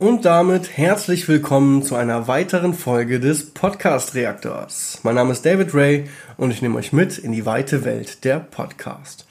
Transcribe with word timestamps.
Und 0.00 0.24
damit 0.24 0.78
herzlich 0.78 1.26
willkommen 1.26 1.82
zu 1.82 1.96
einer 1.96 2.28
weiteren 2.28 2.72
Folge 2.72 3.18
des 3.18 3.50
Podcast 3.50 4.14
Reaktors. 4.14 5.00
Mein 5.02 5.16
Name 5.16 5.32
ist 5.32 5.44
David 5.44 5.74
Ray 5.74 6.08
und 6.36 6.52
ich 6.52 6.62
nehme 6.62 6.78
euch 6.78 6.92
mit 6.92 7.18
in 7.18 7.32
die 7.32 7.44
weite 7.44 7.84
Welt 7.84 8.22
der 8.22 8.38
Podcast. 8.38 9.26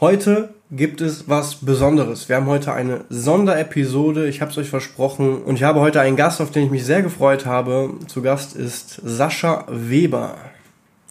Heute 0.00 0.54
gibt 0.70 1.00
es 1.00 1.28
was 1.28 1.56
Besonderes. 1.56 2.28
Wir 2.28 2.36
haben 2.36 2.46
heute 2.46 2.72
eine 2.72 3.06
Sonderepisode, 3.08 4.28
ich 4.28 4.40
habe 4.40 4.52
es 4.52 4.58
euch 4.58 4.70
versprochen 4.70 5.42
und 5.42 5.56
ich 5.56 5.64
habe 5.64 5.80
heute 5.80 6.00
einen 6.00 6.14
Gast, 6.14 6.40
auf 6.40 6.52
den 6.52 6.66
ich 6.66 6.70
mich 6.70 6.84
sehr 6.84 7.02
gefreut 7.02 7.44
habe. 7.44 7.90
Zu 8.06 8.22
Gast 8.22 8.54
ist 8.54 9.00
Sascha 9.04 9.64
Weber. 9.68 10.36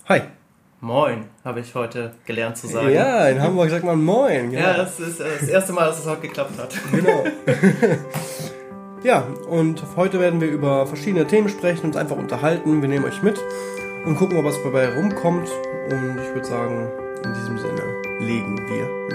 Hi. 0.07 0.21
Moin, 0.79 1.25
habe 1.43 1.59
ich 1.59 1.75
heute 1.75 2.13
gelernt 2.25 2.55
zu 2.55 2.67
sagen. 2.67 2.91
Ja, 2.91 3.27
in 3.27 3.41
Hamburg 3.41 3.69
sagt 3.69 3.83
man 3.83 4.01
Moin. 4.01 4.51
Genau. 4.51 4.63
Ja, 4.63 4.77
das 4.77 4.97
ist 4.97 5.19
äh, 5.19 5.25
das 5.41 5.49
erste 5.49 5.73
Mal, 5.73 5.87
dass 5.87 5.99
es 5.99 6.05
heute 6.05 6.21
geklappt 6.21 6.57
hat. 6.57 6.73
Genau. 6.89 7.25
Ja, 9.03 9.27
und 9.47 9.83
heute 9.95 10.19
werden 10.19 10.41
wir 10.41 10.47
über 10.47 10.87
verschiedene 10.87 11.27
Themen 11.27 11.49
sprechen, 11.49 11.85
uns 11.85 11.95
einfach 11.95 12.17
unterhalten. 12.17 12.81
Wir 12.81 12.89
nehmen 12.89 13.05
euch 13.05 13.21
mit 13.21 13.39
und 14.05 14.15
gucken, 14.15 14.43
was 14.43 14.61
dabei 14.63 14.93
rumkommt. 14.95 15.49
Und 15.91 16.19
ich 16.19 16.33
würde 16.33 16.47
sagen, 16.47 16.87
in 17.23 17.33
diesem 17.33 17.59
Sinne 17.59 17.83
legen 18.19 18.57
wir 18.67 19.06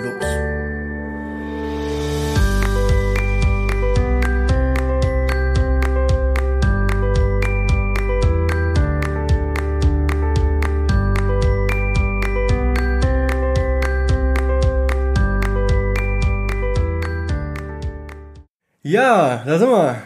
Ja, 18.85 19.45
da 19.47 19.61
sind 19.61 19.71
wir. 19.71 20.03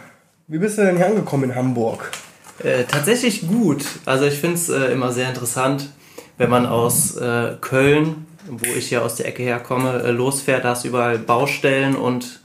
Wie 0.47 0.59
bist 0.59 0.77
du 0.77 0.83
denn 0.83 0.97
hier 0.97 1.07
angekommen 1.07 1.45
in 1.45 1.55
Hamburg? 1.55 2.11
Äh, 2.59 2.83
tatsächlich 2.83 3.47
gut. 3.47 3.83
Also 4.05 4.25
ich 4.25 4.35
finde 4.35 4.55
es 4.55 4.69
äh, 4.69 4.91
immer 4.91 5.11
sehr 5.11 5.29
interessant, 5.29 5.89
wenn 6.37 6.51
man 6.51 6.67
aus 6.67 7.15
äh, 7.17 7.55
Köln, 7.59 8.27
wo 8.47 8.71
ich 8.77 8.91
ja 8.91 9.01
aus 9.01 9.15
der 9.15 9.27
Ecke 9.27 9.41
herkomme, 9.41 10.03
äh, 10.03 10.11
losfährt. 10.11 10.63
Da 10.63 10.69
hast 10.69 10.83
du 10.83 10.89
überall 10.89 11.17
Baustellen 11.17 11.95
und 11.95 12.41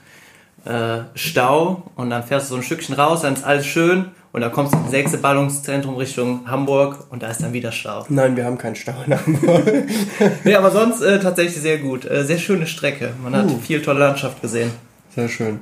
äh, 0.65 1.01
Stau 1.15 1.91
und 1.97 2.09
dann 2.09 2.23
fährst 2.23 2.47
du 2.47 2.55
so 2.55 2.57
ein 2.57 2.63
Stückchen 2.63 2.95
raus, 2.95 3.21
dann 3.23 3.35
ist 3.35 3.45
alles 3.45 3.67
schön 3.67 4.07
und 4.33 4.41
dann 4.41 4.53
kommst 4.53 4.73
du 4.73 4.79
ins 4.79 4.91
nächste 4.91 5.19
Ballungszentrum 5.19 5.97
Richtung 5.97 6.49
Hamburg 6.51 7.09
und 7.11 7.23
da 7.23 7.29
ist 7.29 7.43
dann 7.43 7.53
wieder 7.53 7.73
Stau. 7.73 8.07
Nein, 8.09 8.37
wir 8.37 8.47
haben 8.47 8.57
keinen 8.57 8.77
Stau 8.77 8.95
in 9.07 9.15
Hamburg. 9.15 9.67
nee, 10.45 10.55
aber 10.55 10.71
sonst 10.71 11.03
äh, 11.03 11.21
tatsächlich 11.21 11.61
sehr 11.61 11.77
gut. 11.77 12.05
sehr 12.05 12.39
schöne 12.39 12.67
Strecke. 12.67 13.13
Man 13.23 13.37
hat 13.37 13.51
uh. 13.51 13.59
viel 13.59 13.83
tolle 13.83 14.01
Landschaft 14.01 14.41
gesehen. 14.41 14.71
Sehr 15.15 15.29
schön. 15.29 15.61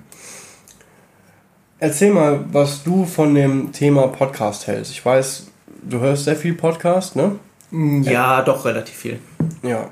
Erzähl 1.82 2.12
mal, 2.12 2.44
was 2.52 2.82
du 2.84 3.06
von 3.06 3.34
dem 3.34 3.72
Thema 3.72 4.08
Podcast 4.08 4.66
hältst. 4.66 4.92
Ich 4.92 5.02
weiß, 5.02 5.46
du 5.82 5.98
hörst 5.98 6.24
sehr 6.24 6.36
viel 6.36 6.52
Podcast, 6.52 7.16
ne? 7.16 7.38
Ja, 8.02 8.42
doch 8.42 8.66
relativ 8.66 8.94
viel. 8.94 9.18
Ja. 9.62 9.88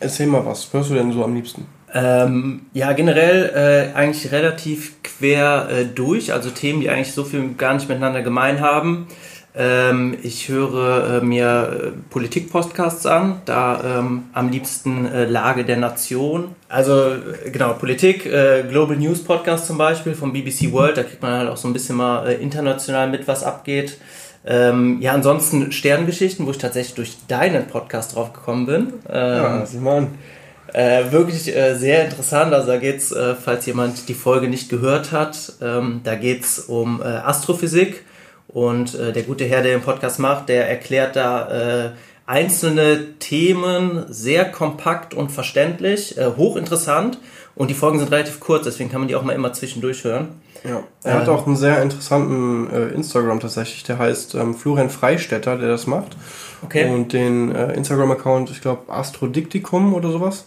Erzähl 0.00 0.26
mal, 0.26 0.44
was 0.44 0.68
hörst 0.72 0.90
du 0.90 0.94
denn 0.94 1.12
so 1.12 1.22
am 1.22 1.36
liebsten? 1.36 1.64
Ähm, 1.94 2.62
ja, 2.72 2.92
generell 2.92 3.92
äh, 3.94 3.96
eigentlich 3.96 4.32
relativ 4.32 5.00
quer 5.04 5.68
äh, 5.70 5.84
durch, 5.84 6.32
also 6.32 6.50
Themen, 6.50 6.80
die 6.80 6.90
eigentlich 6.90 7.12
so 7.12 7.22
viel 7.22 7.54
gar 7.54 7.74
nicht 7.74 7.88
miteinander 7.88 8.22
gemein 8.22 8.60
haben. 8.60 9.06
Ähm, 9.60 10.16
ich 10.22 10.48
höre 10.48 11.18
äh, 11.18 11.24
mir 11.24 11.46
äh, 11.72 11.90
Politik-Podcasts 12.10 13.06
an, 13.06 13.42
da 13.44 13.98
ähm, 13.98 14.26
am 14.32 14.50
liebsten 14.50 15.04
äh, 15.04 15.24
Lage 15.24 15.64
der 15.64 15.78
Nation. 15.78 16.54
Also 16.68 16.92
äh, 17.06 17.50
genau, 17.50 17.72
Politik, 17.72 18.24
äh, 18.24 18.62
Global 18.68 18.96
News 18.96 19.24
Podcast 19.24 19.66
zum 19.66 19.76
Beispiel 19.76 20.14
vom 20.14 20.32
BBC 20.32 20.70
World, 20.70 20.96
da 20.96 21.02
kriegt 21.02 21.22
man 21.22 21.32
halt 21.32 21.50
auch 21.50 21.56
so 21.56 21.66
ein 21.66 21.72
bisschen 21.72 21.96
mal 21.96 22.30
international 22.34 23.10
mit, 23.10 23.26
was 23.26 23.42
abgeht. 23.42 23.98
Ähm, 24.46 24.98
ja, 25.00 25.12
ansonsten 25.12 25.72
Sterngeschichten, 25.72 26.46
wo 26.46 26.52
ich 26.52 26.58
tatsächlich 26.58 26.94
durch 26.94 27.16
deinen 27.26 27.66
Podcast 27.66 28.14
drauf 28.14 28.32
gekommen 28.32 28.66
bin. 28.66 28.92
Ähm, 29.10 29.42
ja, 29.42 29.66
Simon. 29.66 30.06
Äh, 30.72 31.10
wirklich 31.10 31.52
äh, 31.56 31.74
sehr 31.74 32.04
interessant. 32.04 32.54
Also 32.54 32.68
da 32.68 32.76
geht's, 32.76 33.10
äh, 33.10 33.34
falls 33.34 33.66
jemand 33.66 34.08
die 34.08 34.14
Folge 34.14 34.46
nicht 34.46 34.68
gehört 34.68 35.10
hat, 35.10 35.54
ähm, 35.60 36.02
da 36.04 36.14
geht's 36.14 36.60
um 36.60 37.02
Astrophysik 37.02 38.04
und 38.48 38.94
äh, 38.94 39.12
der 39.12 39.22
gute 39.22 39.44
Herr, 39.44 39.62
der 39.62 39.72
den 39.72 39.82
Podcast 39.82 40.18
macht, 40.18 40.48
der 40.48 40.68
erklärt 40.68 41.16
da 41.16 41.86
äh, 41.86 41.90
einzelne 42.26 43.18
Themen 43.18 44.04
sehr 44.08 44.50
kompakt 44.50 45.14
und 45.14 45.30
verständlich, 45.30 46.18
äh, 46.18 46.32
hochinteressant. 46.36 47.18
Und 47.54 47.70
die 47.70 47.74
Folgen 47.74 47.98
sind 47.98 48.10
relativ 48.12 48.38
kurz, 48.40 48.64
deswegen 48.64 48.90
kann 48.90 49.00
man 49.00 49.08
die 49.08 49.16
auch 49.16 49.22
mal 49.22 49.32
immer 49.32 49.52
zwischendurch 49.52 50.04
hören. 50.04 50.28
Ja. 50.64 50.82
Er 51.04 51.20
hat 51.20 51.28
auch 51.28 51.46
einen 51.46 51.56
sehr 51.56 51.82
interessanten 51.82 52.70
äh, 52.70 52.88
Instagram 52.88 53.40
tatsächlich, 53.40 53.82
der 53.84 53.98
heißt 53.98 54.34
ähm, 54.34 54.54
Florian 54.54 54.90
Freistetter, 54.90 55.56
der 55.56 55.68
das 55.68 55.86
macht. 55.86 56.16
Okay. 56.64 56.90
Und 56.90 57.12
den 57.12 57.54
äh, 57.54 57.72
Instagram-Account, 57.74 58.50
ich 58.50 58.60
glaube, 58.60 58.92
Astrodiktikum 58.92 59.94
oder 59.94 60.10
sowas. 60.10 60.46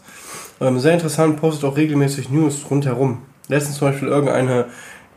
Ähm, 0.59 0.79
sehr 0.79 0.94
interessant, 0.94 1.40
postet 1.40 1.66
auch 1.66 1.78
regelmäßig 1.78 2.29
News 2.29 2.66
rundherum. 2.69 3.23
Letztens 3.47 3.78
zum 3.78 3.90
Beispiel 3.90 4.07
irgendeine 4.07 4.66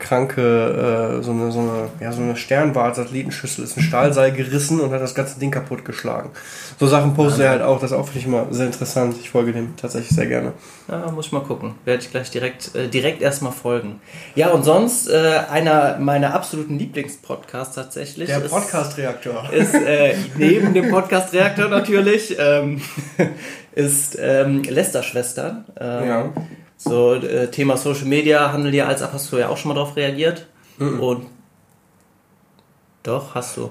kranke, 0.04 1.18
äh, 1.18 1.22
so 1.22 1.32
eine, 1.32 1.50
so 1.50 1.60
eine, 1.60 1.88
ja, 2.00 2.12
so 2.12 2.22
eine 2.22 2.36
Sternwart-Satellitenschüssel 2.36 3.64
ist 3.64 3.76
ein 3.76 3.82
Stahlseil 3.82 4.32
gerissen 4.32 4.80
und 4.80 4.92
hat 4.92 5.00
das 5.00 5.14
ganze 5.14 5.40
Ding 5.40 5.50
kaputt 5.50 5.84
geschlagen. 5.84 6.30
So 6.78 6.86
Sachen 6.86 7.14
postet 7.14 7.44
er 7.44 7.50
halt 7.50 7.62
auch, 7.62 7.80
das 7.80 7.90
ist 7.90 7.96
auch 7.96 8.04
finde 8.04 8.20
ich 8.20 8.26
immer 8.26 8.46
sehr 8.50 8.66
interessant. 8.66 9.16
Ich 9.18 9.30
folge 9.30 9.52
dem 9.52 9.76
tatsächlich 9.76 10.14
sehr 10.14 10.26
gerne. 10.26 10.52
Ja, 10.88 11.10
muss 11.10 11.26
ich 11.26 11.32
mal 11.32 11.42
gucken. 11.42 11.74
Werde 11.84 12.02
ich 12.02 12.10
gleich 12.10 12.30
direkt, 12.30 12.74
äh, 12.74 12.88
direkt 12.88 13.22
erstmal 13.22 13.52
folgen. 13.52 14.00
Ja, 14.34 14.50
und 14.50 14.64
sonst 14.64 15.08
äh, 15.08 15.40
einer 15.50 15.98
meiner 15.98 16.34
absoluten 16.34 16.78
Lieblingspodcasts 16.78 17.74
tatsächlich. 17.74 18.28
Der 18.28 18.40
Podcast-Reaktor. 18.40 19.50
Ist, 19.52 19.74
äh, 19.74 20.14
neben 20.36 20.74
dem 20.74 20.90
Podcast-Reaktor 20.90 21.68
natürlich, 21.68 22.36
ähm, 22.38 22.82
ist 23.72 24.18
ähm, 24.20 24.62
Lester-Schwestern. 24.62 25.64
Ähm, 25.80 26.08
ja 26.08 26.32
so, 26.84 27.14
äh, 27.14 27.50
Thema 27.50 27.76
Social 27.76 28.06
Media, 28.06 28.52
Handel 28.52 28.74
ja 28.74 28.86
als 28.86 29.02
ab, 29.02 29.10
hast 29.12 29.32
du 29.32 29.38
ja 29.38 29.48
auch 29.48 29.56
schon 29.56 29.70
mal 29.70 29.74
drauf 29.74 29.96
reagiert. 29.96 30.46
Mhm. 30.78 31.00
Und 31.00 31.26
doch, 33.02 33.34
hast 33.34 33.56
du. 33.56 33.70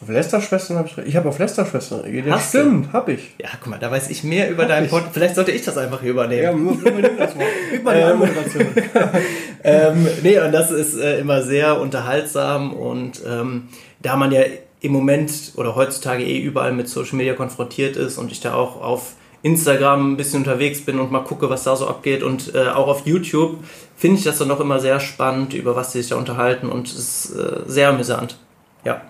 Auf 0.00 0.08
Lester-Schwestern 0.08 0.78
habe 0.78 0.88
ich 0.88 0.98
Ich 0.98 1.14
habe 1.14 1.28
auf 1.28 1.38
Lester-Schwestern 1.38 2.00
reagiert. 2.00 2.26
Ja, 2.26 2.40
stimmt, 2.40 2.92
habe 2.92 3.12
ich. 3.12 3.34
Ja, 3.38 3.50
guck 3.60 3.68
mal, 3.68 3.78
da 3.78 3.90
weiß 3.90 4.10
ich 4.10 4.24
mehr 4.24 4.50
über 4.50 4.64
deinen 4.64 4.88
Podcast. 4.88 5.14
Vielleicht 5.14 5.34
sollte 5.36 5.52
ich 5.52 5.62
das 5.62 5.78
einfach 5.78 6.00
hier 6.00 6.10
übernehmen. 6.10 6.42
Ja, 6.42 6.90
übernimm 6.90 7.16
das 7.16 7.36
mal. 7.36 7.46
Über 7.72 7.94
die 7.94 8.14
Moderation. 8.14 8.66
ähm, 9.64 10.08
nee, 10.22 10.40
und 10.40 10.52
das 10.52 10.70
ist 10.70 10.98
äh, 10.98 11.20
immer 11.20 11.42
sehr 11.42 11.80
unterhaltsam 11.80 12.72
und 12.72 13.22
ähm, 13.26 13.68
da 14.00 14.16
man 14.16 14.32
ja 14.32 14.42
im 14.80 14.90
Moment 14.90 15.52
oder 15.54 15.76
heutzutage 15.76 16.24
eh 16.24 16.40
überall 16.40 16.72
mit 16.72 16.88
Social 16.88 17.16
Media 17.16 17.34
konfrontiert 17.34 17.96
ist 17.96 18.18
und 18.18 18.32
ich 18.32 18.40
da 18.40 18.54
auch 18.54 18.82
auf 18.82 19.14
Instagram 19.42 20.12
ein 20.12 20.16
bisschen 20.16 20.40
unterwegs 20.40 20.82
bin 20.82 21.00
und 21.00 21.10
mal 21.10 21.24
gucke, 21.24 21.50
was 21.50 21.64
da 21.64 21.74
so 21.74 21.88
abgeht 21.88 22.22
und 22.22 22.54
äh, 22.54 22.68
auch 22.68 22.86
auf 22.86 23.06
YouTube 23.06 23.58
finde 23.96 24.18
ich 24.18 24.24
das 24.24 24.38
dann 24.38 24.48
noch 24.48 24.60
immer 24.60 24.78
sehr 24.78 25.00
spannend, 25.00 25.54
über 25.54 25.74
was 25.74 25.92
sie 25.92 26.00
sich 26.00 26.10
da 26.10 26.16
unterhalten 26.16 26.68
und 26.68 26.88
es 26.88 26.94
ist 26.94 27.36
äh, 27.36 27.62
sehr 27.66 27.88
amüsant. 27.88 28.38
Ja. 28.84 29.02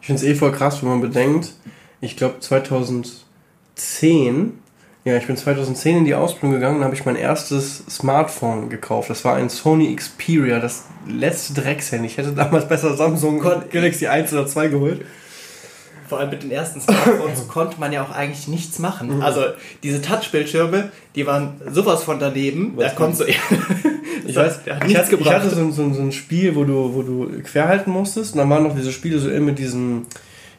Ich 0.00 0.06
finde 0.06 0.22
es 0.22 0.28
eh 0.28 0.36
voll 0.36 0.52
krass, 0.52 0.82
wenn 0.82 0.90
man 0.90 1.00
bedenkt, 1.00 1.54
ich 2.00 2.16
glaube 2.16 2.38
2010, 2.38 4.52
ja, 5.04 5.16
ich 5.16 5.26
bin 5.26 5.36
2010 5.36 5.98
in 5.98 6.04
die 6.04 6.14
Ausbildung 6.14 6.52
gegangen 6.52 6.78
und 6.78 6.84
habe 6.84 6.94
ich 6.94 7.04
mein 7.04 7.16
erstes 7.16 7.82
Smartphone 7.88 8.68
gekauft. 8.68 9.10
Das 9.10 9.24
war 9.24 9.34
ein 9.34 9.48
Sony 9.48 9.94
Xperia, 9.94 10.60
das 10.60 10.84
letzte 11.08 11.54
Dreckshandy. 11.54 12.06
Ich 12.06 12.18
hätte 12.18 12.32
damals 12.32 12.68
besser 12.68 12.96
Samsung 12.96 13.42
Galaxy 13.70 14.06
1 14.06 14.32
oder 14.32 14.46
2 14.46 14.68
geholt 14.68 15.04
vor 16.08 16.18
allem 16.20 16.30
mit 16.30 16.42
den 16.42 16.50
ersten 16.50 16.80
Smartphones 16.80 17.48
konnte 17.48 17.78
man 17.80 17.92
ja 17.92 18.02
auch 18.02 18.10
eigentlich 18.10 18.48
nichts 18.48 18.78
machen. 18.78 19.16
Mhm. 19.16 19.22
Also 19.22 19.42
diese 19.82 20.00
Touchbildschirme, 20.00 20.90
die 21.14 21.26
waren 21.26 21.60
sowas 21.70 22.04
von 22.04 22.18
daneben. 22.18 22.72
Was 22.76 22.92
da 22.92 22.94
kommt 22.94 23.16
so. 23.16 23.24
ich 24.26 24.36
weiß, 24.36 24.60
ich 24.86 24.96
hatte, 24.96 25.16
ich 25.16 25.30
hatte 25.30 25.50
so, 25.50 25.70
so, 25.70 25.92
so, 25.92 26.02
ein 26.02 26.12
Spiel, 26.12 26.54
wo 26.54 26.64
du, 26.64 26.94
wo 26.94 27.02
du 27.02 27.42
quer 27.42 27.68
halten 27.68 27.90
musstest 27.90 28.34
und 28.34 28.38
dann 28.38 28.50
waren 28.50 28.62
noch 28.62 28.74
diese 28.74 28.92
Spiele 28.92 29.18
so 29.18 29.28
immer 29.30 29.46
mit 29.46 29.58
diesen 29.58 30.06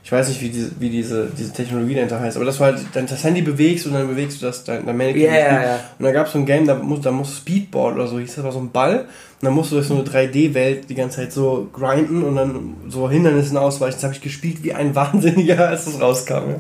ich 0.07 0.11
weiß 0.13 0.29
nicht, 0.29 0.41
wie 0.41 0.47
diese, 0.47 0.71
wie 0.79 0.89
diese, 0.89 1.29
diese 1.38 1.51
Technologie 1.51 1.93
dahinter 1.93 2.21
heißt, 2.21 2.38
aber 2.38 2.45
das 2.45 2.61
war 2.61 2.67
halt, 2.67 2.79
dann 2.93 3.07
das 3.07 3.25
Handy 3.25 3.41
bewegst 3.41 3.85
und 3.88 3.93
dann 3.93 4.07
bewegst 4.07 4.41
du 4.41 4.45
das, 4.45 4.63
dein, 4.63 4.85
dein 4.85 4.95
Mannequin. 4.95 5.23
Yeah, 5.23 5.33
yeah, 5.33 5.61
yeah. 5.61 5.79
Und 6.00 6.05
da 6.05 6.13
gab 6.13 6.27
es 6.27 6.31
so 6.31 6.39
ein 6.39 6.45
Game, 6.45 6.65
da 6.65 6.75
muss, 6.75 7.01
da 7.01 7.11
muss 7.11 7.35
Speedball 7.35 7.93
oder 7.93 8.07
so, 8.07 8.17
hieß 8.17 8.35
das 8.35 8.45
war 8.45 8.53
so 8.53 8.59
ein 8.59 8.71
Ball, 8.71 9.03
und 9.39 9.45
dann 9.45 9.54
musst 9.54 9.72
du 9.72 9.75
durch 9.75 9.88
so 9.88 9.94
eine 9.94 10.04
3D-Welt 10.04 10.89
die 10.89 10.95
ganze 10.95 11.18
Zeit 11.18 11.31
so 11.31 11.69
grinden 11.72 12.24
und 12.24 12.36
dann 12.36 12.75
so 12.88 13.07
Hindernissen 13.07 13.56
ausweichen. 13.56 13.94
Das 13.95 14.04
habe 14.04 14.13
ich 14.13 14.22
gespielt 14.22 14.63
wie 14.63 14.74
ein 14.74 14.95
Wahnsinniger, 14.95 15.68
als 15.68 15.86
das 15.86 16.01
rauskam. 16.01 16.56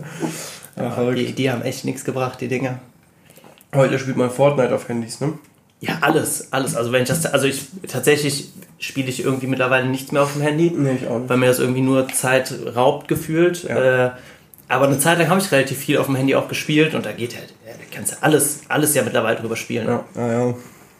Ja. 0.77 0.95
Ja, 0.95 1.11
die, 1.11 1.33
die 1.33 1.49
haben 1.49 1.63
echt 1.63 1.85
nichts 1.85 2.05
gebracht, 2.05 2.39
die 2.39 2.47
Dinger. 2.47 2.79
Heute 3.73 3.97
spielt 3.97 4.15
man 4.15 4.29
Fortnite 4.29 4.75
auf 4.75 4.87
Handys, 4.87 5.19
ne? 5.19 5.33
Ja, 5.79 5.97
alles, 6.01 6.53
alles. 6.53 6.75
Also 6.75 6.91
wenn 6.91 7.03
ich 7.03 7.09
das, 7.09 7.25
also 7.25 7.47
ich 7.47 7.65
tatsächlich 7.87 8.49
spiele 8.79 9.09
ich 9.09 9.23
irgendwie 9.23 9.47
mittlerweile 9.47 9.87
nichts 9.87 10.11
mehr 10.11 10.21
auf 10.21 10.33
dem 10.33 10.43
Handy, 10.43 10.71
nee, 10.75 10.97
ich 11.01 11.07
auch 11.07 11.17
nicht. 11.17 11.29
weil 11.29 11.37
mir 11.37 11.47
das 11.47 11.59
irgendwie 11.59 11.81
nur 11.81 12.07
Zeit 12.09 12.53
raubt 12.75 13.07
gefühlt. 13.07 13.63
Ja. 13.63 14.05
Äh, 14.05 14.11
aber 14.69 14.85
eine 14.85 14.99
Zeit 14.99 15.17
lang 15.17 15.29
habe 15.29 15.39
ich 15.39 15.51
relativ 15.51 15.77
viel 15.77 15.97
auf 15.97 16.07
dem 16.07 16.15
Handy 16.15 16.35
auch 16.35 16.47
gespielt 16.47 16.93
und 16.93 17.05
da 17.05 17.11
geht 17.11 17.35
halt, 17.35 17.53
ja, 17.65 17.73
da 17.73 17.95
kannst 17.95 18.13
du 18.13 18.15
alles, 18.21 18.61
alles 18.67 18.93
ja 18.93 19.03
mittlerweile 19.03 19.39
drüber 19.39 19.55
spielen. 19.55 19.87
Ja, 19.87 20.05
ja, 20.15 20.47
ja. 20.47 20.55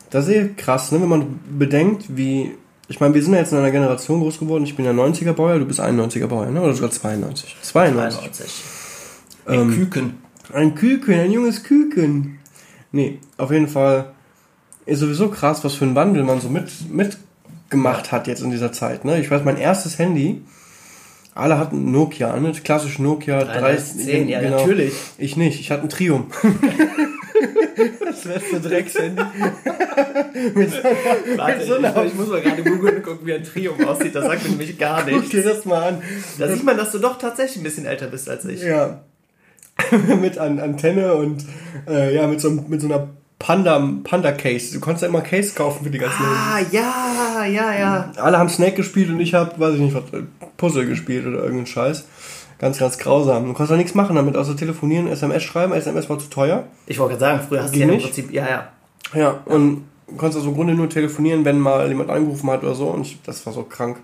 Das 0.09 0.27
ist 0.27 0.33
eh 0.33 0.50
krass, 0.56 0.92
ne? 0.92 1.01
wenn 1.01 1.09
man 1.09 1.39
bedenkt, 1.57 2.06
wie. 2.15 2.56
Ich 2.89 3.01
meine, 3.01 3.13
wir 3.13 3.21
sind 3.21 3.33
ja 3.33 3.39
jetzt 3.39 3.51
in 3.51 3.57
einer 3.57 3.71
Generation 3.71 4.21
groß 4.21 4.39
geworden. 4.39 4.63
Ich 4.63 4.77
bin 4.77 4.86
ja 4.86 4.92
90er 4.92 5.33
Baujahr, 5.33 5.59
du 5.59 5.65
bist 5.65 5.81
91er 5.81 6.27
Baujahr, 6.27 6.51
ne? 6.51 6.62
Oder 6.62 6.74
sogar 6.74 6.89
92? 6.89 7.57
92. 7.62 8.21
92. 8.21 8.63
Ein 9.45 9.59
ähm, 9.59 9.71
Küken. 9.71 10.13
Ein 10.54 10.75
Küken, 10.75 11.19
ein 11.19 11.31
junges 11.31 11.63
Küken. 11.63 12.39
Nee, 12.94 13.19
auf 13.38 13.51
jeden 13.51 13.68
Fall 13.68 14.13
ist 14.86 15.00
sowieso 15.00 15.30
krass, 15.30 15.63
was 15.63 15.75
für 15.75 15.86
ein 15.86 15.95
Wandel 15.95 16.24
man 16.24 16.39
so 16.39 16.50
mit, 16.50 16.71
mitgemacht 16.89 18.12
hat 18.12 18.27
jetzt 18.27 18.42
in 18.42 18.51
dieser 18.51 18.71
Zeit. 18.71 19.04
Ne? 19.04 19.19
Ich 19.19 19.30
weiß, 19.30 19.44
mein 19.44 19.57
erstes 19.57 20.00
Handy, 20.00 20.42
alle 21.36 21.59
hatten 21.59 21.92
Nokia, 21.92 22.39
ne? 22.39 22.54
klassisch 22.54 23.00
Nokia 23.00 23.44
3010, 23.44 24.30
ja, 24.30 24.39
genau. 24.39 24.57
natürlich. 24.57 24.94
Ich 25.18 25.36
nicht, 25.36 25.59
ich 25.59 25.71
hatte 25.71 25.83
ein 25.83 25.89
Triumph. 25.89 26.25
das 28.06 28.25
letzte 28.25 28.60
Dreckshandy. 28.60 29.22
mit 30.56 30.72
so 30.72 30.78
einer, 30.78 31.38
Warte, 31.38 31.57
mit 31.57 31.68
so 31.68 31.75
einer 31.75 32.04
ich, 32.04 32.12
ich, 32.12 32.13
muss 32.16 32.28
mal 32.28 32.42
gerade 32.42 32.63
googeln 32.63 32.98
und 32.98 33.04
gucken, 33.04 33.28
wie 33.28 33.34
ein 33.34 33.44
Triumph 33.44 33.86
aussieht. 33.86 34.16
Das 34.16 34.25
sagt 34.25 34.44
mir 34.44 34.50
nämlich 34.50 34.78
gar 34.78 35.06
nichts. 35.06 35.22
Guck 35.22 35.31
dir 35.31 35.44
das 35.44 35.66
mal 35.66 35.89
an. 35.89 36.01
Da 36.38 36.48
sieht 36.48 36.63
man, 36.63 36.78
dass 36.78 36.92
du 36.92 37.00
doch 37.00 37.18
tatsächlich 37.18 37.57
ein 37.57 37.63
bisschen 37.63 37.86
älter 37.86 38.07
bist 38.07 38.30
als 38.30 38.45
ich. 38.45 38.62
Ja. 38.62 39.01
mit 40.22 40.38
an 40.38 40.60
Antenne 40.60 41.13
und 41.13 41.45
äh, 41.88 42.16
ja, 42.16 42.28
mit 42.28 42.42
so, 42.42 42.50
mit 42.50 42.81
so 42.81 42.88
einer 42.88 43.10
Panda, 43.40 43.80
Panda 44.04 44.31
Case. 44.31 44.74
Du 44.74 44.80
konntest 44.80 45.04
ja 45.04 45.10
immer 45.10 45.22
Case 45.22 45.54
kaufen 45.54 45.83
für 45.83 45.92
die 45.92 46.00
ganzen. 46.00 46.24
Ah, 46.24 46.60
ja, 46.72 47.45
ja, 47.45 47.78
ja. 47.78 48.12
Alle 48.18 48.40
haben 48.40 48.50
Snake 48.50 48.75
gespielt 48.75 49.10
und 49.10 49.19
ich 49.19 49.33
habe, 49.33 49.60
weiß 49.60 49.75
ich 49.75 49.81
nicht, 49.81 49.94
was, 49.94 50.04
Puzzle 50.57 50.88
gespielt 50.88 51.28
oder 51.28 51.38
irgendeinen 51.38 51.68
Scheiß. 51.68 52.06
Ganz, 52.59 52.80
ganz 52.80 52.98
grausam. 52.98 53.45
Du 53.45 53.54
konntest 53.54 53.71
auch 53.71 53.77
nichts 53.77 53.94
machen 53.94 54.15
damit, 54.15 54.36
außer 54.36 54.56
telefonieren, 54.56 55.07
SMS 55.07 55.44
schreiben. 55.44 55.74
SMS 55.74 56.09
war 56.09 56.18
zu 56.18 56.30
teuer. 56.30 56.63
Ich 56.88 56.98
wollte 56.98 57.18
gerade 57.18 57.38
sagen, 57.38 57.48
früher 57.48 57.63
hast 57.63 57.75
du 57.75 57.80
ja 57.80 57.88
im 57.88 58.01
Prinzip, 58.01 58.31
ja, 58.31 58.50
ja. 58.50 58.68
Ja, 59.13 59.39
und 59.45 59.86
du 60.07 60.15
konntest 60.15 60.38
also 60.38 60.50
im 60.50 60.56
Grunde 60.56 60.74
nur 60.74 60.89
telefonieren, 60.89 61.45
wenn 61.45 61.59
mal 61.59 61.88
jemand 61.88 62.09
angerufen 62.09 62.50
hat 62.50 62.63
oder 62.63 62.74
so. 62.74 62.88
Und 62.88 63.01
ich, 63.01 63.19
das 63.24 63.45
war 63.45 63.54
so 63.54 63.63
krank. 63.63 63.98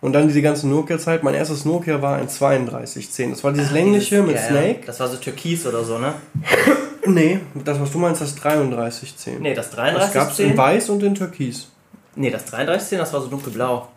Und 0.00 0.12
dann 0.12 0.28
diese 0.28 0.42
ganze 0.42 0.68
Nokia-Zeit. 0.68 1.22
Mein 1.22 1.34
erstes 1.34 1.64
Nokia 1.64 2.02
war 2.02 2.16
ein 2.16 2.28
3210. 2.28 3.30
Das 3.30 3.44
war 3.44 3.52
dieses 3.52 3.70
ah, 3.70 3.74
längliche 3.74 4.22
mit 4.22 4.36
ja, 4.36 4.42
Snake. 4.42 4.80
Das 4.86 5.00
war 5.00 5.08
so 5.08 5.16
Türkis 5.16 5.66
oder 5.66 5.82
so, 5.84 5.98
ne? 5.98 6.14
nee, 7.06 7.40
das, 7.54 7.80
was 7.80 7.90
du 7.90 7.98
meinst, 7.98 8.20
das 8.20 8.34
3310. 8.34 9.40
Nee, 9.40 9.54
das 9.54 9.70
3310. 9.70 10.00
Das 10.00 10.12
gab 10.12 10.32
es 10.32 10.38
in 10.38 10.56
Weiß 10.56 10.90
und 10.90 11.02
in 11.02 11.14
Türkis. 11.14 11.68
Nee, 12.16 12.30
das 12.30 12.44
3310, 12.44 12.98
das 12.98 13.12
war 13.12 13.20
so 13.22 13.28
dunkelblau. 13.28 13.88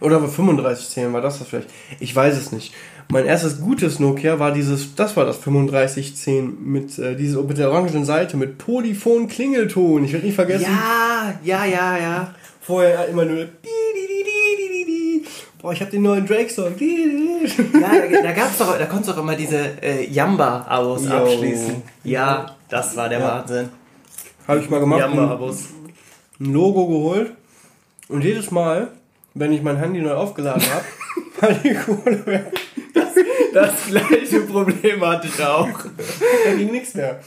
Oder 0.00 0.16
aber 0.16 0.28
3510 0.28 1.12
war 1.12 1.20
das 1.20 1.38
das 1.38 1.48
vielleicht? 1.48 1.68
Ich 1.98 2.14
weiß 2.14 2.36
es 2.36 2.52
nicht. 2.52 2.74
Mein 3.10 3.26
erstes 3.26 3.60
gutes 3.60 3.98
Nokia 3.98 4.38
war 4.38 4.52
dieses, 4.52 4.94
das 4.94 5.16
war 5.16 5.24
das 5.24 5.40
3510 5.40 6.64
mit, 6.64 6.96
äh, 6.98 7.16
diese, 7.16 7.42
mit 7.42 7.58
der 7.58 7.70
orangen 7.70 8.04
Seite 8.04 8.36
mit 8.36 8.56
Polyphon 8.58 9.26
Klingelton. 9.26 10.04
Ich 10.04 10.12
werde 10.12 10.26
nicht 10.26 10.36
vergessen. 10.36 10.66
Ja, 10.66 11.34
ja, 11.42 11.64
ja, 11.64 11.98
ja. 11.98 12.34
Vorher 12.60 13.08
immer 13.08 13.24
nur 13.24 13.48
boah, 15.60 15.72
ich 15.72 15.80
habe 15.80 15.90
den 15.90 16.02
neuen 16.02 16.26
Drake-Song. 16.26 16.74
ja, 16.78 18.22
da, 18.22 18.32
gab's 18.32 18.58
doch, 18.58 18.78
da 18.78 18.86
konntest 18.86 19.10
du 19.10 19.12
doch 19.14 19.22
immer 19.22 19.34
diese 19.34 19.82
äh, 19.82 20.08
Yamba-Abos 20.08 21.06
abschließen. 21.08 21.82
Ja, 22.04 22.54
das 22.68 22.96
war 22.96 23.08
der 23.08 23.18
ja. 23.18 23.40
Wahnsinn. 23.40 23.68
Habe 24.46 24.60
ich 24.60 24.70
mal 24.70 24.80
gemacht. 24.80 25.00
Yamba-Abos. 25.00 25.64
Ein 26.38 26.52
Logo 26.52 26.86
geholt. 26.86 27.32
Und 28.08 28.24
jedes 28.24 28.50
Mal, 28.50 28.92
wenn 29.34 29.52
ich 29.52 29.62
mein 29.62 29.76
Handy 29.76 30.00
neu 30.00 30.14
aufgeladen 30.14 30.62
habe, 30.62 30.84
war 31.40 31.52
die 31.62 31.74
Kohle 31.74 32.26
weg. 32.26 32.52
Das, 32.94 33.08
das 33.52 33.86
gleiche 33.88 34.40
Problem 34.40 35.04
hatte 35.04 35.28
ich 35.28 35.42
auch. 35.42 35.68
Da 36.44 36.54
ging 36.54 36.70
nichts 36.72 36.94
mehr. 36.94 37.20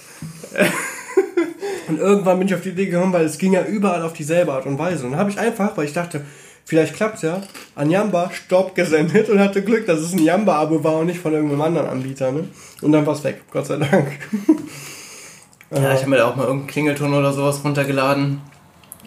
Und 1.87 1.99
irgendwann 1.99 2.39
bin 2.39 2.47
ich 2.47 2.55
auf 2.55 2.61
die 2.61 2.69
Idee 2.69 2.87
gekommen, 2.87 3.13
weil 3.13 3.25
es 3.25 3.37
ging 3.37 3.53
ja 3.53 3.63
überall 3.63 4.01
auf 4.03 4.13
dieselbe 4.13 4.53
Art 4.53 4.65
und 4.65 4.79
Weise. 4.79 5.05
Und 5.05 5.11
dann 5.11 5.19
habe 5.19 5.29
ich 5.29 5.39
einfach, 5.39 5.75
weil 5.75 5.85
ich 5.85 5.93
dachte, 5.93 6.21
vielleicht 6.65 6.95
klappt's 6.95 7.21
ja, 7.21 7.41
an 7.75 7.89
Jamba 7.89 8.31
Stopp 8.31 8.75
gesendet 8.75 9.29
und 9.29 9.39
hatte 9.39 9.63
Glück, 9.63 9.85
dass 9.85 9.99
es 9.99 10.13
ein 10.13 10.19
Jamba-Abo 10.19 10.83
war 10.83 10.99
und 10.99 11.07
nicht 11.07 11.19
von 11.19 11.33
irgendeinem 11.33 11.61
anderen 11.61 11.87
Anbieter. 11.87 12.31
Ne? 12.31 12.47
Und 12.81 12.91
dann 12.91 13.05
war's 13.05 13.23
weg, 13.23 13.41
Gott 13.51 13.67
sei 13.67 13.77
Dank. 13.77 14.07
ja, 15.71 15.93
ich 15.93 16.01
habe 16.01 16.09
mir 16.09 16.17
da 16.17 16.29
auch 16.29 16.35
mal 16.35 16.45
irgendeinen 16.45 16.67
Klingelton 16.67 17.13
oder 17.13 17.33
sowas 17.33 17.63
runtergeladen. 17.63 18.41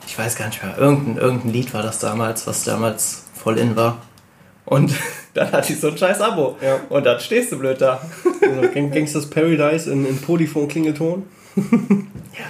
Ich 0.07 0.19
weiß 0.19 0.37
gar 0.37 0.47
nicht 0.47 0.63
mehr. 0.63 0.77
Irgendein, 0.79 1.17
irgendein 1.17 1.53
Lied 1.53 1.75
war 1.75 1.83
das 1.83 1.99
damals, 1.99 2.47
was 2.47 2.65
damals 2.65 3.25
voll 3.35 3.59
in 3.59 3.75
war. 3.75 3.99
Und 4.67 4.93
dann 5.35 5.51
hatte 5.53 5.73
ich 5.73 5.81
so 5.81 5.89
ein 5.89 5.97
scheiß 5.97 6.21
Abo. 6.21 6.57
Ja. 6.61 6.81
Und 6.89 7.07
dann 7.07 7.19
stehst 7.21 7.53
du 7.53 7.59
blöd 7.59 7.81
da. 7.81 8.01
Also 8.43 8.69
Gangsters 8.73 9.31
Paradise 9.31 9.91
in, 9.91 10.07
in 10.07 10.21
Polyphon-Klingelton. 10.21 11.25
ja, 11.57 11.63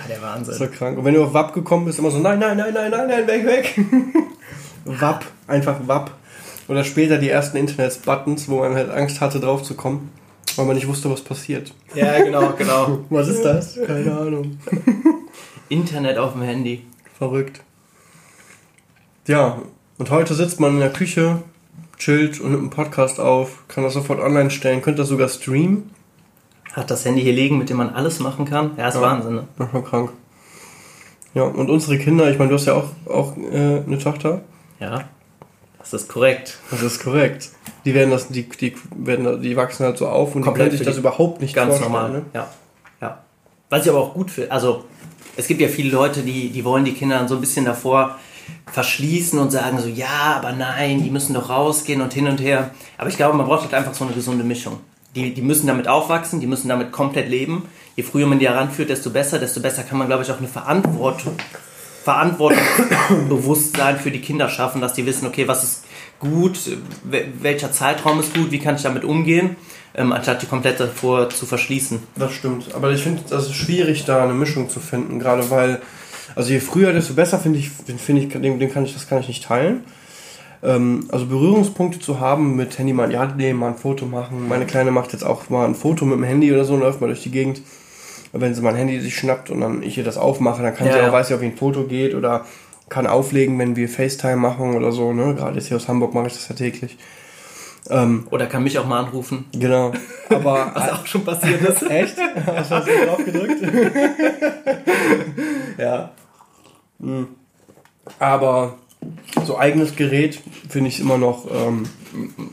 der 0.09 0.21
Wahnsinn. 0.21 0.55
So 0.55 0.67
krank. 0.67 0.99
Und 0.99 1.05
wenn 1.05 1.15
du 1.15 1.23
auf 1.23 1.33
WAP 1.33 1.53
gekommen 1.53 1.85
bist, 1.85 1.99
immer 1.99 2.11
so, 2.11 2.19
nein, 2.19 2.39
nein, 2.39 2.57
nein, 2.57 2.75
nein, 2.75 2.91
nein, 2.91 3.07
nein, 3.09 3.27
weg, 3.27 3.47
weg. 3.47 3.81
WAP, 4.85 5.25
einfach 5.47 5.77
WAP. 5.87 6.11
Oder 6.69 6.83
später 6.83 7.19
die 7.19 7.29
ersten 7.29 7.57
Internet-Buttons, 7.59 8.49
wo 8.49 8.59
man 8.59 8.75
halt 8.75 8.91
Angst 8.91 9.21
hatte, 9.21 9.39
drauf 9.39 9.63
zu 9.63 9.75
kommen, 9.75 10.11
weil 10.57 10.65
man 10.65 10.75
nicht 10.75 10.89
wusste, 10.89 11.09
was 11.11 11.21
passiert. 11.21 11.73
Ja, 11.95 12.19
genau, 12.19 12.53
genau. 12.59 12.99
was 13.09 13.29
ist 13.29 13.45
das? 13.45 13.79
Keine 13.87 14.13
Ahnung. 14.17 14.59
Internet 15.69 16.19
auf 16.19 16.33
dem 16.33 16.43
Handy. 16.43 16.85
Verrückt. 17.17 17.61
Ja, 19.29 19.63
und 19.99 20.11
heute 20.11 20.35
sitzt 20.35 20.59
man 20.59 20.75
in 20.75 20.81
der 20.81 20.93
Küche, 20.93 21.43
chillt 21.99 22.41
und 22.41 22.51
nimmt 22.51 22.63
einen 22.63 22.71
Podcast 22.71 23.21
auf, 23.21 23.67
kann 23.69 23.85
das 23.85 23.95
sofort 23.95 24.21
online 24.21 24.51
stellen, 24.51 24.83
könnte 24.83 25.03
das 25.03 25.09
sogar 25.09 25.29
streamen. 25.29 25.91
Hat 26.73 26.91
das 26.91 27.05
Handy 27.05 27.23
hier 27.23 27.33
liegen, 27.33 27.59
mit 27.59 27.71
dem 27.71 27.79
man 27.79 27.91
alles 27.91 28.21
machen 28.21 28.45
kann. 28.45 28.73
Ja, 28.77 28.89
ist 28.89 28.95
ja, 28.95 29.01
Wahnsinn, 29.01 29.35
ne? 29.35 29.49
Manchmal 29.57 29.83
krank. 29.83 30.13
Ja, 31.35 31.43
und 31.43 31.71
unsere 31.71 31.99
Kinder, 31.99 32.31
ich 32.31 32.39
meine, 32.39 32.51
du 32.51 32.57
hast 32.57 32.67
ja 32.67 32.75
auch, 32.75 32.89
auch 33.07 33.37
äh, 33.37 33.83
eine 33.87 33.99
Tochter. 33.99 34.43
Ja, 34.81 35.05
das 35.79 35.93
ist 35.93 36.09
korrekt. 36.09 36.59
Das 36.71 36.83
ist 36.83 37.03
korrekt. 37.03 37.51
Die 37.85 37.95
werden 37.95 38.11
das, 38.11 38.29
die, 38.29 38.49
die 38.49 38.75
werden, 38.97 39.41
die 39.41 39.57
wachsen 39.57 39.85
halt 39.85 39.99
so 39.99 40.09
auf 40.09 40.35
und 40.35 40.43
Komplett 40.43 40.67
die 40.67 40.71
können 40.71 40.79
sich 40.79 40.87
das 40.87 40.99
überhaupt 40.99 41.41
nicht 41.41 41.55
ganz 41.55 41.81
normal. 41.81 42.11
Ne? 42.11 42.23
Ja, 42.35 42.49
ja. 43.01 43.23
Was 43.71 43.85
ich 43.85 43.91
aber 43.91 44.01
auch 44.01 44.15
gut 44.15 44.31
finde, 44.31 44.51
also 44.51 44.85
es 45.37 45.47
gibt 45.47 45.61
ja 45.61 45.69
viele 45.69 45.91
Leute, 45.91 46.23
die, 46.23 46.51
die 46.51 46.65
wollen 46.65 46.85
die 46.85 46.93
Kinder 46.93 47.19
dann 47.19 47.29
so 47.29 47.37
ein 47.37 47.41
bisschen 47.41 47.65
davor 47.65 48.19
verschließen 48.71 49.39
und 49.39 49.51
sagen 49.51 49.79
so, 49.79 49.89
ja, 49.89 50.35
aber 50.37 50.53
nein, 50.53 51.03
die 51.03 51.11
müssen 51.11 51.35
doch 51.35 51.49
rausgehen 51.49 52.01
und 52.01 52.13
hin 52.13 52.27
und 52.29 52.41
her. 52.41 52.71
Aber 52.99 53.09
ich 53.09 53.17
glaube, 53.17 53.37
man 53.37 53.47
braucht 53.47 53.63
halt 53.63 53.75
einfach 53.75 53.95
so 53.95 54.05
eine 54.05 54.13
gesunde 54.13 54.45
Mischung. 54.45 54.81
Die, 55.15 55.33
die 55.33 55.43
müssen 55.43 55.67
damit 55.67 55.89
aufwachsen, 55.89 56.41
die 56.41 56.47
müssen 56.47 56.69
damit 56.69 56.93
komplett 56.93 57.29
leben. 57.29 57.69
Je 57.95 58.03
früher 58.03 58.27
man 58.27 58.39
die 58.39 58.49
heranführt, 58.49 58.91
desto 58.91 59.11
besser, 59.11 59.39
desto 59.39 59.61
besser 59.61 59.83
kann 59.83 59.99
man, 59.99 60.09
glaube 60.09 60.23
ich, 60.25 60.31
auch 60.31 60.39
eine 60.39 60.49
Verantwortung 60.49 61.37
Verantwortungsbewusstsein 62.07 63.99
für 63.99 64.13
die 64.13 64.21
Kinder 64.21 64.49
schaffen, 64.49 64.81
dass 64.81 64.93
die 64.93 65.05
wissen, 65.07 65.27
okay, 65.27 65.49
was 65.49 65.65
ist 65.65 65.85
gut, 66.21 66.57
welcher 67.03 67.73
Zeitraum 67.73 68.21
ist 68.21 68.33
gut, 68.33 68.53
wie 68.53 68.61
kann 68.61 68.77
ich 68.77 68.83
damit 68.83 69.03
umgehen, 69.03 69.57
ähm, 69.93 70.13
anstatt 70.13 70.41
die 70.41 70.47
komplett 70.47 70.79
davor 70.79 71.31
zu 71.31 71.47
verschließen. 71.47 72.01
Das 72.15 72.33
stimmt, 72.33 72.73
aber 72.77 72.93
ich 72.93 73.03
finde, 73.03 73.23
das 73.29 73.47
ist 73.47 73.57
schwierig, 73.57 74.05
da 74.05 74.23
eine 74.23 74.35
Mischung 74.35 74.71
zu 74.71 74.79
finden, 74.79 75.19
gerade 75.19 75.51
weil, 75.51 75.83
also 76.37 76.53
je 76.53 76.61
früher, 76.61 76.93
desto 76.93 77.15
besser 77.15 77.41
finde 77.41 77.59
ich, 77.59 77.71
finde 77.71 78.23
ich, 78.23 78.29
den, 78.29 78.61
den, 78.61 78.73
kann 78.73 78.85
ich, 78.85 78.95
das 78.95 79.09
kann 79.09 79.19
ich 79.19 79.27
nicht 79.27 79.43
teilen. 79.43 79.81
Ähm, 80.63 81.09
also 81.11 81.27
Berührungspunkte 81.27 81.99
zu 81.99 82.21
haben 82.21 82.55
mit 82.55 82.79
Handy 82.79 82.93
mal, 82.93 83.11
ja, 83.11 83.27
nee, 83.37 83.53
mal 83.53 83.69
ein 83.69 83.77
Foto 83.77 84.07
machen. 84.07 84.47
Meine 84.49 84.67
Kleine 84.67 84.93
macht 84.93 85.13
jetzt 85.13 85.25
auch 85.25 85.51
mal 85.51 85.67
ein 85.67 85.75
Foto 85.75 86.05
mit 86.05 86.19
dem 86.19 86.25
Handy 86.25 86.53
oder 86.53 86.65
so 86.65 86.75
und 86.75 86.81
läuft 86.81 87.01
mal 87.01 87.09
durch 87.09 87.25
die 87.25 87.33
Gegend 87.33 87.63
wenn 88.41 88.55
sie 88.55 88.63
mein 88.63 88.75
Handy 88.75 89.01
sich 89.01 89.17
schnappt 89.17 89.51
und 89.51 89.61
dann 89.61 89.83
ich 89.83 89.99
ihr 89.99 90.05
das 90.05 90.19
aufmache, 90.19 90.63
dann 90.63 90.75
kann 90.75 90.87
ja, 90.87 90.95
sie 90.95 91.01
auch, 91.01 91.07
ja. 91.07 91.13
weiß 91.13 91.29
sie, 91.29 91.35
ob 91.35 91.41
wie 91.41 91.47
ein 91.47 91.57
Foto 91.57 91.85
geht 91.85 92.15
oder 92.15 92.45
kann 92.89 93.07
auflegen, 93.07 93.59
wenn 93.59 93.77
wir 93.77 93.89
FaceTime 93.89 94.37
machen 94.37 94.75
oder 94.75 94.93
so, 94.93 95.13
ne? 95.13 95.35
Gerade 95.35 95.57
jetzt 95.57 95.69
hier 95.69 95.77
aus 95.77 95.89
Hamburg 95.89 96.15
mache 96.15 96.29
ich 96.29 96.35
das 96.35 96.49
ja 96.49 96.55
täglich. 96.55 96.97
Ähm, 97.89 98.27
oder 98.31 98.47
kann 98.47 98.63
mich 98.63 98.79
auch 98.79 98.87
mal 98.87 99.01
anrufen. 99.01 99.45
Genau. 99.53 99.93
Aber 100.29 100.71
was 100.75 100.93
auch 100.93 101.07
schon 101.07 101.25
passiert 101.25 101.63
ist. 101.63 101.89
Echt? 101.89 102.17
Hast 102.47 102.71
du 102.71 103.07
drauf 103.07 103.25
gedrückt? 103.25 103.63
ja. 105.79 106.11
Mhm. 106.99 107.29
Aber 108.19 108.75
so 109.45 109.59
eigenes 109.59 109.97
Gerät 109.97 110.41
finde 110.69 110.89
ich 110.89 111.01
immer 111.01 111.19
noch 111.19 111.47
ähm, 111.53 111.85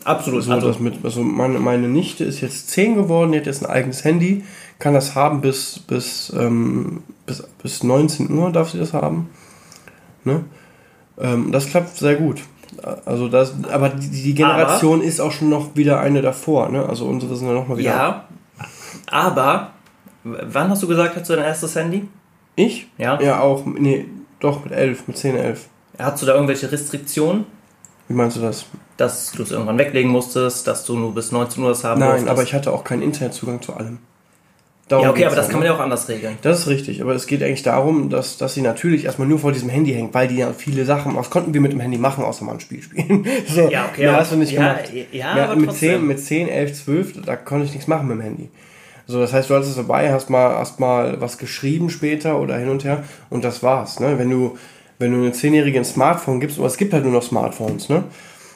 absolut. 0.03 0.43
So, 0.43 0.51
also, 0.51 0.67
das 0.67 0.79
mit, 0.79 1.03
also 1.03 1.23
meine, 1.23 1.59
meine 1.59 1.88
Nichte 1.88 2.23
ist 2.23 2.41
jetzt 2.41 2.69
10 2.71 2.95
geworden, 2.95 3.31
die 3.31 3.39
hat 3.39 3.45
jetzt 3.45 3.63
ein 3.63 3.69
eigenes 3.69 4.03
Handy 4.03 4.43
kann 4.83 4.93
das 4.93 5.15
haben 5.15 5.39
bis, 5.39 5.79
bis, 5.79 6.31
ähm, 6.38 7.03
bis, 7.25 7.41
bis 7.62 7.83
19 7.83 8.29
Uhr, 8.31 8.51
darf 8.51 8.69
sie 8.69 8.79
das 8.79 8.91
haben. 8.91 9.29
Ne? 10.25 10.43
Ähm, 11.17 11.53
das 11.53 11.67
klappt 11.67 11.95
sehr 11.95 12.15
gut. 12.15 12.41
Also 13.05 13.29
das, 13.29 13.53
aber 13.71 13.89
die, 13.89 14.09
die 14.09 14.33
Generation 14.33 15.00
aber, 15.00 15.07
ist 15.07 15.21
auch 15.21 15.31
schon 15.31 15.47
noch 15.47 15.75
wieder 15.75 16.01
eine 16.01 16.21
davor, 16.21 16.67
ne? 16.69 16.85
Also 16.85 17.05
unsere 17.05 17.35
sind 17.35 17.47
ja 17.47 17.53
noch 17.53 17.67
mal 17.67 17.77
wieder. 17.77 17.91
Ja, 17.91 18.27
aber 19.09 19.71
wann 20.23 20.69
hast 20.69 20.83
du 20.83 20.88
gesagt, 20.88 21.15
hast 21.15 21.29
du 21.29 21.35
dein 21.35 21.45
erstes 21.45 21.75
Handy? 21.75 22.09
Ich? 22.55 22.88
Ja. 22.97 23.21
Ja, 23.21 23.39
auch, 23.39 23.65
nee, 23.65 24.05
doch 24.43 24.63
mit 24.63 24.73
11, 24.73 25.07
mit 25.07 25.17
10, 25.17 25.38
11. 25.38 25.67
Hast 25.97 26.21
du 26.21 26.25
da 26.25 26.33
irgendwelche 26.33 26.71
Restriktionen? 26.71 27.45
Wie 28.07 28.13
meinst 28.13 28.38
du 28.38 28.41
das? 28.41 28.65
Dass 28.97 29.31
du 29.31 29.43
es 29.43 29.51
irgendwann 29.51 29.77
weglegen 29.77 30.12
musstest, 30.12 30.67
dass 30.67 30.85
du 30.85 30.97
nur 30.97 31.13
bis 31.13 31.31
19 31.31 31.63
Uhr 31.63 31.69
das 31.69 31.83
haben 31.83 32.00
Nein, 32.00 32.09
musstest? 32.09 32.29
aber 32.29 32.43
ich 32.43 32.53
hatte 32.53 32.71
auch 32.71 32.83
keinen 32.83 33.01
Internetzugang 33.01 33.62
zu 33.62 33.73
allem. 33.73 34.00
Darum 34.89 35.05
ja, 35.05 35.12
okay, 35.12 35.25
aber 35.25 35.38
das 35.38 35.47
kann 35.47 35.59
man 35.59 35.67
ja 35.67 35.73
auch 35.73 35.79
anders 35.79 36.09
regeln. 36.09 36.38
Das 36.41 36.59
ist 36.59 36.67
richtig, 36.67 37.01
aber 37.01 37.15
es 37.15 37.25
geht 37.25 37.41
eigentlich 37.41 37.63
darum, 37.63 38.09
dass, 38.09 38.38
dass 38.38 38.53
sie 38.53 38.62
natürlich 38.62 39.05
erstmal 39.05 39.29
nur 39.29 39.39
vor 39.39 39.53
diesem 39.53 39.69
Handy 39.69 39.93
hängt, 39.93 40.13
weil 40.13 40.27
die 40.27 40.35
ja 40.35 40.51
viele 40.51 40.83
Sachen, 40.83 41.15
was 41.15 41.29
konnten 41.29 41.53
wir 41.53 41.62
mit 41.62 41.71
dem 41.71 41.79
Handy 41.79 41.97
machen, 41.97 42.25
außer 42.25 42.43
mal 42.43 42.53
ein 42.53 42.59
Spiel 42.59 42.81
spielen. 42.81 43.25
so, 43.47 43.69
ja, 43.69 43.85
okay. 43.89 44.03
Ja, 44.03 44.17
hast 44.17 44.33
du 44.33 44.35
nicht 44.35 44.51
ja, 44.51 44.73
gemacht. 44.73 44.93
Ja, 45.13 45.38
ja, 45.38 45.45
aber 45.45 45.55
mit, 45.55 45.69
trotzdem. 45.69 46.01
10, 46.01 46.07
mit 46.07 46.19
10, 46.19 46.50
11, 46.50 46.83
12, 46.83 47.21
da 47.25 47.38
konnte 47.38 47.65
ich 47.65 47.71
nichts 47.71 47.88
machen 47.88 48.09
mit 48.09 48.17
dem 48.17 48.21
Handy. 48.23 48.50
So, 49.05 49.19
das 49.19 49.33
heißt, 49.33 49.50
du 49.50 49.55
hattest 49.55 49.72
es 49.72 49.77
dabei, 49.77 50.13
hast 50.13 50.29
mal, 50.29 50.57
hast 50.57 50.79
mal 50.79 51.19
was 51.19 51.38
geschrieben 51.38 51.89
später 51.89 52.39
oder 52.39 52.57
hin 52.57 52.69
und 52.69 52.83
her 52.83 53.03
und 53.29 53.43
das 53.43 53.62
war's. 53.62 54.00
Ne? 54.00 54.17
Wenn 54.17 54.29
du, 54.29 54.57
wenn 54.98 55.12
du 55.12 55.17
eine 55.17 55.33
zehnjährige 55.33 55.79
ein 55.79 55.86
Smartphone 55.86 56.39
gibst, 56.39 56.57
aber 56.57 56.67
es 56.67 56.77
gibt 56.77 56.93
halt 56.93 57.03
nur 57.03 57.13
noch 57.13 57.24
Smartphones, 57.24 57.89
ne? 57.89 58.05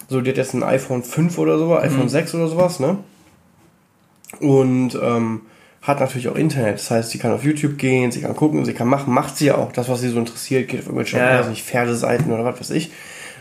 So, 0.10 0.22
die 0.22 0.30
hat 0.30 0.38
jetzt 0.38 0.54
ein 0.54 0.64
iPhone 0.64 1.04
5 1.04 1.38
oder 1.38 1.58
so, 1.58 1.76
iPhone 1.76 2.04
mhm. 2.04 2.10
6 2.10 2.36
oder 2.36 2.48
sowas, 2.48 2.80
ne? 2.80 2.98
Und 4.40 4.98
ähm, 5.02 5.42
hat 5.82 6.00
natürlich 6.00 6.30
auch 6.30 6.36
Internet. 6.36 6.76
Das 6.76 6.92
heißt, 6.92 7.10
sie 7.10 7.18
kann 7.18 7.32
auf 7.32 7.44
YouTube 7.44 7.78
gehen, 7.78 8.12
sie 8.12 8.22
kann 8.22 8.36
gucken, 8.36 8.64
sie 8.64 8.74
kann 8.74 8.88
machen, 8.88 9.14
macht 9.14 9.38
sie 9.38 9.48
ja 9.48 9.56
auch. 9.56 9.72
Das, 9.72 9.90
was 9.90 10.02
sie 10.02 10.10
so 10.10 10.20
interessiert, 10.20 10.70
geht 10.70 10.82
auf 10.82 10.86
irgendwelche, 10.86 11.18
ja. 11.18 11.40
weiß 11.40 11.48
nicht, 11.48 11.66
Pferdeseiten 11.66 12.32
oder 12.32 12.46
was 12.46 12.60
weiß 12.60 12.70
ich. 12.72 12.92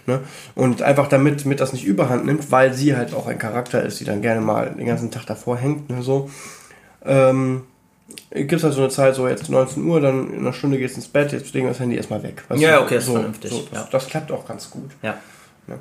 Ne? 0.06 0.20
Und 0.54 0.82
einfach 0.82 1.08
damit, 1.08 1.44
damit 1.44 1.60
das 1.60 1.72
nicht 1.72 1.84
überhand 1.84 2.24
nimmt, 2.24 2.52
weil 2.52 2.72
sie 2.72 2.96
halt 2.96 3.14
auch 3.14 3.26
ein 3.26 3.38
Charakter 3.38 3.82
ist, 3.82 3.98
die 3.98 4.04
dann 4.04 4.22
gerne 4.22 4.40
mal 4.40 4.74
den 4.76 4.86
ganzen 4.86 5.10
Tag 5.10 5.26
davor 5.26 5.56
hängt, 5.56 5.90
ne, 5.90 6.02
so. 6.02 6.30
Ähm, 7.06 7.62
gibt 8.30 8.52
es 8.52 8.64
halt 8.64 8.74
so 8.74 8.80
eine 8.80 8.90
Zeit, 8.90 9.14
so 9.14 9.28
jetzt 9.28 9.48
19 9.48 9.84
Uhr, 9.84 10.00
dann 10.00 10.32
in 10.32 10.38
einer 10.40 10.52
Stunde 10.52 10.78
geht's 10.78 10.94
ins 10.94 11.08
Bett, 11.08 11.32
jetzt 11.32 11.52
legen 11.54 11.66
wir 11.66 11.72
das 11.72 11.80
Handy 11.80 11.96
erstmal 11.96 12.22
weg. 12.22 12.44
Weißt 12.48 12.60
ja, 12.60 12.76
du? 12.76 12.84
okay, 12.84 12.96
ist 12.96 13.06
so, 13.06 13.12
vernünftig. 13.12 13.50
So, 13.50 13.66
das, 13.70 13.82
ja. 13.82 13.88
das, 13.90 14.06
klappt 14.06 14.32
auch 14.32 14.46
ganz 14.46 14.70
gut. 14.70 14.90
Ja. 15.02 15.16
ja. 15.68 15.74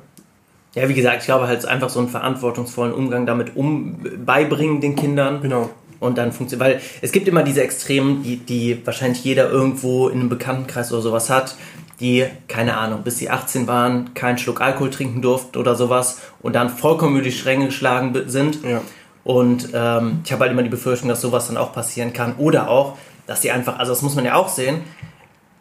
Ja, 0.74 0.88
wie 0.90 0.94
gesagt, 0.94 1.20
ich 1.20 1.24
glaube 1.24 1.46
halt 1.46 1.64
einfach 1.64 1.88
so 1.88 2.00
einen 2.00 2.08
verantwortungsvollen 2.08 2.92
Umgang 2.92 3.24
damit 3.24 3.56
um 3.56 3.98
beibringen 4.24 4.80
den 4.80 4.94
Kindern. 4.94 5.40
Genau. 5.40 5.70
Und 6.00 6.18
dann 6.18 6.32
funktioniert, 6.32 6.68
weil 6.68 6.80
es 7.00 7.12
gibt 7.12 7.26
immer 7.26 7.42
diese 7.42 7.62
Extremen, 7.62 8.22
die, 8.22 8.36
die 8.36 8.84
wahrscheinlich 8.84 9.24
jeder 9.24 9.50
irgendwo 9.50 10.08
in 10.08 10.20
einem 10.20 10.28
Bekanntenkreis 10.28 10.92
oder 10.92 11.00
sowas 11.00 11.30
hat, 11.30 11.56
die, 12.00 12.26
keine 12.48 12.76
Ahnung, 12.76 13.02
bis 13.02 13.16
sie 13.16 13.30
18 13.30 13.66
waren, 13.66 14.12
keinen 14.12 14.36
Schluck 14.36 14.60
Alkohol 14.60 14.90
trinken 14.90 15.22
durften 15.22 15.56
oder 15.56 15.74
sowas 15.74 16.20
und 16.42 16.54
dann 16.54 16.68
vollkommen 16.68 17.14
über 17.16 17.24
die 17.24 17.32
Stränge 17.32 17.66
geschlagen 17.66 18.14
sind. 18.26 18.62
Ja. 18.62 18.82
Und 19.26 19.70
ähm, 19.74 20.20
ich 20.24 20.32
habe 20.32 20.42
halt 20.42 20.52
immer 20.52 20.62
die 20.62 20.68
Befürchtung, 20.68 21.08
dass 21.08 21.20
sowas 21.20 21.48
dann 21.48 21.56
auch 21.56 21.72
passieren 21.72 22.12
kann. 22.12 22.36
Oder 22.36 22.70
auch, 22.70 22.96
dass 23.26 23.42
sie 23.42 23.50
einfach, 23.50 23.78
also 23.78 23.90
das 23.90 24.02
muss 24.02 24.14
man 24.14 24.24
ja 24.24 24.36
auch 24.36 24.48
sehen, 24.48 24.82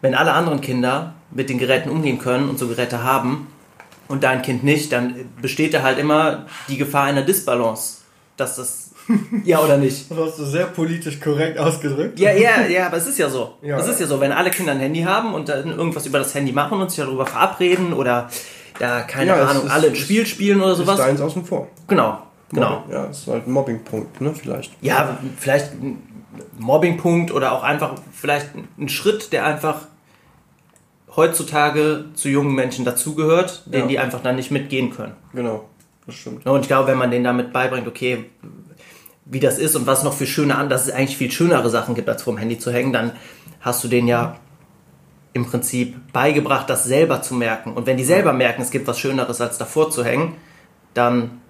wenn 0.02 0.14
alle 0.14 0.34
anderen 0.34 0.62
Kinder 0.62 1.16
mit 1.32 1.50
den 1.50 1.58
Geräten 1.58 1.90
umgehen 1.90 2.20
können 2.20 2.48
und 2.48 2.60
so 2.60 2.68
Geräte 2.68 3.04
haben, 3.04 3.48
und 4.08 4.24
dein 4.24 4.42
Kind 4.42 4.64
nicht, 4.64 4.92
dann 4.92 5.16
besteht 5.42 5.74
da 5.74 5.82
halt 5.82 6.00
immer 6.00 6.46
die 6.68 6.78
Gefahr 6.78 7.06
einer 7.06 7.24
Disbalance. 7.24 7.98
Dass 8.38 8.58
das. 8.58 8.92
Ja 9.46 9.60
oder 9.60 9.78
nicht? 9.78 10.10
Das 10.10 10.18
hast 10.18 10.40
du 10.40 10.46
sehr 10.46 10.66
politisch 10.66 11.20
korrekt 11.20 11.60
ausgedrückt. 11.60 12.20
Ja, 12.20 12.32
ja, 12.32 12.66
ja, 12.70 12.88
aber 12.88 12.98
es 12.98 13.08
ist 13.08 13.20
ja 13.20 13.30
so. 13.30 13.54
Ja. 13.62 13.78
Es 13.78 13.88
ist 13.88 14.00
ja 14.00 14.08
so, 14.08 14.20
wenn 14.20 14.32
alle 14.32 14.50
Kinder 14.50 14.72
ein 14.72 14.80
Handy 14.80 15.04
haben 15.04 15.34
und 15.34 15.48
dann 15.48 15.70
irgendwas 15.70 16.08
über 16.08 16.18
das 16.18 16.34
Handy 16.34 16.52
machen 16.52 16.82
und 16.82 16.90
sich 16.90 17.04
darüber 17.04 17.26
verabreden 17.26 17.94
oder 17.94 18.30
da, 18.80 19.02
keine 19.02 19.38
ja, 19.38 19.46
Ahnung, 19.46 19.70
alle 19.70 19.88
ein 19.88 19.96
Spiel 19.96 20.26
spielen 20.26 20.60
oder 20.60 20.76
sowas. 20.76 21.00
Ist 21.00 21.06
eins 21.06 21.22
außen 21.22 21.46
vor. 21.46 21.68
Genau, 21.88 22.20
genau. 22.52 22.84
Ja, 22.90 23.08
das 23.08 23.20
ist 23.20 23.28
halt 23.28 23.48
ein 23.48 23.52
Mobbingpunkt, 23.52 24.22
ne, 24.22 24.34
vielleicht. 24.34 24.72
Ja, 24.82 25.18
vielleicht 25.38 25.74
ein 25.74 26.02
Mobbingpunkt 26.58 27.32
oder 27.32 27.52
auch 27.52 27.64
einfach 27.64 27.96
vielleicht 28.12 28.50
ein 28.78 28.90
Schritt, 28.90 29.32
der 29.34 29.46
einfach 29.46 29.88
heutzutage 31.16 32.06
zu 32.14 32.30
jungen 32.30 32.56
Menschen 32.56 32.86
dazugehört, 32.86 33.64
denen 33.68 33.84
ja. 33.84 33.88
die 33.88 34.00
einfach 34.00 34.22
dann 34.22 34.36
nicht 34.36 34.52
mitgehen 34.52 34.92
können. 34.92 35.14
Genau, 35.34 35.66
das 36.06 36.16
stimmt. 36.16 36.46
Und 36.46 36.62
ich 36.62 36.68
glaube, 36.68 36.90
wenn 36.90 36.98
man 36.98 37.12
denen 37.12 37.24
damit 37.24 37.54
beibringt, 37.54 37.88
okay, 37.88 38.26
wie 39.26 39.40
das 39.40 39.58
ist 39.58 39.76
und 39.76 39.88
was 39.88 40.04
noch 40.04 40.14
für 40.14 40.28
schöne 40.28 40.56
an, 40.56 40.70
dass 40.70 40.88
es 40.88 40.94
eigentlich 40.94 41.18
viel 41.18 41.32
schönere 41.32 41.70
Sachen 41.70 41.96
gibt, 41.96 42.08
als 42.10 42.24
vor 42.24 42.34
dem 42.34 42.38
Handy 42.38 42.60
zu 42.60 42.72
hängen, 42.72 42.94
dann 42.94 43.14
hast 43.60 43.84
du 43.84 43.88
denen 43.88 44.08
ja 44.08 44.38
im 45.34 45.46
Prinzip 45.46 46.14
beigebracht, 46.14 46.70
das 46.70 46.86
selber 46.86 47.22
zu 47.22 47.34
merken. 47.34 47.74
Und 47.74 47.88
wenn 47.88 47.98
die 47.98 48.04
selber 48.04 48.32
merken, 48.32 48.62
es 48.62 48.72
gibt 48.72 48.88
was 48.88 49.00
Schöneres, 49.00 49.42
als 49.42 49.58
davor 49.58 49.90
zu 49.90 50.06
hängen, 50.06 50.36
dann 50.94 51.42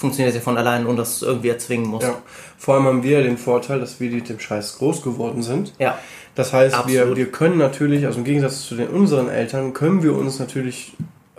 funktioniert 0.00 0.34
ja 0.34 0.40
von 0.40 0.56
allein 0.56 0.86
und 0.86 0.96
das 0.96 1.20
irgendwie 1.20 1.50
erzwingen 1.50 1.86
muss. 1.86 2.02
Ja. 2.02 2.14
Vor 2.56 2.74
allem 2.74 2.84
haben 2.84 3.02
wir 3.02 3.22
den 3.22 3.36
Vorteil, 3.36 3.80
dass 3.80 4.00
wir 4.00 4.10
mit 4.10 4.30
dem 4.30 4.40
Scheiß 4.40 4.78
groß 4.78 5.02
geworden 5.02 5.42
sind. 5.42 5.74
Ja. 5.78 5.98
Das 6.34 6.54
heißt, 6.54 6.86
wir, 6.86 7.14
wir 7.16 7.30
können 7.30 7.58
natürlich, 7.58 8.06
also 8.06 8.20
im 8.20 8.24
Gegensatz 8.24 8.62
zu 8.62 8.76
den 8.76 8.88
unseren 8.88 9.28
Eltern, 9.28 9.74
können 9.74 10.02
wir 10.02 10.16
uns 10.16 10.38
natürlich 10.38 10.94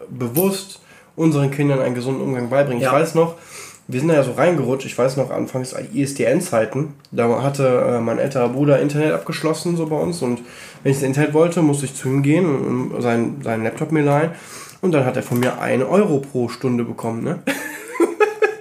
bewusst 0.10 0.80
unseren 1.16 1.50
Kindern 1.50 1.80
einen 1.80 1.96
gesunden 1.96 2.22
Umgang 2.22 2.50
beibringen. 2.50 2.84
Ja. 2.84 2.90
Ich 2.90 2.94
weiß 2.94 3.16
noch, 3.16 3.36
wir 3.88 4.00
sind 4.00 4.10
da 4.10 4.16
ja 4.16 4.24
so 4.24 4.34
reingerutscht, 4.34 4.86
ich 4.86 4.96
weiß 4.96 5.18
noch, 5.18 5.32
anfangs 5.32 5.74
ISDN-Zeiten, 5.74 6.94
da 7.12 7.42
hatte 7.42 7.68
äh, 7.68 8.00
mein 8.00 8.20
älterer 8.20 8.50
Bruder 8.50 8.80
Internet 8.80 9.14
abgeschlossen, 9.14 9.76
so 9.76 9.88
bei 9.88 9.98
uns, 9.98 10.22
und 10.22 10.42
wenn 10.84 10.92
ich 10.92 11.00
das 11.00 11.08
Internet 11.08 11.34
wollte, 11.34 11.64
musste 11.64 11.86
ich 11.86 11.96
zu 11.96 12.08
ihm 12.08 12.22
gehen 12.22 12.46
und 12.46 13.02
seinen, 13.02 13.42
seinen 13.42 13.64
Laptop 13.64 13.92
mir 13.92 14.04
leihen, 14.04 14.32
und 14.82 14.92
dann 14.92 15.06
hat 15.06 15.16
er 15.16 15.24
von 15.24 15.40
mir 15.40 15.60
einen 15.60 15.84
Euro 15.84 16.20
pro 16.20 16.48
Stunde 16.48 16.84
bekommen, 16.84 17.24
ne? 17.24 17.40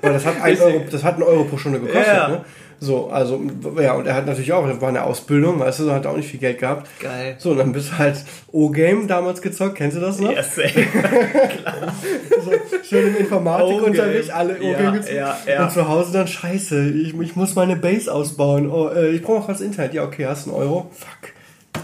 Weil 0.02 0.12
das 0.12 0.24
hat, 0.24 0.40
ein 0.42 0.58
Euro, 0.58 0.82
das 0.90 1.04
hat 1.04 1.14
einen 1.14 1.22
Euro 1.24 1.44
pro 1.44 1.58
Stunde 1.58 1.80
gekostet, 1.80 2.06
ja. 2.06 2.28
ne? 2.28 2.44
So, 2.82 3.10
also, 3.10 3.38
ja, 3.78 3.92
und 3.92 4.06
er 4.06 4.14
hat 4.14 4.24
natürlich 4.24 4.54
auch, 4.54 4.66
das 4.66 4.80
war 4.80 4.88
eine 4.88 5.02
Ausbildung, 5.02 5.60
weißt 5.60 5.80
du, 5.80 5.90
hat 5.92 6.06
auch 6.06 6.16
nicht 6.16 6.30
viel 6.30 6.40
Geld 6.40 6.58
gehabt. 6.58 6.88
Geil. 6.98 7.34
So, 7.36 7.50
und 7.50 7.58
dann 7.58 7.72
bist 7.72 7.90
du 7.90 7.98
halt 7.98 8.24
O-Game 8.52 9.06
damals 9.06 9.42
gezockt, 9.42 9.74
kennst 9.74 9.98
du 9.98 10.00
das 10.00 10.18
noch? 10.18 10.32
Ja, 10.32 10.42
safe. 10.42 10.86
Klar. 10.86 11.94
so, 12.42 12.52
schön 12.88 13.08
im 13.08 13.16
Informatikunterricht, 13.18 14.30
alle 14.30 14.54
O-Game 14.54 14.72
ja, 14.72 14.90
gezockt. 14.92 15.14
Ja, 15.14 15.36
ja. 15.46 15.64
Und 15.64 15.72
zu 15.72 15.86
Hause 15.86 16.12
dann, 16.14 16.26
scheiße, 16.26 16.88
ich, 16.88 17.20
ich 17.20 17.36
muss 17.36 17.54
meine 17.54 17.76
Base 17.76 18.10
ausbauen. 18.10 18.70
Oh, 18.70 18.88
äh, 18.88 19.10
ich 19.10 19.20
brauche 19.20 19.40
noch 19.40 19.48
was 19.48 19.60
Internet. 19.60 19.92
Ja, 19.92 20.04
okay, 20.04 20.24
hast 20.24 20.48
einen 20.48 20.56
Euro. 20.56 20.90
Fuck. 20.94 21.34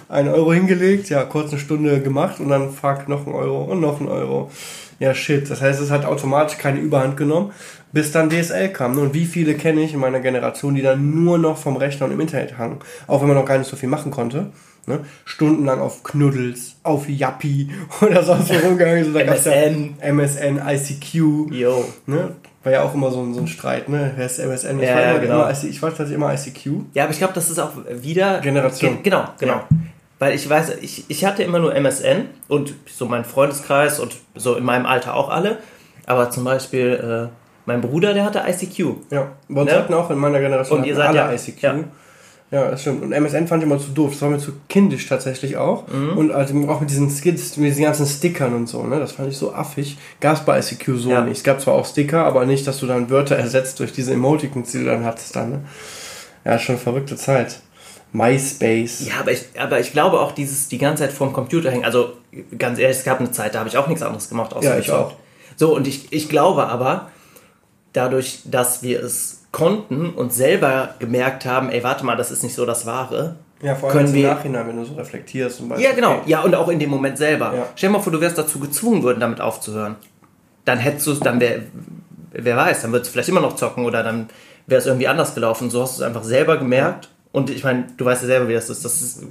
Ein 0.08 0.28
Euro 0.28 0.54
hingelegt, 0.54 1.10
ja, 1.10 1.24
kurz 1.24 1.50
eine 1.50 1.60
Stunde 1.60 2.00
gemacht 2.00 2.40
und 2.40 2.48
dann 2.48 2.70
fuck, 2.72 3.06
noch 3.06 3.26
ein 3.26 3.34
Euro 3.34 3.64
und 3.64 3.80
noch 3.80 4.00
ein 4.00 4.08
Euro. 4.08 4.50
Ja, 4.98 5.14
shit. 5.14 5.50
Das 5.50 5.60
heißt, 5.60 5.80
es 5.80 5.90
hat 5.90 6.04
automatisch 6.04 6.58
keine 6.58 6.80
Überhand 6.80 7.16
genommen 7.16 7.52
bis 7.96 8.12
dann 8.12 8.28
DSL 8.28 8.68
kam. 8.68 8.98
Und 8.98 9.14
wie 9.14 9.24
viele 9.24 9.54
kenne 9.54 9.80
ich 9.80 9.94
in 9.94 10.00
meiner 10.00 10.20
Generation, 10.20 10.74
die 10.74 10.82
dann 10.82 11.24
nur 11.24 11.38
noch 11.38 11.56
vom 11.56 11.76
Rechner 11.76 12.04
und 12.06 12.12
im 12.12 12.20
Internet 12.20 12.58
hangen, 12.58 12.78
auch 13.06 13.22
wenn 13.22 13.28
man 13.28 13.36
noch 13.38 13.46
gar 13.46 13.56
nicht 13.56 13.70
so 13.70 13.76
viel 13.76 13.88
machen 13.88 14.10
konnte. 14.10 14.50
Ne? 14.86 15.00
Stundenlang 15.24 15.80
auf 15.80 16.02
Knuddels, 16.02 16.76
auf 16.82 17.08
Yappi 17.08 17.70
oder 18.02 18.22
sonst 18.22 18.50
wo 18.50 18.66
rumgegangen. 18.66 19.12
So, 19.12 19.18
MSN. 19.18 19.94
Ja 20.00 20.08
MSN, 20.08 20.60
ICQ. 20.64 21.14
Yo. 21.52 21.84
Ne? 22.06 22.36
War 22.62 22.72
ja 22.72 22.82
auch 22.82 22.94
immer 22.94 23.10
so 23.10 23.22
ein, 23.22 23.32
so 23.32 23.40
ein 23.40 23.48
Streit, 23.48 23.88
ne? 23.88 24.12
Wer 24.14 24.26
ist 24.26 24.38
MSN? 24.40 24.78
Ich, 24.80 24.88
ja, 24.88 24.94
war 24.94 25.02
ja, 25.02 25.18
genau. 25.18 25.48
immer, 25.48 25.50
ich 25.50 25.82
war 25.82 25.88
tatsächlich 25.88 26.16
immer 26.16 26.34
ICQ. 26.34 26.66
Ja, 26.94 27.04
aber 27.04 27.12
ich 27.12 27.18
glaube, 27.18 27.32
das 27.32 27.48
ist 27.48 27.58
auch 27.58 27.72
wieder. 28.02 28.40
Generation. 28.40 28.94
Ge 28.94 29.02
genau, 29.04 29.24
genau. 29.38 29.54
Ja. 29.54 29.68
Weil 30.18 30.34
ich 30.34 30.48
weiß, 30.48 30.78
ich, 30.80 31.04
ich 31.08 31.24
hatte 31.24 31.42
immer 31.42 31.58
nur 31.58 31.74
MSN 31.74 32.28
und 32.48 32.74
so 32.86 33.06
mein 33.06 33.24
Freundeskreis 33.24 34.00
und 34.00 34.16
so 34.34 34.54
in 34.54 34.64
meinem 34.64 34.86
Alter 34.86 35.14
auch 35.14 35.28
alle. 35.28 35.58
Aber 36.06 36.30
zum 36.30 36.44
Beispiel. 36.44 37.30
Äh, 37.32 37.36
mein 37.66 37.80
Bruder, 37.80 38.14
der 38.14 38.24
hatte 38.24 38.44
ICQ. 38.46 39.10
Ja, 39.10 39.32
bei 39.48 39.62
uns 39.62 39.70
ne? 39.70 39.76
hatten 39.76 39.92
auch 39.92 40.08
in 40.10 40.18
meiner 40.18 40.38
Generation 40.38 40.78
und 40.78 40.86
ihr 40.86 40.94
seid 40.94 41.08
alle 41.08 41.18
ja, 41.18 41.32
ICQ. 41.32 41.62
Ja. 41.62 41.74
ja. 42.52 42.70
das 42.70 42.82
stimmt. 42.82 43.02
Und 43.02 43.12
MSN 43.12 43.48
fand 43.48 43.62
ich 43.62 43.68
immer 43.68 43.80
zu 43.80 43.90
doof. 43.90 44.12
Das 44.12 44.22
war 44.22 44.30
mir 44.30 44.38
zu 44.38 44.52
kindisch 44.68 45.08
tatsächlich 45.08 45.56
auch. 45.56 45.88
Mhm. 45.88 46.16
Und 46.16 46.30
also 46.30 46.54
auch 46.68 46.80
mit 46.80 46.90
diesen 46.90 47.10
Skits, 47.10 47.56
mit 47.56 47.70
diesen 47.70 47.82
ganzen 47.82 48.06
Stickern 48.06 48.54
und 48.54 48.68
so, 48.68 48.84
ne? 48.84 49.00
Das 49.00 49.12
fand 49.12 49.28
ich 49.28 49.36
so 49.36 49.52
affig. 49.52 49.98
Gab 50.20 50.36
es 50.36 50.44
bei 50.44 50.60
ICQ 50.60 50.96
so 50.96 51.10
ja. 51.10 51.22
nicht. 51.22 51.38
Es 51.38 51.42
gab 51.42 51.60
zwar 51.60 51.74
auch 51.74 51.84
Sticker, 51.84 52.24
aber 52.24 52.46
nicht, 52.46 52.66
dass 52.68 52.78
du 52.78 52.86
dann 52.86 53.10
Wörter 53.10 53.34
ersetzt 53.34 53.80
durch 53.80 53.92
diese 53.92 54.12
Emoticons, 54.12 54.70
die 54.70 54.78
du 54.78 54.84
dann 54.84 55.04
hattest 55.04 55.34
dann, 55.34 55.50
ne? 55.50 55.60
Ja, 56.44 56.60
schon 56.60 56.78
verrückte 56.78 57.16
Zeit. 57.16 57.58
MySpace. 58.12 59.06
Ja, 59.06 59.20
aber 59.20 59.32
ich, 59.32 59.44
aber 59.58 59.80
ich 59.80 59.92
glaube 59.92 60.20
auch 60.20 60.32
dieses 60.32 60.68
die 60.68 60.78
ganze 60.78 61.04
Zeit 61.04 61.12
vorm 61.12 61.32
Computer 61.32 61.70
hängen. 61.70 61.84
Also 61.84 62.14
ganz 62.58 62.78
ehrlich, 62.78 62.98
es 62.98 63.04
gab 63.04 63.20
eine 63.20 63.30
Zeit, 63.30 63.54
da 63.54 63.60
habe 63.60 63.68
ich 63.68 63.76
auch 63.76 63.86
nichts 63.86 64.02
anderes 64.02 64.28
gemacht. 64.28 64.54
Außer 64.54 64.74
ja, 64.74 64.78
ich 64.78 64.90
auch. 64.90 65.14
So, 65.56 65.74
und 65.74 65.86
ich, 65.86 66.12
ich 66.12 66.28
glaube 66.28 66.66
aber, 66.66 67.10
dadurch, 67.92 68.40
dass 68.44 68.82
wir 68.82 69.02
es 69.02 69.44
konnten 69.52 70.10
und 70.10 70.32
selber 70.32 70.94
gemerkt 70.98 71.46
haben, 71.46 71.70
ey, 71.70 71.82
warte 71.82 72.04
mal, 72.04 72.16
das 72.16 72.30
ist 72.30 72.42
nicht 72.42 72.54
so 72.54 72.66
das 72.66 72.84
Wahre. 72.84 73.36
Ja, 73.62 73.74
vor 73.74 73.88
allem 73.88 73.98
können 73.98 74.12
wir, 74.12 74.28
im 74.28 74.36
Nachhinein, 74.36 74.68
wenn 74.68 74.76
du 74.76 74.84
so 74.84 74.94
reflektierst. 74.94 75.60
Und 75.60 75.70
weißt, 75.70 75.80
ja, 75.80 75.92
genau. 75.92 76.20
Ja, 76.26 76.42
und 76.42 76.54
auch 76.54 76.68
in 76.68 76.78
dem 76.78 76.90
Moment 76.90 77.16
selber. 77.16 77.54
Ja. 77.54 77.66
Stell 77.74 77.88
dir 77.88 77.94
mal 77.94 78.02
vor, 78.02 78.12
du 78.12 78.20
wärst 78.20 78.36
dazu 78.36 78.58
gezwungen 78.60 79.02
worden, 79.02 79.18
damit 79.20 79.40
aufzuhören. 79.40 79.96
Dann 80.66 80.78
hättest 80.78 81.06
du 81.06 81.12
es, 81.12 81.20
dann 81.20 81.40
wäre, 81.40 81.62
wer 82.32 82.56
weiß, 82.56 82.82
dann 82.82 82.92
würdest 82.92 83.10
du 83.10 83.12
vielleicht 83.12 83.30
immer 83.30 83.40
noch 83.40 83.56
zocken 83.56 83.86
oder 83.86 84.02
dann 84.02 84.28
wäre 84.66 84.80
es 84.80 84.86
irgendwie 84.86 85.08
anders 85.08 85.34
gelaufen. 85.34 85.70
So 85.70 85.80
hast 85.80 85.98
du 85.98 86.02
es 86.02 86.06
einfach 86.06 86.24
selber 86.24 86.58
gemerkt. 86.58 87.08
Und 87.36 87.50
ich 87.50 87.64
meine, 87.64 87.84
du 87.98 88.06
weißt 88.06 88.22
ja 88.22 88.28
selber, 88.28 88.48
wie 88.48 88.54
das 88.54 88.70
ist. 88.70 88.82
Das 88.82 89.02
ist 89.02 89.22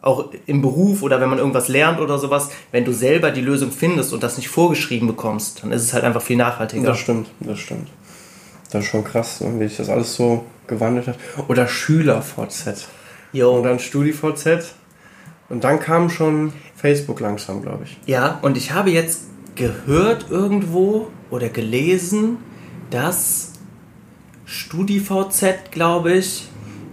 auch 0.00 0.30
im 0.46 0.62
Beruf 0.62 1.02
oder 1.02 1.20
wenn 1.20 1.28
man 1.28 1.36
irgendwas 1.36 1.68
lernt 1.68 2.00
oder 2.00 2.16
sowas, 2.16 2.48
wenn 2.70 2.86
du 2.86 2.94
selber 2.94 3.30
die 3.30 3.42
Lösung 3.42 3.70
findest 3.70 4.14
und 4.14 4.22
das 4.22 4.38
nicht 4.38 4.48
vorgeschrieben 4.48 5.06
bekommst, 5.06 5.62
dann 5.62 5.70
ist 5.70 5.82
es 5.82 5.92
halt 5.92 6.02
einfach 6.02 6.22
viel 6.22 6.38
nachhaltiger. 6.38 6.86
Das 6.86 6.98
stimmt, 6.98 7.28
das 7.40 7.58
stimmt. 7.58 7.88
Das 8.70 8.84
ist 8.84 8.90
schon 8.90 9.04
krass, 9.04 9.42
ne, 9.42 9.60
wie 9.60 9.68
sich 9.68 9.76
das 9.76 9.90
alles 9.90 10.14
so 10.14 10.46
gewandelt 10.66 11.08
hat. 11.08 11.18
Oder 11.48 11.68
Schüler-VZ. 11.68 12.88
Jo. 13.34 13.50
Und 13.50 13.64
dann 13.64 13.78
Studi-VZ. 13.78 14.72
Und 15.50 15.62
dann 15.62 15.78
kam 15.78 16.08
schon 16.08 16.54
Facebook 16.74 17.20
langsam, 17.20 17.60
glaube 17.60 17.84
ich. 17.84 17.98
Ja, 18.06 18.38
und 18.40 18.56
ich 18.56 18.72
habe 18.72 18.90
jetzt 18.90 19.24
gehört 19.56 20.30
irgendwo 20.30 21.08
oder 21.30 21.50
gelesen, 21.50 22.38
dass 22.88 23.52
StudiVZ, 24.46 25.70
glaube 25.70 26.14
ich, 26.14 26.48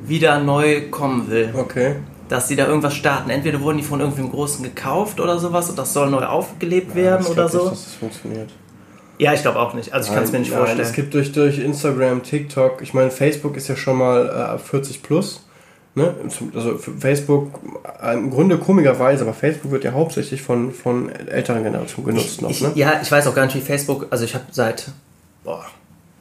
wieder 0.06 0.40
neu 0.40 0.90
kommen 0.90 1.30
will. 1.30 1.54
Okay. 1.56 1.96
Dass 2.28 2.48
sie 2.48 2.56
da 2.56 2.68
irgendwas 2.68 2.96
starten. 2.96 3.30
Entweder 3.30 3.62
wurden 3.62 3.78
die 3.78 3.84
von 3.84 4.00
irgendwem 4.00 4.30
Großen 4.30 4.64
gekauft 4.64 5.20
oder 5.20 5.40
sowas 5.40 5.70
und 5.70 5.80
das 5.80 5.94
soll 5.94 6.10
neu 6.10 6.26
aufgelebt 6.26 6.90
ja, 6.90 6.96
werden 6.96 7.26
oder 7.26 7.50
so. 7.50 7.60
Nicht, 7.60 7.72
dass 7.72 7.84
das 7.86 7.94
funktioniert. 7.96 8.50
Ja, 9.18 9.34
ich 9.34 9.42
glaube 9.42 9.60
auch 9.60 9.74
nicht. 9.74 9.94
Also 9.94 10.10
ich 10.10 10.16
kann 10.16 10.24
es 10.24 10.32
mir 10.32 10.40
nicht 10.40 10.52
nein, 10.52 10.60
vorstellen. 10.60 10.82
Es 10.82 10.94
gibt 10.94 11.14
durch, 11.14 11.32
durch 11.34 11.60
Instagram, 11.60 12.24
TikTok, 12.24 12.82
ich 12.82 12.94
meine, 12.94 13.12
Facebook 13.12 13.58
ist 13.58 13.68
ja 13.68 13.76
schon 13.76 13.98
mal 13.98 14.56
äh, 14.56 14.60
40 14.60 15.04
plus. 15.04 15.46
Ne? 15.96 16.16
Also 16.56 16.78
Facebook, 16.78 17.60
im 18.14 18.30
Grunde 18.30 18.58
komischerweise, 18.58 19.24
aber 19.24 19.34
Facebook 19.34 19.72
wird 19.72 19.84
ja 19.84 19.92
hauptsächlich 19.92 20.42
von, 20.42 20.72
von 20.72 21.10
älteren 21.10 21.64
Generationen 21.64 22.08
genutzt 22.08 22.36
ich, 22.36 22.42
noch. 22.42 22.50
Ich, 22.52 22.62
ne? 22.62 22.72
Ja, 22.76 23.02
ich 23.02 23.12
weiß 23.12 23.28
auch 23.28 23.36
gar 23.36 23.46
nicht, 23.46 23.56
wie 23.56 23.62
Facebook, 23.62 24.08
also 24.10 24.24
ich 24.24 24.36
habe 24.36 24.46
seit 24.52 24.92
boah, 25.44 25.66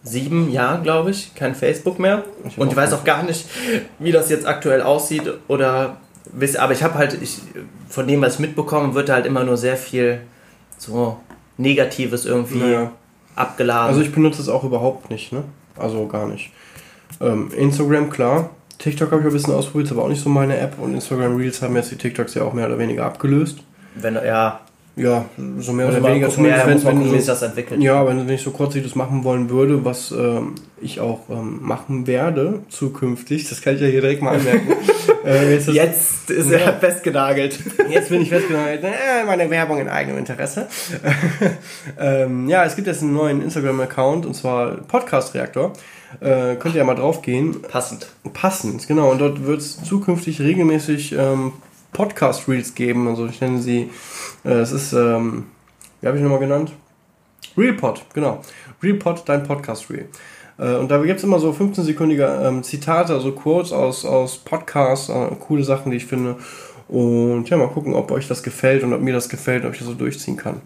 sieben 0.03 0.51
Jahren, 0.51 0.83
glaube 0.83 1.11
ich, 1.11 1.35
kein 1.35 1.55
Facebook 1.55 1.99
mehr. 1.99 2.25
Ich 2.47 2.59
und 2.59 2.71
ich 2.71 2.77
weiß 2.77 2.93
auch 2.93 3.05
gar 3.05 3.23
nicht, 3.23 3.47
wie 3.99 4.13
das 4.13 4.31
jetzt 4.31 4.47
aktuell 4.47 4.83
aussieht 4.83 5.23
oder 5.49 5.97
aber 6.59 6.73
ich 6.73 6.83
habe 6.83 6.95
halt, 6.95 7.21
ich, 7.21 7.39
von 7.89 8.07
dem, 8.07 8.21
was 8.21 8.35
ich 8.35 8.41
mitbekomme, 8.41 8.95
wird 8.95 9.11
halt 9.11 9.27
immer 9.27 9.45
nur 9.45 9.57
sehr 9.57 9.77
viel 9.77 10.21
so 10.77 11.19
Negatives 11.57 12.27
irgendwie 12.27 12.59
naja. 12.59 12.93
abgeladen. 13.35 13.89
Also 13.89 14.01
ich 14.01 14.13
benutze 14.13 14.43
es 14.43 14.49
auch 14.49 14.65
überhaupt 14.65 15.11
nicht, 15.11 15.33
ne? 15.33 15.45
Also 15.77 16.07
gar 16.07 16.27
nicht. 16.27 16.53
Ähm, 17.21 17.51
Instagram, 17.57 18.11
klar. 18.11 18.51
TikTok 18.79 19.11
habe 19.11 19.23
ich 19.23 19.27
ein 19.29 19.33
bisschen 19.33 19.55
ausprobiert, 19.55 19.87
ist 19.87 19.93
aber 19.93 20.05
auch 20.05 20.09
nicht 20.09 20.23
so 20.23 20.29
meine 20.29 20.57
App. 20.59 20.79
Und 20.79 20.95
Instagram 20.95 21.37
Reels 21.37 21.63
haben 21.63 21.75
jetzt 21.77 21.91
die 21.91 21.97
TikToks 21.97 22.35
ja 22.35 22.43
auch 22.43 22.53
mehr 22.53 22.67
oder 22.67 22.79
weniger 22.79 23.07
abgelöst. 23.07 23.59
Wenn, 23.95 24.15
ja. 24.15 24.61
Ja, 24.99 25.27
so 25.59 25.73
mehr 25.73 25.89
oder 25.89 26.03
weniger. 26.03 26.27
Gucken, 26.27 26.35
zumindest, 26.35 26.65
ja, 26.65 26.71
wenn, 26.71 26.85
wenn 26.85 27.05
gucken, 27.05 27.21
so, 27.21 27.27
das 27.27 27.43
entwickelt. 27.43 27.81
Ja, 27.81 28.07
wenn 28.07 28.29
ich 28.29 28.43
so 28.43 28.51
kurzsichtig 28.51 28.91
das 28.91 28.97
machen 28.97 29.23
wollen 29.23 29.49
würde, 29.49 29.85
was 29.85 30.11
ähm, 30.11 30.57
ich 30.81 31.01
auch 31.01 31.21
ähm, 31.31 31.61
machen 31.63 32.07
werde 32.07 32.61
zukünftig, 32.69 33.49
das 33.49 33.63
kann 33.63 33.77
ich 33.77 33.81
ja 33.81 33.87
hier 33.87 34.01
direkt 34.01 34.23
mal 34.23 34.37
anmerken. 34.37 34.73
äh, 35.25 35.53
jetzt, 35.53 35.69
ist, 35.69 35.75
jetzt 35.75 36.31
ist 36.31 36.51
er 36.51 36.61
ja, 36.61 36.73
festgenagelt. 36.73 37.59
Jetzt 37.89 38.09
bin 38.09 38.23
ich 38.23 38.29
festgenagelt. 38.29 38.83
Äh, 38.83 39.25
meine 39.25 39.49
Werbung 39.51 39.79
in 39.79 39.89
eigenem 39.89 40.19
Interesse. 40.19 40.67
ähm, 41.99 42.49
ja, 42.49 42.65
es 42.65 42.75
gibt 42.75 42.89
jetzt 42.89 43.03
einen 43.03 43.15
neuen 43.15 43.41
Instagram-Account 43.41 44.27
und 44.27 44.35
zwar 44.35 44.79
Podcast 44.79 45.35
Reaktor. 45.35 45.73
Äh, 46.21 46.57
könnt 46.57 46.75
ihr 46.75 46.79
ja 46.79 46.85
mal 46.85 46.95
drauf 46.95 47.23
gehen. 47.23 47.63
Passend. 47.63 48.09
Passend, 48.33 48.89
genau. 48.89 49.13
Und 49.13 49.21
dort 49.21 49.45
wird 49.47 49.61
es 49.61 49.83
zukünftig 49.85 50.41
regelmäßig 50.41 51.13
ähm, 51.13 51.53
Podcast-Reels 51.93 52.75
geben. 52.75 53.09
Also 53.09 53.27
ich 53.27 53.41
nenne 53.41 53.61
sie, 53.61 53.91
es 54.53 54.73
ist, 54.73 54.93
ähm, 54.93 55.47
wie 56.01 56.07
habe 56.07 56.17
ich 56.17 56.23
nochmal 56.23 56.41
genannt? 56.41 56.73
Realpod, 57.57 58.05
genau. 58.15 58.43
Realpod, 58.83 59.23
dein 59.27 59.43
Podcast-Reel. 59.43 60.09
Äh, 60.59 60.75
und 60.75 60.91
da 60.91 60.99
gibt 61.03 61.19
es 61.19 61.25
immer 61.25 61.39
so 61.39 61.51
15-sekündige 61.51 62.47
ähm, 62.47 62.63
Zitate, 62.63 63.15
also 63.15 63.33
Quotes 63.33 63.73
aus, 63.73 64.05
aus 64.05 64.39
Podcasts, 64.39 65.09
äh, 65.09 65.29
coole 65.41 65.65
Sachen, 65.65 65.91
die 65.91 65.99
ich 65.99 66.07
finde. 66.07 66.37
Und 66.89 67.49
ja, 67.51 67.57
mal 67.57 67.69
gucken, 67.69 67.95
ob 67.95 68.11
euch 68.11 68.29
das 68.29 68.43
gefällt 68.43 68.83
und 68.83 68.93
ob 68.93 69.01
mir 69.01 69.13
das 69.13 69.29
gefällt, 69.29 69.65
ob 69.65 69.73
ich 69.73 69.79
das 69.79 69.89
so 69.89 69.95
durchziehen 69.95 70.37
kann. 70.37 70.63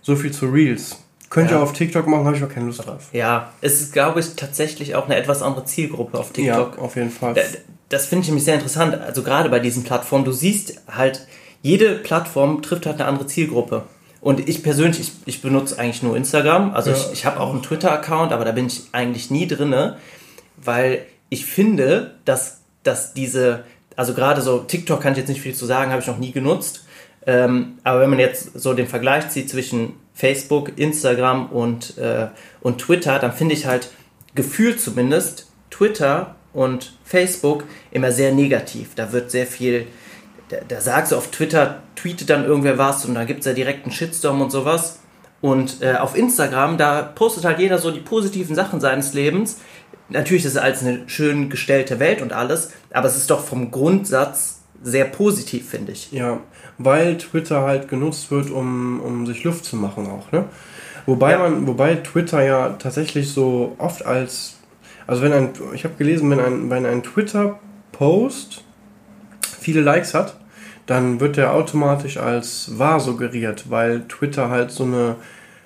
So 0.00 0.16
viel 0.16 0.32
zu 0.32 0.46
Reels. 0.46 0.96
Könnt 1.30 1.50
ihr 1.50 1.60
auf 1.60 1.72
TikTok 1.72 2.06
machen, 2.06 2.26
habe 2.26 2.36
ich 2.36 2.42
aber 2.42 2.52
keine 2.52 2.66
Lust 2.66 2.84
drauf. 2.86 3.08
Ja, 3.12 3.52
es 3.62 3.80
ist, 3.80 3.92
glaube 3.94 4.20
ich, 4.20 4.34
tatsächlich 4.34 4.96
auch 4.96 5.06
eine 5.06 5.16
etwas 5.16 5.40
andere 5.40 5.64
Zielgruppe 5.64 6.18
auf 6.18 6.32
TikTok. 6.32 6.76
Ja, 6.76 6.82
auf 6.82 6.96
jeden 6.96 7.10
Fall. 7.10 7.32
Das, 7.32 7.56
das 7.88 8.06
finde 8.06 8.22
ich 8.22 8.28
nämlich 8.28 8.44
sehr 8.44 8.56
interessant. 8.56 9.00
Also 9.00 9.22
gerade 9.22 9.48
bei 9.48 9.58
diesen 9.58 9.82
Plattformen, 9.82 10.26
du 10.26 10.32
siehst 10.32 10.82
halt, 10.94 11.26
jede 11.62 11.94
Plattform 11.94 12.62
trifft 12.62 12.86
halt 12.86 13.00
eine 13.00 13.08
andere 13.08 13.26
Zielgruppe. 13.26 13.84
Und 14.20 14.48
ich 14.48 14.62
persönlich, 14.62 15.00
ich, 15.00 15.12
ich 15.26 15.42
benutze 15.42 15.78
eigentlich 15.78 16.02
nur 16.02 16.16
Instagram. 16.16 16.74
Also 16.74 16.90
ja. 16.90 16.96
ich, 16.96 17.12
ich 17.12 17.26
habe 17.26 17.40
auch 17.40 17.50
einen 17.50 17.62
Twitter-Account, 17.62 18.32
aber 18.32 18.44
da 18.44 18.52
bin 18.52 18.66
ich 18.66 18.82
eigentlich 18.92 19.30
nie 19.30 19.48
drinne, 19.48 19.96
weil 20.56 21.06
ich 21.28 21.46
finde, 21.46 22.14
dass, 22.24 22.60
dass 22.82 23.14
diese, 23.14 23.64
also 23.96 24.14
gerade 24.14 24.42
so 24.42 24.58
TikTok 24.58 25.00
kann 25.00 25.12
ich 25.12 25.18
jetzt 25.18 25.28
nicht 25.28 25.40
viel 25.40 25.54
zu 25.54 25.66
sagen, 25.66 25.90
habe 25.90 26.02
ich 26.02 26.06
noch 26.06 26.18
nie 26.18 26.30
genutzt. 26.30 26.84
Ähm, 27.26 27.78
aber 27.84 28.00
wenn 28.00 28.10
man 28.10 28.18
jetzt 28.18 28.58
so 28.58 28.74
den 28.74 28.86
Vergleich 28.86 29.28
zieht 29.30 29.48
zwischen 29.48 29.94
Facebook, 30.14 30.72
Instagram 30.76 31.46
und, 31.46 31.96
äh, 31.98 32.28
und 32.60 32.78
Twitter, 32.78 33.18
dann 33.18 33.32
finde 33.32 33.54
ich 33.54 33.66
halt 33.66 33.90
gefühlt 34.34 34.80
zumindest 34.80 35.46
Twitter 35.70 36.34
und 36.52 36.92
Facebook 37.04 37.64
immer 37.90 38.12
sehr 38.12 38.32
negativ. 38.32 38.94
Da 38.94 39.12
wird 39.12 39.30
sehr 39.30 39.46
viel, 39.46 39.86
da, 40.52 40.58
da 40.68 40.80
sagst 40.80 41.12
du 41.12 41.16
auf 41.16 41.30
Twitter, 41.30 41.82
tweetet 41.96 42.30
dann 42.30 42.44
irgendwer 42.44 42.78
was 42.78 43.04
und 43.06 43.14
da 43.14 43.24
gibt 43.24 43.40
es 43.40 43.46
ja 43.46 43.52
direkt 43.52 43.84
einen 43.84 43.92
Shitstorm 43.92 44.40
und 44.40 44.50
sowas. 44.50 44.98
Und 45.40 45.82
äh, 45.82 45.94
auf 45.94 46.16
Instagram, 46.16 46.78
da 46.78 47.02
postet 47.02 47.44
halt 47.44 47.58
jeder 47.58 47.78
so 47.78 47.90
die 47.90 48.00
positiven 48.00 48.54
Sachen 48.54 48.80
seines 48.80 49.12
Lebens. 49.12 49.58
Natürlich 50.08 50.44
ist 50.44 50.52
es 50.52 50.58
als 50.58 50.82
eine 50.82 51.08
schön 51.08 51.50
gestellte 51.50 51.98
Welt 51.98 52.22
und 52.22 52.32
alles, 52.32 52.70
aber 52.92 53.08
es 53.08 53.16
ist 53.16 53.30
doch 53.30 53.44
vom 53.44 53.70
Grundsatz 53.70 54.60
sehr 54.82 55.04
positiv, 55.06 55.70
finde 55.70 55.92
ich. 55.92 56.12
Ja, 56.12 56.40
weil 56.78 57.16
Twitter 57.18 57.62
halt 57.62 57.88
genutzt 57.88 58.30
wird, 58.30 58.50
um, 58.50 59.00
um 59.00 59.26
sich 59.26 59.42
Luft 59.42 59.64
zu 59.64 59.76
machen 59.76 60.06
auch, 60.06 60.30
ne? 60.32 60.44
Wobei 61.06 61.32
ja. 61.32 61.38
man, 61.38 61.66
wobei 61.66 61.96
Twitter 61.96 62.42
ja 62.44 62.70
tatsächlich 62.78 63.32
so 63.32 63.74
oft 63.78 64.06
als, 64.06 64.58
also 65.06 65.22
wenn 65.22 65.32
ein, 65.32 65.50
ich 65.74 65.82
habe 65.82 65.94
gelesen, 65.94 66.30
wenn 66.30 66.38
ein, 66.38 66.70
wenn 66.70 66.86
ein 66.86 67.02
Twitter-Post 67.02 68.62
viele 69.58 69.80
Likes 69.80 70.14
hat, 70.14 70.36
dann 70.86 71.20
wird 71.20 71.36
der 71.36 71.52
automatisch 71.52 72.16
als 72.16 72.78
wahr 72.78 73.00
suggeriert, 73.00 73.70
weil 73.70 74.02
Twitter 74.08 74.50
halt 74.50 74.70
so 74.70 74.84
eine 74.84 75.16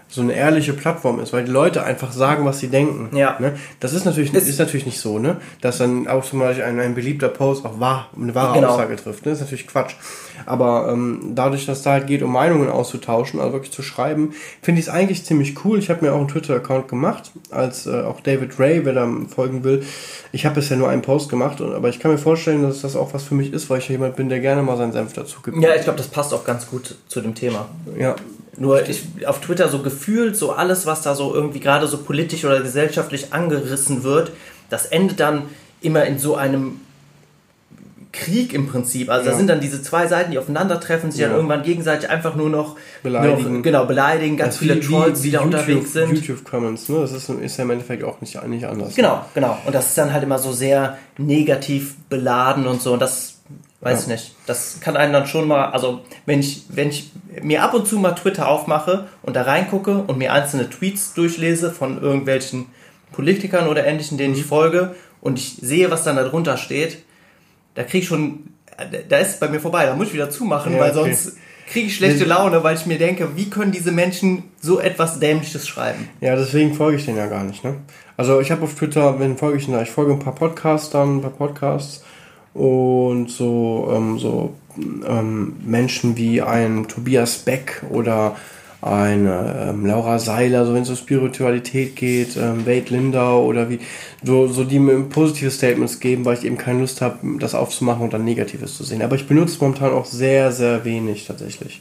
so 0.08 0.20
eine 0.20 0.34
ehrliche 0.34 0.72
Plattform 0.72 1.18
ist, 1.18 1.32
weil 1.32 1.44
die 1.44 1.50
Leute 1.50 1.82
einfach 1.82 2.12
sagen, 2.12 2.44
was 2.44 2.60
sie 2.60 2.68
denken. 2.68 3.14
Ja. 3.16 3.36
Ne? 3.40 3.54
Das 3.80 3.92
ist 3.92 4.04
natürlich, 4.04 4.32
ist, 4.32 4.48
ist 4.48 4.58
natürlich 4.58 4.86
nicht 4.86 5.00
so, 5.00 5.18
ne? 5.18 5.38
dass 5.60 5.78
dann 5.78 6.06
automatisch 6.06 6.62
ein, 6.62 6.78
ein 6.78 6.94
beliebter 6.94 7.28
Post 7.28 7.64
auch 7.66 7.80
wahr, 7.80 8.08
eine 8.16 8.34
wahre 8.34 8.54
genau. 8.54 8.68
Aussage 8.68 8.96
trifft. 8.96 9.26
Ne? 9.26 9.32
Das 9.32 9.40
ist 9.40 9.46
natürlich 9.46 9.66
Quatsch. 9.66 9.94
Aber 10.44 10.88
ähm, 10.92 11.32
dadurch, 11.34 11.66
dass 11.66 11.82
da 11.82 11.92
halt 11.92 12.06
geht, 12.06 12.22
um 12.22 12.32
Meinungen 12.32 12.68
auszutauschen, 12.68 13.40
also 13.40 13.54
wirklich 13.54 13.72
zu 13.72 13.82
schreiben, 13.82 14.32
finde 14.62 14.80
ich 14.80 14.86
es 14.86 14.92
eigentlich 14.92 15.24
ziemlich 15.24 15.64
cool. 15.64 15.78
Ich 15.78 15.90
habe 15.90 16.04
mir 16.04 16.12
auch 16.12 16.18
einen 16.18 16.28
Twitter-Account 16.28 16.86
gemacht, 16.88 17.32
als 17.50 17.86
äh, 17.86 18.02
auch 18.02 18.20
David 18.20 18.60
Ray, 18.60 18.84
wer 18.84 18.92
da 18.92 19.10
folgen 19.34 19.64
will. 19.64 19.82
Ich 20.30 20.46
habe 20.46 20.56
bisher 20.56 20.76
nur 20.76 20.88
einen 20.88 21.02
Post 21.02 21.30
gemacht, 21.30 21.60
aber 21.60 21.88
ich 21.88 21.98
kann 21.98 22.12
mir 22.12 22.18
vorstellen, 22.18 22.62
dass 22.62 22.82
das 22.82 22.94
auch 22.94 23.12
was 23.12 23.24
für 23.24 23.34
mich 23.34 23.52
ist, 23.52 23.68
weil 23.70 23.78
ich 23.78 23.88
jemand 23.88 24.14
bin, 24.14 24.28
der 24.28 24.38
gerne 24.40 24.62
mal 24.62 24.76
seinen 24.76 24.92
Senf 24.92 25.14
dazu 25.14 25.40
gibt. 25.42 25.58
Ja, 25.58 25.74
ich 25.74 25.82
glaube, 25.82 25.98
das 25.98 26.08
passt 26.08 26.32
auch 26.32 26.44
ganz 26.44 26.68
gut 26.68 26.96
zu 27.08 27.20
dem 27.20 27.34
Thema. 27.34 27.68
Ja, 27.98 28.14
nur 28.58 28.88
ich, 28.88 29.04
auf 29.26 29.40
Twitter 29.40 29.68
so 29.68 29.80
gefühlt, 29.80 30.36
so 30.36 30.52
alles, 30.52 30.86
was 30.86 31.02
da 31.02 31.14
so 31.14 31.34
irgendwie 31.34 31.60
gerade 31.60 31.86
so 31.86 31.98
politisch 31.98 32.44
oder 32.44 32.60
gesellschaftlich 32.60 33.32
angerissen 33.32 34.02
wird, 34.02 34.32
das 34.70 34.86
endet 34.86 35.20
dann 35.20 35.42
immer 35.80 36.04
in 36.04 36.18
so 36.18 36.36
einem 36.36 36.80
Krieg 38.12 38.54
im 38.54 38.66
Prinzip. 38.66 39.10
Also 39.10 39.26
ja. 39.26 39.32
da 39.32 39.36
sind 39.36 39.48
dann 39.48 39.60
diese 39.60 39.82
zwei 39.82 40.06
Seiten, 40.06 40.30
die 40.30 40.38
aufeinandertreffen, 40.38 41.10
sich 41.10 41.20
ja. 41.20 41.28
dann 41.28 41.36
irgendwann 41.36 41.62
gegenseitig 41.62 42.08
einfach 42.08 42.34
nur 42.34 42.48
noch 42.48 42.76
beleidigen. 43.02 43.56
Noch, 43.56 43.62
genau, 43.62 43.84
beleidigen, 43.84 44.36
ganz 44.38 44.56
viele 44.56 44.80
Trolls, 44.80 45.20
die, 45.20 45.30
da 45.30 45.42
YouTube, 45.42 45.54
unterwegs 45.54 45.92
sind. 45.92 46.14
YouTube-Comments, 46.14 46.88
ne? 46.88 47.00
Das 47.00 47.12
ist, 47.12 47.28
ist 47.28 47.56
ja 47.58 47.64
im 47.64 47.70
Endeffekt 47.70 48.04
auch 48.04 48.20
nicht, 48.22 48.42
nicht 48.48 48.66
anders. 48.66 48.94
Genau, 48.94 49.24
genau. 49.34 49.58
Und 49.66 49.74
das 49.74 49.88
ist 49.88 49.98
dann 49.98 50.12
halt 50.12 50.22
immer 50.22 50.38
so 50.38 50.52
sehr 50.52 50.96
negativ 51.18 51.96
beladen 52.08 52.66
und 52.66 52.80
so. 52.80 52.94
Und 52.94 53.02
das 53.02 53.36
Weiß 53.80 54.02
ich 54.02 54.08
nicht. 54.08 54.34
Das 54.46 54.80
kann 54.80 54.96
einen 54.96 55.12
dann 55.12 55.26
schon 55.26 55.46
mal, 55.46 55.66
also 55.66 56.00
wenn 56.24 56.40
ich, 56.40 56.64
wenn 56.70 56.88
ich 56.88 57.10
mir 57.42 57.62
ab 57.62 57.74
und 57.74 57.86
zu 57.86 57.98
mal 57.98 58.12
Twitter 58.12 58.48
aufmache 58.48 59.08
und 59.22 59.36
da 59.36 59.42
reingucke 59.42 60.04
und 60.06 60.18
mir 60.18 60.32
einzelne 60.32 60.68
Tweets 60.68 61.14
durchlese 61.14 61.70
von 61.70 62.00
irgendwelchen 62.00 62.66
Politikern 63.12 63.68
oder 63.68 63.86
ähnlichen, 63.86 64.18
denen 64.18 64.34
ich 64.34 64.44
mhm. 64.44 64.48
folge 64.48 64.94
und 65.20 65.38
ich 65.38 65.58
sehe, 65.60 65.90
was 65.90 66.04
dann 66.04 66.16
da 66.16 66.24
drunter 66.24 66.56
steht, 66.56 66.98
da 67.74 67.82
kriege 67.82 67.98
ich 67.98 68.08
schon, 68.08 68.50
da 69.08 69.18
ist 69.18 69.30
es 69.30 69.40
bei 69.40 69.48
mir 69.48 69.60
vorbei, 69.60 69.86
da 69.86 69.94
muss 69.94 70.08
ich 70.08 70.14
wieder 70.14 70.30
zumachen, 70.30 70.74
ja, 70.74 70.80
weil 70.80 70.90
okay. 70.96 71.12
sonst 71.14 71.36
kriege 71.66 71.88
ich 71.88 71.96
schlechte 71.96 72.24
Laune, 72.24 72.62
weil 72.62 72.76
ich 72.76 72.86
mir 72.86 72.98
denke, 72.98 73.36
wie 73.36 73.50
können 73.50 73.72
diese 73.72 73.92
Menschen 73.92 74.44
so 74.60 74.78
etwas 74.80 75.18
Dämliches 75.18 75.66
schreiben? 75.66 76.08
Ja, 76.20 76.36
deswegen 76.36 76.74
folge 76.74 76.98
ich 76.98 77.04
denen 77.04 77.18
ja 77.18 77.26
gar 77.26 77.44
nicht. 77.44 77.64
Ne? 77.64 77.76
Also 78.16 78.40
ich 78.40 78.50
habe 78.50 78.62
auf 78.62 78.74
Twitter, 78.74 79.18
wenn 79.18 79.36
folge 79.36 79.58
ich, 79.58 79.68
ich 79.68 79.90
folge 79.90 80.12
ein 80.12 80.20
paar 80.20 80.34
Podcastern, 80.34 81.16
ein 81.16 81.22
paar 81.22 81.30
Podcasts 81.30 82.04
und 82.54 83.30
so, 83.30 83.92
ähm, 83.94 84.18
so 84.18 84.54
ähm, 84.78 85.54
Menschen 85.64 86.16
wie 86.16 86.42
ein 86.42 86.86
Tobias 86.88 87.38
Beck 87.38 87.82
oder 87.90 88.36
eine 88.82 89.70
ähm, 89.70 89.86
Laura 89.86 90.18
Seiler, 90.18 90.64
so 90.66 90.74
wenn 90.74 90.82
es 90.82 90.90
um 90.90 90.96
Spiritualität 90.96 91.96
geht, 91.96 92.36
ähm, 92.36 92.66
Wade 92.66 92.86
Lindau 92.90 93.44
oder 93.44 93.68
wie, 93.70 93.80
so, 94.22 94.46
so 94.46 94.64
die 94.64 94.78
mir 94.78 95.00
positive 95.00 95.50
Statements 95.50 95.98
geben, 95.98 96.24
weil 96.24 96.36
ich 96.36 96.44
eben 96.44 96.58
keine 96.58 96.80
Lust 96.80 97.00
habe, 97.00 97.18
das 97.38 97.54
aufzumachen 97.54 98.02
und 98.02 98.12
dann 98.12 98.24
Negatives 98.24 98.76
zu 98.76 98.84
sehen. 98.84 99.02
Aber 99.02 99.16
ich 99.16 99.26
benutze 99.26 99.58
momentan 99.60 99.92
auch 99.92 100.04
sehr, 100.04 100.52
sehr 100.52 100.84
wenig 100.84 101.26
tatsächlich. 101.26 101.80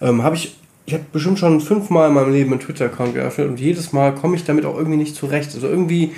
Ähm, 0.00 0.22
habe 0.22 0.36
ich, 0.36 0.56
ich 0.86 0.94
habe 0.94 1.04
bestimmt 1.12 1.38
schon 1.38 1.60
fünfmal 1.60 2.08
in 2.08 2.14
meinem 2.14 2.32
Leben 2.32 2.52
einen 2.52 2.60
Twitter-Account 2.60 3.14
geöffnet 3.14 3.48
und 3.48 3.60
jedes 3.60 3.92
Mal 3.92 4.14
komme 4.14 4.36
ich 4.36 4.44
damit 4.44 4.64
auch 4.64 4.76
irgendwie 4.76 4.98
nicht 4.98 5.16
zurecht. 5.16 5.50
Also 5.54 5.68
irgendwie, 5.68 6.12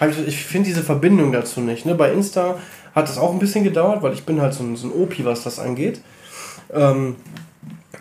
ich, 0.00 0.26
ich 0.26 0.44
finde 0.44 0.68
diese 0.68 0.82
Verbindung 0.82 1.32
dazu 1.32 1.60
nicht. 1.60 1.86
Ne? 1.86 1.94
Bei 1.94 2.12
Insta 2.12 2.58
hat 2.94 3.08
es 3.08 3.18
auch 3.18 3.32
ein 3.32 3.38
bisschen 3.38 3.64
gedauert, 3.64 4.02
weil 4.02 4.12
ich 4.12 4.24
bin 4.24 4.40
halt 4.40 4.54
so 4.54 4.62
ein, 4.62 4.76
so 4.76 4.88
ein 4.88 4.92
Opi, 4.92 5.24
was 5.24 5.44
das 5.44 5.58
angeht. 5.58 6.00
Ähm, 6.72 7.16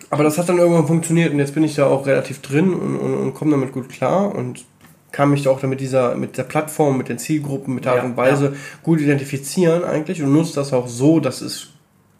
aber 0.09 0.23
das 0.23 0.37
hat 0.37 0.49
dann 0.49 0.57
irgendwann 0.57 0.87
funktioniert 0.87 1.31
und 1.31 1.39
jetzt 1.39 1.53
bin 1.53 1.63
ich 1.63 1.75
da 1.75 1.87
auch 1.87 2.05
relativ 2.07 2.41
drin 2.41 2.73
und, 2.73 2.97
und, 2.97 3.13
und 3.15 3.33
komme 3.33 3.51
damit 3.51 3.73
gut 3.73 3.89
klar. 3.89 4.33
Und 4.33 4.65
kann 5.11 5.31
mich 5.31 5.47
auch 5.47 5.59
damit 5.59 5.79
dieser, 5.79 6.15
mit 6.15 6.37
der 6.37 6.43
Plattform, 6.43 6.97
mit 6.97 7.09
den 7.09 7.17
Zielgruppen, 7.17 7.75
mit 7.75 7.85
der 7.85 7.93
Art 7.93 8.03
und 8.03 8.17
Weise 8.17 8.45
ja. 8.45 8.51
gut 8.83 9.01
identifizieren 9.01 9.83
eigentlich 9.83 10.21
und 10.21 10.31
nutze 10.31 10.55
das 10.55 10.73
auch 10.73 10.87
so, 10.87 11.19
dass 11.19 11.41
es 11.41 11.69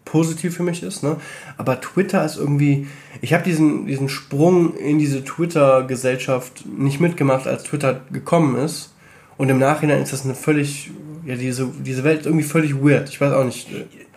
positiv 0.05 0.55
für 0.55 0.63
mich 0.63 0.81
ist. 0.81 1.03
Ne? 1.03 1.17
Aber 1.57 1.79
Twitter 1.81 2.25
ist 2.25 2.37
irgendwie, 2.37 2.87
ich 3.21 3.33
habe 3.33 3.43
diesen, 3.43 3.85
diesen 3.85 4.09
Sprung 4.09 4.75
in 4.75 4.97
diese 4.97 5.23
Twitter-Gesellschaft 5.23 6.65
nicht 6.65 6.99
mitgemacht, 6.99 7.45
als 7.47 7.63
Twitter 7.63 8.01
gekommen 8.11 8.55
ist. 8.57 8.93
Und 9.37 9.49
im 9.49 9.59
Nachhinein 9.59 10.01
ist 10.01 10.11
das 10.11 10.25
eine 10.25 10.35
völlig, 10.35 10.89
ja, 11.29 11.35
diese, 11.35 11.69
diese 11.79 12.03
Welt 12.03 12.25
irgendwie 12.25 12.45
völlig 12.45 12.75
weird. 12.75 13.09
Ich 13.09 13.21
weiß 13.21 13.33
auch 13.33 13.43
nicht 13.43 13.67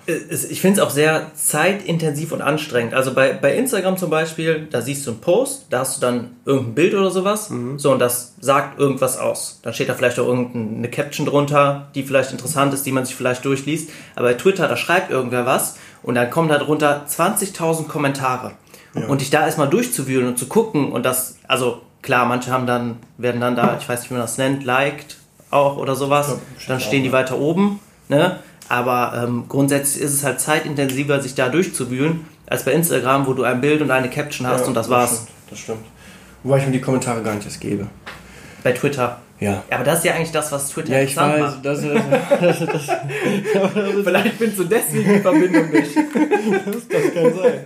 ich 0.06 0.60
finde 0.60 0.80
es 0.80 0.86
auch 0.86 0.90
sehr 0.90 1.30
zeitintensiv 1.34 2.32
und 2.32 2.42
anstrengend. 2.42 2.92
Also 2.92 3.14
bei, 3.14 3.32
bei 3.32 3.54
Instagram 3.54 3.96
zum 3.96 4.10
Beispiel, 4.10 4.66
da 4.68 4.82
siehst 4.82 5.06
du 5.06 5.12
einen 5.12 5.20
Post, 5.20 5.66
da 5.70 5.80
hast 5.80 5.96
du 5.96 6.00
dann 6.00 6.30
irgendein 6.44 6.74
Bild 6.74 6.94
oder 6.94 7.10
sowas, 7.10 7.50
mhm. 7.50 7.78
so 7.78 7.92
und 7.92 8.00
das 8.00 8.34
sagt 8.40 8.80
irgendwas 8.80 9.16
aus. 9.16 9.60
Dann 9.62 9.72
steht 9.74 9.88
da 9.88 9.94
vielleicht 9.94 10.18
auch 10.18 10.26
irgendeine 10.26 10.90
Caption 10.90 11.24
drunter, 11.24 11.88
die 11.94 12.02
vielleicht 12.02 12.32
interessant 12.32 12.74
ist, 12.74 12.84
die 12.84 12.90
man 12.90 13.04
sich 13.04 13.14
vielleicht 13.14 13.44
durchliest. 13.44 13.90
Aber 14.16 14.28
bei 14.28 14.34
Twitter, 14.34 14.66
da 14.66 14.76
schreibt 14.76 15.12
irgendwer 15.12 15.46
was 15.46 15.76
und 16.02 16.16
dann 16.16 16.30
kommen 16.30 16.48
da 16.48 16.58
drunter 16.58 17.06
20.000 17.08 17.86
Kommentare. 17.86 18.52
Ja. 18.94 19.06
Und 19.06 19.20
dich 19.20 19.30
da 19.30 19.46
erstmal 19.46 19.68
durchzuwühlen 19.68 20.26
und 20.26 20.38
zu 20.38 20.46
gucken 20.46 20.90
und 20.90 21.06
das, 21.06 21.36
also 21.46 21.80
klar, 22.02 22.26
manche 22.26 22.50
haben 22.50 22.66
dann, 22.66 22.96
werden 23.18 23.40
dann 23.40 23.54
da, 23.54 23.78
ich 23.80 23.88
weiß 23.88 24.00
nicht, 24.00 24.10
wie 24.10 24.14
man 24.14 24.22
das 24.22 24.36
nennt, 24.36 24.64
liked 24.64 25.16
auch 25.52 25.76
oder 25.76 25.94
sowas. 25.94 26.28
Ja, 26.28 26.36
dann 26.68 26.80
stehen 26.80 27.02
die 27.02 27.12
weiter 27.12 27.38
oben, 27.38 27.80
ne? 28.08 28.38
Aber 28.68 29.22
ähm, 29.22 29.44
grundsätzlich 29.48 30.02
ist 30.02 30.14
es 30.14 30.24
halt 30.24 30.40
zeitintensiver, 30.40 31.20
sich 31.20 31.34
da 31.34 31.48
durchzuwühlen, 31.48 32.24
als 32.46 32.64
bei 32.64 32.72
Instagram, 32.72 33.26
wo 33.26 33.34
du 33.34 33.42
ein 33.44 33.60
Bild 33.60 33.82
und 33.82 33.90
eine 33.90 34.08
Caption 34.08 34.46
hast 34.46 34.62
ja, 34.62 34.66
und 34.68 34.74
das, 34.74 34.86
das 34.86 34.90
war's. 34.90 35.10
Stimmt, 35.10 35.28
das 35.50 35.58
stimmt. 35.58 35.84
Wobei 36.42 36.58
ich 36.58 36.66
mir 36.66 36.72
die 36.72 36.80
Kommentare 36.80 37.22
gar 37.22 37.34
nicht 37.34 37.44
erst 37.44 37.60
gebe. 37.60 37.86
Bei 38.62 38.72
Twitter. 38.72 39.18
Ja. 39.40 39.64
Aber 39.70 39.84
das 39.84 39.98
ist 39.98 40.04
ja 40.04 40.14
eigentlich 40.14 40.30
das, 40.30 40.52
was 40.52 40.70
Twitter 40.70 40.92
ja, 40.92 41.02
ich 41.02 41.16
weiß, 41.16 41.40
macht. 41.40 41.64
Das, 41.66 41.82
das, 41.82 42.58
das, 42.58 42.86
Vielleicht 44.04 44.36
findest 44.36 44.58
du 44.58 44.64
deswegen 44.64 45.14
die 45.14 45.20
Verbindung 45.20 45.70
nicht. 45.70 45.96
das 46.90 47.12
kann 47.12 47.34
sein. 47.34 47.60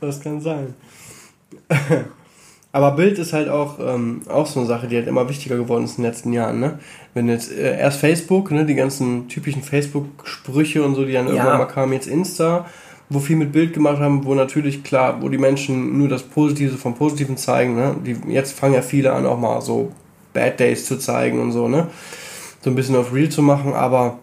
Das 0.00 0.20
kann 0.20 0.40
sein. 0.40 0.74
Aber 2.74 2.92
Bild 2.92 3.18
ist 3.18 3.34
halt 3.34 3.50
auch, 3.50 3.78
ähm, 3.80 4.22
auch 4.28 4.46
so 4.46 4.60
eine 4.60 4.66
Sache, 4.66 4.88
die 4.88 4.96
halt 4.96 5.06
immer 5.06 5.28
wichtiger 5.28 5.56
geworden 5.56 5.84
ist 5.84 5.98
in 5.98 6.04
den 6.04 6.10
letzten 6.10 6.32
Jahren. 6.32 6.58
Ne? 6.58 6.78
Wenn 7.12 7.28
jetzt 7.28 7.52
äh, 7.52 7.78
erst 7.78 8.00
Facebook, 8.00 8.50
ne, 8.50 8.64
die 8.64 8.74
ganzen 8.74 9.28
typischen 9.28 9.62
Facebook-Sprüche 9.62 10.82
und 10.82 10.94
so, 10.94 11.04
die 11.04 11.12
dann 11.12 11.26
ja. 11.26 11.34
irgendwann 11.34 11.58
mal 11.58 11.66
kamen, 11.66 11.92
jetzt 11.92 12.06
Insta, 12.06 12.66
wo 13.10 13.18
viel 13.18 13.36
mit 13.36 13.52
Bild 13.52 13.74
gemacht 13.74 13.98
haben, 13.98 14.24
wo 14.24 14.34
natürlich 14.34 14.82
klar, 14.82 15.20
wo 15.20 15.28
die 15.28 15.36
Menschen 15.36 15.98
nur 15.98 16.08
das 16.08 16.22
Positive 16.22 16.78
vom 16.78 16.94
Positiven 16.94 17.36
zeigen. 17.36 17.76
Ne? 17.76 17.94
Die, 18.06 18.16
jetzt 18.32 18.58
fangen 18.58 18.74
ja 18.74 18.82
viele 18.82 19.12
an, 19.12 19.26
auch 19.26 19.38
mal 19.38 19.60
so 19.60 19.92
Bad 20.32 20.58
Days 20.58 20.86
zu 20.86 20.98
zeigen 20.98 21.40
und 21.40 21.52
so, 21.52 21.68
ne? 21.68 21.88
So 22.62 22.70
ein 22.70 22.76
bisschen 22.76 22.96
auf 22.96 23.12
Real 23.12 23.28
zu 23.28 23.42
machen, 23.42 23.74
aber 23.74 24.18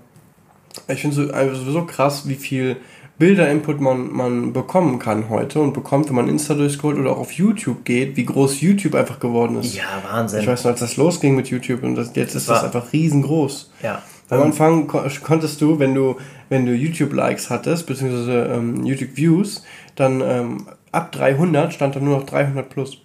ich 0.87 1.01
finde 1.01 1.21
es 1.21 1.59
sowieso 1.59 1.85
krass, 1.85 2.27
wie 2.27 2.35
viel 2.35 2.77
Bilder-Input 3.19 3.81
man, 3.81 4.11
man 4.11 4.53
bekommen 4.53 4.97
kann 4.97 5.29
heute 5.29 5.59
und 5.59 5.73
bekommt, 5.73 6.07
wenn 6.07 6.15
man 6.15 6.29
Insta 6.29 6.53
durchscrollt 6.53 6.97
oder 6.97 7.11
auch 7.11 7.19
auf 7.19 7.33
YouTube 7.33 7.83
geht, 7.83 8.15
wie 8.15 8.25
groß 8.25 8.61
YouTube 8.61 8.95
einfach 8.95 9.19
geworden 9.19 9.59
ist. 9.59 9.75
Ja, 9.75 10.01
Wahnsinn. 10.09 10.39
Ich 10.39 10.47
weiß 10.47 10.63
noch, 10.63 10.71
als 10.71 10.79
das 10.79 10.95
losging 10.95 11.35
mit 11.35 11.49
YouTube 11.49 11.83
und 11.83 11.95
das, 11.95 12.15
jetzt 12.15 12.33
ist 12.33 12.47
das, 12.49 12.61
das 12.61 12.63
einfach 12.63 12.93
riesengroß. 12.93 13.71
Ja. 13.83 14.01
Am 14.29 14.43
Anfang 14.43 14.87
konntest 14.87 15.59
du, 15.59 15.79
wenn 15.79 15.95
du, 15.95 16.15
wenn 16.49 16.65
du 16.65 16.73
YouTube-Likes 16.73 17.49
hattest, 17.49 17.87
beziehungsweise 17.87 18.51
ähm, 18.53 18.85
YouTube-Views, 18.85 19.63
dann 19.95 20.21
ähm, 20.21 20.67
ab 20.91 21.11
300 21.11 21.73
stand 21.73 21.95
dann 21.95 22.05
nur 22.05 22.19
noch 22.19 22.25
300 22.25 22.69
plus. 22.69 22.99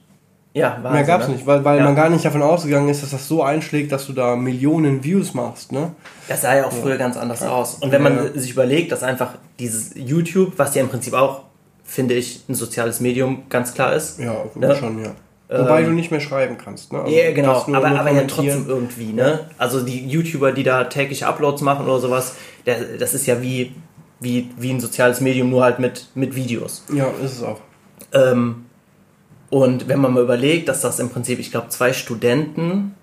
Ja, 0.55 0.79
Wahnsinn, 0.83 0.93
Mehr 0.93 1.03
gab's 1.03 1.27
ne? 1.27 1.35
nicht, 1.35 1.47
weil, 1.47 1.65
weil 1.65 1.79
ja. 1.79 1.85
man 1.85 1.97
gar 1.97 2.09
nicht 2.09 2.25
davon 2.25 2.41
ausgegangen 2.41 2.89
ist, 2.89 3.03
dass 3.03 3.11
das 3.11 3.27
so 3.27 3.43
einschlägt, 3.43 3.91
dass 3.91 4.07
du 4.07 4.13
da 4.13 4.37
Millionen 4.37 5.03
Views 5.03 5.35
machst, 5.35 5.73
ne? 5.73 5.91
Das 6.29 6.43
sah 6.43 6.57
ja 6.57 6.67
auch 6.67 6.73
früher 6.73 6.97
ganz 6.97 7.17
anders 7.17 7.41
ja. 7.41 7.49
aus. 7.49 7.75
Und 7.75 7.91
wenn 7.91 8.03
man 8.03 8.39
sich 8.39 8.53
überlegt, 8.53 8.93
dass 8.93 9.03
einfach 9.03 9.35
dieses 9.59 9.91
YouTube, 9.97 10.53
was 10.57 10.73
ja 10.77 10.83
im 10.83 10.89
Prinzip 10.89 11.13
auch, 11.15 11.43
finde 11.83 12.15
ich, 12.15 12.45
ein 12.49 12.55
soziales 12.55 13.01
Medium 13.01 13.43
ganz 13.49 13.75
klar 13.75 13.95
ist. 13.95 14.21
Ja, 14.21 14.45
ne? 14.55 14.77
schon, 14.77 15.03
ja. 15.03 15.11
Wobei 15.49 15.81
ähm, 15.81 15.87
du 15.87 15.93
nicht 15.93 16.13
mehr 16.13 16.21
schreiben 16.21 16.57
kannst, 16.57 16.93
ne? 16.93 17.01
Also, 17.01 17.13
ja, 17.13 17.33
genau, 17.33 17.65
aber, 17.73 17.87
aber 17.89 18.13
ja 18.13 18.23
trotzdem 18.23 18.67
irgendwie, 18.69 19.13
ne? 19.13 19.41
Also 19.59 19.81
die 19.83 20.07
YouTuber, 20.07 20.53
die 20.53 20.63
da 20.63 20.85
tägliche 20.85 21.27
Uploads 21.27 21.63
machen 21.63 21.85
oder 21.85 21.99
sowas, 21.99 22.37
der, 22.65 22.97
das 22.99 23.13
ist 23.13 23.27
ja 23.27 23.43
wie, 23.43 23.75
wie, 24.21 24.51
wie 24.57 24.71
ein 24.71 24.81
soziales 24.81 25.21
Medium, 25.21 25.51
nur 25.51 25.65
halt 25.65 25.81
mit, 25.81 26.07
mit 26.15 26.37
Videos. 26.37 26.85
Ja, 26.93 27.09
ist 27.23 27.33
es 27.33 27.43
auch. 27.43 27.59
Ähm, 28.13 28.64
und 29.55 29.87
wenn 29.87 30.01
man 30.01 30.13
mal 30.13 30.25
überlegt, 30.25 30.69
dass 30.69 30.81
das 30.81 30.99
im 30.99 31.11
Prinzip, 31.11 31.39
ich 31.39 31.53
glaube, 31.53 31.69
zwei 31.69 31.93
Studenten 31.93 32.97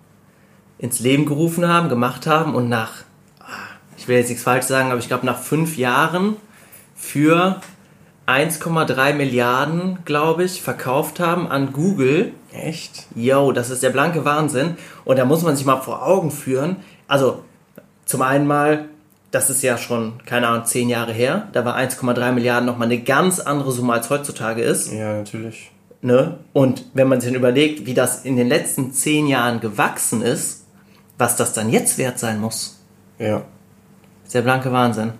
ins 0.80 1.00
Leben 1.00 1.26
gerufen 1.26 1.66
haben, 1.66 1.88
gemacht 1.88 2.28
haben 2.28 2.56
und 2.56 2.68
nach, 2.68 2.92
ah, 3.40 3.46
ich 3.96 4.10
will 4.10 4.18
jetzt 4.18 4.28
nichts 4.28 4.44
falsch 4.44 4.66
sagen, 4.66 4.92
aber 4.92 5.00
ich 5.00 5.08
glaube, 5.08 5.26
nach 5.26 5.40
fünf 5.40 5.78
Jahren 5.78 6.36
für 6.94 7.62
1,3 8.28 9.14
Milliarden, 9.14 10.00
glaube 10.04 10.44
ich, 10.44 10.62
verkauft 10.62 11.22
haben 11.22 11.48
an 11.48 11.72
Google. 11.72 12.34
Echt? 12.52 13.08
Yo, 13.16 13.54
das 13.54 13.70
ist 13.70 13.82
der 13.82 13.92
blanke 13.92 14.26
Wahnsinn. 14.26 14.76
Und 15.06 15.20
da 15.20 15.24
muss 15.24 15.44
man 15.44 15.56
sich 15.56 15.66
mal 15.66 15.80
vor 15.80 16.06
Augen 16.06 16.32
führen. 16.32 16.76
Also, 17.08 17.46
zum 18.04 18.24
einen 18.24 18.46
mal, 18.46 18.90
das 19.32 19.50
ist 19.50 19.64
ja 19.64 19.78
schon, 19.78 20.16
keine 20.26 20.50
Ahnung, 20.50 20.66
zehn 20.66 20.90
Jahre 20.90 21.14
her. 21.14 21.48
Da 21.54 21.64
war 21.64 21.78
1,3 21.78 22.34
Milliarden 22.34 22.66
nochmal 22.66 22.90
eine 22.90 23.00
ganz 23.00 23.40
andere 23.40 23.72
Summe 23.72 23.94
als 23.94 24.10
heutzutage 24.10 24.62
ist. 24.64 24.92
Ja, 24.92 25.14
natürlich. 25.14 25.72
Ne? 26.02 26.40
Und 26.54 26.86
wenn 26.94 27.08
man 27.08 27.22
sich 27.22 27.30
dann 27.30 27.40
überlegt, 27.40 27.86
wie 27.86 27.94
das 27.94 28.26
in 28.26 28.36
den 28.36 28.48
letzten 28.48 28.92
zehn 28.92 29.28
Jahren 29.28 29.60
gewachsen 29.60 30.22
ist, 30.22 30.66
was 31.18 31.36
das 31.36 31.54
dann 31.54 31.70
jetzt 31.70 31.98
wert 32.00 32.18
sein 32.18 32.40
muss. 32.40 32.80
Ja. 33.20 33.44
Ist 34.26 34.34
der 34.34 34.42
blanke 34.42 34.72
Wahnsinn. 34.72 35.14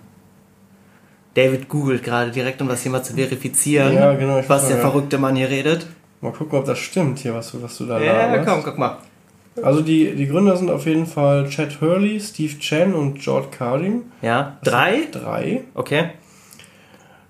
David 1.34 1.68
googelt 1.68 2.02
gerade 2.02 2.30
direkt, 2.30 2.60
um 2.60 2.68
das 2.68 2.82
hier 2.82 2.90
mal 2.92 3.02
zu 3.02 3.14
verifizieren, 3.14 3.94
ja, 3.94 4.12
genau, 4.14 4.42
was 4.48 4.68
der 4.68 4.78
verrückte 4.78 5.18
Mann 5.18 5.36
hier 5.36 5.48
redet. 5.48 5.86
Mal 6.20 6.32
gucken, 6.32 6.58
ob 6.58 6.66
das 6.66 6.78
stimmt 6.78 7.20
hier, 7.20 7.34
was 7.34 7.52
du, 7.52 7.62
was 7.62 7.78
du 7.78 7.86
da 7.86 8.00
Ja, 8.00 8.26
laberst. 8.26 8.48
komm, 8.48 8.62
guck 8.62 8.78
mal. 8.78 8.98
Also 9.62 9.82
die, 9.82 10.14
die 10.14 10.26
Gründer 10.26 10.56
sind 10.56 10.70
auf 10.70 10.86
jeden 10.86 11.06
Fall 11.06 11.48
Chad 11.48 11.80
Hurley, 11.80 12.18
Steve 12.20 12.58
Chen 12.58 12.94
und 12.94 13.18
George 13.20 13.48
Carding. 13.50 14.02
Ja, 14.22 14.56
drei? 14.64 15.02
Drei. 15.10 15.62
Okay. 15.74 16.10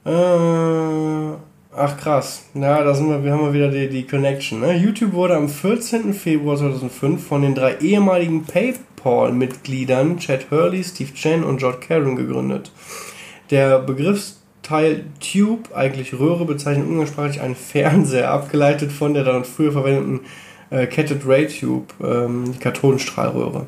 Äh, 0.04 1.32
Ach 1.74 1.96
krass. 1.96 2.44
Ja, 2.52 2.84
da 2.84 2.94
sind 2.94 3.08
wir, 3.08 3.24
wir 3.24 3.32
haben 3.32 3.46
wir 3.46 3.54
wieder 3.54 3.70
die, 3.70 3.88
die 3.88 4.06
Connection. 4.06 4.60
Ne? 4.60 4.76
YouTube 4.76 5.14
wurde 5.14 5.36
am 5.36 5.48
14. 5.48 6.12
Februar 6.12 6.58
2005 6.58 7.26
von 7.26 7.40
den 7.40 7.54
drei 7.54 7.78
ehemaligen 7.78 8.44
PayPal-Mitgliedern 8.44 10.18
Chad 10.18 10.50
Hurley, 10.50 10.84
Steve 10.84 11.14
Chen 11.14 11.42
und 11.42 11.56
George 11.56 11.78
Karen 11.88 12.14
gegründet. 12.14 12.72
Der 13.50 13.78
Begriffsteil 13.78 15.06
Tube, 15.18 15.74
eigentlich 15.74 16.12
Röhre, 16.12 16.44
bezeichnet 16.44 16.86
umgangssprachlich 16.86 17.40
einen 17.40 17.56
Fernseher, 17.56 18.30
abgeleitet 18.30 18.92
von 18.92 19.14
der 19.14 19.24
dann 19.24 19.46
früher 19.46 19.72
verwendeten 19.72 20.20
äh, 20.68 20.86
Catted 20.86 21.26
Ray 21.26 21.46
Tube, 21.46 21.94
ähm, 22.04 22.52
die 22.52 22.58
Kathodenstrahlröhre. 22.58 23.66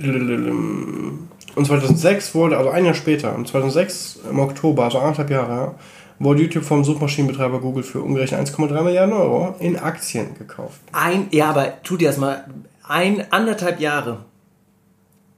Und 0.00 1.64
2006 1.64 2.34
wurde, 2.34 2.58
also 2.58 2.70
ein 2.70 2.84
Jahr 2.84 2.94
später, 2.94 3.36
2006 3.44 4.20
im 4.28 4.40
Oktober, 4.40 4.84
also 4.84 4.98
anderthalb 4.98 5.30
Jahre, 5.30 5.52
ja, 5.52 5.74
wurde 6.18 6.42
YouTube 6.42 6.64
vom 6.64 6.84
Suchmaschinenbetreiber 6.84 7.60
Google 7.60 7.82
für 7.82 8.00
umgerechnet 8.00 8.40
1,3 8.40 8.82
Milliarden 8.82 9.14
Euro 9.14 9.54
in 9.60 9.78
Aktien 9.78 10.34
gekauft. 10.36 10.80
Ein, 10.92 11.28
ja, 11.30 11.50
aber 11.50 11.82
tu 11.82 11.96
dir 11.96 12.08
das 12.08 12.18
mal, 12.18 12.44
ein, 12.86 13.30
anderthalb 13.30 13.80
Jahre. 13.80 14.24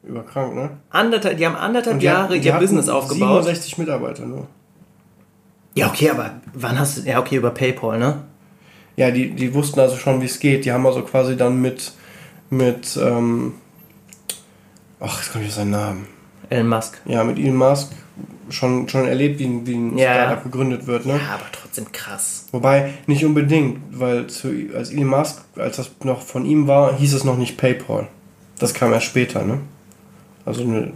Überkrank, 0.02 0.54
ne? 0.54 0.70
Anderthalb, 0.88 1.36
die 1.36 1.46
haben 1.46 1.56
anderthalb 1.56 1.98
die 1.98 2.06
Jahre 2.06 2.36
ihr 2.36 2.52
Business 2.54 2.88
aufgebaut. 2.88 3.44
67 3.44 3.78
Mitarbeiter 3.78 4.24
nur. 4.24 4.46
Ja, 5.74 5.88
okay, 5.88 6.10
aber 6.10 6.40
wann 6.54 6.78
hast 6.78 6.98
du, 6.98 7.02
ja, 7.02 7.20
okay, 7.20 7.36
über 7.36 7.50
PayPal, 7.50 7.98
ne? 7.98 8.22
Ja, 8.96 9.10
die, 9.10 9.30
die 9.30 9.54
wussten 9.54 9.78
also 9.80 9.96
schon, 9.96 10.20
wie 10.20 10.26
es 10.26 10.40
geht. 10.40 10.64
Die 10.64 10.72
haben 10.72 10.86
also 10.86 11.02
quasi 11.02 11.36
dann 11.36 11.60
mit, 11.60 11.92
mit, 12.48 12.98
ähm, 13.00 13.54
ach, 14.98 15.20
jetzt 15.20 15.32
komme 15.32 15.44
ich 15.44 15.50
auf 15.50 15.56
seinen 15.56 15.70
Namen. 15.70 16.06
Elon 16.48 16.68
Musk. 16.68 17.00
Ja, 17.04 17.22
mit 17.22 17.38
Elon 17.38 17.56
Musk 17.56 17.92
schon, 18.52 18.88
schon 18.88 19.06
erlebt, 19.06 19.38
wie, 19.38 19.66
wie 19.66 19.74
ein 19.74 19.98
ja. 19.98 20.14
Startup 20.14 20.44
gegründet 20.44 20.86
wird. 20.86 21.06
Ne? 21.06 21.14
Ja, 21.14 21.34
aber 21.34 21.46
trotzdem 21.52 21.90
krass. 21.92 22.46
Wobei, 22.52 22.94
nicht 23.06 23.24
unbedingt, 23.24 23.78
weil 23.90 24.26
zu, 24.26 24.48
als 24.74 24.90
Elon 24.90 25.06
Musk, 25.06 25.42
als 25.56 25.76
das 25.76 25.90
noch 26.04 26.22
von 26.22 26.44
ihm 26.44 26.66
war, 26.66 26.96
hieß 26.96 27.14
es 27.14 27.24
noch 27.24 27.36
nicht 27.36 27.56
PayPal. 27.56 28.08
Das 28.58 28.74
kam 28.74 28.92
erst 28.92 29.06
später, 29.06 29.44
ne? 29.44 29.60
Also 30.44 30.62
eine 30.62 30.92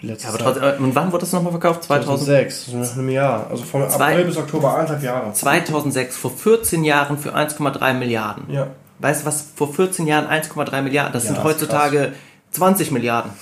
letzte 0.00 0.24
ja, 0.26 0.34
aber 0.34 0.38
trotzdem, 0.38 0.62
äh, 0.62 0.76
und 0.78 0.94
wann 0.94 1.12
wurde 1.12 1.20
das 1.20 1.32
nochmal 1.32 1.52
verkauft? 1.52 1.84
2006, 1.84 2.66
also 2.66 2.78
nach 2.78 2.92
einem 2.92 3.08
Jahr. 3.08 3.46
Also 3.50 3.64
von 3.64 3.88
Zwei, 3.88 4.12
April 4.12 4.24
bis 4.24 4.36
Oktober, 4.36 4.74
eineinhalb 4.74 5.02
Jahre. 5.02 5.32
2006, 5.32 6.16
vor 6.16 6.30
14 6.30 6.84
Jahren 6.84 7.18
für 7.18 7.34
1,3 7.34 7.94
Milliarden. 7.94 8.50
Ja. 8.50 8.68
Weißt 8.98 9.22
du, 9.22 9.26
was 9.26 9.46
vor 9.54 9.72
14 9.72 10.06
Jahren 10.06 10.26
1,3 10.26 10.82
Milliarden? 10.82 11.12
Das 11.12 11.24
ja, 11.24 11.28
sind 11.28 11.38
das 11.38 11.44
heutzutage 11.44 12.12
20 12.52 12.90
Milliarden. 12.90 13.32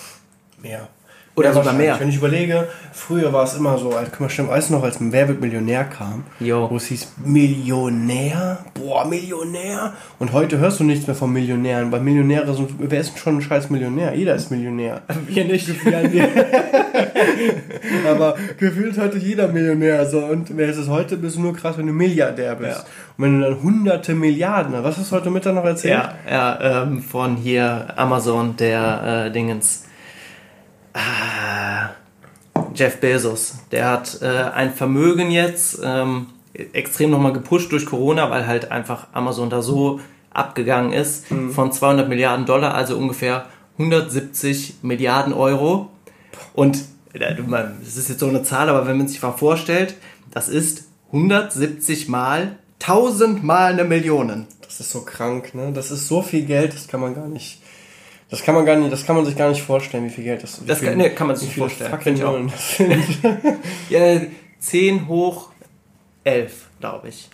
Mehr. 0.62 0.88
Oder 1.36 1.50
ja, 1.50 1.54
sogar 1.54 1.72
mehr. 1.74 1.98
Wenn 1.98 2.08
ich 2.08 2.16
überlege, 2.16 2.66
früher 2.92 3.32
war 3.32 3.44
es 3.44 3.54
immer 3.54 3.78
so, 3.78 3.92
als, 3.92 4.10
guck 4.10 4.20
mal, 4.20 4.28
stimmt, 4.28 4.50
du 4.50 4.72
noch, 4.72 4.82
als 4.82 4.98
Wer 5.00 5.28
wird 5.28 5.40
Millionär 5.40 5.84
kam, 5.84 6.24
jo. 6.40 6.68
wo 6.68 6.76
es 6.76 6.86
hieß 6.86 7.12
Millionär, 7.24 8.58
boah, 8.74 9.06
Millionär. 9.06 9.92
Und 10.18 10.32
heute 10.32 10.58
hörst 10.58 10.80
du 10.80 10.84
nichts 10.84 11.06
mehr 11.06 11.14
von 11.14 11.32
Millionären, 11.32 11.92
weil 11.92 12.00
Millionäre 12.00 12.52
sind, 12.52 12.70
wer 12.78 13.00
ist 13.00 13.16
schon 13.16 13.36
ein 13.36 13.42
scheiß 13.42 13.70
Millionär? 13.70 14.12
Jeder 14.14 14.34
ist 14.34 14.50
Millionär. 14.50 15.02
Wir 15.28 15.44
nicht. 15.44 15.70
Aber 18.10 18.36
gefühlt 18.58 18.98
heute 18.98 19.18
jeder 19.18 19.48
Millionär. 19.48 20.04
So. 20.06 20.18
Und 20.18 20.56
wer 20.56 20.68
ist 20.68 20.78
es 20.78 20.88
heute? 20.88 21.16
Bist 21.16 21.36
du 21.36 21.42
nur 21.42 21.54
krass, 21.54 21.78
wenn 21.78 21.86
du 21.86 21.92
Milliardär 21.92 22.56
bist. 22.56 22.78
Ja. 22.78 22.84
Und 23.16 23.24
wenn 23.24 23.40
du 23.40 23.46
dann 23.46 23.62
hunderte 23.62 24.14
Milliarden, 24.14 24.74
was 24.82 24.98
hast 24.98 25.12
du 25.12 25.16
heute 25.16 25.30
Mittag 25.30 25.54
noch 25.54 25.64
erzählt? 25.64 26.02
Ja, 26.28 26.58
ja 26.60 26.82
ähm, 26.82 27.02
von 27.02 27.36
hier 27.36 27.86
Amazon, 27.96 28.56
der 28.56 29.26
äh, 29.26 29.30
Dingens 29.30 29.84
Ah, 30.92 31.90
Jeff 32.74 33.00
Bezos, 33.00 33.54
der 33.70 33.88
hat 33.88 34.20
äh, 34.22 34.26
ein 34.26 34.72
Vermögen 34.72 35.30
jetzt 35.30 35.80
ähm, 35.82 36.26
extrem 36.52 37.10
nochmal 37.10 37.32
gepusht 37.32 37.72
durch 37.72 37.86
Corona, 37.86 38.30
weil 38.30 38.46
halt 38.46 38.70
einfach 38.70 39.08
Amazon 39.12 39.50
da 39.50 39.62
so 39.62 40.00
abgegangen 40.30 40.92
ist 40.92 41.30
mhm. 41.30 41.50
von 41.52 41.72
200 41.72 42.08
Milliarden 42.08 42.46
Dollar, 42.46 42.74
also 42.74 42.96
ungefähr 42.96 43.46
170 43.78 44.82
Milliarden 44.82 45.32
Euro. 45.32 45.90
Und 46.54 46.84
das 47.12 47.96
ist 47.96 48.08
jetzt 48.08 48.20
so 48.20 48.28
eine 48.28 48.42
Zahl, 48.42 48.68
aber 48.68 48.86
wenn 48.86 48.98
man 48.98 49.08
sich 49.08 49.20
mal 49.20 49.32
vorstellt, 49.32 49.94
das 50.30 50.48
ist 50.48 50.84
170 51.08 52.08
mal 52.08 52.56
1000 52.80 53.42
mal 53.42 53.72
eine 53.72 53.84
Million. 53.84 54.46
Das 54.62 54.80
ist 54.80 54.90
so 54.90 55.02
krank, 55.02 55.54
ne? 55.54 55.72
Das 55.72 55.90
ist 55.90 56.06
so 56.06 56.22
viel 56.22 56.44
Geld, 56.44 56.72
das 56.72 56.86
kann 56.86 57.00
man 57.00 57.14
gar 57.14 57.26
nicht 57.26 57.60
das 58.30 58.42
kann 58.42 58.54
man 58.54 58.64
gar 58.64 58.76
nicht, 58.76 58.92
das 58.92 59.04
kann 59.04 59.16
man 59.16 59.24
sich 59.24 59.36
gar 59.36 59.48
nicht 59.48 59.62
vorstellen, 59.62 60.04
wie 60.04 60.10
viel 60.10 60.24
Geld 60.24 60.42
das 60.42 60.58
ist. 60.58 60.68
Das 60.68 60.80
kann, 60.80 60.96
nee, 60.96 61.10
kann 61.10 61.26
man 61.26 61.36
sich 61.36 61.48
nicht 61.48 61.58
vorstellen. 61.58 61.90
Fucking 61.90 62.14
ich 62.14 62.24
auch. 62.24 62.38
ja, 63.90 64.20
10 64.60 65.08
hoch 65.08 65.50
11, 66.24 66.52
glaube 66.78 67.08
ich. 67.08 67.28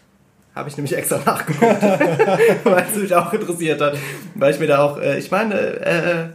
Habe 0.55 0.71
ich 0.71 0.77
nämlich 0.79 0.97
extra 0.97 1.21
nachgeguckt, 1.25 1.83
weil 2.65 2.87
es 2.91 2.97
mich 2.97 3.15
auch 3.15 3.31
interessiert 3.31 3.79
hat. 3.81 3.99
Weil 4.35 4.55
ich 4.55 4.59
mir 4.59 4.69
da 4.69 4.83
auch, 4.83 4.99
äh, 4.99 5.19
ich 5.19 5.31
meine, 5.31 5.55
äh, 5.55 6.29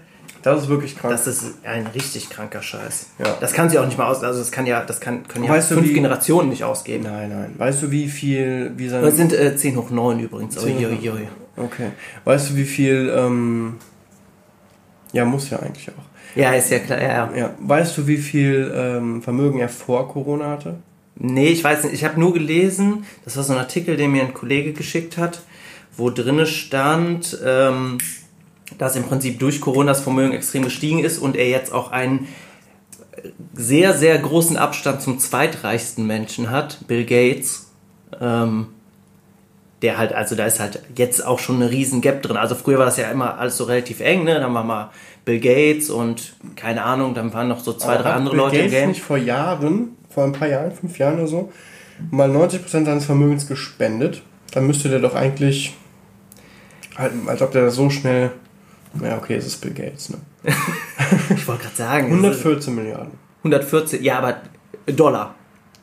das 0.43 0.63
ist 0.63 0.69
wirklich 0.69 0.95
krank. 0.95 1.11
Das 1.11 1.25
ist 1.25 1.65
ein 1.65 1.87
richtig 1.87 2.29
kranker 2.29 2.61
Scheiß. 2.61 3.07
Ja. 3.17 3.37
Das 3.39 3.53
kann 3.53 3.69
sie 3.71 3.79
auch 3.79 3.85
nicht 3.85 3.97
mal 3.97 4.05
aus, 4.05 4.23
also 4.23 4.39
das 4.39 4.51
kann 4.51 4.67
ja, 4.67 4.83
das 4.83 4.99
kann, 4.99 5.27
können 5.27 5.45
ja 5.45 5.51
weißt 5.51 5.69
fünf 5.69 5.87
wie, 5.87 5.93
Generationen 5.93 6.49
nicht 6.49 6.63
ausgeben. 6.63 7.03
Nein, 7.03 7.29
nein. 7.29 7.55
Weißt 7.57 7.81
du, 7.81 7.89
wie 7.89 8.07
viel, 8.07 8.73
wie 8.75 8.89
sein. 8.89 9.01
Das 9.01 9.15
sind 9.15 9.33
äh, 9.33 9.55
10 9.55 9.75
hoch 9.75 9.89
9 9.89 10.19
übrigens. 10.19 10.55
10 10.55 10.85
oh, 10.85 10.91
hoch 10.91 11.17
Okay. 11.57 11.91
Weißt 12.23 12.51
du, 12.51 12.55
wie 12.55 12.65
viel, 12.65 13.11
ähm, 13.15 13.77
ja, 15.13 15.25
muss 15.25 15.49
ja 15.49 15.59
eigentlich 15.59 15.89
auch. 15.89 16.35
Ja, 16.35 16.53
ist 16.53 16.69
ja 16.69 16.79
klar, 16.79 17.01
ja. 17.01 17.29
ja. 17.35 17.55
Weißt 17.59 17.97
du, 17.97 18.07
wie 18.07 18.17
viel 18.17 18.71
ähm, 18.75 19.21
Vermögen 19.21 19.59
er 19.59 19.69
vor 19.69 20.07
Corona 20.07 20.49
hatte? 20.49 20.75
Nee, 21.15 21.49
ich 21.49 21.63
weiß 21.63 21.83
nicht. 21.83 21.93
Ich 21.93 22.03
habe 22.03 22.19
nur 22.19 22.33
gelesen, 22.33 23.05
das 23.25 23.37
war 23.37 23.43
so 23.43 23.53
ein 23.53 23.59
Artikel, 23.59 23.97
den 23.97 24.11
mir 24.11 24.23
ein 24.23 24.33
Kollege 24.33 24.73
geschickt 24.73 25.17
hat, 25.17 25.41
wo 25.97 26.09
drinne 26.09 26.47
stand, 26.47 27.37
ähm, 27.45 27.97
dass 28.77 28.95
im 28.95 29.03
Prinzip 29.03 29.39
durch 29.39 29.59
Corona 29.59 29.91
das 29.91 30.01
Vermögen 30.01 30.33
extrem 30.33 30.63
gestiegen 30.63 30.99
ist 30.99 31.19
und 31.19 31.35
er 31.35 31.49
jetzt 31.49 31.73
auch 31.73 31.91
einen 31.91 32.27
sehr, 33.53 33.93
sehr 33.93 34.17
großen 34.17 34.57
Abstand 34.57 35.01
zum 35.01 35.19
zweitreichsten 35.19 36.07
Menschen 36.07 36.49
hat, 36.49 36.79
Bill 36.87 37.05
Gates. 37.05 37.71
Ähm, 38.19 38.67
der 39.81 39.97
halt, 39.97 40.13
also 40.13 40.35
da 40.35 40.45
ist 40.45 40.59
halt 40.59 40.81
jetzt 40.95 41.25
auch 41.25 41.39
schon 41.39 41.55
eine 41.55 41.71
riesen 41.71 42.01
Gap 42.01 42.21
drin. 42.21 42.37
Also 42.37 42.55
früher 42.55 42.77
war 42.77 42.85
das 42.85 42.97
ja 42.97 43.09
immer 43.09 43.39
alles 43.39 43.57
so 43.57 43.63
relativ 43.63 43.99
eng, 43.99 44.23
ne? 44.23 44.39
Dann 44.39 44.53
war 44.53 44.63
mal 44.63 44.91
Bill 45.25 45.39
Gates 45.39 45.89
und 45.89 46.35
keine 46.55 46.83
Ahnung, 46.83 47.13
dann 47.13 47.33
waren 47.33 47.47
noch 47.47 47.59
so 47.59 47.73
zwei, 47.73 47.93
Aber 47.95 48.03
drei 48.03 48.11
andere 48.11 48.35
Bill 48.35 48.43
Leute 48.43 48.57
Gates 48.57 48.73
im 48.73 48.79
Game. 48.79 48.89
nicht 48.89 49.01
vor 49.01 49.17
Jahren, 49.17 49.97
vor 50.09 50.23
ein 50.23 50.33
paar 50.33 50.47
Jahren, 50.47 50.71
fünf 50.71 50.97
Jahren 50.97 51.15
oder 51.15 51.27
so, 51.27 51.51
mal 52.11 52.29
90% 52.29 52.85
seines 52.85 53.05
Vermögens 53.05 53.47
gespendet. 53.47 54.21
Dann 54.53 54.67
müsste 54.67 54.89
der 54.89 54.99
doch 54.99 55.15
eigentlich, 55.15 55.75
halt, 56.97 57.13
als 57.25 57.41
ob 57.41 57.51
der 57.51 57.71
so 57.71 57.89
schnell, 57.89 58.31
ja 59.01 59.17
okay, 59.17 59.35
es 59.35 59.47
ist 59.47 59.61
Bill 59.61 59.73
Gates, 59.73 60.09
ne? 60.09 60.17
ich 61.35 61.47
wollte 61.47 61.63
gerade 61.63 61.75
sagen. 61.75 62.07
114 62.07 62.75
Milliarden. 62.75 63.13
114, 63.39 64.03
ja, 64.03 64.19
aber 64.19 64.41
Dollar. 64.85 65.35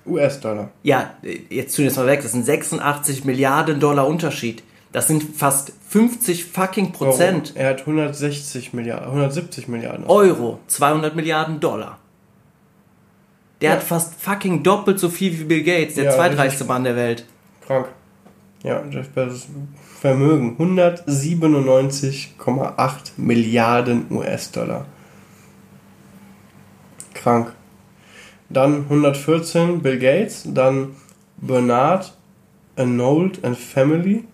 US-Dollar. 0.09 0.71
Ja, 0.83 1.14
jetzt 1.51 1.77
tun 1.77 1.85
wir 1.85 1.90
es 1.90 1.97
mal 1.97 2.07
weg. 2.07 2.23
Das 2.23 2.33
sind 2.33 2.44
86 2.44 3.25
Milliarden 3.25 3.81
Dollar 3.81 4.07
Unterschied. 4.07 4.62
Das 4.92 5.07
sind 5.07 5.23
fast 5.37 5.73
50 5.88 6.47
fucking 6.47 6.92
Prozent. 6.92 7.53
Euro. 7.55 7.59
Er 7.59 7.71
hat 7.71 7.81
160 7.81 8.73
Milliarden, 8.73 9.07
170 9.07 9.68
Milliarden. 9.68 10.07
Euro, 10.07 10.61
200 10.66 11.14
Milliarden 11.14 11.61
Dollar. 11.61 11.99
Der 13.61 13.71
ja. 13.71 13.77
hat 13.77 13.83
fast 13.83 14.14
fucking 14.21 14.62
doppelt 14.62 14.99
so 14.99 15.09
viel 15.09 15.38
wie 15.38 15.44
Bill 15.44 15.62
Gates, 15.62 15.97
der 15.97 16.05
ja, 16.05 16.12
zweitreichste 16.12 16.64
Mann 16.64 16.85
der 16.85 16.97
Welt. 16.97 17.27
Krank. 17.66 17.88
Ja, 18.62 18.83
Jeff 18.90 19.09
Bezos 19.11 19.47
Vermögen 20.01 20.57
197,8 20.59 23.12
Milliarden 23.16 24.07
US-Dollar. 24.11 24.87
Krank 27.14 27.53
dann 28.50 28.84
114 28.84 29.80
Bill 29.80 29.98
Gates, 29.98 30.44
dann 30.46 30.96
Bernard 31.37 32.12
Arnault 32.76 33.44
and 33.44 33.58
Family, 33.58 34.24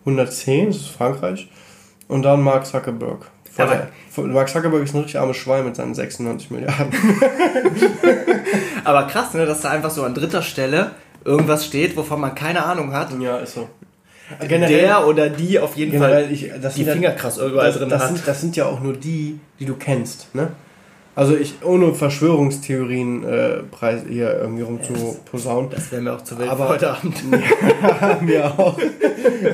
110, 0.00 0.66
das 0.68 0.76
ist 0.76 0.88
Frankreich, 0.88 1.48
und 2.08 2.22
dann 2.22 2.42
Mark 2.42 2.66
Zuckerberg. 2.66 3.30
Aber 3.56 3.88
Mark 4.16 4.48
Zuckerberg 4.48 4.82
ist 4.82 4.94
ein 4.94 5.02
richtig 5.02 5.18
armes 5.18 5.36
Schwein 5.36 5.64
mit 5.64 5.76
seinen 5.76 5.94
96 5.94 6.50
Milliarden. 6.50 6.92
Aber 8.84 9.06
krass, 9.06 9.32
ne, 9.34 9.46
dass 9.46 9.62
da 9.62 9.70
einfach 9.70 9.90
so 9.90 10.02
an 10.02 10.14
dritter 10.14 10.42
Stelle 10.42 10.90
irgendwas 11.24 11.64
steht, 11.64 11.96
wovon 11.96 12.20
man 12.20 12.34
keine 12.34 12.64
Ahnung 12.64 12.92
hat. 12.92 13.08
Ja, 13.20 13.38
ist 13.38 13.54
so. 13.54 13.68
Generell, 14.40 14.80
der 14.80 15.06
oder 15.06 15.28
die 15.28 15.58
auf 15.58 15.76
jeden 15.76 15.98
Fall 15.98 16.28
ich, 16.30 16.50
die 16.76 16.84
Finger 16.84 17.10
krass 17.10 17.36
überall 17.36 17.68
das, 17.68 17.78
drin 17.78 17.88
das 17.90 18.02
hat. 18.02 18.08
Sind, 18.08 18.26
das 18.26 18.40
sind 18.40 18.56
ja 18.56 18.64
auch 18.66 18.80
nur 18.80 18.94
die, 18.94 19.38
die 19.60 19.66
du 19.66 19.74
kennst, 19.74 20.34
ne? 20.34 20.50
Also 21.16 21.36
ich, 21.36 21.62
ohne 21.62 21.94
Verschwörungstheorien 21.94 23.24
äh, 23.24 23.62
Preis 23.70 24.02
hier 24.08 24.36
irgendwie 24.40 24.62
rum 24.62 24.82
zu 24.82 25.16
posaunen. 25.30 25.70
Das 25.70 25.92
wäre 25.92 26.02
mir 26.02 26.14
auch 26.14 26.22
zu 26.22 26.36
wild 26.38 26.50
aber, 26.50 26.68
heute 26.68 26.90
Abend. 26.96 27.14
ja, 27.30 28.18
mir 28.20 28.58
auch. 28.58 28.76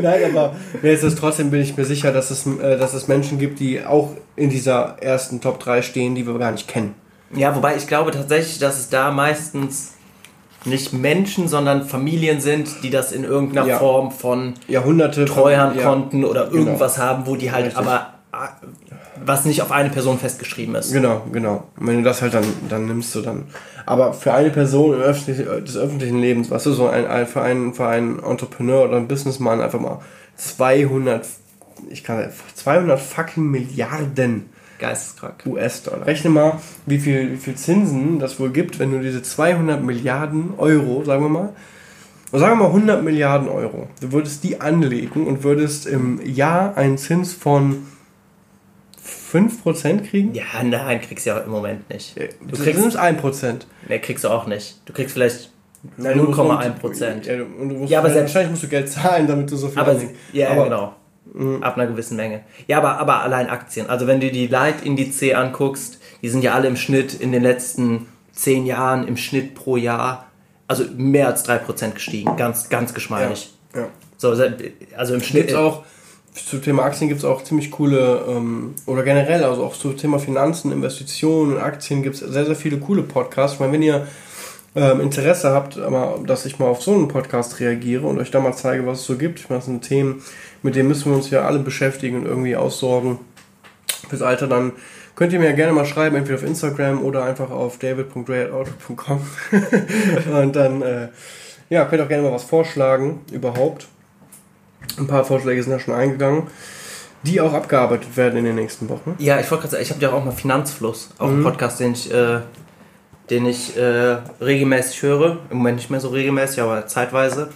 Nein, 0.01 0.35
aber 0.35 0.57
mir 0.81 0.93
ist 0.93 1.03
es 1.03 1.17
trotzdem, 1.17 1.51
bin 1.51 1.61
ich 1.61 1.77
mir 1.77 1.85
sicher, 1.85 2.13
dass 2.13 2.31
es, 2.31 2.47
äh, 2.47 2.79
dass 2.79 2.95
es 2.95 3.09
Menschen 3.09 3.39
gibt, 3.39 3.61
die 3.61 3.85
auch 3.85 4.13
in 4.37 4.49
dieser 4.49 4.97
ersten 5.01 5.43
Top 5.43 5.61
3 5.61 5.83
stehen, 5.83 6.15
die 6.15 6.27
wir 6.27 6.39
gar 6.39 6.53
nicht 6.53 6.67
kennen. 6.67 6.95
Ja, 7.35 7.55
wobei 7.55 7.77
ich 7.77 7.87
glaube 7.87 8.11
tatsächlich, 8.11 8.59
dass 8.59 8.79
es 8.79 8.89
da 8.89 9.11
meistens 9.11 9.93
nicht 10.65 10.93
Menschen, 10.93 11.47
sondern 11.47 11.85
Familien 11.85 12.41
sind, 12.41 12.83
die 12.83 12.91
das 12.91 13.13
in 13.13 13.25
irgendeiner 13.25 13.67
ja. 13.67 13.79
Form 13.79 14.11
von 14.11 14.55
Jahrhunderte 14.67 15.25
Treuhandkonten 15.27 16.23
ja, 16.23 16.29
oder 16.29 16.47
genau. 16.47 16.57
irgendwas 16.57 16.95
genau. 16.97 17.07
haben, 17.07 17.27
wo 17.27 17.37
die 17.37 17.53
halt 17.53 17.67
Richtig. 17.67 17.79
aber 17.79 18.15
was 19.25 19.45
nicht 19.45 19.63
auf 19.63 19.71
eine 19.71 19.91
Person 19.91 20.19
festgeschrieben 20.19 20.75
ist. 20.75 20.93
Genau, 20.93 21.23
genau. 21.33 21.65
Und 21.79 21.87
wenn 21.87 21.99
du 21.99 22.03
das 22.03 22.23
halt 22.23 22.35
dann, 22.35 22.45
dann 22.69 22.87
nimmst 22.87 23.15
du 23.15 23.21
dann. 23.21 23.45
Aber 23.87 24.13
für 24.13 24.33
eine 24.33 24.51
Person 24.51 24.95
öffentlichen, 24.95 25.65
des 25.65 25.77
öffentlichen 25.77 26.21
Lebens, 26.21 26.51
was 26.51 26.67
weißt 26.67 26.67
du, 26.67 26.73
so 26.73 26.89
ein, 26.89 27.07
ein, 27.07 27.27
für, 27.27 27.43
einen, 27.43 27.75
für 27.75 27.87
einen 27.87 28.23
Entrepreneur 28.23 28.85
oder 28.85 28.97
einen 28.97 29.09
Businessman 29.09 29.61
einfach 29.61 29.81
mal 29.81 30.01
200, 30.37 31.27
ich 31.91 32.05
kann 32.05 32.29
200 32.55 33.01
fucking 33.01 33.45
Milliarden 33.45 34.51
Geisteskrank. 34.81 35.45
US-Dollar. 35.47 36.07
Rechne 36.07 36.31
mal, 36.31 36.59
wie 36.87 36.99
viel, 36.99 37.33
wie 37.33 37.37
viel 37.37 37.55
Zinsen 37.55 38.19
das 38.19 38.41
wohl 38.41 38.51
gibt, 38.51 38.79
wenn 38.79 38.91
du 38.91 39.01
diese 39.01 39.23
200 39.23 39.83
Milliarden 39.83 40.55
Euro, 40.57 41.05
sagen 41.05 41.23
wir 41.23 41.29
mal, 41.29 41.53
sagen 42.33 42.59
wir 42.59 42.69
mal 42.69 42.75
100 42.75 43.05
Milliarden 43.05 43.49
Euro, 43.49 43.89
du 44.01 44.13
würdest 44.13 44.43
die 44.43 44.61
anlegen 44.61 45.27
und 45.27 45.45
würdest 45.45 45.87
im 45.87 46.21
Jahr 46.25 46.77
einen 46.77 46.97
Zins 46.97 47.35
von 47.35 47.87
5% 49.33 50.09
kriegen? 50.09 50.35
Ja, 50.35 50.45
nein, 50.63 51.01
kriegst 51.01 51.27
du 51.27 51.31
ja 51.31 51.39
im 51.39 51.51
Moment 51.51 51.89
nicht. 51.91 52.17
Du 52.17 52.47
das 52.49 52.63
kriegst 52.63 52.99
1%. 52.99 53.61
Ne, 53.89 54.01
kriegst 54.01 54.25
du 54.25 54.29
auch 54.29 54.47
nicht. 54.47 54.81
Du 54.87 54.93
kriegst 54.93 55.15
vielleicht 55.15 55.51
0,1%. 55.99 57.27
Ja, 57.27 57.87
ja, 57.87 57.99
aber 57.99 58.11
selbst, 58.11 58.35
wahrscheinlich 58.35 58.51
musst 58.51 58.63
du 58.65 58.69
Geld 58.69 58.89
zahlen, 58.89 59.27
damit 59.27 59.51
du 59.51 59.57
so 59.57 59.69
viel 59.69 59.79
aber, 59.79 59.97
Ja, 60.33 60.51
aber, 60.51 60.65
genau. 60.65 60.95
Mh. 61.33 61.65
Ab 61.65 61.77
einer 61.77 61.87
gewissen 61.87 62.17
Menge. 62.17 62.43
Ja, 62.67 62.79
aber, 62.79 62.99
aber 62.99 63.23
allein 63.23 63.49
Aktien. 63.49 63.89
Also 63.89 64.07
wenn 64.07 64.21
du 64.21 64.31
die 64.31 64.47
Leitindice 64.47 65.35
anguckst, 65.35 66.01
die 66.23 66.29
sind 66.29 66.43
ja 66.43 66.55
alle 66.55 66.69
im 66.69 66.77
Schnitt 66.77 67.15
in 67.15 67.33
den 67.33 67.43
letzten 67.43 68.07
10 68.33 68.67
Jahren 68.67 69.07
im 69.07 69.17
Schnitt 69.17 69.55
pro 69.55 69.77
Jahr, 69.77 70.27
also 70.67 70.85
mehr 70.97 71.29
als 71.29 71.49
3% 71.49 71.93
gestiegen. 71.93 72.37
Ganz, 72.37 72.69
ganz 72.69 72.95
geschmeidig. 72.95 73.53
Ja. 73.75 73.83
ja. 73.83 73.89
So, 74.17 74.31
also 74.97 75.15
im 75.15 75.23
Schnitt. 75.23 75.49
Gibt's 75.49 75.55
auch 75.55 75.85
zum 76.47 76.63
Thema 76.63 76.85
Aktien 76.85 77.09
gibt 77.09 77.21
es 77.21 77.25
auch 77.25 77.43
ziemlich 77.43 77.71
coole, 77.71 78.25
ähm, 78.29 78.75
oder 78.87 79.03
generell, 79.03 79.45
also 79.45 79.65
auch 79.65 79.77
zum 79.77 79.97
Thema 79.97 80.19
Finanzen, 80.19 80.73
Investitionen 80.73 81.59
Aktien 81.59 82.03
gibt 82.03 82.17
es 82.17 82.21
sehr, 82.21 82.47
sehr 82.47 82.57
viele 82.57 82.79
coole 82.79 83.03
Podcasts. 83.03 83.55
Ich 83.55 83.61
meine, 83.61 83.73
wenn 83.73 83.83
ihr 83.83 84.07
ähm, 84.75 85.01
Interesse 85.01 85.51
habt, 85.51 85.79
aber, 85.79 86.19
dass 86.25 86.47
ich 86.47 86.59
mal 86.59 86.67
auf 86.67 86.83
so 86.83 86.95
einen 86.95 87.09
Podcast 87.09 87.61
reagiere 87.61 88.07
und 88.07 88.19
euch 88.19 88.31
da 88.31 88.41
mal 88.41 88.55
zeige, 88.55 88.87
was 88.87 89.01
es 89.01 89.07
so 89.07 89.17
gibt. 89.17 89.41
Ich 89.41 89.49
meine, 89.49 89.59
das 89.59 89.67
sind 89.67 89.83
Themen, 89.83 90.23
mit 90.63 90.77
denen 90.77 90.89
müssen 90.89 91.11
wir 91.11 91.17
uns 91.17 91.31
ja 91.31 91.43
alle 91.43 91.59
beschäftigen 91.59 92.19
und 92.19 92.27
irgendwie 92.27 92.57
aussorgen. 92.57 93.19
Fürs 94.09 94.23
Alter 94.23 94.47
dann 94.47 94.73
Könnt 95.21 95.35
ihr 95.35 95.39
mir 95.39 95.51
ja 95.51 95.53
gerne 95.55 95.75
mal 95.75 95.85
schreiben, 95.85 96.17
entweder 96.17 96.39
auf 96.39 96.45
Instagram 96.47 97.05
oder 97.05 97.25
einfach 97.25 97.51
auf 97.51 97.77
david.ray.outlook.com. 97.77 99.21
und 100.33 100.57
dann, 100.57 100.81
äh, 100.81 101.09
ja, 101.69 101.85
könnt 101.85 102.01
ihr 102.01 102.05
auch 102.05 102.09
gerne 102.09 102.23
mal 102.23 102.33
was 102.33 102.45
vorschlagen, 102.45 103.21
überhaupt. 103.31 103.87
Ein 104.99 105.07
paar 105.07 105.25
Vorschläge 105.25 105.63
sind 105.63 105.73
da 105.73 105.79
schon 105.79 105.95
eingegangen, 105.95 106.45
die 107.23 107.41
auch 107.41 107.53
abgearbeitet 107.53 108.17
werden 108.17 108.39
in 108.39 108.45
den 108.45 108.57
nächsten 108.57 108.89
Wochen. 108.89 109.15
Ja, 109.19 109.41
ich 109.41 109.51
wollte 109.51 109.63
gerade 109.63 109.73
sagen, 109.73 109.83
ich 109.83 109.91
habe 109.91 110.01
ja 110.01 110.13
auch 110.13 110.25
mal 110.25 110.33
Finanzfluss, 110.33 111.11
auch 111.19 111.29
mhm. 111.29 111.35
einen 111.35 111.43
Podcast, 111.45 111.81
den 111.81 111.93
ich, 111.93 112.13
äh, 112.13 112.41
den 113.29 113.47
ich 113.47 113.77
äh, 113.77 114.19
regelmäßig 114.41 115.03
höre. 115.03 115.39
Im 115.51 115.59
Moment 115.59 115.77
nicht 115.77 115.91
mehr 115.91 116.01
so 116.01 116.09
regelmäßig, 116.09 116.61
aber 116.61 116.87
zeitweise. 116.87 117.51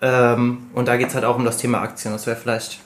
Ähm, 0.00 0.68
und 0.74 0.88
da 0.88 0.96
geht 0.96 1.08
es 1.08 1.14
halt 1.14 1.24
auch 1.24 1.36
um 1.36 1.44
das 1.44 1.58
Thema 1.58 1.80
Aktien. 1.80 2.12
Das 2.12 2.26
wäre 2.26 2.36
vielleicht 2.36 2.80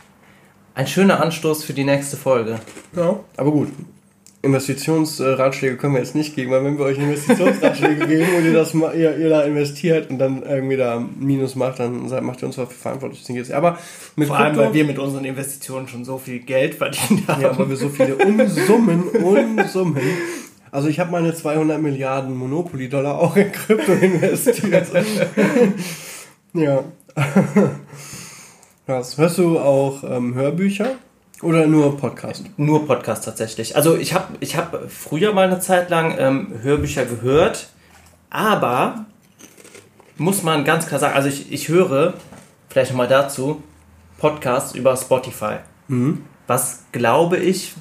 ein 0.74 0.86
schöner 0.86 1.20
Anstoß 1.20 1.64
für 1.64 1.74
die 1.74 1.84
nächste 1.84 2.16
Folge. 2.16 2.58
Ja, 2.96 3.20
aber 3.36 3.50
gut. 3.50 3.68
Investitionsratschläge 4.44 5.76
können 5.76 5.94
wir 5.94 6.00
jetzt 6.00 6.16
nicht 6.16 6.34
geben, 6.34 6.50
weil 6.50 6.64
wenn 6.64 6.76
wir 6.76 6.84
euch 6.84 6.98
Investitionsratschläge 6.98 8.06
geben 8.08 8.26
und 8.36 8.44
ihr 8.44 8.52
das 8.52 8.74
ihr, 8.74 9.16
ihr, 9.16 9.28
da 9.28 9.42
investiert 9.42 10.10
und 10.10 10.18
dann 10.18 10.42
irgendwie 10.42 10.76
da 10.76 10.98
Minus 10.98 11.54
macht, 11.54 11.78
dann 11.78 12.08
macht 12.24 12.42
ihr 12.42 12.46
uns 12.46 12.56
dafür 12.56 12.76
verantwortlich. 12.76 13.54
Aber 13.54 13.78
mit 14.16 14.26
Vor 14.26 14.36
allem, 14.36 14.56
weil 14.56 14.74
wir 14.74 14.84
mit 14.84 14.98
unseren 14.98 15.24
Investitionen 15.24 15.86
schon 15.86 16.04
so 16.04 16.18
viel 16.18 16.40
Geld 16.40 16.74
verdient 16.74 17.28
haben. 17.28 17.40
Ja, 17.40 17.56
weil 17.56 17.68
wir 17.68 17.76
so 17.76 17.88
viele 17.88 18.16
Unsummen, 18.16 19.02
Unsummen. 19.22 20.02
Also 20.72 20.88
ich 20.88 20.98
habe 20.98 21.12
meine 21.12 21.32
200 21.32 21.80
Milliarden 21.80 22.34
Monopoly-Dollar 22.36 23.20
auch 23.20 23.36
in 23.36 23.52
Krypto 23.52 23.92
investiert. 23.92 24.88
ja. 26.54 26.82
Was? 28.86 29.18
Hörst 29.18 29.38
du 29.38 29.58
auch 29.60 30.02
ähm, 30.02 30.34
Hörbücher? 30.34 30.96
Oder 31.42 31.66
nur 31.66 31.98
Podcast? 31.98 32.44
Nur 32.56 32.86
Podcast 32.86 33.24
tatsächlich. 33.24 33.74
Also 33.74 33.96
ich 33.96 34.14
habe 34.14 34.36
ich 34.38 34.56
hab 34.56 34.90
früher 34.90 35.32
mal 35.32 35.48
eine 35.48 35.58
Zeit 35.58 35.90
lang 35.90 36.16
ähm, 36.16 36.54
Hörbücher 36.62 37.04
gehört, 37.04 37.68
aber 38.30 39.06
muss 40.16 40.44
man 40.44 40.64
ganz 40.64 40.86
klar 40.86 41.00
sagen, 41.00 41.14
also 41.16 41.28
ich, 41.28 41.52
ich 41.52 41.68
höre, 41.68 42.14
vielleicht 42.68 42.92
nochmal 42.92 43.08
dazu, 43.08 43.60
Podcasts 44.18 44.74
über 44.76 44.96
Spotify. 44.96 45.56
Mhm. 45.88 46.24
Was 46.46 46.84
glaube 46.92 47.38
ich 47.38 47.74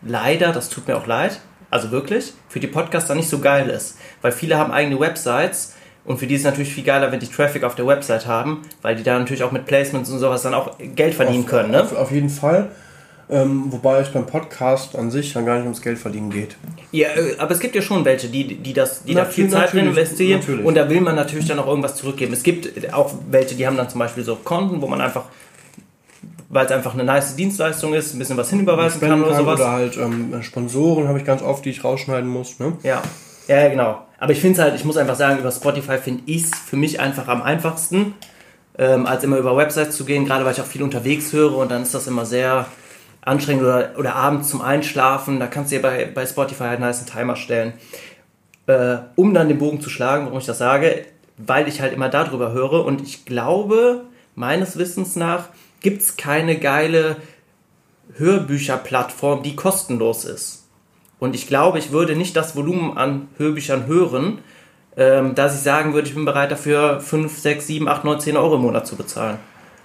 leider, 0.00 0.52
das 0.52 0.70
tut 0.70 0.88
mir 0.88 0.96
auch 0.96 1.06
leid, 1.06 1.40
also 1.68 1.90
wirklich, 1.90 2.32
für 2.48 2.60
die 2.60 2.66
Podcaster 2.66 3.14
nicht 3.14 3.28
so 3.28 3.40
geil 3.40 3.68
ist. 3.68 3.98
Weil 4.22 4.32
viele 4.32 4.56
haben 4.56 4.72
eigene 4.72 4.98
Websites 4.98 5.74
und 6.10 6.18
für 6.18 6.26
die 6.26 6.34
ist 6.34 6.40
es 6.40 6.44
natürlich 6.44 6.74
viel 6.74 6.82
geiler, 6.82 7.12
wenn 7.12 7.20
die 7.20 7.28
Traffic 7.28 7.62
auf 7.62 7.76
der 7.76 7.86
Website 7.86 8.26
haben, 8.26 8.62
weil 8.82 8.96
die 8.96 9.04
da 9.04 9.16
natürlich 9.16 9.44
auch 9.44 9.52
mit 9.52 9.64
Placements 9.64 10.10
und 10.10 10.18
sowas 10.18 10.42
dann 10.42 10.54
auch 10.54 10.72
Geld 10.96 11.14
verdienen 11.14 11.44
auf, 11.44 11.50
können. 11.50 11.70
Ne? 11.70 11.82
Auf, 11.84 11.94
auf 11.94 12.10
jeden 12.10 12.30
Fall. 12.30 12.68
Ähm, 13.30 13.66
wobei 13.68 14.00
es 14.00 14.08
beim 14.08 14.26
Podcast 14.26 14.96
an 14.96 15.12
sich 15.12 15.32
dann 15.34 15.46
gar 15.46 15.54
nicht 15.54 15.62
ums 15.62 15.82
Geld 15.82 16.00
verdienen 16.00 16.30
geht. 16.30 16.56
Ja, 16.90 17.10
äh, 17.10 17.36
aber 17.38 17.52
es 17.52 17.60
gibt 17.60 17.76
ja 17.76 17.80
schon 17.80 18.04
welche, 18.04 18.26
die, 18.26 18.56
die, 18.56 18.72
das, 18.72 19.04
die 19.04 19.14
da 19.14 19.24
viel 19.24 19.48
Zeit 19.48 19.72
drin 19.72 19.86
investieren 19.86 20.40
natürlich. 20.40 20.66
und 20.66 20.74
da 20.74 20.90
will 20.90 21.00
man 21.00 21.14
natürlich 21.14 21.46
dann 21.46 21.60
auch 21.60 21.68
irgendwas 21.68 21.94
zurückgeben. 21.94 22.32
Es 22.32 22.42
gibt 22.42 22.92
auch 22.92 23.14
welche, 23.30 23.54
die 23.54 23.64
haben 23.64 23.76
dann 23.76 23.88
zum 23.88 24.00
Beispiel 24.00 24.24
so 24.24 24.34
Konten, 24.34 24.82
wo 24.82 24.88
man 24.88 25.00
einfach, 25.00 25.26
weil 26.48 26.66
es 26.66 26.72
einfach 26.72 26.94
eine 26.94 27.04
nice 27.04 27.36
Dienstleistung 27.36 27.94
ist, 27.94 28.14
ein 28.14 28.18
bisschen 28.18 28.36
was 28.36 28.50
hinüberweisen 28.50 29.00
kann 29.00 29.22
oder 29.22 29.36
sowas. 29.36 29.60
Oder 29.60 29.70
halt 29.70 29.96
ähm, 29.96 30.42
Sponsoren 30.42 31.06
habe 31.06 31.20
ich 31.20 31.24
ganz 31.24 31.40
oft, 31.40 31.64
die 31.64 31.70
ich 31.70 31.84
rausschneiden 31.84 32.28
muss. 32.28 32.58
Ne? 32.58 32.72
Ja. 32.82 33.00
Ja, 33.48 33.68
genau. 33.68 34.02
Aber 34.18 34.32
ich 34.32 34.40
finde 34.40 34.60
es 34.60 34.62
halt, 34.62 34.74
ich 34.74 34.84
muss 34.84 34.96
einfach 34.96 35.16
sagen, 35.16 35.38
über 35.38 35.50
Spotify 35.50 35.98
finde 35.98 36.22
ich 36.26 36.44
es 36.44 36.50
für 36.54 36.76
mich 36.76 37.00
einfach 37.00 37.28
am 37.28 37.42
einfachsten, 37.42 38.14
ähm, 38.78 39.06
als 39.06 39.24
immer 39.24 39.38
über 39.38 39.56
Websites 39.56 39.96
zu 39.96 40.04
gehen, 40.04 40.26
gerade 40.26 40.44
weil 40.44 40.52
ich 40.52 40.60
auch 40.60 40.66
viel 40.66 40.82
unterwegs 40.82 41.32
höre 41.32 41.56
und 41.56 41.70
dann 41.70 41.82
ist 41.82 41.94
das 41.94 42.06
immer 42.06 42.26
sehr 42.26 42.66
anstrengend 43.22 43.62
oder, 43.62 43.92
oder 43.98 44.14
abends 44.14 44.50
zum 44.50 44.60
Einschlafen. 44.60 45.40
Da 45.40 45.46
kannst 45.46 45.72
du 45.72 45.76
dir 45.76 45.82
bei, 45.82 46.04
bei 46.06 46.26
Spotify 46.26 46.64
halt 46.64 46.72
einen 46.80 46.82
nice 46.82 47.04
Timer 47.04 47.36
stellen. 47.36 47.72
Äh, 48.66 48.98
um 49.16 49.34
dann 49.34 49.48
den 49.48 49.58
Bogen 49.58 49.80
zu 49.80 49.90
schlagen, 49.90 50.26
warum 50.26 50.38
ich 50.38 50.46
das 50.46 50.58
sage, 50.58 51.06
weil 51.36 51.66
ich 51.66 51.80
halt 51.80 51.92
immer 51.92 52.08
darüber 52.08 52.52
höre 52.52 52.84
und 52.84 53.00
ich 53.00 53.24
glaube, 53.24 54.04
meines 54.34 54.78
Wissens 54.78 55.16
nach, 55.16 55.48
gibt 55.80 56.02
es 56.02 56.16
keine 56.16 56.58
geile 56.58 57.16
Hörbücherplattform, 58.16 59.42
die 59.42 59.56
kostenlos 59.56 60.24
ist. 60.24 60.59
Und 61.20 61.34
ich 61.34 61.46
glaube, 61.46 61.78
ich 61.78 61.92
würde 61.92 62.16
nicht 62.16 62.34
das 62.34 62.56
Volumen 62.56 62.96
an 62.96 63.28
Hörbüchern 63.36 63.86
hören, 63.86 64.38
ähm, 64.96 65.34
dass 65.34 65.54
ich 65.54 65.60
sagen 65.60 65.94
würde, 65.94 66.08
ich 66.08 66.14
bin 66.14 66.24
bereit 66.24 66.50
dafür 66.50 67.00
5, 67.00 67.38
6, 67.38 67.66
7, 67.66 67.88
8, 67.88 68.04
9, 68.04 68.20
10 68.20 68.36
Euro 68.36 68.56
im 68.56 68.62
Monat 68.62 68.86
zu 68.86 68.96
bezahlen. 68.96 69.36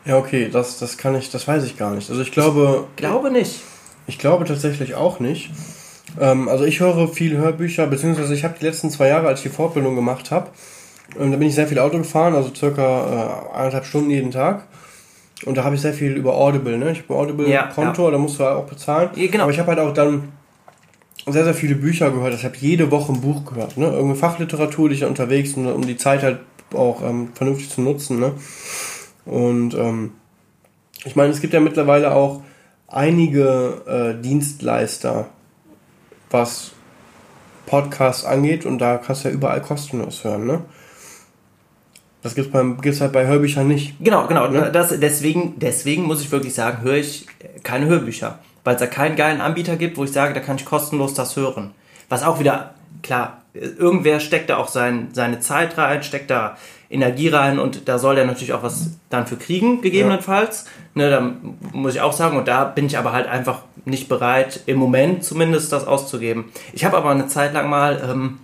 Ja, 0.05 0.17
okay, 0.17 0.49
das, 0.51 0.79
das 0.79 0.97
kann 0.97 1.15
ich, 1.15 1.29
das 1.29 1.47
weiß 1.47 1.63
ich 1.65 1.77
gar 1.77 1.93
nicht. 1.93 2.09
Also 2.09 2.21
ich 2.21 2.31
glaube. 2.31 2.85
Ich 2.91 2.95
glaube 2.95 3.31
nicht. 3.31 3.61
Ich 4.07 4.17
glaube 4.17 4.45
tatsächlich 4.45 4.95
auch 4.95 5.19
nicht. 5.19 5.51
Ähm, 6.19 6.47
also 6.47 6.63
ich 6.63 6.79
höre 6.79 7.07
viel 7.07 7.37
Hörbücher, 7.37 7.87
beziehungsweise 7.87 8.33
ich 8.33 8.43
habe 8.43 8.55
die 8.59 8.65
letzten 8.65 8.89
zwei 8.89 9.09
Jahre, 9.09 9.27
als 9.27 9.39
ich 9.39 9.51
die 9.51 9.55
Fortbildung 9.55 9.95
gemacht 9.95 10.31
habe, 10.31 10.49
ähm, 11.19 11.31
da 11.31 11.37
bin 11.37 11.47
ich 11.47 11.55
sehr 11.55 11.67
viel 11.67 11.79
Auto 11.79 11.97
gefahren, 11.97 12.35
also 12.35 12.53
circa 12.55 13.49
äh, 13.53 13.57
eineinhalb 13.57 13.85
Stunden 13.85 14.09
jeden 14.09 14.31
Tag. 14.31 14.67
Und 15.45 15.57
da 15.57 15.63
habe 15.63 15.75
ich 15.75 15.81
sehr 15.81 15.93
viel 15.93 16.13
über 16.13 16.35
Audible, 16.35 16.77
ne? 16.77 16.91
Ich 16.91 17.03
habe 17.03 17.15
Audible-Konto, 17.15 18.01
ja, 18.01 18.07
ja. 18.07 18.11
da 18.11 18.17
musst 18.17 18.39
du 18.39 18.45
halt 18.45 18.55
auch 18.55 18.65
bezahlen. 18.65 19.09
Ja, 19.15 19.27
genau. 19.27 19.43
Aber 19.43 19.51
ich 19.51 19.59
habe 19.59 19.69
halt 19.69 19.79
auch 19.79 19.93
dann 19.93 20.31
sehr, 21.27 21.43
sehr 21.43 21.53
viele 21.53 21.75
Bücher 21.75 22.11
gehört. 22.11 22.33
Ich 22.33 22.45
habe 22.45 22.55
jede 22.57 22.91
Woche 22.91 23.11
ein 23.11 23.21
Buch 23.21 23.45
gehört. 23.45 23.77
Ne? 23.77 23.85
Irgendeine 23.85 24.15
Fachliteratur, 24.15 24.89
die 24.89 24.95
ich 24.95 25.05
unterwegs, 25.05 25.53
um, 25.53 25.65
um 25.67 25.81
die 25.81 25.97
Zeit 25.97 26.23
halt 26.23 26.39
auch 26.73 27.01
ähm, 27.01 27.29
vernünftig 27.33 27.69
zu 27.69 27.81
nutzen. 27.81 28.19
Ne? 28.19 28.33
Und 29.25 29.73
ähm, 29.73 30.11
ich 31.03 31.15
meine, 31.15 31.31
es 31.31 31.41
gibt 31.41 31.53
ja 31.53 31.59
mittlerweile 31.59 32.13
auch 32.13 32.41
einige 32.87 33.81
äh, 34.17 34.21
Dienstleister, 34.21 35.27
was 36.29 36.71
Podcasts 37.65 38.25
angeht 38.25 38.65
und 38.65 38.79
da 38.79 38.97
kannst 38.97 39.23
du 39.23 39.29
ja 39.29 39.33
überall 39.33 39.61
kostenlos 39.61 40.23
hören, 40.23 40.45
ne? 40.45 40.61
Das 42.21 42.33
gibt's 42.33 42.51
beim 42.51 42.81
gibt's 42.81 43.01
halt 43.01 43.11
bei 43.11 43.27
Hörbüchern 43.27 43.67
nicht. 43.67 44.03
Genau, 44.03 44.25
genau. 44.25 44.47
Ne? 44.47 44.71
Das, 44.71 44.99
deswegen, 44.99 45.59
deswegen 45.59 46.03
muss 46.03 46.21
ich 46.21 46.31
wirklich 46.31 46.55
sagen, 46.55 46.81
höre 46.81 46.95
ich 46.95 47.27
keine 47.61 47.85
Hörbücher 47.85 48.39
weil 48.65 48.75
es 48.75 48.81
da 48.81 48.87
keinen 48.87 49.15
geilen 49.15 49.39
Anbieter 49.39 49.77
gibt, 49.77 49.95
wo 49.97 50.03
ich 50.03 50.11
sage, 50.11 50.33
da 50.33 50.41
kann 50.41 50.57
ich 50.57 50.65
kostenlos 50.65 51.13
das 51.13 51.37
hören. 51.37 51.71
Was 52.09 52.23
auch 52.23 52.39
wieder, 52.39 52.73
klar, 53.03 53.43
irgendwer 53.53 54.19
steckt 54.19 54.49
da 54.49 54.57
auch 54.57 54.67
sein, 54.67 55.09
seine 55.13 55.39
Zeit 55.39 55.77
rein, 55.77 56.03
steckt 56.03 56.29
da 56.29 56.57
Energie 56.89 57.29
rein 57.29 57.59
und 57.59 57.87
da 57.87 57.97
soll 57.99 58.15
der 58.15 58.25
natürlich 58.25 58.53
auch 58.53 58.63
was 58.63 58.97
dann 59.09 59.27
für 59.27 59.37
kriegen, 59.37 59.81
gegebenenfalls. 59.81 60.65
Ja. 60.65 60.71
Ne, 60.95 61.09
da 61.09 61.31
muss 61.73 61.95
ich 61.95 62.01
auch 62.01 62.13
sagen, 62.13 62.37
und 62.37 62.47
da 62.47 62.65
bin 62.65 62.87
ich 62.87 62.97
aber 62.97 63.13
halt 63.13 63.27
einfach 63.27 63.61
nicht 63.85 64.09
bereit, 64.09 64.61
im 64.65 64.77
Moment 64.77 65.23
zumindest 65.23 65.71
das 65.71 65.85
auszugeben. 65.87 66.45
Ich 66.73 66.85
habe 66.85 66.97
aber 66.97 67.11
eine 67.11 67.27
Zeit 67.27 67.53
lang 67.53 67.69
mal 67.69 68.01
ähm, 68.09 68.39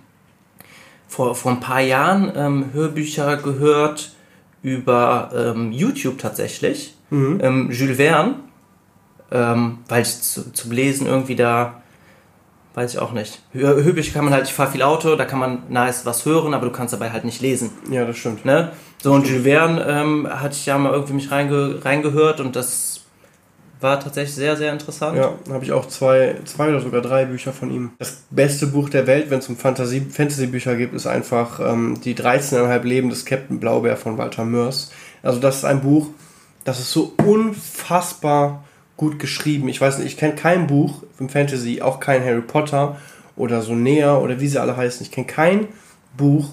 vor, 1.08 1.34
vor 1.34 1.52
ein 1.52 1.60
paar 1.60 1.80
Jahren 1.80 2.32
ähm, 2.36 2.66
Hörbücher 2.72 3.36
gehört 3.38 4.12
über 4.62 5.30
ähm, 5.34 5.72
YouTube 5.72 6.18
tatsächlich. 6.18 6.94
Mhm. 7.10 7.40
Ähm, 7.42 7.70
Jules 7.72 7.96
Verne 7.96 8.34
ähm, 9.32 9.78
weil 9.88 10.02
ich 10.02 10.20
zu, 10.20 10.52
zum 10.52 10.70
Lesen 10.70 11.06
irgendwie 11.06 11.36
da, 11.36 11.82
weiß 12.74 12.94
ich 12.94 12.98
auch 12.98 13.12
nicht. 13.12 13.40
Hübsch 13.52 14.12
kann 14.12 14.24
man 14.24 14.34
halt, 14.34 14.46
ich 14.46 14.52
fahre 14.52 14.70
viel 14.70 14.82
Auto, 14.82 15.16
da 15.16 15.24
kann 15.24 15.38
man 15.38 15.62
nice 15.68 16.06
was 16.06 16.24
hören, 16.24 16.54
aber 16.54 16.66
du 16.66 16.72
kannst 16.72 16.92
dabei 16.92 17.10
halt 17.10 17.24
nicht 17.24 17.40
lesen. 17.40 17.70
Ja, 17.90 18.04
das 18.04 18.16
stimmt. 18.16 18.44
Ne? 18.44 18.72
So, 19.02 19.12
und 19.12 19.26
Jules 19.26 19.44
Verne 19.44 19.84
ähm, 19.88 20.28
hatte 20.30 20.54
ich 20.54 20.66
ja 20.66 20.78
mal 20.78 20.92
irgendwie 20.92 21.14
mich 21.14 21.30
reinge 21.30 21.84
reingehört 21.84 22.40
und 22.40 22.54
das 22.56 23.00
war 23.80 23.98
tatsächlich 23.98 24.34
sehr, 24.34 24.56
sehr 24.56 24.72
interessant. 24.72 25.18
Ja, 25.18 25.34
habe 25.50 25.64
ich 25.64 25.72
auch 25.72 25.86
zwei, 25.86 26.36
zwei 26.44 26.68
oder 26.68 26.80
sogar 26.80 27.00
drei 27.00 27.24
Bücher 27.24 27.52
von 27.52 27.70
ihm. 27.70 27.90
Das 27.98 28.22
beste 28.30 28.68
Buch 28.68 28.88
der 28.88 29.06
Welt, 29.06 29.28
wenn 29.30 29.40
es 29.40 29.48
um 29.48 29.56
Fantasy, 29.56 30.00
Fantasy-Bücher 30.00 30.76
geht, 30.76 30.92
ist 30.92 31.06
einfach 31.06 31.58
ähm, 31.58 32.00
Die 32.04 32.14
13,5 32.14 32.82
Leben 32.84 33.10
des 33.10 33.24
Captain 33.24 33.58
Blaubeer 33.58 33.96
von 33.96 34.18
Walter 34.18 34.44
Mörs. 34.44 34.92
Also 35.22 35.40
das 35.40 35.58
ist 35.58 35.64
ein 35.64 35.80
Buch, 35.80 36.08
das 36.64 36.78
ist 36.78 36.92
so 36.92 37.12
unfassbar 37.26 38.64
gut 39.02 39.18
geschrieben. 39.18 39.68
Ich 39.68 39.80
weiß 39.80 39.98
nicht, 39.98 40.06
ich 40.06 40.16
kenne 40.16 40.36
kein 40.36 40.68
Buch 40.68 41.02
im 41.18 41.28
Fantasy, 41.28 41.82
auch 41.82 41.98
kein 41.98 42.24
Harry 42.24 42.40
Potter 42.40 42.98
oder 43.34 43.60
so 43.60 43.74
näher 43.74 44.22
oder 44.22 44.38
wie 44.38 44.46
sie 44.46 44.60
alle 44.60 44.76
heißen. 44.76 45.04
Ich 45.04 45.10
kenne 45.10 45.26
kein 45.26 45.66
Buch 46.16 46.50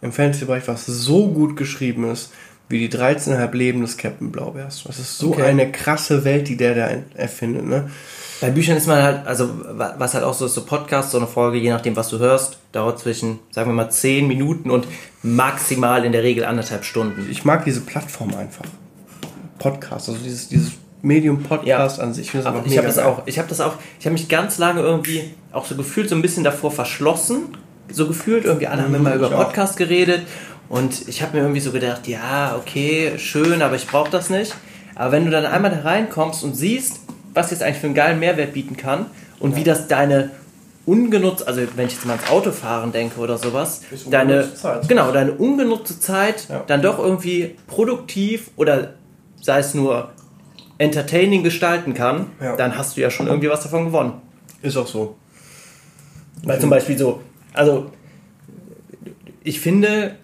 im 0.00 0.10
Fantasy-Bereich, 0.10 0.66
was 0.66 0.86
so 0.86 1.28
gut 1.28 1.56
geschrieben 1.56 2.10
ist 2.10 2.32
wie 2.70 2.88
die 2.88 2.96
13,5 2.96 3.54
Leben 3.54 3.82
des 3.82 3.98
Captain 3.98 4.32
Blaubeers. 4.32 4.84
Das 4.86 4.98
ist 4.98 5.18
so 5.18 5.32
okay. 5.32 5.42
eine 5.42 5.70
krasse 5.72 6.24
Welt, 6.24 6.48
die 6.48 6.56
der 6.56 6.74
da 6.74 6.88
erfindet. 7.20 7.66
Ne? 7.66 7.90
Bei 8.40 8.48
Büchern 8.48 8.78
ist 8.78 8.86
man 8.86 9.02
halt, 9.02 9.26
also 9.26 9.50
was 9.74 10.14
halt 10.14 10.24
auch 10.24 10.32
so 10.32 10.46
ist, 10.46 10.54
so 10.54 10.64
Podcast, 10.64 11.10
so 11.10 11.18
eine 11.18 11.26
Folge, 11.26 11.58
je 11.58 11.68
nachdem, 11.68 11.96
was 11.96 12.08
du 12.08 12.18
hörst, 12.18 12.60
dauert 12.72 12.98
zwischen, 12.98 13.40
sagen 13.50 13.68
wir 13.68 13.74
mal, 13.74 13.90
10 13.90 14.26
Minuten 14.26 14.70
und 14.70 14.86
maximal 15.22 16.04
in 16.06 16.12
der 16.12 16.22
Regel 16.22 16.44
anderthalb 16.44 16.84
Stunden. 16.84 17.28
Ich 17.30 17.44
mag 17.44 17.64
diese 17.66 17.82
Plattform 17.82 18.32
einfach. 18.34 18.64
Podcast, 19.58 20.08
also 20.08 20.20
dieses, 20.22 20.48
dieses 20.48 20.70
Medium 21.02 21.42
Podcast 21.42 21.98
ja. 21.98 22.04
an 22.04 22.14
sich. 22.14 22.28
Ich, 22.28 22.34
ich 22.34 22.46
habe 22.46 22.86
das 22.86 22.98
auch. 22.98 23.22
Ich 23.26 23.38
habe 23.38 23.48
das 23.48 23.60
auch. 23.60 23.74
Ich 23.98 24.06
habe 24.06 24.12
mich 24.12 24.28
ganz 24.28 24.58
lange 24.58 24.80
irgendwie 24.80 25.30
auch 25.52 25.64
so 25.64 25.74
gefühlt 25.76 26.08
so 26.08 26.14
ein 26.14 26.22
bisschen 26.22 26.44
davor 26.44 26.70
verschlossen. 26.70 27.56
So 27.90 28.06
gefühlt 28.06 28.44
irgendwie 28.44 28.66
alle 28.66 28.82
haben 28.82 28.94
immer 28.94 29.14
über 29.14 29.30
Podcast 29.30 29.74
auch. 29.74 29.78
geredet 29.78 30.22
und 30.68 31.08
ich 31.08 31.22
habe 31.22 31.36
mir 31.36 31.42
irgendwie 31.42 31.60
so 31.60 31.72
gedacht, 31.72 32.06
ja 32.06 32.56
okay 32.56 33.18
schön, 33.18 33.60
aber 33.62 33.74
ich 33.74 33.86
brauche 33.86 34.10
das 34.10 34.30
nicht. 34.30 34.54
Aber 34.94 35.12
wenn 35.12 35.24
du 35.24 35.30
dann 35.30 35.44
einmal 35.44 35.72
da 35.72 35.80
reinkommst 35.80 36.44
und 36.44 36.54
siehst, 36.54 37.00
was 37.34 37.50
jetzt 37.50 37.62
eigentlich 37.62 37.78
für 37.78 37.86
einen 37.86 37.94
geilen 37.94 38.20
Mehrwert 38.20 38.52
bieten 38.52 38.76
kann 38.76 39.06
und 39.40 39.52
ja. 39.52 39.56
wie 39.56 39.64
das 39.64 39.88
deine 39.88 40.30
ungenutzt, 40.86 41.46
also 41.46 41.62
wenn 41.74 41.86
ich 41.86 41.94
jetzt 41.94 42.06
mal 42.06 42.14
ans 42.14 42.30
Autofahren 42.30 42.92
denke 42.92 43.18
oder 43.20 43.38
sowas, 43.38 43.82
deine, 44.10 44.54
Zeit. 44.54 44.88
genau, 44.88 45.10
deine 45.10 45.32
ungenutzte 45.32 45.98
Zeit 45.98 46.46
ja. 46.48 46.62
dann 46.66 46.82
doch 46.82 46.98
irgendwie 46.98 47.56
produktiv 47.66 48.50
oder 48.56 48.94
sei 49.40 49.58
es 49.58 49.74
nur 49.74 50.10
entertaining 50.80 51.42
gestalten 51.42 51.92
kann, 51.92 52.28
ja. 52.40 52.56
dann 52.56 52.76
hast 52.76 52.96
du 52.96 53.02
ja 53.02 53.10
schon 53.10 53.26
irgendwie 53.26 53.50
was 53.50 53.62
davon 53.62 53.84
gewonnen. 53.84 54.14
Ist 54.62 54.78
auch 54.78 54.86
so. 54.86 55.16
Weil 56.42 56.58
zum 56.58 56.70
Beispiel 56.70 56.96
so, 56.96 57.20
also 57.52 57.90
ich 59.44 59.60
finde, 59.60 60.16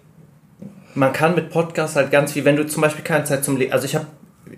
man 0.95 1.13
kann 1.13 1.35
mit 1.35 1.51
Podcasts 1.51 1.95
halt 1.95 2.09
ganz 2.09 2.31
viel, 2.31 2.43
wenn 2.43 2.55
du 2.55 2.65
zum 2.65 2.81
Beispiel 2.81 3.03
keine 3.03 3.23
Zeit 3.23 3.45
zum 3.45 3.57
Lesen, 3.57 3.71
also 3.71 3.85
ich 3.85 3.95
habe 3.95 4.07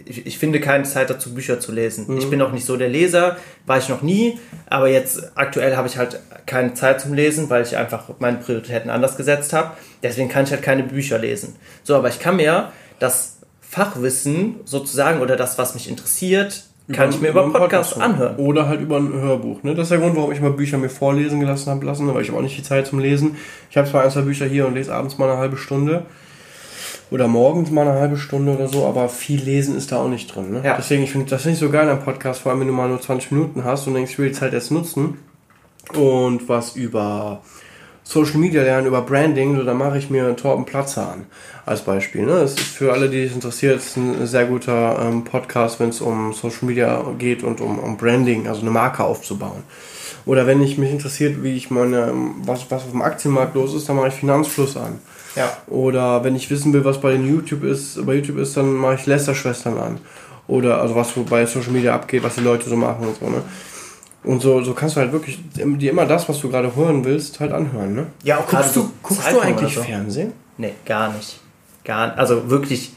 ich, 0.05 0.25
ich, 0.25 0.37
finde 0.37 0.61
keine 0.61 0.85
Zeit 0.85 1.09
dazu, 1.09 1.33
Bücher 1.33 1.59
zu 1.59 1.71
lesen. 1.73 2.05
Mhm. 2.07 2.17
Ich 2.19 2.29
bin 2.29 2.41
auch 2.41 2.51
nicht 2.51 2.65
so 2.65 2.77
der 2.77 2.87
Leser, 2.87 3.37
war 3.65 3.79
ich 3.79 3.89
noch 3.89 4.01
nie, 4.01 4.39
aber 4.67 4.87
jetzt 4.87 5.31
aktuell 5.35 5.75
habe 5.75 5.87
ich 5.87 5.97
halt 5.97 6.19
keine 6.45 6.75
Zeit 6.75 7.01
zum 7.01 7.13
Lesen, 7.13 7.49
weil 7.49 7.63
ich 7.63 7.75
einfach 7.75 8.07
meine 8.19 8.37
Prioritäten 8.37 8.89
anders 8.89 9.17
gesetzt 9.17 9.51
habe. 9.51 9.71
Deswegen 10.01 10.29
kann 10.29 10.45
ich 10.45 10.51
halt 10.51 10.61
keine 10.61 10.83
Bücher 10.83 11.17
lesen. 11.17 11.55
So, 11.83 11.95
aber 11.95 12.07
ich 12.07 12.19
kann 12.19 12.37
mir 12.37 12.71
das 12.99 13.38
Fachwissen 13.69 14.55
sozusagen 14.65 15.21
oder 15.21 15.35
das, 15.35 15.59
was 15.59 15.75
mich 15.75 15.87
interessiert, 15.87 16.63
kann 16.91 17.11
ich 17.11 17.21
mir 17.21 17.29
über, 17.29 17.45
über 17.45 17.59
Podcast, 17.59 17.91
Podcast 17.93 18.01
anhören. 18.01 18.35
Oder 18.37 18.67
halt 18.67 18.81
über 18.81 18.97
ein 18.97 19.13
Hörbuch. 19.13 19.61
Ne? 19.61 19.75
Das 19.75 19.83
ist 19.83 19.91
der 19.91 19.99
Grund, 19.99 20.15
warum 20.15 20.31
ich 20.31 20.41
mal 20.41 20.49
Bücher 20.49 20.79
mir 20.79 20.89
vorlesen 20.89 21.39
gelassen 21.39 21.69
habe 21.69 21.85
lassen, 21.85 22.11
weil 22.11 22.23
ich 22.23 22.29
habe 22.29 22.39
auch 22.39 22.43
nicht 22.43 22.57
die 22.57 22.63
Zeit 22.63 22.87
zum 22.87 22.97
Lesen. 22.97 23.37
Ich 23.69 23.77
habe 23.77 23.87
zwar 23.87 24.03
ein, 24.03 24.09
zwei 24.09 24.21
Bücher 24.21 24.47
hier 24.47 24.65
und 24.65 24.73
lese 24.73 24.91
abends 24.91 25.19
mal 25.19 25.29
eine 25.29 25.37
halbe 25.37 25.55
Stunde 25.55 26.05
oder 27.11 27.27
morgens 27.27 27.69
mal 27.69 27.87
eine 27.87 27.99
halbe 27.99 28.17
Stunde 28.17 28.55
oder 28.55 28.67
so, 28.67 28.87
aber 28.87 29.07
viel 29.07 29.39
lesen 29.39 29.77
ist 29.77 29.91
da 29.91 29.97
auch 29.97 30.09
nicht 30.09 30.33
drin. 30.33 30.51
Ne? 30.51 30.61
Ja. 30.63 30.75
Deswegen, 30.75 31.03
ich 31.03 31.11
finde 31.11 31.29
das 31.29 31.45
nicht 31.45 31.59
so 31.59 31.69
geil 31.69 31.87
am 31.89 32.03
Podcast, 32.03 32.41
vor 32.41 32.51
allem 32.51 32.61
wenn 32.61 32.67
du 32.67 32.73
mal 32.73 32.89
nur 32.89 32.99
20 32.99 33.31
Minuten 33.31 33.63
hast 33.63 33.85
und 33.85 33.93
denkst, 33.93 34.13
ich 34.13 34.17
will 34.17 34.29
die 34.29 34.35
Zeit 34.35 34.53
jetzt 34.53 34.71
nutzen 34.71 35.19
und 35.93 36.49
was 36.49 36.75
über 36.75 37.43
Social 38.09 38.39
Media 38.39 38.63
lernen, 38.63 38.87
über 38.87 39.03
Branding, 39.03 39.55
so, 39.55 39.61
da 39.61 39.75
mache 39.75 39.99
ich 39.99 40.09
mir 40.09 40.35
Torben 40.35 40.65
Platzer 40.65 41.11
an, 41.11 41.27
als 41.67 41.81
Beispiel. 41.81 42.25
Ne? 42.25 42.39
Das 42.39 42.53
ist 42.53 42.61
für 42.61 42.91
alle, 42.91 43.07
die 43.07 43.21
es 43.21 43.35
interessiert, 43.35 43.83
ein 43.97 44.25
sehr 44.25 44.45
guter 44.45 44.97
ähm, 44.99 45.23
Podcast, 45.23 45.79
wenn 45.79 45.89
es 45.89 46.01
um 46.01 46.33
Social 46.33 46.67
Media 46.67 47.05
geht 47.19 47.43
und 47.43 47.61
um, 47.61 47.77
um 47.77 47.97
Branding, 47.97 48.47
also 48.47 48.61
eine 48.61 48.71
Marke 48.71 49.03
aufzubauen. 49.03 49.61
Oder 50.25 50.47
wenn 50.47 50.59
ich 50.59 50.79
mich 50.79 50.89
interessiert, 50.89 51.43
wie 51.43 51.55
ich 51.55 51.69
meine, 51.69 52.11
was, 52.45 52.65
was 52.71 52.85
auf 52.85 52.89
dem 52.89 53.03
Aktienmarkt 53.03 53.53
los 53.53 53.75
ist, 53.75 53.87
dann 53.87 53.97
mache 53.97 54.07
ich 54.07 54.15
Finanzfluss 54.15 54.75
an. 54.75 54.97
Ja. 55.35 55.55
Oder 55.67 56.23
wenn 56.23 56.35
ich 56.35 56.49
wissen 56.49 56.73
will, 56.73 56.83
was 56.83 56.99
bei 56.99 57.11
den 57.11 57.29
YouTube 57.29 57.63
ist, 57.63 58.03
bei 58.07 58.15
YouTube 58.15 58.39
ist, 58.39 58.57
dann 58.57 58.73
mache 58.73 58.95
ich 58.95 59.05
Lester-Schwestern 59.05 59.77
an. 59.77 59.99
Oder 60.47 60.81
also 60.81 60.95
was 60.95 61.11
bei 61.29 61.45
Social 61.45 61.73
Media 61.73 61.93
abgeht, 61.93 62.23
was 62.23 62.33
die 62.33 62.41
Leute 62.41 62.67
so 62.67 62.75
machen 62.75 63.05
und 63.05 63.19
so, 63.19 63.29
ne? 63.29 63.43
Und 64.23 64.41
so, 64.41 64.61
so 64.61 64.73
kannst 64.73 64.95
du 64.95 64.99
halt 64.99 65.11
wirklich 65.13 65.39
dir 65.53 65.91
immer 65.91 66.05
das, 66.05 66.27
was 66.27 66.41
du 66.41 66.49
gerade 66.49 66.75
hören 66.75 67.05
willst, 67.05 67.39
halt 67.39 67.53
anhören, 67.53 67.95
ne? 67.95 68.07
Ja, 68.23 68.39
auch 68.39 68.47
guckst 68.47 68.75
du, 68.75 68.91
guckst 69.01 69.31
du 69.31 69.39
eigentlich 69.39 69.73
so. 69.73 69.81
Fernsehen? 69.81 70.33
Nee, 70.57 70.73
gar 70.85 71.13
nicht. 71.13 71.39
Gar 71.85 72.17
Also 72.17 72.49
wirklich 72.49 72.91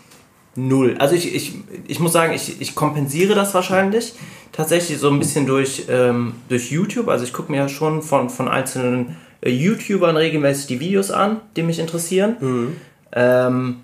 null. 0.57 0.97
Also 0.99 1.15
ich, 1.15 1.35
ich, 1.35 1.55
ich 1.87 2.01
muss 2.01 2.13
sagen, 2.13 2.33
ich, 2.33 2.61
ich 2.61 2.75
kompensiere 2.75 3.35
das 3.35 3.55
wahrscheinlich 3.55 4.15
tatsächlich 4.51 4.99
so 4.99 5.09
ein 5.09 5.19
bisschen 5.19 5.47
durch, 5.47 5.87
ähm, 5.89 6.35
durch 6.49 6.71
YouTube. 6.71 7.09
Also 7.09 7.25
ich 7.25 7.33
gucke 7.33 7.51
mir 7.51 7.59
ja 7.59 7.69
schon 7.69 8.03
von, 8.03 8.29
von 8.29 8.49
einzelnen 8.49 9.17
äh, 9.41 9.51
YouTubern 9.51 10.17
regelmäßig 10.17 10.67
die 10.67 10.81
Videos 10.81 11.11
an, 11.11 11.41
die 11.57 11.63
mich 11.63 11.79
interessieren. 11.79 12.37
Mhm. 12.41 12.77
Ähm, 13.13 13.77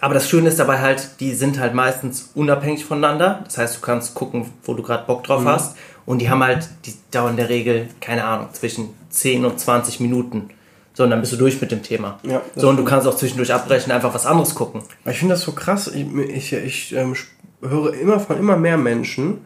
aber 0.00 0.14
das 0.14 0.28
Schöne 0.28 0.48
ist 0.48 0.58
dabei 0.58 0.80
halt, 0.80 1.20
die 1.20 1.34
sind 1.34 1.58
halt 1.58 1.74
meistens 1.74 2.30
unabhängig 2.34 2.84
voneinander. 2.84 3.40
Das 3.44 3.58
heißt, 3.58 3.76
du 3.76 3.80
kannst 3.80 4.14
gucken, 4.14 4.46
wo 4.64 4.74
du 4.74 4.82
gerade 4.82 5.06
Bock 5.06 5.24
drauf 5.24 5.42
mhm. 5.42 5.48
hast. 5.48 5.76
Und 6.06 6.20
die 6.20 6.28
haben 6.28 6.42
halt, 6.42 6.68
die 6.84 6.94
dauern 7.10 7.30
in 7.30 7.36
der 7.36 7.48
Regel, 7.48 7.88
keine 8.00 8.24
Ahnung, 8.24 8.48
zwischen 8.52 8.90
10 9.10 9.44
und 9.44 9.58
20 9.58 10.00
Minuten. 10.00 10.50
So, 10.92 11.04
und 11.04 11.10
dann 11.10 11.20
bist 11.20 11.32
du 11.32 11.36
durch 11.36 11.60
mit 11.60 11.72
dem 11.72 11.82
Thema. 11.82 12.20
Ja, 12.22 12.40
so, 12.54 12.68
und 12.68 12.76
du 12.76 12.84
kannst 12.84 13.06
auch 13.06 13.16
zwischendurch 13.16 13.52
abbrechen, 13.52 13.90
einfach 13.90 14.14
was 14.14 14.26
anderes 14.26 14.54
gucken. 14.54 14.82
Ich 15.06 15.18
finde 15.18 15.34
das 15.34 15.42
so 15.42 15.52
krass. 15.52 15.88
Ich, 15.88 16.06
ich, 16.18 16.52
ich 16.52 16.94
ähm, 16.94 17.16
höre 17.60 17.94
immer 17.94 18.20
von 18.20 18.38
immer 18.38 18.56
mehr 18.56 18.76
Menschen, 18.76 19.38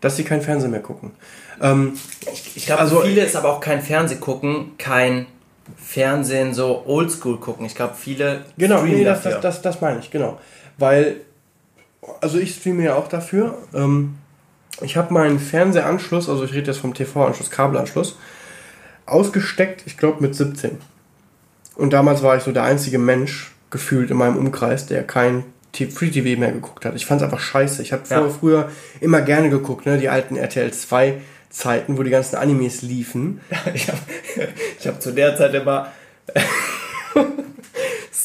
dass 0.00 0.16
sie 0.16 0.24
kein 0.24 0.42
Fernsehen 0.42 0.72
mehr 0.72 0.80
gucken. 0.80 1.12
Ähm, 1.60 1.92
ich, 2.32 2.56
ich 2.56 2.66
glaube, 2.66 2.80
also, 2.80 3.00
viele 3.00 3.24
ist 3.24 3.36
aber 3.36 3.52
auch 3.52 3.60
kein 3.60 3.80
Fernsehen 3.80 4.20
gucken, 4.20 4.72
kein 4.78 5.26
Fernsehen 5.76 6.54
so 6.54 6.82
oldschool 6.86 7.38
gucken. 7.38 7.66
Ich 7.66 7.74
glaube, 7.74 7.94
viele. 7.96 8.44
Genau, 8.56 8.82
nee, 8.82 9.04
das, 9.04 9.22
das, 9.22 9.40
das, 9.40 9.62
das 9.62 9.80
meine 9.80 10.00
ich, 10.00 10.10
genau. 10.10 10.40
Weil, 10.78 11.20
also 12.20 12.38
ich 12.38 12.56
streame 12.56 12.84
ja 12.84 12.96
auch 12.96 13.08
dafür. 13.08 13.58
Ähm, 13.74 14.17
ich 14.80 14.96
habe 14.96 15.12
meinen 15.12 15.38
Fernsehanschluss, 15.38 16.28
also 16.28 16.44
ich 16.44 16.52
rede 16.52 16.70
jetzt 16.70 16.80
vom 16.80 16.94
TV-Anschluss, 16.94 17.50
Kabelanschluss, 17.50 18.16
ausgesteckt, 19.06 19.82
ich 19.86 19.96
glaube 19.96 20.22
mit 20.22 20.34
17. 20.34 20.78
Und 21.76 21.92
damals 21.92 22.22
war 22.22 22.36
ich 22.36 22.42
so 22.42 22.52
der 22.52 22.64
einzige 22.64 22.98
Mensch 22.98 23.52
gefühlt 23.70 24.10
in 24.10 24.16
meinem 24.16 24.36
Umkreis, 24.36 24.86
der 24.86 25.04
kein 25.04 25.44
Free 25.72 26.10
TV 26.10 26.40
mehr 26.40 26.50
geguckt 26.50 26.84
hat. 26.84 26.96
Ich 26.96 27.06
fand 27.06 27.20
es 27.20 27.24
einfach 27.24 27.38
scheiße. 27.38 27.82
Ich 27.82 27.92
habe 27.92 28.02
ja. 28.10 28.28
früher 28.28 28.68
immer 29.00 29.20
gerne 29.20 29.48
geguckt, 29.48 29.86
ne, 29.86 29.98
die 29.98 30.08
alten 30.08 30.36
RTL 30.36 30.72
2 30.72 31.20
Zeiten, 31.50 31.96
wo 31.96 32.02
die 32.02 32.10
ganzen 32.10 32.36
Animes 32.36 32.82
liefen. 32.82 33.40
ich 33.74 33.88
habe 33.88 33.98
ich 34.78 34.86
hab 34.86 35.00
zu 35.00 35.12
der 35.12 35.36
Zeit 35.36 35.54
immer 35.54 35.92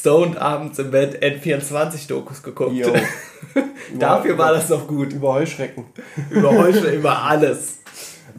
Stoned 0.03 0.37
abends 0.37 0.77
im 0.79 0.91
Bett 0.91 1.23
N24-Dokus 1.23 2.43
geguckt. 2.43 2.75
Dafür 3.97 4.37
war 4.37 4.51
das 4.51 4.67
noch 4.67 4.85
gut. 4.85 5.13
Über 5.13 5.35
Heuschrecken. 5.35 5.85
Über 6.29 6.51
Heuschrecken, 6.51 6.99
über 6.99 7.23
alles. 7.23 7.79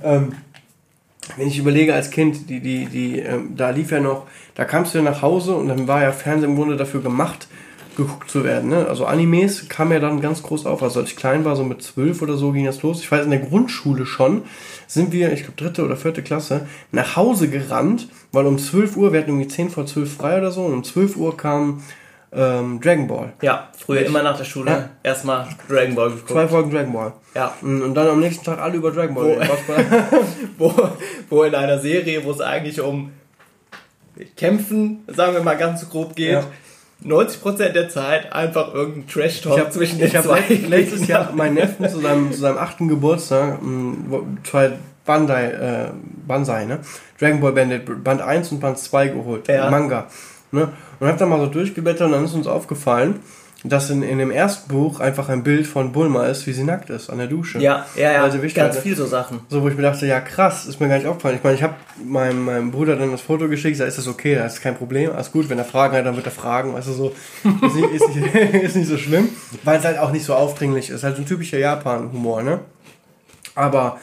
Ähm, 0.03 0.35
wenn 1.39 1.49
ich 1.49 1.59
überlege 1.59 1.95
als 1.95 2.11
Kind, 2.11 2.51
die, 2.51 2.61
die, 2.61 2.85
die, 2.85 3.19
ähm, 3.21 3.57
da 3.57 3.71
lief 3.71 3.93
ja 3.93 4.01
noch, 4.01 4.27
da 4.55 4.67
kamst 4.67 4.93
du 4.93 4.99
ja 4.99 5.05
nach 5.05 5.23
Hause 5.23 5.55
und 5.55 5.69
dann 5.69 5.89
war 5.89 6.03
ja 6.03 6.12
Fernsehen 6.12 6.51
im 6.51 6.57
Grunde 6.57 6.77
dafür 6.77 7.01
gemacht, 7.01 7.49
geguckt 7.97 8.30
zu 8.30 8.45
werden. 8.45 8.70
Ne? 8.70 8.86
Also 8.88 9.07
Animes 9.07 9.68
kam 9.68 9.92
ja 9.92 10.01
dann 10.01 10.20
ganz 10.20 10.42
groß 10.42 10.66
auf. 10.66 10.82
Also 10.82 11.01
als 11.01 11.11
ich 11.11 11.16
klein 11.16 11.45
war, 11.45 11.57
so 11.57 11.64
mit 11.64 11.82
zwölf 11.82 12.22
oder 12.22 12.36
so 12.36 12.53
ging 12.53 12.64
das 12.64 12.82
los. 12.82 13.01
Ich 13.01 13.11
weiß, 13.11 13.24
in 13.24 13.30
der 13.30 13.40
Grundschule 13.40 14.07
schon 14.07 14.42
sind 14.86 15.12
wir, 15.12 15.32
ich 15.32 15.40
glaube 15.40 15.57
dritte 15.57 15.84
oder 15.84 15.97
vierte 15.97 16.22
Klasse, 16.22 16.66
nach 16.92 17.16
Hause 17.16 17.49
gerannt, 17.49 18.09
weil 18.32 18.47
um 18.47 18.59
12 18.59 18.97
Uhr, 18.97 19.12
wir 19.12 19.20
hatten 19.20 19.30
irgendwie 19.30 19.49
10 19.49 19.70
vor 19.70 19.86
12 19.86 20.14
frei 20.14 20.38
oder 20.38 20.51
so, 20.51 20.62
und 20.62 20.72
um 20.72 20.84
12 20.84 21.16
Uhr 21.16 21.36
kam 21.36 21.82
ähm, 22.32 22.80
Dragon 22.80 23.07
Ball. 23.07 23.32
Ja, 23.42 23.68
früher 23.76 24.03
ich, 24.03 24.07
immer 24.09 24.22
nach 24.22 24.36
der 24.36 24.45
Schule 24.45 24.70
ja. 24.70 24.90
erstmal 25.03 25.47
Dragon 25.68 25.95
Ball 25.95 26.11
geguckt. 26.11 26.30
Zwei 26.30 26.49
Folgen 26.49 26.70
Dragon 26.70 26.92
Ball. 26.92 27.12
Ja. 27.34 27.55
Und 27.62 27.95
dann 27.95 28.09
am 28.09 28.20
nächsten 28.20 28.45
Tag 28.45 28.59
alle 28.59 28.76
über 28.76 28.90
Dragon 28.90 29.14
Ball. 29.14 29.49
Wo, 30.59 30.74
wo, 30.76 30.88
wo 31.30 31.42
in 31.45 31.55
einer 31.55 31.78
Serie, 31.78 32.24
wo 32.24 32.32
es 32.32 32.40
eigentlich 32.40 32.80
um 32.80 33.12
Kämpfen, 34.36 35.05
sagen 35.09 35.34
wir 35.34 35.42
mal 35.42 35.57
ganz 35.57 35.88
grob 35.88 36.14
geht, 36.14 36.32
ja. 36.32 36.45
90% 37.05 37.70
der 37.70 37.88
Zeit 37.88 38.32
einfach 38.32 38.72
irgendein 38.72 39.07
Trash-Talk 39.09 39.72
zwischen 39.72 39.99
den 39.99 40.09
ich 40.09 40.20
zwei. 40.20 40.42
Ich 40.49 40.68
letztes 40.68 41.07
Jahr 41.07 41.32
meinen 41.32 41.55
Neffen 41.55 41.88
zu 41.88 42.01
seinem, 42.01 42.32
zu 42.32 42.40
seinem 42.40 42.59
achten 42.59 42.88
Geburtstag 42.88 43.62
mm, 43.62 44.38
zwei 44.45 44.72
Bandai, 45.05 45.51
äh, 45.51 45.90
Banzai, 46.26 46.64
ne? 46.64 46.80
Dragon 47.20 47.40
Ball 47.40 47.53
Bandit 47.53 48.03
Band 48.03 48.22
1 48.22 48.53
und 48.53 48.61
Band 48.61 48.78
2 48.78 49.09
geholt. 49.09 49.49
Ja. 49.49 49.70
Manga. 49.70 50.07
Ne? 50.51 50.72
Und 51.01 51.09
hab 51.09 51.18
dann 51.18 51.28
mal 51.28 51.40
so 51.40 51.47
durchgeblättert 51.47 52.07
und 52.07 52.12
dann 52.12 52.24
ist 52.24 52.34
uns 52.34 52.47
aufgefallen, 52.47 53.20
dass 53.67 53.89
in, 53.89 54.03
in 54.03 54.19
dem 54.19 54.31
ersten 54.31 54.69
Buch 54.69 55.01
einfach 55.01 55.31
ein 55.31 55.43
Bild 55.43 55.67
von 55.67 55.93
Bulma 55.93 56.27
ist, 56.27 56.47
wie 56.47 56.53
sie 56.53 56.65
nackt 56.65 56.91
ist 56.91 57.09
an 57.09 57.17
der 57.17 57.29
Dusche. 57.29 57.59
Ja, 57.61 57.87
ja, 57.97 58.12
ja. 58.12 58.23
Also 58.23 58.39
ganz 58.39 58.57
hatte. 58.57 58.83
viel 58.83 58.95
so 58.95 59.07
Sachen. 59.07 59.41
So, 59.49 59.62
wo 59.62 59.69
ich 59.69 59.75
mir 59.75 59.83
dachte, 59.83 60.07
ja 60.07 60.21
krass, 60.21 60.67
ist 60.67 60.81
mir 60.81 60.89
gar 60.89 60.99
nicht 60.99 61.07
aufgefallen. 61.07 61.37
Ich 61.37 61.43
meine, 61.43 61.57
ich 61.57 61.62
habe 61.62 61.75
meinem, 62.05 62.45
meinem 62.45 62.71
Bruder 62.71 62.97
dann 62.97 63.11
das 63.11 63.23
Foto 63.23 63.49
geschickt, 63.49 63.81
da 63.81 63.85
ist 63.87 63.97
das 63.97 64.07
okay, 64.07 64.35
da 64.35 64.45
ist 64.45 64.61
kein 64.61 64.77
Problem, 64.77 65.12
alles 65.12 65.33
gut. 65.33 65.49
Wenn 65.49 65.59
er 65.59 65.65
Fragen 65.65 65.97
hat, 65.97 66.05
dann 66.05 66.15
wird 66.15 66.27
er 66.27 66.33
fragen, 66.33 66.75
weißt 66.75 66.89
du, 66.89 66.93
so, 66.93 67.15
ist 67.62 67.75
nicht, 67.75 67.91
ist 67.91 68.15
nicht, 68.15 68.35
ist 68.62 68.77
nicht 68.77 68.89
so 68.89 68.99
schlimm, 68.99 69.31
weil 69.62 69.79
es 69.79 69.85
halt 69.85 69.99
auch 69.99 70.12
nicht 70.12 70.27
so 70.27 70.35
aufdringlich 70.35 70.91
ist. 70.91 71.03
Halt 71.03 71.17
so 71.17 71.23
ein 71.23 71.27
typischer 71.27 71.59
Japan-Humor, 71.59 72.43
ne? 72.43 72.61
Aber 73.55 73.99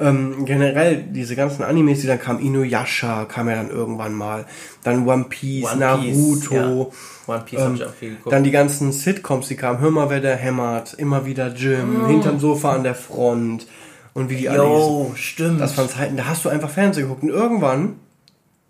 ähm, 0.00 0.44
generell 0.44 1.02
diese 1.02 1.36
ganzen 1.36 1.62
Animes, 1.62 2.00
die 2.00 2.06
dann 2.06 2.18
kamen, 2.18 2.40
Inuyasha 2.40 3.26
kam 3.26 3.48
ja 3.48 3.56
dann 3.56 3.70
irgendwann 3.70 4.14
mal, 4.14 4.46
dann 4.82 5.06
One 5.06 5.26
Piece, 5.28 5.70
One 5.70 5.76
Naruto, 5.76 6.54
ja. 6.54 7.34
One 7.34 7.44
Piece 7.44 7.60
ähm, 7.60 7.74
ich 7.74 7.84
auch 7.84 7.94
viel 7.94 8.10
geguckt. 8.10 8.32
Dann 8.32 8.42
die 8.42 8.50
ganzen 8.50 8.92
Sitcoms, 8.92 9.48
die 9.48 9.56
kamen, 9.56 9.80
Hör 9.80 9.90
mal, 9.90 10.10
wer 10.10 10.20
der 10.20 10.36
hämmert, 10.36 10.94
immer 10.94 11.26
wieder 11.26 11.48
Jim, 11.54 12.02
oh. 12.02 12.06
hinterm 12.06 12.40
Sofa 12.40 12.72
an 12.72 12.82
der 12.82 12.94
Front 12.94 13.66
und 14.14 14.30
wie 14.30 14.36
die 14.36 14.48
alle 14.48 14.58
Jo, 14.58 15.12
stimmt. 15.14 15.60
Das 15.60 15.76
waren 15.76 15.88
Zeiten, 15.88 16.16
da 16.16 16.26
hast 16.26 16.44
du 16.44 16.48
einfach 16.48 16.70
Fernsehen 16.70 17.04
geguckt 17.04 17.22
und 17.22 17.30
irgendwann 17.30 17.96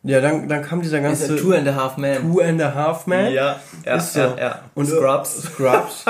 ja, 0.03 0.21
dann, 0.21 0.49
dann 0.49 0.63
kam 0.63 0.81
dieser 0.81 1.01
ganze. 1.01 1.37
Two 1.37 1.53
and 1.53 1.69
a 1.69 1.75
Half 1.75 1.99
Man. 1.99 2.23
Two 2.23 2.41
and 2.41 2.61
a 2.63 2.75
Half 2.75 3.07
Man. 3.07 3.33
Ja, 3.33 3.61
ja, 3.85 3.97
ist 3.97 4.15
so. 4.15 4.21
ja, 4.21 4.37
ja. 4.39 4.63
Und 4.75 4.87
Scrubs. 4.87 5.43
Scrubs. 5.53 6.05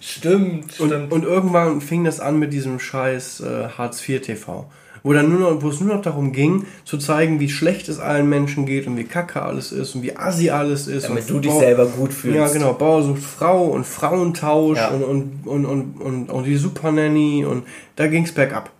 stimmt, 0.00 0.80
und, 0.80 0.88
stimmt. 0.88 1.12
Und 1.12 1.24
irgendwann 1.24 1.80
fing 1.80 2.02
das 2.04 2.18
an 2.18 2.38
mit 2.38 2.52
diesem 2.52 2.80
scheiß 2.80 3.40
äh, 3.40 3.68
Hartz 3.78 4.06
IV 4.08 4.22
TV. 4.22 4.68
Wo, 5.04 5.12
dann 5.12 5.30
nur 5.30 5.38
noch, 5.38 5.62
wo 5.62 5.68
es 5.68 5.80
nur 5.80 5.94
noch 5.94 6.02
darum 6.02 6.32
ging, 6.32 6.66
zu 6.84 6.98
zeigen, 6.98 7.38
wie 7.38 7.48
schlecht 7.48 7.88
es 7.88 8.00
allen 8.00 8.28
Menschen 8.28 8.66
geht 8.66 8.88
und 8.88 8.96
wie 8.96 9.04
kacke 9.04 9.40
alles 9.40 9.70
ist 9.70 9.94
und 9.94 10.02
wie 10.02 10.16
assi 10.16 10.50
alles 10.50 10.88
ist. 10.88 11.08
Damit 11.08 11.30
du 11.30 11.38
dich 11.38 11.52
Bauer, 11.52 11.60
selber 11.60 11.86
gut 11.86 12.12
fühlst. 12.12 12.36
Ja, 12.36 12.48
genau. 12.48 12.72
Bauer 12.72 13.04
sucht 13.04 13.22
Frau 13.22 13.66
und 13.66 13.86
Frauentausch 13.86 14.78
ja. 14.78 14.88
und, 14.88 15.04
und, 15.04 15.46
und, 15.46 15.64
und, 15.64 16.00
und, 16.00 16.30
und 16.30 16.44
die 16.44 16.56
Super 16.56 16.90
Nanny 16.90 17.44
und 17.44 17.64
da 17.94 18.08
ging 18.08 18.24
es 18.24 18.32
bergab. 18.32 18.70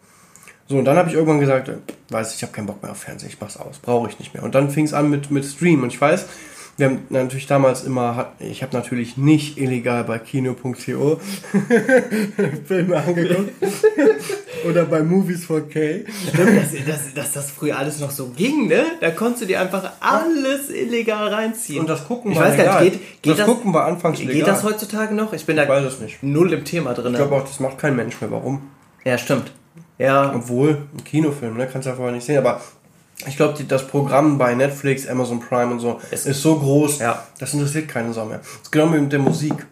So, 0.68 0.76
und 0.76 0.84
dann 0.84 0.98
habe 0.98 1.08
ich 1.08 1.14
irgendwann 1.14 1.40
gesagt, 1.40 1.68
äh, 1.68 1.76
weiß 2.10 2.34
ich, 2.34 2.42
habe 2.42 2.52
keinen 2.52 2.66
Bock 2.66 2.82
mehr 2.82 2.92
auf 2.92 2.98
Fernsehen, 2.98 3.30
ich 3.30 3.40
mach's 3.40 3.56
aus, 3.56 3.78
brauche 3.78 4.10
ich 4.10 4.18
nicht 4.18 4.34
mehr. 4.34 4.42
Und 4.42 4.54
dann 4.54 4.70
fing 4.70 4.84
es 4.84 4.92
an 4.92 5.08
mit, 5.08 5.30
mit 5.30 5.46
Stream. 5.46 5.82
Und 5.82 5.94
ich 5.94 6.00
weiß, 6.00 6.26
wir 6.76 6.86
haben 6.86 7.06
natürlich 7.08 7.46
damals 7.46 7.84
immer, 7.84 8.32
ich 8.38 8.62
habe 8.62 8.76
natürlich 8.76 9.16
nicht 9.16 9.58
illegal 9.58 10.04
bei 10.04 10.18
kino.to 10.18 11.20
Filme 12.66 12.96
angeguckt 12.96 13.50
oder 14.68 14.84
bei 14.84 15.02
Movies 15.02 15.48
4K. 15.48 16.04
Stimmt, 16.28 16.56
dass, 16.56 16.84
dass, 16.86 17.14
dass, 17.14 17.32
das 17.32 17.50
früher 17.50 17.78
alles 17.78 17.98
noch 17.98 18.10
so 18.10 18.28
ging, 18.28 18.68
ne? 18.68 18.84
Da 19.00 19.10
konntest 19.10 19.42
du 19.42 19.46
dir 19.46 19.60
einfach 19.60 19.90
alles 20.00 20.68
illegal 20.68 21.28
reinziehen. 21.28 21.80
Und 21.80 21.88
das 21.88 22.06
gucken 22.06 22.32
ich 22.32 22.38
war 22.38 22.46
weiß 22.46 22.56
gar 22.58 22.82
nicht, 22.82 22.92
geht, 22.92 23.22
geht 23.22 23.32
das, 23.32 23.38
das, 23.38 23.46
gucken 23.46 23.72
war 23.72 23.86
anfangs 23.86 24.18
legal. 24.20 24.34
Geht 24.34 24.46
das 24.46 24.62
heutzutage 24.62 25.14
noch? 25.14 25.32
Ich 25.32 25.46
bin 25.46 25.56
da 25.56 25.62
ich 25.62 25.68
weiß 25.68 25.84
es 25.84 25.98
nicht. 25.98 26.22
null 26.22 26.52
im 26.52 26.64
Thema 26.64 26.92
drin. 26.92 27.12
Ich 27.12 27.18
glaube 27.18 27.34
auch, 27.34 27.44
das 27.44 27.58
macht 27.58 27.78
kein 27.78 27.96
Mensch 27.96 28.20
mehr. 28.20 28.30
Warum? 28.30 28.70
Ja, 29.04 29.16
stimmt. 29.16 29.50
Ja. 29.98 30.32
Obwohl, 30.34 30.82
ein 30.96 31.04
Kinofilm, 31.04 31.56
ne? 31.56 31.68
Kannst 31.70 31.86
du 31.86 31.90
ja 31.90 31.96
vorher 31.96 32.14
nicht 32.14 32.24
sehen, 32.24 32.38
aber 32.38 32.60
ich 33.26 33.36
glaube, 33.36 33.62
das 33.64 33.86
Programm 33.86 34.38
bei 34.38 34.54
Netflix, 34.54 35.06
Amazon 35.06 35.40
Prime 35.40 35.72
und 35.72 35.80
so 35.80 36.00
es 36.10 36.24
ist 36.26 36.40
so 36.40 36.56
groß, 36.58 37.00
ja. 37.00 37.26
das 37.38 37.52
interessiert 37.52 37.88
keine 37.88 38.12
Sau 38.12 38.26
mehr. 38.26 38.38
Das 38.38 38.62
ist 38.62 38.72
genau 38.72 38.92
wie 38.92 38.98
mit 38.98 39.12
der 39.12 39.18
Musik. 39.18 39.66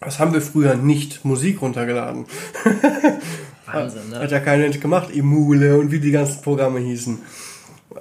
Was 0.00 0.18
haben 0.18 0.32
wir 0.32 0.42
früher 0.42 0.74
nicht 0.74 1.24
Musik 1.24 1.60
runtergeladen? 1.60 2.26
Wahnsinn, 3.66 4.10
ne? 4.10 4.20
Hat 4.20 4.30
ja 4.30 4.40
kein 4.40 4.60
Mensch 4.60 4.80
gemacht. 4.80 5.14
Emule 5.14 5.78
und 5.78 5.90
wie 5.90 6.00
die 6.00 6.10
ganzen 6.10 6.42
Programme 6.42 6.80
hießen. 6.80 7.20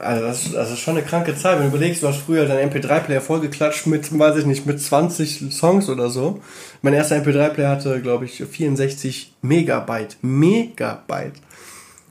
Also 0.01 0.25
das, 0.25 0.51
das 0.51 0.71
ist 0.71 0.79
schon 0.79 0.97
eine 0.97 1.05
kranke 1.05 1.35
Zeit. 1.35 1.57
Wenn 1.57 1.69
du 1.69 1.77
überlegst, 1.77 2.03
du 2.03 2.07
hast 2.07 2.17
früher 2.17 2.45
deinen 2.45 2.71
MP3-Player 2.71 3.21
vollgeklatscht 3.21 3.87
mit, 3.87 4.17
weiß 4.17 4.37
ich 4.37 4.45
nicht, 4.45 4.65
mit 4.65 4.81
20 4.81 5.53
Songs 5.53 5.89
oder 5.89 6.09
so. 6.09 6.41
Mein 6.81 6.93
erster 6.93 7.17
MP3-Player 7.17 7.69
hatte, 7.69 8.01
glaube 8.01 8.25
ich, 8.25 8.43
64 8.43 9.33
Megabyte. 9.41 10.17
Megabyte. 10.21 11.33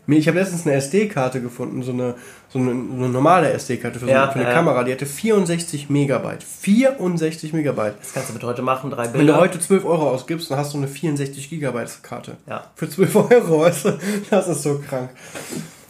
Ich 0.07 0.26
habe 0.26 0.38
letztens 0.38 0.66
eine 0.66 0.74
SD-Karte 0.76 1.41
gefunden, 1.41 1.82
so 1.82 1.93
eine, 1.93 2.14
so 2.49 2.59
eine, 2.59 2.70
eine 2.70 3.09
normale 3.09 3.53
SD-Karte 3.53 4.01
für, 4.01 4.07
so, 4.07 4.11
ja, 4.11 4.28
für 4.28 4.41
eine 4.41 4.49
ja. 4.49 4.55
Kamera, 4.55 4.82
die 4.82 4.93
hatte 4.93 5.07
64 5.07 5.88
Megabyte. 5.88 6.43
64 6.43 7.53
Megabyte. 7.53 7.95
Das 8.01 8.12
kannst 8.12 8.30
du 8.30 8.34
mit 8.34 8.43
heute 8.43 8.62
machen, 8.62 8.91
drei 8.91 9.07
Bilder. 9.07 9.18
Wenn 9.18 9.26
du 9.26 9.36
heute 9.36 9.61
12 9.61 9.84
Euro 9.84 10.11
ausgibst, 10.11 10.51
dann 10.51 10.59
hast 10.59 10.74
du 10.74 10.78
eine 10.78 10.88
64 10.88 11.49
Gigabyte 11.49 12.03
Karte. 12.03 12.36
Ja. 12.49 12.64
Für 12.74 12.88
12 12.88 13.14
Euro, 13.30 13.61
weißt 13.61 13.84
du? 13.84 13.99
Das 14.30 14.49
ist 14.49 14.62
so 14.62 14.78
krank. 14.78 15.11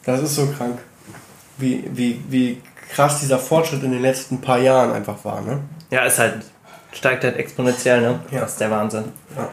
Das 0.04 0.22
ist 0.22 0.34
so 0.34 0.46
krank. 0.46 0.78
Wie, 1.60 1.84
wie, 1.92 2.20
wie 2.28 2.62
krass 2.92 3.20
dieser 3.20 3.38
Fortschritt 3.38 3.82
in 3.82 3.92
den 3.92 4.02
letzten 4.02 4.40
paar 4.40 4.58
Jahren 4.58 4.92
einfach 4.92 5.24
war, 5.24 5.40
ne? 5.40 5.60
Ja, 5.90 6.04
ist 6.04 6.18
halt, 6.18 6.44
steigt 6.92 7.24
halt 7.24 7.36
exponentiell, 7.36 8.00
ne? 8.00 8.20
Ja. 8.30 8.40
Das 8.40 8.52
ist 8.52 8.60
der 8.60 8.70
Wahnsinn. 8.70 9.04
Ja. 9.36 9.48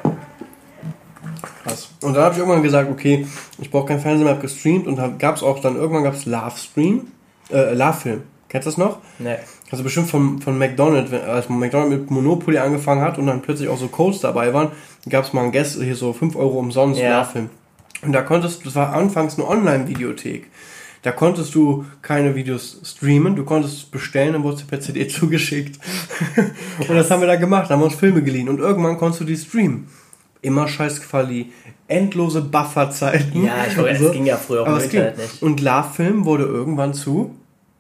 Krass. 1.64 1.90
Und 2.02 2.14
dann 2.14 2.24
habe 2.24 2.34
ich 2.34 2.40
irgendwann 2.40 2.64
gesagt, 2.64 2.90
okay, 2.90 3.28
ich 3.60 3.70
brauche 3.70 3.88
kein 3.88 4.00
Fernsehen 4.00 4.24
mehr, 4.24 4.34
habe 4.34 4.42
gestreamt 4.42 4.88
und 4.88 5.20
gab 5.20 5.36
es 5.36 5.44
auch 5.44 5.60
dann, 5.60 5.76
irgendwann 5.76 6.04
gab 6.04 6.14
es 6.14 6.26
Love 6.26 6.58
Stream, 6.58 7.12
äh, 7.52 7.74
Love 7.74 7.94
Film. 7.94 8.24
Kennst 8.50 8.66
du 8.66 8.70
das 8.72 8.78
noch? 8.78 9.00
Nee. 9.20 9.36
Also 9.70 9.84
bestimmt 9.84 10.10
von, 10.10 10.42
von 10.42 10.58
McDonald's, 10.58 11.12
als 11.12 11.50
McDonald's 11.50 11.92
mit 11.92 12.12
Monopoly 12.12 12.58
angefangen 12.58 13.02
hat 13.02 13.18
und 13.18 13.28
dann 13.28 13.42
plötzlich 13.42 13.68
auch 13.68 13.78
so 13.78 13.90
Codes 13.90 14.22
dabei 14.22 14.54
waren, 14.54 14.72
gab 15.10 15.26
es 15.26 15.34
mal 15.34 15.44
ein 15.44 15.52
Guest, 15.52 15.82
hier 15.82 15.96
so 15.96 16.14
5 16.14 16.36
Euro 16.38 16.60
umsonst 16.60 17.00
ja. 17.00 17.20
Love 17.20 17.32
Film. 17.32 17.50
Und 18.04 18.14
da 18.14 18.22
konntest, 18.22 18.66
das 18.66 18.76
war 18.76 18.94
anfangs 18.94 19.38
eine 19.38 19.48
Online-Videothek. 19.48 20.48
Da 21.02 21.12
konntest 21.12 21.54
du 21.56 21.86
keine 22.02 22.36
Videos 22.36 22.82
streamen, 22.84 23.36
du 23.36 23.46
konntest 23.46 23.92
bestellen, 23.92 24.34
dann 24.34 24.44
wurde 24.44 24.58
es 24.58 24.64
per 24.64 24.80
CD 24.80 25.08
zugeschickt. 25.08 25.80
und 26.88 26.96
das 26.96 27.10
haben 27.12 27.22
wir 27.22 27.28
da 27.28 27.36
gemacht, 27.36 27.70
da 27.70 27.76
haben 27.76 27.82
wir 27.82 27.86
uns 27.86 27.96
Filme 27.96 28.22
geliehen 28.24 28.50
und 28.50 28.60
irgendwann 28.60 28.98
konntest 28.98 29.22
du 29.22 29.26
die 29.26 29.38
streamen 29.38 29.88
immer 30.42 30.68
scheiß 30.68 31.02
Quali, 31.02 31.52
endlose 31.88 32.42
Bufferzeiten. 32.42 33.44
Ja, 33.44 33.66
ich 33.68 33.78
weiß, 33.78 34.00
so. 34.00 34.08
es 34.08 34.12
ging 34.12 34.26
ja 34.26 34.38
früher 34.38 34.64
auch 34.64 34.68
im 34.68 34.84
Internet 34.84 35.18
nicht. 35.18 35.42
Und 35.42 35.62
Love-Film 35.62 36.26
wurde 36.26 36.44
irgendwann 36.46 36.94
zu 36.94 37.36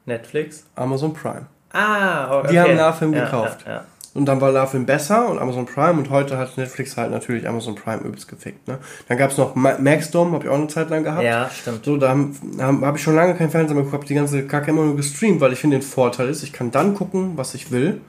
Netflix, 0.05 0.65
Amazon 0.76 1.13
Prime. 1.13 1.47
Ah, 1.74 2.39
okay. 2.39 2.47
Die 2.51 2.59
haben 2.59 2.78
Love-Film 2.78 3.13
ja, 3.13 3.26
gekauft. 3.26 3.63
Ja, 3.65 3.72
ja. 3.72 3.86
Und 4.18 4.26
dann 4.26 4.41
war 4.41 4.51
Love-Film 4.51 4.86
besser 4.86 5.30
und 5.30 5.39
Amazon 5.39 5.65
Prime 5.65 5.99
und 5.99 6.09
heute 6.09 6.38
hat 6.38 6.57
Netflix 6.57 6.97
halt 6.97 7.11
natürlich 7.11 7.47
Amazon 7.47 7.76
Prime 7.76 8.01
übelst 8.03 8.28
gefickt. 8.28 8.68
Ne? 8.68 8.80
Dann 9.07 9.18
gab 9.18 9.32
es 9.32 9.38
noch 9.38 9.55
Maxdom, 9.55 10.34
habe 10.34 10.43
ich 10.43 10.49
auch 10.49 10.55
eine 10.55 10.68
Zeit 10.68 10.89
lang 10.89 11.03
gehabt. 11.03 11.24
Ja, 11.24 11.49
stimmt. 11.49 11.86
So, 11.86 11.97
da 11.97 12.09
habe 12.09 12.86
hab 12.86 12.95
ich 12.95 13.03
schon 13.03 13.15
lange 13.15 13.36
kein 13.36 13.51
Fernseher 13.51 13.76
mehr 13.76 13.84
geguckt, 13.84 14.01
habe 14.01 14.07
die 14.07 14.15
ganze 14.15 14.47
Kacke 14.47 14.72
immer 14.72 14.84
nur 14.84 14.95
gestreamt, 14.95 15.39
weil 15.39 15.53
ich 15.53 15.59
finde, 15.59 15.78
den 15.78 15.84
Vorteil 15.84 16.30
ist, 16.30 16.43
ich 16.43 16.51
kann 16.51 16.72
dann 16.72 16.95
gucken, 16.95 17.34
was 17.36 17.53
ich 17.53 17.72
will 17.72 18.01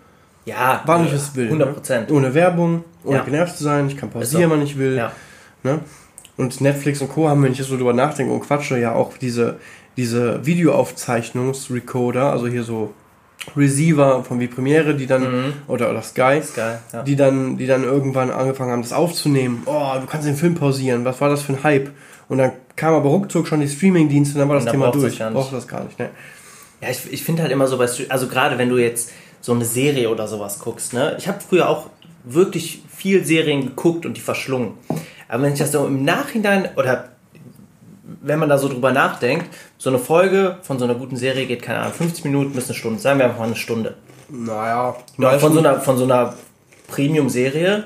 ja, 0.48 0.82
wann 0.86 1.06
ich 1.06 1.12
es 1.12 1.36
will. 1.36 1.46
100 1.46 1.74
Prozent. 1.74 2.10
Ne? 2.10 2.16
Ohne 2.16 2.34
Werbung, 2.34 2.84
ohne 3.04 3.18
ja. 3.18 3.22
genervt 3.22 3.56
zu 3.56 3.64
sein. 3.64 3.86
Ich 3.88 3.96
kann 3.96 4.10
pausieren, 4.10 4.44
so. 4.44 4.50
wann 4.50 4.62
ich 4.62 4.78
will. 4.78 4.96
Ja. 4.96 5.12
Ne? 5.62 5.80
Und 6.38 6.60
Netflix 6.60 7.02
und 7.02 7.10
Co. 7.10 7.28
haben, 7.28 7.42
wenn 7.42 7.52
ich 7.52 7.58
jetzt 7.58 7.68
so 7.68 7.76
drüber 7.76 7.92
nachdenke 7.92 8.32
und 8.32 8.40
quatsche, 8.40 8.78
ja 8.78 8.94
auch 8.94 9.18
diese, 9.18 9.58
diese 9.96 10.46
Videoaufzeichnungsrecorder, 10.46 12.30
also 12.30 12.46
hier 12.46 12.62
so 12.62 12.94
Receiver 13.56 14.24
von 14.24 14.40
wie 14.40 14.46
Premiere, 14.46 14.94
die 14.94 15.06
dann, 15.06 15.22
mhm. 15.22 15.52
oder, 15.66 15.90
oder 15.90 16.02
Sky, 16.02 16.40
Sky 16.42 16.60
ja. 16.92 17.02
die, 17.02 17.16
dann, 17.16 17.56
die 17.56 17.66
dann 17.66 17.84
irgendwann 17.84 18.30
angefangen 18.30 18.72
haben, 18.72 18.82
das 18.82 18.92
aufzunehmen. 18.92 19.62
Oh, 19.66 19.92
du 20.00 20.06
kannst 20.06 20.26
den 20.26 20.36
Film 20.36 20.54
pausieren. 20.54 21.04
Was 21.04 21.20
war 21.20 21.28
das 21.28 21.42
für 21.42 21.52
ein 21.52 21.62
Hype? 21.62 21.90
Und 22.28 22.38
dann 22.38 22.52
kam 22.76 22.94
aber 22.94 23.08
ruckzuck 23.08 23.46
schon 23.46 23.60
die 23.60 23.68
Streaming-Dienste 23.68 24.34
und 24.34 24.40
dann 24.40 24.48
war 24.48 24.56
das 24.56 24.66
Thema 24.66 24.90
durch. 24.90 25.18
Braucht 25.18 25.52
das 25.52 25.66
gar 25.66 25.84
nicht, 25.84 25.98
ne? 25.98 26.10
Ja, 26.80 26.90
ich, 26.90 27.12
ich 27.12 27.24
finde 27.24 27.42
halt 27.42 27.50
immer 27.50 27.66
so 27.66 27.76
bei, 27.76 27.88
also 28.08 28.28
gerade 28.28 28.58
wenn 28.58 28.68
du 28.68 28.76
jetzt 28.76 29.10
so 29.40 29.52
eine 29.52 29.64
Serie 29.64 30.10
oder 30.10 30.28
sowas 30.28 30.58
guckst. 30.58 30.92
Ne? 30.92 31.16
Ich 31.18 31.26
habe 31.28 31.38
früher 31.40 31.68
auch 31.68 31.90
wirklich 32.24 32.82
viel 32.94 33.24
Serien 33.24 33.62
geguckt 33.62 34.06
und 34.06 34.16
die 34.16 34.20
verschlungen. 34.20 34.74
Aber 35.28 35.42
wenn 35.42 35.52
ich 35.52 35.58
das 35.58 35.72
so 35.72 35.86
im 35.86 36.04
Nachhinein 36.04 36.68
oder 36.76 37.08
wenn 38.20 38.38
man 38.38 38.48
da 38.48 38.58
so 38.58 38.68
drüber 38.68 38.92
nachdenkt, 38.92 39.46
so 39.78 39.90
eine 39.90 39.98
Folge 39.98 40.58
von 40.62 40.78
so 40.78 40.84
einer 40.84 40.94
guten 40.94 41.16
Serie 41.16 41.46
geht, 41.46 41.62
keine 41.62 41.80
Ahnung, 41.80 41.94
50 41.94 42.24
Minuten 42.24 42.52
bis 42.52 42.66
eine 42.66 42.74
Stunde. 42.74 42.98
Sagen 43.00 43.18
wir 43.18 43.26
einfach 43.26 43.38
mal 43.38 43.46
eine 43.46 43.56
Stunde. 43.56 43.94
Naja, 44.28 44.96
von 45.38 45.52
so 45.52 45.58
einer, 45.60 45.80
von 45.80 45.96
so 45.96 46.04
einer 46.04 46.34
Premium-Serie. 46.88 47.84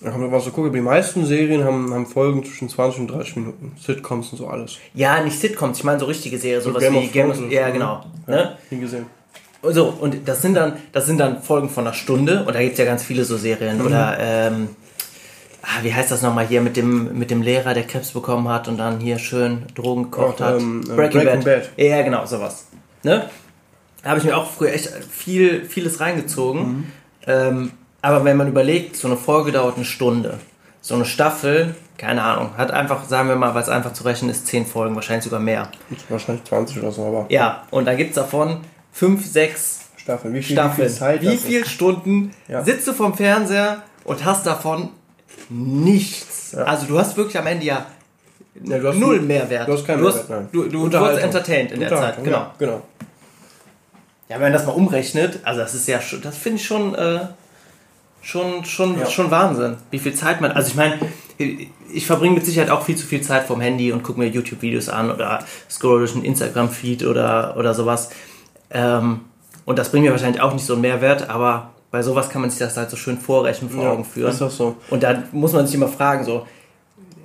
Da 0.00 0.10
kommt 0.10 0.30
mal 0.30 0.40
so 0.40 0.50
gucken, 0.50 0.72
die 0.72 0.80
meisten 0.80 1.24
Serien 1.24 1.62
haben, 1.62 1.92
haben 1.94 2.06
Folgen 2.06 2.44
zwischen 2.44 2.68
20 2.68 3.02
und 3.02 3.08
30 3.08 3.36
Minuten. 3.36 3.76
Sitcoms 3.80 4.32
und 4.32 4.38
so 4.38 4.48
alles. 4.48 4.78
Ja, 4.94 5.22
nicht 5.22 5.38
Sitcoms, 5.38 5.78
ich 5.78 5.84
meine 5.84 6.00
so 6.00 6.06
richtige 6.06 6.38
Serien, 6.38 6.60
sowas 6.60 6.82
Game 6.82 6.94
wie 6.94 7.06
Game 7.06 7.30
of 7.30 7.36
Thrones. 7.36 7.52
Ja, 7.52 7.70
genau. 7.70 8.04
Ja, 8.26 8.34
ne? 8.34 8.58
Nie 8.70 8.80
gesehen. 8.80 9.06
So, 9.62 9.94
und 10.00 10.26
das 10.26 10.42
sind 10.42 10.54
dann, 10.54 10.76
das 10.90 11.06
sind 11.06 11.18
dann 11.18 11.40
Folgen 11.40 11.68
von 11.68 11.86
einer 11.86 11.94
Stunde 11.94 12.44
und 12.44 12.52
da 12.52 12.60
gibt 12.60 12.72
es 12.72 12.78
ja 12.78 12.84
ganz 12.84 13.04
viele 13.04 13.24
so 13.24 13.36
Serien. 13.36 13.78
Mhm. 13.78 13.86
Oder 13.86 14.16
ähm, 14.18 14.68
ah, 15.62 15.82
wie 15.82 15.94
heißt 15.94 16.10
das 16.10 16.22
nochmal 16.22 16.46
hier 16.46 16.60
mit 16.60 16.76
dem, 16.76 17.18
mit 17.18 17.30
dem 17.30 17.42
Lehrer, 17.42 17.74
der 17.74 17.84
Krebs 17.84 18.12
bekommen 18.12 18.48
hat 18.48 18.68
und 18.68 18.78
dann 18.78 19.00
hier 19.00 19.18
schön 19.18 19.64
Drogen 19.74 20.04
gekocht 20.04 20.36
Ach, 20.40 20.46
hat. 20.46 20.60
Ähm, 20.60 20.82
äh, 20.82 20.94
Breaking, 20.94 21.22
Breaking 21.22 21.44
Bad. 21.44 21.44
Bad. 21.44 21.70
Ja, 21.76 22.02
genau, 22.02 22.26
sowas. 22.26 22.66
Ne? 23.02 23.28
Da 24.02 24.10
habe 24.10 24.18
ich 24.18 24.24
mir 24.24 24.36
auch 24.36 24.50
früher 24.50 24.72
echt 24.72 24.88
viel, 24.88 25.64
vieles 25.64 26.00
reingezogen. 26.00 26.62
Mhm. 26.62 26.86
Ähm, 27.26 27.72
aber 28.00 28.24
wenn 28.24 28.36
man 28.36 28.48
überlegt, 28.48 28.96
so 28.96 29.06
eine 29.06 29.16
Folge 29.16 29.52
dauert 29.52 29.76
eine 29.76 29.84
Stunde. 29.84 30.38
So 30.80 30.96
eine 30.96 31.04
Staffel, 31.04 31.76
keine 31.96 32.22
Ahnung, 32.24 32.56
hat 32.56 32.72
einfach, 32.72 33.04
sagen 33.04 33.28
wir 33.28 33.36
mal, 33.36 33.54
weil 33.54 33.62
es 33.62 33.68
einfach 33.68 33.92
zu 33.92 34.02
rechnen 34.02 34.28
ist, 34.28 34.48
zehn 34.48 34.66
Folgen, 34.66 34.96
wahrscheinlich 34.96 35.22
sogar 35.22 35.38
mehr. 35.38 35.68
Wahrscheinlich 36.08 36.42
20 36.44 36.78
oder 36.80 36.90
so, 36.90 37.06
aber. 37.06 37.26
Ja, 37.28 37.62
und 37.70 37.84
da 37.84 37.94
gibt 37.94 38.10
es 38.10 38.16
davon 38.16 38.58
fünf, 38.90 39.24
sechs 39.24 39.82
Staffeln. 39.96 40.34
Wie 40.34 40.42
viel, 40.42 40.56
Staffeln. 40.56 40.88
Wie 40.88 40.90
viel, 40.90 40.98
Zeit 40.98 41.22
wie 41.22 41.36
viel 41.36 41.64
Stunden 41.64 42.32
ja. 42.48 42.64
sitzt 42.64 42.88
du 42.88 42.92
vom 42.92 43.14
Fernseher 43.14 43.82
und 44.02 44.24
hast 44.24 44.44
davon 44.44 44.88
nichts. 45.52 46.52
Ja. 46.52 46.64
Also 46.64 46.86
du 46.86 46.98
hast 46.98 47.16
wirklich 47.16 47.38
am 47.38 47.46
Ende 47.46 47.64
ja, 47.64 47.86
ja 48.64 48.78
null 48.78 49.18
viel, 49.18 49.26
Mehrwert. 49.26 49.68
Du 49.68 49.72
hast 49.72 49.86
keinen 49.86 49.98
du 49.98 50.04
Mehrwert, 50.06 50.30
nein. 50.30 50.48
Du, 50.52 50.64
du, 50.64 50.88
du 50.88 51.00
wurdest 51.00 51.22
entertained 51.22 51.72
in 51.72 51.80
der 51.80 51.88
Zeit, 51.88 52.22
genau. 52.22 52.36
Ja, 52.38 52.54
genau. 52.58 52.82
Ja, 54.28 54.36
wenn 54.36 54.42
man 54.42 54.52
das 54.52 54.66
mal 54.66 54.72
umrechnet, 54.72 55.40
also 55.42 55.60
das 55.60 55.74
ist 55.74 55.86
ja 55.88 56.00
schon, 56.00 56.22
das 56.22 56.36
finde 56.38 56.56
ich 56.56 56.64
schon, 56.64 56.94
äh, 56.94 57.20
schon, 58.22 58.64
schon, 58.64 58.98
ja. 58.98 59.06
schon 59.06 59.30
Wahnsinn, 59.30 59.76
wie 59.90 59.98
viel 59.98 60.14
Zeit 60.14 60.40
man, 60.40 60.52
also 60.52 60.68
ich 60.68 60.74
meine, 60.74 60.98
ich 61.92 62.06
verbringe 62.06 62.36
mit 62.36 62.46
Sicherheit 62.46 62.70
auch 62.70 62.82
viel 62.82 62.96
zu 62.96 63.06
viel 63.06 63.20
Zeit 63.20 63.44
vom 63.46 63.60
Handy 63.60 63.92
und 63.92 64.02
gucke 64.02 64.18
mir 64.18 64.28
YouTube-Videos 64.28 64.88
an 64.88 65.10
oder 65.10 65.44
scroll 65.68 65.98
durch 65.98 66.14
einen 66.14 66.24
Instagram-Feed 66.24 67.04
oder, 67.04 67.56
oder 67.58 67.74
sowas. 67.74 68.10
Ähm, 68.70 69.22
und 69.64 69.78
das 69.78 69.90
bringt 69.90 70.06
mir 70.06 70.12
wahrscheinlich 70.12 70.40
auch 70.40 70.54
nicht 70.54 70.64
so 70.64 70.74
einen 70.74 70.82
Mehrwert, 70.82 71.28
aber 71.28 71.71
bei 71.92 72.02
sowas 72.02 72.30
kann 72.30 72.40
man 72.40 72.50
sich 72.50 72.58
das 72.58 72.76
halt 72.76 72.90
so 72.90 72.96
schön 72.96 73.18
vorrechnen, 73.18 73.70
vor 73.70 73.86
Augen 73.86 74.04
führen. 74.04 74.32
Ist 74.32 74.42
auch 74.42 74.50
so. 74.50 74.76
Und 74.90 75.02
da 75.02 75.22
muss 75.30 75.52
man 75.52 75.66
sich 75.66 75.76
immer 75.76 75.88
fragen, 75.88 76.24
so, 76.24 76.46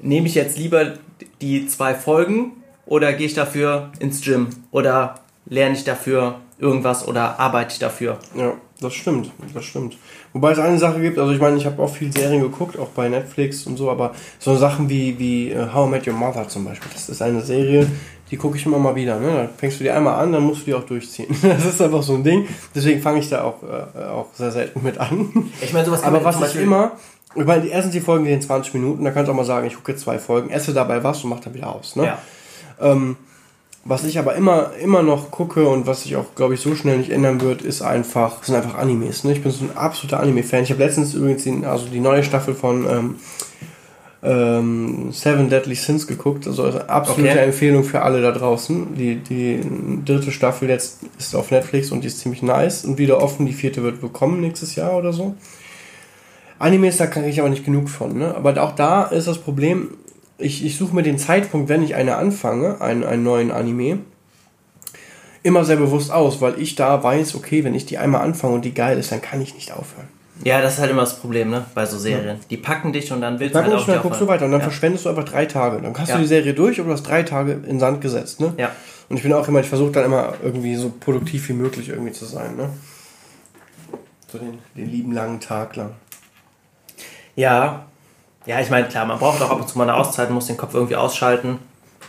nehme 0.02 0.28
ich 0.28 0.36
jetzt 0.36 0.58
lieber 0.60 0.94
die 1.42 1.68
zwei 1.68 1.96
Folgen 1.96 2.52
oder 2.86 3.14
gehe 3.14 3.26
ich 3.26 3.34
dafür 3.34 3.92
ins 4.00 4.22
Gym 4.22 4.50
oder 4.72 5.16
lerne 5.46 5.74
ich 5.74 5.86
dafür 5.86 6.36
irgendwas 6.60 7.08
oder 7.08 7.40
arbeite 7.40 7.74
ich 7.74 7.80
dafür? 7.80 8.18
Ja, 8.36 8.54
das 8.82 8.94
stimmt, 8.94 9.32
das 9.54 9.64
stimmt. 9.64 9.98
Wobei 10.34 10.52
es 10.52 10.60
eine 10.60 10.78
Sache 10.78 11.00
gibt, 11.00 11.18
also 11.18 11.32
ich 11.32 11.40
meine, 11.40 11.56
ich 11.56 11.66
habe 11.66 11.82
auch 11.82 11.94
viel 11.94 12.12
Serien 12.12 12.42
geguckt, 12.42 12.78
auch 12.78 12.90
bei 12.90 13.08
Netflix 13.08 13.66
und 13.66 13.78
so, 13.78 13.90
aber 13.90 14.14
so 14.40 14.56
Sachen 14.58 14.90
wie, 14.90 15.18
wie 15.18 15.56
uh, 15.56 15.74
How 15.74 15.88
I 15.88 15.92
Met 15.92 16.08
Your 16.08 16.14
Mother 16.14 16.48
zum 16.50 16.66
Beispiel, 16.66 16.92
das 16.94 17.08
ist 17.08 17.22
eine 17.22 17.42
Serie, 17.42 17.88
die 18.32 18.38
gucke 18.38 18.58
ich 18.58 18.66
immer 18.66 18.80
mal 18.80 18.96
wieder. 18.96 19.20
Ne? 19.20 19.28
Dann 19.28 19.50
fängst 19.58 19.80
du 19.80 19.84
die 19.84 19.92
einmal 19.92 20.22
an, 20.22 20.32
dann 20.32 20.44
musst 20.44 20.62
du 20.62 20.66
die 20.66 20.74
auch 20.74 20.84
durchziehen. 20.84 21.28
Das 21.42 21.66
ist 21.66 21.82
einfach 21.82 22.04
so 22.04 22.16
ein 22.16 22.24
Ding. 22.24 22.48
Deswegen 22.76 23.02
fange 23.02 23.20
ich 23.20 23.30
da 23.30 23.44
auch, 23.44 23.64
äh, 23.64 24.04
auch 24.06 24.28
sehr 24.34 24.52
selten 24.52 24.84
mit 24.84 24.98
an. 24.98 25.52
Ich 25.62 25.74
meine, 25.74 25.86
sowas 25.86 26.04
Aber 26.04 26.24
was 26.24 26.54
ich 26.54 26.62
immer, 26.62 26.92
ich 27.36 27.46
meine, 27.46 27.62
die 27.62 27.72
ersten 27.72 27.92
die 27.92 28.02
Folgen 28.02 28.26
gehen 28.26 28.42
20 28.42 28.74
Minuten, 28.74 29.04
da 29.04 29.12
kannst 29.12 29.28
du 29.28 29.32
auch 29.32 29.38
mal 29.38 29.46
sagen, 29.46 29.68
ich 29.68 29.76
gucke 29.76 29.92
jetzt 29.92 30.02
zwei 30.02 30.20
Folgen, 30.20 30.50
esse 30.50 30.74
dabei 30.74 31.04
was 31.04 31.24
und 31.24 31.30
mach 31.30 31.40
dann 31.40 31.54
wieder 31.54 31.74
aus. 31.74 31.96
Ne? 31.96 32.06
Ja. 32.06 32.20
Ähm, 32.82 33.18
was 33.90 34.04
ich 34.04 34.20
aber 34.20 34.36
immer, 34.36 34.72
immer 34.82 35.02
noch 35.02 35.32
gucke 35.32 35.66
und 35.66 35.88
was 35.88 36.04
sich 36.04 36.18
auch, 36.18 36.36
glaube 36.36 36.56
ich, 36.56 36.60
so 36.60 36.76
schnell 36.76 36.98
nicht 36.98 37.10
ändern 37.10 37.40
wird, 37.40 37.62
ist 37.62 37.82
einfach, 37.82 38.44
sind 38.44 38.56
einfach 38.56 38.78
Animes. 38.78 39.24
Ne? 39.24 39.32
Ich 39.32 39.42
bin 39.42 39.52
so 39.52 39.64
ein 39.64 39.78
absoluter 39.78 40.20
Anime-Fan. 40.20 40.64
Ich 40.64 40.72
habe 40.72 40.84
letztens 40.84 41.14
übrigens 41.14 41.44
die, 41.44 41.66
also 41.66 41.86
die 41.86 42.02
neue 42.02 42.24
Staffel 42.24 42.54
von 42.54 42.86
ähm, 42.86 43.16
ähm, 44.24 45.12
Seven 45.12 45.50
Deadly 45.50 45.76
Sins 45.76 46.08
geguckt. 46.08 46.48
Also, 46.48 46.64
also 46.64 46.80
absolute 46.80 47.32
okay. 47.32 47.44
Empfehlung 47.46 47.84
für 47.84 48.02
alle 48.02 48.22
da 48.22 48.32
draußen. 48.32 48.96
Die, 48.96 49.18
die 49.18 49.62
dritte 50.06 50.32
Staffel 50.32 50.70
jetzt 50.70 51.00
ist 51.18 51.36
auf 51.36 51.52
Netflix 51.52 51.92
und 51.92 52.02
die 52.02 52.08
ist 52.08 52.20
ziemlich 52.20 52.42
nice 52.42 52.86
und 52.86 52.98
wieder 52.98 53.22
offen. 53.22 53.46
Die 53.46 53.54
vierte 53.54 53.84
wird 53.84 54.02
bekommen 54.02 54.42
nächstes 54.42 54.76
Jahr 54.76 54.96
oder 54.96 55.14
so. 55.14 55.36
Animes, 56.60 56.98
da 56.98 57.06
kann 57.06 57.24
ich 57.26 57.40
aber 57.40 57.50
nicht 57.50 57.66
genug 57.66 57.90
von. 57.90 58.18
Ne? 58.18 58.34
Aber 58.36 58.62
auch 58.62 58.74
da 58.74 59.04
ist 59.04 59.28
das 59.28 59.38
Problem, 59.38 59.92
ich, 60.40 60.66
ich 60.66 60.78
suche 60.78 60.96
mir 60.96 61.04
den 61.04 61.20
Zeitpunkt, 61.20 61.70
wenn 61.70 61.84
ich 61.84 61.96
eine 61.96 62.16
anfange, 62.16 62.82
einen, 62.82 63.04
einen 63.04 63.24
neuen 63.24 63.52
Anime, 63.52 64.00
immer 65.44 65.64
sehr 65.64 65.78
bewusst 65.78 66.12
aus, 66.12 66.42
weil 66.42 66.60
ich 66.60 66.76
da 66.76 67.04
weiß, 67.04 67.36
okay, 67.36 67.64
wenn 67.64 67.76
ich 67.76 67.86
die 67.86 67.98
einmal 67.98 68.22
anfange 68.22 68.56
und 68.56 68.66
die 68.66 68.74
geil 68.74 68.98
ist, 68.98 69.12
dann 69.12 69.22
kann 69.22 69.42
ich 69.42 69.56
nicht 69.56 69.72
aufhören. 69.72 70.08
Ja, 70.44 70.62
das 70.62 70.76
ist 70.76 70.80
halt 70.80 70.92
immer 70.92 71.02
das 71.02 71.20
Problem, 71.20 71.50
ne? 71.50 71.66
Bei 71.74 71.86
so 71.86 71.98
Serien. 71.98 72.38
Ja. 72.38 72.44
Die 72.50 72.58
packen 72.58 72.94
dich 72.94 73.12
und 73.12 73.22
dann 73.22 73.40
willst 73.40 73.56
du 73.56 73.60
halt 73.60 73.74
auch. 73.74 73.86
Dann 73.86 74.02
guckst 74.02 74.22
du 74.22 74.28
weiter 74.28 74.46
und 74.46 74.52
dann 74.52 74.62
ja. 74.62 74.66
verschwendest 74.66 75.06
du 75.06 75.10
einfach 75.10 75.26
drei 75.26 75.46
Tage. 75.46 75.82
Dann 75.82 75.98
hast 75.98 76.10
ja. 76.10 76.16
du 76.16 76.22
die 76.22 76.28
Serie 76.28 76.54
durch, 76.54 76.80
aber 76.80 76.90
du 76.90 76.94
hast 76.94 77.04
drei 77.04 77.24
Tage 77.24 77.60
in 77.68 77.80
Sand 77.80 78.02
gesetzt, 78.02 78.40
ne? 78.40 78.54
Ja. 78.58 78.72
Und 79.10 79.18
ich 79.18 79.24
bin 79.24 79.34
auch 79.34 79.48
immer, 79.48 79.62
ich 79.62 79.68
versuche 79.68 79.92
dann 79.92 80.06
immer 80.06 80.34
irgendwie 80.44 80.76
so 80.76 80.92
produktiv 81.00 81.48
wie 81.50 81.54
möglich 81.54 81.90
irgendwie 81.90 82.12
zu 82.12 82.26
sein, 82.26 82.56
ne? 82.56 82.70
So 84.32 84.38
den, 84.38 84.60
den 84.76 84.92
lieben 84.92 85.12
langen 85.14 85.40
Tag 85.40 85.76
lang. 85.76 85.92
Ja, 87.36 87.86
ja, 88.46 88.62
ich 88.62 88.70
meine, 88.70 88.88
klar, 88.88 89.06
man 89.06 89.20
braucht 89.20 89.42
auch 89.42 89.52
ab 89.52 89.60
und 89.60 89.68
zu 89.68 89.78
mal 89.78 89.84
eine 89.84 89.96
Auszeit, 89.96 90.30
muss 90.30 90.48
den 90.48 90.58
Kopf 90.58 90.74
irgendwie 90.74 90.96
ausschalten. 90.96 91.60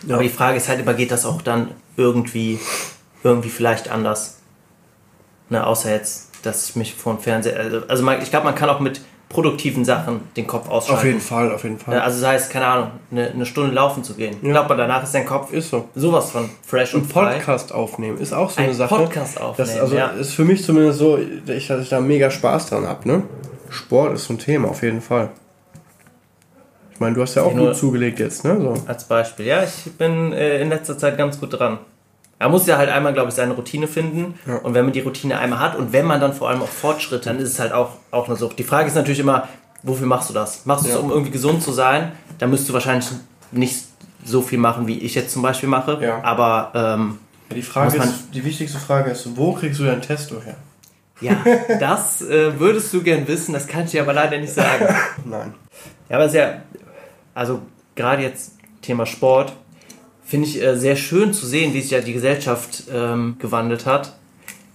Aber 0.09 0.23
die 0.23 0.29
Frage 0.29 0.57
ist 0.57 0.69
halt 0.69 0.81
immer, 0.81 0.95
geht 0.95 1.11
das 1.11 1.27
auch 1.27 1.43
dann 1.43 1.73
irgendwie, 1.97 2.61
irgendwie 3.25 3.49
vielleicht 3.49 3.91
anders? 3.91 4.39
Ne, 5.51 5.67
außer 5.67 5.91
jetzt, 5.91 6.28
dass 6.43 6.69
ich 6.69 6.77
mich 6.77 6.95
vor 6.95 7.15
dem 7.15 7.21
Fernseher, 7.21 7.59
also, 7.59 7.83
also 7.89 8.03
man, 8.03 8.23
ich 8.23 8.31
glaube, 8.31 8.45
man 8.45 8.55
kann 8.55 8.69
auch 8.69 8.81
mit 8.81 9.01
produktiven 9.29 9.85
Sachen 9.85 10.21
den 10.37 10.47
Kopf 10.47 10.69
ausschalten. 10.69 10.99
Auf 10.99 11.05
jeden 11.05 11.21
Fall, 11.21 11.53
auf 11.53 11.63
jeden 11.63 11.79
Fall. 11.79 12.01
Also 12.01 12.21
das 12.21 12.31
heißt, 12.31 12.51
keine 12.51 12.67
Ahnung, 12.67 12.91
eine, 13.11 13.31
eine 13.31 13.47
Stunde 13.47 13.75
laufen 13.75 14.03
zu 14.03 14.15
gehen. 14.15 14.37
Ja. 14.41 14.49
Ich 14.49 14.51
glaube, 14.51 14.75
danach 14.77 15.03
ist 15.03 15.15
dein 15.15 15.27
Kopf 15.27 15.53
ist 15.53 15.71
so. 15.71 15.89
sowas 15.95 16.31
von 16.31 16.49
fresh 16.67 16.95
und, 16.95 17.03
und 17.03 17.09
Podcast 17.11 17.73
aufnehmen 17.73 18.19
ist 18.19 18.33
auch 18.33 18.51
so 18.51 18.61
eine 18.61 18.71
Ein 18.71 18.75
Sache. 18.75 18.95
Podcast 18.95 19.41
aufnehmen, 19.41 19.69
das, 19.69 19.81
also 19.81 19.97
ja. 19.97 20.07
ist 20.09 20.33
für 20.33 20.45
mich 20.45 20.65
zumindest 20.65 20.99
so, 20.99 21.19
ich, 21.19 21.67
dass 21.67 21.83
ich 21.83 21.89
da 21.91 22.01
mega 22.01 22.31
Spaß 22.31 22.71
dran 22.71 22.87
habe, 22.87 23.07
ne? 23.07 23.23
Sport 23.71 24.15
ist 24.15 24.25
so 24.25 24.33
ein 24.33 24.39
Thema, 24.39 24.69
auf 24.69 24.83
jeden 24.83 25.03
Fall. 25.03 25.31
Ich 26.95 27.01
meine, 27.01 27.15
du 27.15 27.23
hast 27.23 27.35
ja 27.35 27.43
auch 27.43 27.55
gut 27.55 27.77
zugelegt 27.77 28.19
jetzt, 28.19 28.45
ne? 28.45 28.59
So. 28.61 28.75
Als 28.87 29.05
Beispiel. 29.05 29.47
Ja, 29.47 29.63
ich 29.63 29.93
bin 29.93 30.33
äh, 30.33 30.61
in 30.61 30.71
letzter 30.71 30.97
Zeit 30.97 31.19
ganz 31.19 31.39
gut 31.39 31.59
dran. 31.59 31.79
Man 32.39 32.51
muss 32.51 32.67
ja 32.67 32.79
halt 32.79 32.89
einmal, 32.89 33.13
glaube 33.13 33.31
ich, 33.31 33.35
seine 33.35 33.55
Routine 33.55 33.89
finden. 33.89 34.35
Ja. 34.47 34.57
Und 34.57 34.75
wenn 34.75 34.85
man 34.85 34.93
die 34.93 35.01
Routine 35.01 35.39
einmal 35.39 35.59
hat 35.59 35.77
und 35.77 35.93
wenn 35.93 36.07
man 36.07 36.21
dann 36.21 36.33
vor 36.33 36.49
allem 36.49 36.63
auch 36.63 36.69
Fortschritt, 36.69 37.27
dann 37.27 37.39
ist 37.39 37.49
es 37.49 37.59
halt 37.59 37.73
auch, 37.73 37.91
auch 38.11 38.29
eine 38.29 38.37
Sucht. 38.37 38.59
Die 38.59 38.65
Frage 38.65 38.89
ist 38.89 38.95
natürlich 38.95 39.19
immer, 39.19 39.49
wofür 39.83 40.07
machst 40.07 40.31
du 40.31 40.35
das? 40.35 40.65
Machst 40.67 40.85
du 40.85 40.91
es, 40.91 40.97
um 40.97 41.11
irgendwie 41.11 41.33
gesund 41.33 41.63
zu 41.63 41.73
sein? 41.73 42.13
Dann 42.39 42.51
müsst 42.51 42.69
du 42.69 42.73
wahrscheinlich 42.73 43.09
nicht 43.51 43.85
so 44.25 44.43
viel 44.43 44.59
machen, 44.59 44.87
wie 44.87 44.99
ich 44.99 45.15
jetzt 45.15 45.33
zum 45.33 45.43
Beispiel 45.43 45.69
mache. 45.69 45.99
Ja. 46.01 46.23
Aber 46.23 46.71
ähm, 46.75 47.19
ja, 47.51 47.57
die 47.57 47.63
Frage 47.63 47.97
ist, 47.97 48.29
die 48.33 48.45
wichtigste 48.45 48.79
Frage 48.79 49.11
ist, 49.11 49.37
wo 49.37 49.53
kriegst 49.53 49.81
du 49.81 49.85
deinen 49.85 50.03
Test 50.03 50.31
durch? 50.31 50.45
Ja, 51.21 51.37
das 51.81 52.23
äh, 52.23 52.59
würdest 52.61 52.93
du 52.93 53.03
gern 53.03 53.27
wissen, 53.27 53.53
das 53.53 53.67
kann 53.67 53.85
ich 53.85 53.93
dir 53.93 54.03
aber 54.03 54.13
leider 54.13 54.39
nicht 54.39 54.53
sagen. 54.53 54.87
Nein. 55.25 55.55
Ja, 56.09 56.17
aber 56.17 56.27
es 56.27 56.33
ist 56.33 56.39
ja 56.39 56.63
also 57.39 57.63
gerade 57.95 58.23
jetzt 58.23 58.53
Thema 58.83 59.07
Sport, 59.07 59.53
finde 60.29 60.47
ich 60.47 60.63
äh, 60.63 60.77
sehr 60.77 60.95
schön 60.95 61.33
zu 61.33 61.47
sehen, 61.47 61.73
wie 61.73 61.81
sich 61.81 61.91
ja 61.91 62.01
die 62.01 62.13
Gesellschaft 62.13 62.85
ähm, 62.93 63.37
gewandelt 63.39 63.87
hat. 63.87 64.17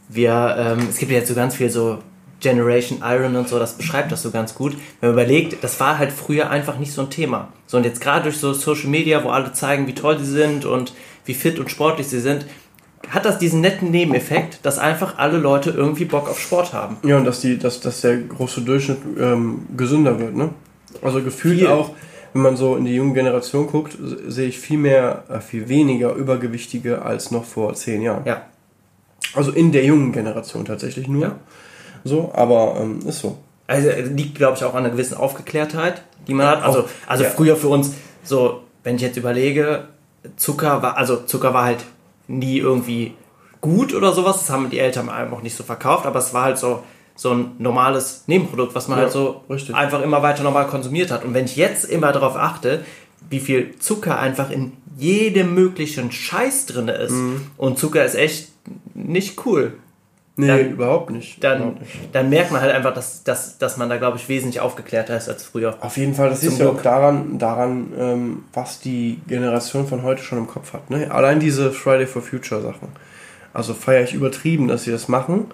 Wir, 0.09 0.55
ähm, 0.57 0.87
es 0.89 0.97
gibt 0.97 1.11
ja 1.11 1.19
jetzt 1.19 1.29
so 1.29 1.35
ganz 1.35 1.55
viel 1.55 1.69
so 1.69 1.99
Generation 2.39 2.99
Iron 3.03 3.35
und 3.35 3.47
so, 3.47 3.59
das 3.59 3.77
beschreibt 3.77 4.11
das 4.11 4.23
so 4.23 4.31
ganz 4.31 4.55
gut. 4.55 4.75
Wenn 4.99 5.11
man 5.11 5.13
überlegt, 5.13 5.63
das 5.63 5.79
war 5.79 5.99
halt 5.99 6.11
früher 6.11 6.49
einfach 6.49 6.79
nicht 6.79 6.91
so 6.91 7.03
ein 7.03 7.09
Thema. 7.09 7.49
So 7.67 7.77
und 7.77 7.85
jetzt 7.85 8.01
gerade 8.01 8.23
durch 8.23 8.37
so 8.37 8.51
Social 8.53 8.89
Media, 8.89 9.23
wo 9.23 9.29
alle 9.29 9.53
zeigen, 9.53 9.87
wie 9.87 9.93
toll 9.93 10.17
sie 10.19 10.25
sind 10.25 10.65
und 10.65 10.93
wie 11.25 11.35
fit 11.35 11.59
und 11.59 11.69
sportlich 11.69 12.07
sie 12.07 12.19
sind, 12.19 12.45
hat 13.09 13.25
das 13.25 13.37
diesen 13.37 13.61
netten 13.61 13.91
Nebeneffekt, 13.91 14.59
dass 14.63 14.79
einfach 14.79 15.17
alle 15.17 15.37
Leute 15.37 15.69
irgendwie 15.69 16.05
Bock 16.05 16.29
auf 16.29 16.39
Sport 16.39 16.73
haben. 16.73 16.97
Ja, 17.03 17.17
und 17.17 17.25
dass, 17.25 17.41
die, 17.41 17.59
dass, 17.59 17.79
dass 17.79 18.01
der 18.01 18.17
große 18.17 18.61
Durchschnitt 18.61 18.99
ähm, 19.19 19.67
gesünder 19.77 20.19
wird, 20.19 20.35
ne? 20.35 20.49
Also 21.01 21.21
gefühlt 21.21 21.59
Viel. 21.59 21.67
auch 21.67 21.91
wenn 22.33 22.41
man 22.41 22.57
so 22.57 22.75
in 22.75 22.85
die 22.85 22.95
junge 22.95 23.13
Generation 23.13 23.67
guckt, 23.67 23.97
sehe 24.27 24.47
ich 24.47 24.59
viel 24.59 24.79
mehr, 24.79 25.23
äh, 25.29 25.39
viel 25.39 25.69
weniger 25.69 26.13
Übergewichtige 26.13 27.03
als 27.03 27.31
noch 27.31 27.45
vor 27.45 27.73
zehn 27.75 28.01
Jahren. 28.01 28.25
Ja. 28.25 28.43
Also 29.35 29.51
in 29.51 29.71
der 29.71 29.85
jungen 29.85 30.11
Generation 30.11 30.65
tatsächlich 30.65 31.07
nur. 31.07 31.23
Ja. 31.23 31.35
So, 32.03 32.31
aber 32.33 32.77
ähm, 32.81 32.99
ist 33.07 33.19
so. 33.19 33.37
Also 33.67 33.89
liegt, 33.89 34.35
glaube 34.35 34.57
ich, 34.57 34.63
auch 34.63 34.73
an 34.73 34.83
einer 34.83 34.89
gewissen 34.89 35.15
Aufgeklärtheit, 35.15 36.01
die 36.27 36.33
man 36.33 36.47
hat. 36.47 36.63
Also, 36.63 36.85
also 37.07 37.23
ja. 37.23 37.29
früher 37.29 37.55
für 37.55 37.69
uns, 37.69 37.93
so, 38.23 38.63
wenn 38.83 38.95
ich 38.95 39.01
jetzt 39.01 39.17
überlege, 39.17 39.87
Zucker 40.35 40.81
war, 40.81 40.97
also 40.97 41.17
Zucker 41.17 41.53
war 41.53 41.65
halt 41.65 41.85
nie 42.27 42.57
irgendwie 42.57 43.13
gut 43.61 43.93
oder 43.93 44.11
sowas. 44.11 44.39
Das 44.39 44.49
haben 44.49 44.69
die 44.69 44.79
Eltern 44.79 45.09
einfach 45.09 45.41
nicht 45.41 45.55
so 45.55 45.63
verkauft, 45.63 46.05
aber 46.05 46.19
es 46.19 46.33
war 46.33 46.43
halt 46.43 46.57
so, 46.57 46.83
so 47.15 47.31
ein 47.31 47.51
normales 47.59 48.23
Nebenprodukt, 48.27 48.75
was 48.75 48.87
man 48.87 48.97
ja, 48.97 49.03
halt 49.03 49.13
so 49.13 49.43
richtig. 49.49 49.75
einfach 49.75 50.01
immer 50.01 50.21
weiter 50.23 50.43
normal 50.43 50.67
konsumiert 50.67 51.11
hat. 51.11 51.23
Und 51.23 51.33
wenn 51.33 51.45
ich 51.45 51.55
jetzt 51.55 51.85
immer 51.85 52.11
darauf 52.11 52.35
achte, 52.35 52.83
wie 53.29 53.39
viel 53.39 53.77
Zucker 53.79 54.19
einfach 54.19 54.49
in 54.49 54.73
jedem 54.97 55.53
möglichen 55.53 56.11
Scheiß 56.11 56.65
drin 56.67 56.87
ist, 56.87 57.11
mhm. 57.11 57.47
und 57.57 57.77
Zucker 57.77 58.03
ist 58.03 58.15
echt 58.15 58.49
nicht 58.93 59.45
cool. 59.45 59.73
Nee, 60.35 60.47
dann, 60.47 60.71
überhaupt 60.71 61.11
nicht. 61.11 61.43
Dann, 61.43 61.57
überhaupt 61.57 61.81
nicht. 61.81 61.93
dann 62.11 62.29
merkt 62.29 62.51
man 62.51 62.61
halt 62.61 62.73
einfach, 62.73 62.93
dass, 62.93 63.23
dass, 63.23 63.59
dass 63.59 63.77
man 63.77 63.87
da, 63.89 63.97
glaube 63.97 64.17
ich, 64.17 64.27
wesentlich 64.29 64.61
aufgeklärter 64.61 65.15
ist 65.15 65.29
als 65.29 65.43
früher. 65.43 65.77
Auf 65.79 65.95
jeden 65.97 66.15
Fall, 66.15 66.29
das 66.29 66.39
Zum 66.39 66.49
ist 66.49 66.59
ja 66.59 66.69
auch 66.69 66.81
daran, 66.81 67.37
daran 67.37 67.93
ähm, 67.97 68.43
was 68.51 68.79
die 68.79 69.19
Generation 69.27 69.87
von 69.87 70.01
heute 70.01 70.23
schon 70.23 70.39
im 70.39 70.47
Kopf 70.47 70.73
hat. 70.73 70.89
Ne? 70.89 71.11
Allein 71.11 71.39
diese 71.39 71.71
Friday 71.71 72.07
for 72.07 72.23
Future 72.23 72.61
Sachen. 72.61 72.87
Also 73.53 73.75
feiere 73.75 74.03
ich 74.03 74.15
übertrieben, 74.15 74.67
dass 74.67 74.85
sie 74.85 74.91
das 74.91 75.07
machen. 75.07 75.51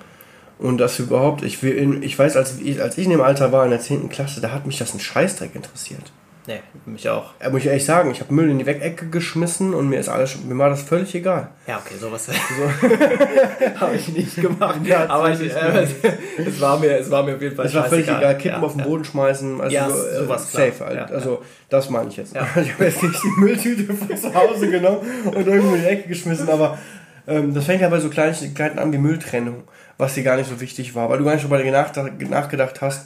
Und 0.60 0.78
das 0.78 1.00
überhaupt, 1.00 1.42
ich, 1.42 1.64
will, 1.64 2.04
ich 2.04 2.20
weiß, 2.20 2.36
als 2.36 2.60
ich, 2.60 2.82
als 2.82 2.98
ich 2.98 3.06
in 3.06 3.12
dem 3.12 3.22
Alter 3.22 3.54
war, 3.54 3.64
in 3.64 3.72
der 3.72 3.80
10. 3.80 4.10
Klasse, 4.10 4.42
da 4.42 4.52
hat 4.52 4.68
mich 4.68 4.78
das 4.78 4.94
ein 4.94 5.00
Scheißdreck 5.00 5.56
interessiert. 5.56 6.12
Nee, 6.48 6.62
mich 6.86 7.08
auch. 7.08 7.34
Ja, 7.40 7.50
muss 7.50 7.62
ich 7.62 7.68
ehrlich 7.68 7.86
sagen, 7.86 8.10
ich 8.12 8.22
habe 8.22 8.34
Müll 8.34 8.50
in 8.50 8.58
die 8.58 8.66
Wegecke 8.66 9.08
geschmissen 9.08 9.74
und 9.74 9.88
mir 9.88 10.00
ist 10.00 10.10
alles, 10.10 10.36
mir 10.44 10.58
war 10.58 10.70
das 10.70 10.82
völlig 10.82 11.14
egal. 11.14 11.50
Ja, 11.68 11.78
okay, 11.78 11.94
sowas 12.00 12.26
so. 12.26 12.32
habe 13.80 13.96
ich 13.96 14.08
nicht 14.08 14.36
gemacht. 14.36 14.80
Ja, 14.84 15.08
aber 15.10 15.32
ich, 15.32 15.42
äh, 15.42 15.88
es, 16.38 16.60
war 16.60 16.80
mir, 16.80 16.98
es 16.98 17.12
war 17.12 17.24
mir 17.24 17.36
auf 17.36 17.42
jeden 17.42 17.56
Fall 17.56 17.68
Es 17.68 17.76
war 17.76 17.86
völlig 17.86 18.08
egal. 18.08 18.38
Kippen 18.38 18.62
ja, 18.62 18.66
auf 18.66 18.76
den 18.76 18.84
Boden 18.84 19.06
schmeißen, 19.06 19.62
also 19.62 19.76
ja, 19.76 19.90
so, 19.90 20.24
sowas 20.24 20.54
äh, 20.56 20.72
safe. 20.72 20.86
Halt. 20.86 21.12
also 21.12 21.44
das 21.70 21.90
meine 21.90 22.10
ich 22.10 22.18
jetzt. 22.18 22.36
Ich 22.36 22.42
habe 22.42 22.86
jetzt 22.86 23.04
nicht 23.04 23.24
die 23.24 23.40
Mülltüte 23.40 23.94
von 23.94 24.18
zu 24.18 24.34
Hause 24.34 24.70
genommen 24.70 25.02
und 25.26 25.48
irgendwo 25.48 25.76
in 25.76 25.82
die 25.82 25.88
Ecke 25.88 26.10
geschmissen, 26.10 26.50
aber 26.50 26.80
ähm, 27.28 27.54
das 27.54 27.66
fängt 27.66 27.82
ja 27.82 27.90
bei 27.90 28.00
so 28.00 28.10
Kleinigkeiten 28.10 28.80
an 28.80 28.92
wie 28.92 28.98
Mülltrennung 28.98 29.66
was 30.00 30.16
dir 30.16 30.24
gar 30.24 30.38
nicht 30.38 30.50
so 30.50 30.60
wichtig 30.62 30.96
war, 30.96 31.10
weil 31.10 31.20
du 31.20 31.26
gar 31.26 31.36
nicht 31.36 31.46
darüber 31.46 32.30
nachgedacht 32.30 32.82
hast. 32.82 33.06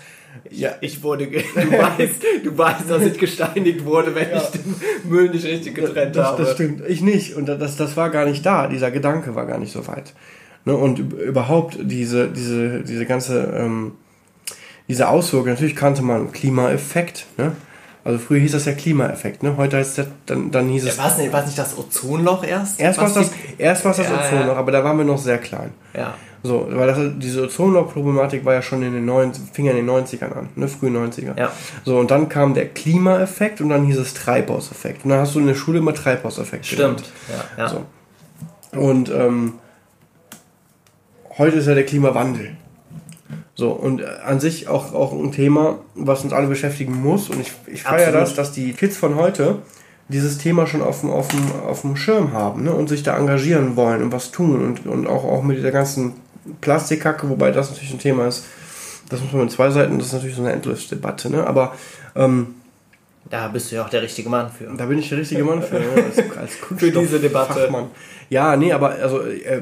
Ja, 0.49 0.75
ich 0.79 1.03
wurde, 1.03 1.27
du 1.27 1.33
weißt, 1.33 2.23
du 2.43 2.57
weißt, 2.57 2.89
dass 2.89 3.03
ich 3.03 3.17
gesteinigt 3.17 3.83
wurde, 3.83 4.15
wenn 4.15 4.29
ja. 4.29 4.37
ich 4.37 4.49
den 4.49 4.75
Müll 5.03 5.29
nicht 5.29 5.45
richtig 5.45 5.75
getrennt 5.75 6.15
das, 6.15 6.27
habe. 6.27 6.43
Das 6.43 6.53
stimmt, 6.53 6.83
ich 6.87 7.01
nicht. 7.01 7.35
Und 7.35 7.47
das, 7.47 7.75
das 7.75 7.97
war 7.97 8.09
gar 8.09 8.25
nicht 8.25 8.45
da. 8.45 8.67
Dieser 8.67 8.91
Gedanke 8.91 9.35
war 9.35 9.45
gar 9.45 9.57
nicht 9.57 9.73
so 9.73 9.85
weit. 9.87 10.13
Ne? 10.65 10.75
Und 10.75 10.99
überhaupt 10.99 11.77
diese, 11.81 12.29
diese, 12.29 12.81
diese 12.81 13.05
ganze, 13.05 13.41
ähm, 13.57 13.93
diese 14.87 15.09
Auswirkung, 15.09 15.49
natürlich 15.49 15.75
kannte 15.75 16.03
man 16.03 16.31
Klimaeffekt, 16.31 17.25
ne? 17.37 17.53
Also 18.05 18.19
früher 18.19 18.39
hieß 18.39 18.51
das 18.51 18.65
ja 18.65 18.73
Klimaeffekt, 18.73 19.43
ne? 19.43 19.55
Heute 19.55 19.77
heißt 19.77 19.97
es 19.97 20.07
dann, 20.25 20.51
dann 20.51 20.67
hieß 20.67 20.83
es. 20.85 20.97
Ja, 20.97 21.03
war 21.03 21.11
es 21.11 21.17
nicht, 21.17 21.33
nicht 21.33 21.57
das 21.57 21.77
Ozonloch 21.77 22.43
erst? 22.43 22.79
Erst 22.79 22.99
war 22.99 23.07
es 23.07 23.13
das, 23.13 23.31
erst 23.57 23.85
das 23.85 23.97
ja, 23.97 24.03
Ozonloch, 24.03 24.53
ja. 24.53 24.55
aber 24.55 24.71
da 24.71 24.83
waren 24.83 24.97
wir 24.97 25.05
noch 25.05 25.17
sehr 25.17 25.37
klein. 25.37 25.71
Ja. 25.95 26.15
So, 26.45 26.67
weil 26.69 26.87
das, 26.87 26.97
diese 27.19 27.43
Ozonloch-Problematik 27.43 28.43
war 28.43 28.53
ja 28.53 28.61
schon 28.61 28.83
in 28.83 28.91
den 28.91 29.05
90, 29.05 29.43
fing 29.53 29.65
in 29.67 29.77
den 29.77 29.89
90ern 29.89 30.33
an, 30.33 30.49
ne, 30.55 30.67
frühen 30.67 30.95
90er. 30.95 31.39
Ja. 31.39 31.53
So, 31.85 31.97
und 31.97 32.11
dann 32.11 32.27
kam 32.27 32.53
der 32.53 32.67
Klimaeffekt 32.67 33.61
und 33.61 33.69
dann 33.69 33.85
hieß 33.85 33.97
es 33.97 34.13
Treibhauseffekt. 34.13 35.05
Und 35.05 35.11
dann 35.11 35.21
hast 35.21 35.35
du 35.35 35.39
in 35.39 35.47
der 35.47 35.55
Schule 35.55 35.79
immer 35.79 35.93
Treibhauseffekt 35.93 36.65
Stimmt, 36.65 37.05
ja, 37.29 37.63
ja. 37.63 37.69
So. 37.69 38.77
Und 38.77 39.09
ähm, 39.09 39.53
heute 41.37 41.57
ist 41.57 41.67
ja 41.67 41.75
der 41.75 41.85
Klimawandel. 41.85 42.57
So, 43.55 43.71
und 43.71 44.01
äh, 44.01 44.05
an 44.25 44.41
sich 44.41 44.67
auch, 44.67 44.93
auch 44.93 45.13
ein 45.13 45.31
Thema, 45.31 45.79
was 45.95 46.25
uns 46.25 46.33
alle 46.33 46.47
beschäftigen 46.47 47.01
muss. 47.01 47.29
Und 47.29 47.39
ich, 47.39 47.53
ich 47.67 47.83
feiere 47.83 48.11
das, 48.11 48.35
dass 48.35 48.51
die 48.51 48.73
Kids 48.73 48.97
von 48.97 49.15
heute 49.15 49.59
dieses 50.09 50.39
Thema 50.39 50.67
schon 50.67 50.81
auf 50.81 50.99
dem, 50.99 51.09
auf 51.09 51.29
dem, 51.29 51.51
auf 51.65 51.81
dem 51.81 51.95
Schirm 51.95 52.33
haben 52.33 52.63
ne? 52.63 52.73
und 52.73 52.89
sich 52.89 53.03
da 53.03 53.17
engagieren 53.17 53.77
wollen 53.77 54.03
und 54.03 54.11
was 54.11 54.31
tun 54.31 54.61
und, 54.61 54.85
und 54.85 55.07
auch, 55.07 55.23
auch 55.23 55.43
mit 55.43 55.57
dieser 55.57 55.71
ganzen 55.71 56.13
Plastikkacke, 56.61 57.29
wobei 57.29 57.51
das 57.51 57.69
natürlich 57.69 57.93
ein 57.93 57.99
Thema 57.99 58.27
ist, 58.27 58.45
das 59.09 59.21
muss 59.21 59.31
man 59.31 59.43
mit 59.43 59.51
zwei 59.51 59.69
Seiten, 59.69 59.97
das 59.97 60.07
ist 60.07 60.13
natürlich 60.13 60.35
so 60.35 60.41
eine 60.41 60.53
Endlosdebatte, 60.53 61.29
ne? 61.29 61.45
aber 61.45 61.75
ähm, 62.15 62.55
Da 63.29 63.47
bist 63.47 63.71
du 63.71 63.75
ja 63.75 63.85
auch 63.85 63.89
der 63.89 64.01
richtige 64.01 64.29
Mann 64.29 64.49
für. 64.51 64.65
Da 64.75 64.85
bin 64.85 64.99
ich 64.99 65.09
der 65.09 65.17
richtige 65.17 65.43
Mann 65.43 65.61
für, 65.61 65.77
als, 65.77 66.37
als 66.37 66.55
Für 66.77 66.91
diese 66.91 67.19
Debatte. 67.19 67.53
Fachmann. 67.53 67.87
Ja, 68.29 68.55
nee, 68.55 68.71
aber 68.71 68.91
also 68.91 69.21
äh, 69.21 69.61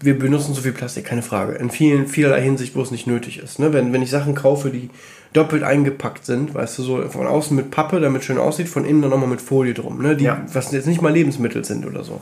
wir 0.00 0.18
benutzen 0.18 0.54
so 0.54 0.60
viel 0.60 0.72
Plastik, 0.72 1.04
keine 1.04 1.22
Frage. 1.22 1.54
In 1.54 1.70
vielen, 1.70 2.06
vielerlei 2.06 2.42
Hinsicht, 2.42 2.74
wo 2.74 2.82
es 2.82 2.90
nicht 2.90 3.06
nötig 3.06 3.38
ist. 3.38 3.58
Ne? 3.58 3.72
Wenn, 3.72 3.92
wenn 3.92 4.02
ich 4.02 4.10
Sachen 4.10 4.34
kaufe, 4.34 4.70
die 4.70 4.90
doppelt 5.32 5.62
eingepackt 5.62 6.24
sind, 6.24 6.54
weißt 6.54 6.78
du, 6.78 6.82
so 6.82 7.08
von 7.08 7.26
außen 7.26 7.56
mit 7.56 7.70
Pappe, 7.70 8.00
damit 8.00 8.22
es 8.22 8.26
schön 8.26 8.38
aussieht, 8.38 8.68
von 8.68 8.84
innen 8.84 9.02
dann 9.02 9.10
nochmal 9.10 9.28
mit 9.28 9.40
Folie 9.40 9.74
drum, 9.74 10.00
ne? 10.00 10.16
Die, 10.16 10.24
ja. 10.24 10.42
was 10.52 10.72
jetzt 10.72 10.86
nicht 10.86 11.02
mal 11.02 11.12
Lebensmittel 11.12 11.64
sind 11.64 11.86
oder 11.86 12.04
so. 12.04 12.20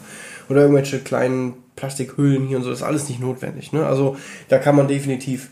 Oder 0.48 0.62
irgendwelche 0.62 0.98
kleinen 0.98 1.54
Plastikhüllen 1.76 2.46
hier 2.46 2.58
und 2.58 2.62
so, 2.62 2.70
das 2.70 2.80
ist 2.80 2.84
alles 2.84 3.08
nicht 3.08 3.20
notwendig. 3.20 3.72
Ne? 3.72 3.84
Also 3.84 4.16
da 4.48 4.58
kann 4.58 4.76
man 4.76 4.88
definitiv, 4.88 5.48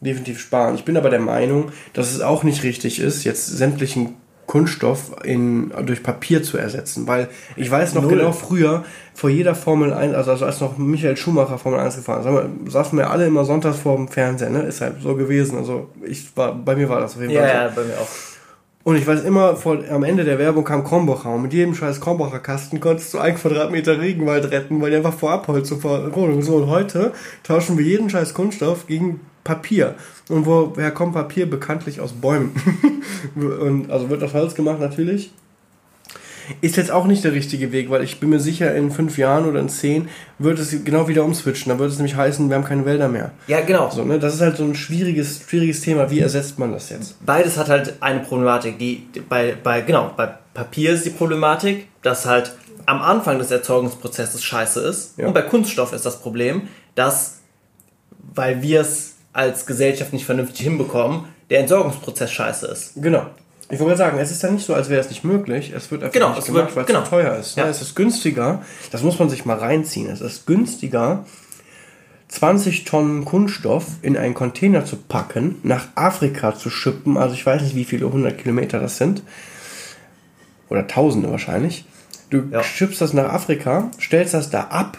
definitiv 0.00 0.40
sparen. 0.40 0.74
Ich 0.74 0.84
bin 0.84 0.96
aber 0.96 1.10
der 1.10 1.20
Meinung, 1.20 1.72
dass 1.92 2.12
es 2.12 2.20
auch 2.20 2.42
nicht 2.42 2.62
richtig 2.62 3.00
ist, 3.00 3.24
jetzt 3.24 3.46
sämtlichen 3.46 4.14
Kunststoff 4.46 5.16
in, 5.24 5.72
durch 5.84 6.02
Papier 6.02 6.42
zu 6.42 6.58
ersetzen. 6.58 7.06
Weil 7.06 7.28
ich 7.56 7.70
weiß 7.70 7.94
noch 7.94 8.02
Null. 8.02 8.16
genau 8.16 8.32
früher, 8.32 8.84
vor 9.14 9.30
jeder 9.30 9.54
Formel 9.54 9.92
1, 9.92 10.14
also, 10.14 10.32
also 10.32 10.44
als 10.44 10.60
noch 10.60 10.76
Michael 10.76 11.16
Schumacher 11.16 11.58
Formel 11.58 11.80
1 11.80 11.96
gefahren 11.96 12.56
ist, 12.66 12.72
saßen 12.72 12.98
wir 12.98 13.10
alle 13.10 13.26
immer 13.26 13.44
sonntags 13.44 13.78
vor 13.78 13.96
dem 13.96 14.08
Fernseher, 14.08 14.50
ne? 14.50 14.62
Ist 14.62 14.80
halt 14.80 14.96
so 15.02 15.14
gewesen. 15.14 15.58
Also 15.58 15.90
ich 16.04 16.36
war, 16.36 16.54
bei 16.54 16.76
mir 16.76 16.88
war 16.88 17.00
das 17.00 17.14
auf 17.14 17.22
jeden 17.22 17.34
Fall. 17.34 17.42
Ja, 17.42 17.48
so. 17.48 17.68
ja, 17.68 17.72
bei 17.74 17.84
mir 17.84 17.94
auch. 17.94 18.08
Und 18.84 18.96
ich 18.96 19.06
weiß 19.06 19.24
immer, 19.24 19.56
vor, 19.56 19.78
am 19.90 20.04
Ende 20.04 20.24
der 20.24 20.38
Werbung 20.38 20.62
kam 20.62 20.84
Krombacher 20.84 21.34
und 21.34 21.42
mit 21.42 21.54
jedem 21.54 21.74
scheiß 21.74 22.02
Krombacher 22.02 22.38
Kasten 22.38 22.80
konntest 22.80 23.14
du 23.14 23.18
einen 23.18 23.36
Quadratmeter 23.36 23.98
Regenwald 23.98 24.50
retten, 24.50 24.80
weil 24.82 24.90
die 24.90 24.98
einfach 24.98 25.14
vor 25.14 25.32
Abholz 25.32 25.68
zur 25.68 25.80
Verrodung. 25.80 26.42
So, 26.42 26.56
und 26.56 26.68
heute 26.68 27.12
tauschen 27.42 27.78
wir 27.78 27.84
jeden 27.84 28.10
scheiß 28.10 28.34
Kunststoff 28.34 28.86
gegen 28.86 29.20
Papier. 29.42 29.94
Und 30.28 30.44
woher 30.44 30.90
kommt 30.90 31.14
Papier? 31.14 31.48
Bekanntlich 31.48 32.02
aus 32.02 32.12
Bäumen. 32.12 32.52
und 33.34 33.90
also 33.90 34.10
wird 34.10 34.22
aus 34.22 34.34
Holz 34.34 34.54
gemacht 34.54 34.80
natürlich. 34.80 35.32
Ist 36.60 36.76
jetzt 36.76 36.90
auch 36.90 37.06
nicht 37.06 37.24
der 37.24 37.32
richtige 37.32 37.72
Weg, 37.72 37.90
weil 37.90 38.02
ich 38.02 38.20
bin 38.20 38.30
mir 38.30 38.40
sicher, 38.40 38.74
in 38.74 38.90
fünf 38.90 39.18
Jahren 39.18 39.46
oder 39.46 39.60
in 39.60 39.68
zehn 39.68 40.08
wird 40.38 40.58
es 40.58 40.84
genau 40.84 41.08
wieder 41.08 41.24
umswitchen. 41.24 41.70
Dann 41.70 41.78
wird 41.78 41.90
es 41.90 41.98
nämlich 41.98 42.16
heißen, 42.16 42.48
wir 42.48 42.56
haben 42.56 42.64
keine 42.64 42.84
Wälder 42.84 43.08
mehr. 43.08 43.32
Ja, 43.46 43.60
genau. 43.60 43.90
So, 43.90 44.04
ne? 44.04 44.18
Das 44.18 44.34
ist 44.34 44.40
halt 44.40 44.56
so 44.56 44.64
ein 44.64 44.74
schwieriges, 44.74 45.40
schwieriges 45.48 45.80
Thema. 45.80 46.10
Wie 46.10 46.20
ersetzt 46.20 46.58
man 46.58 46.72
das 46.72 46.90
jetzt? 46.90 47.24
Beides 47.24 47.56
hat 47.56 47.68
halt 47.68 47.94
eine 48.00 48.20
Problematik. 48.20 48.78
Die, 48.78 49.06
bei, 49.28 49.56
bei, 49.62 49.80
genau, 49.80 50.12
bei 50.16 50.28
Papier 50.54 50.92
ist 50.92 51.04
die 51.04 51.10
Problematik, 51.10 51.88
dass 52.02 52.26
halt 52.26 52.54
am 52.86 53.00
Anfang 53.00 53.38
des 53.38 53.50
Erzeugungsprozesses 53.50 54.42
scheiße 54.44 54.80
ist. 54.80 55.18
Ja. 55.18 55.26
Und 55.26 55.34
bei 55.34 55.42
Kunststoff 55.42 55.92
ist 55.92 56.04
das 56.04 56.20
Problem, 56.20 56.68
dass, 56.94 57.40
weil 58.34 58.62
wir 58.62 58.82
es 58.82 59.14
als 59.32 59.66
Gesellschaft 59.66 60.12
nicht 60.12 60.24
vernünftig 60.24 60.60
hinbekommen, 60.64 61.24
der 61.50 61.60
Entsorgungsprozess 61.60 62.30
scheiße 62.30 62.66
ist. 62.66 62.92
Genau. 62.96 63.26
Ich 63.70 63.80
wollte 63.80 63.96
sagen, 63.96 64.18
es 64.18 64.30
ist 64.30 64.42
ja 64.42 64.50
nicht 64.50 64.66
so, 64.66 64.74
als 64.74 64.90
wäre 64.90 65.00
es 65.00 65.08
nicht 65.08 65.24
möglich. 65.24 65.72
Es 65.74 65.90
wird 65.90 66.02
einfach 66.02 66.12
genau, 66.12 66.34
nicht 66.34 66.46
gemacht, 66.46 66.76
weil 66.76 66.82
es 66.82 66.86
genau. 66.86 67.02
zu 67.02 67.10
teuer 67.10 67.36
ist. 67.36 67.56
Ja. 67.56 67.66
Es 67.66 67.80
ist 67.80 67.96
günstiger, 67.96 68.62
das 68.90 69.02
muss 69.02 69.18
man 69.18 69.30
sich 69.30 69.44
mal 69.44 69.56
reinziehen, 69.56 70.10
es 70.10 70.20
ist 70.20 70.46
günstiger, 70.46 71.24
20 72.28 72.84
Tonnen 72.84 73.24
Kunststoff 73.24 73.86
in 74.02 74.16
einen 74.16 74.34
Container 74.34 74.84
zu 74.84 74.96
packen, 74.96 75.56
nach 75.62 75.86
Afrika 75.94 76.56
zu 76.56 76.68
schippen, 76.68 77.16
also 77.16 77.34
ich 77.34 77.46
weiß 77.46 77.62
nicht, 77.62 77.76
wie 77.76 77.84
viele 77.84 78.06
100 78.06 78.36
Kilometer 78.36 78.80
das 78.80 78.96
sind, 78.96 79.22
oder 80.68 80.86
Tausende 80.86 81.30
wahrscheinlich. 81.30 81.84
Du 82.30 82.42
ja. 82.50 82.62
schippst 82.62 83.00
das 83.00 83.12
nach 83.12 83.32
Afrika, 83.32 83.90
stellst 84.00 84.34
das 84.34 84.50
da 84.50 84.62
ab, 84.62 84.98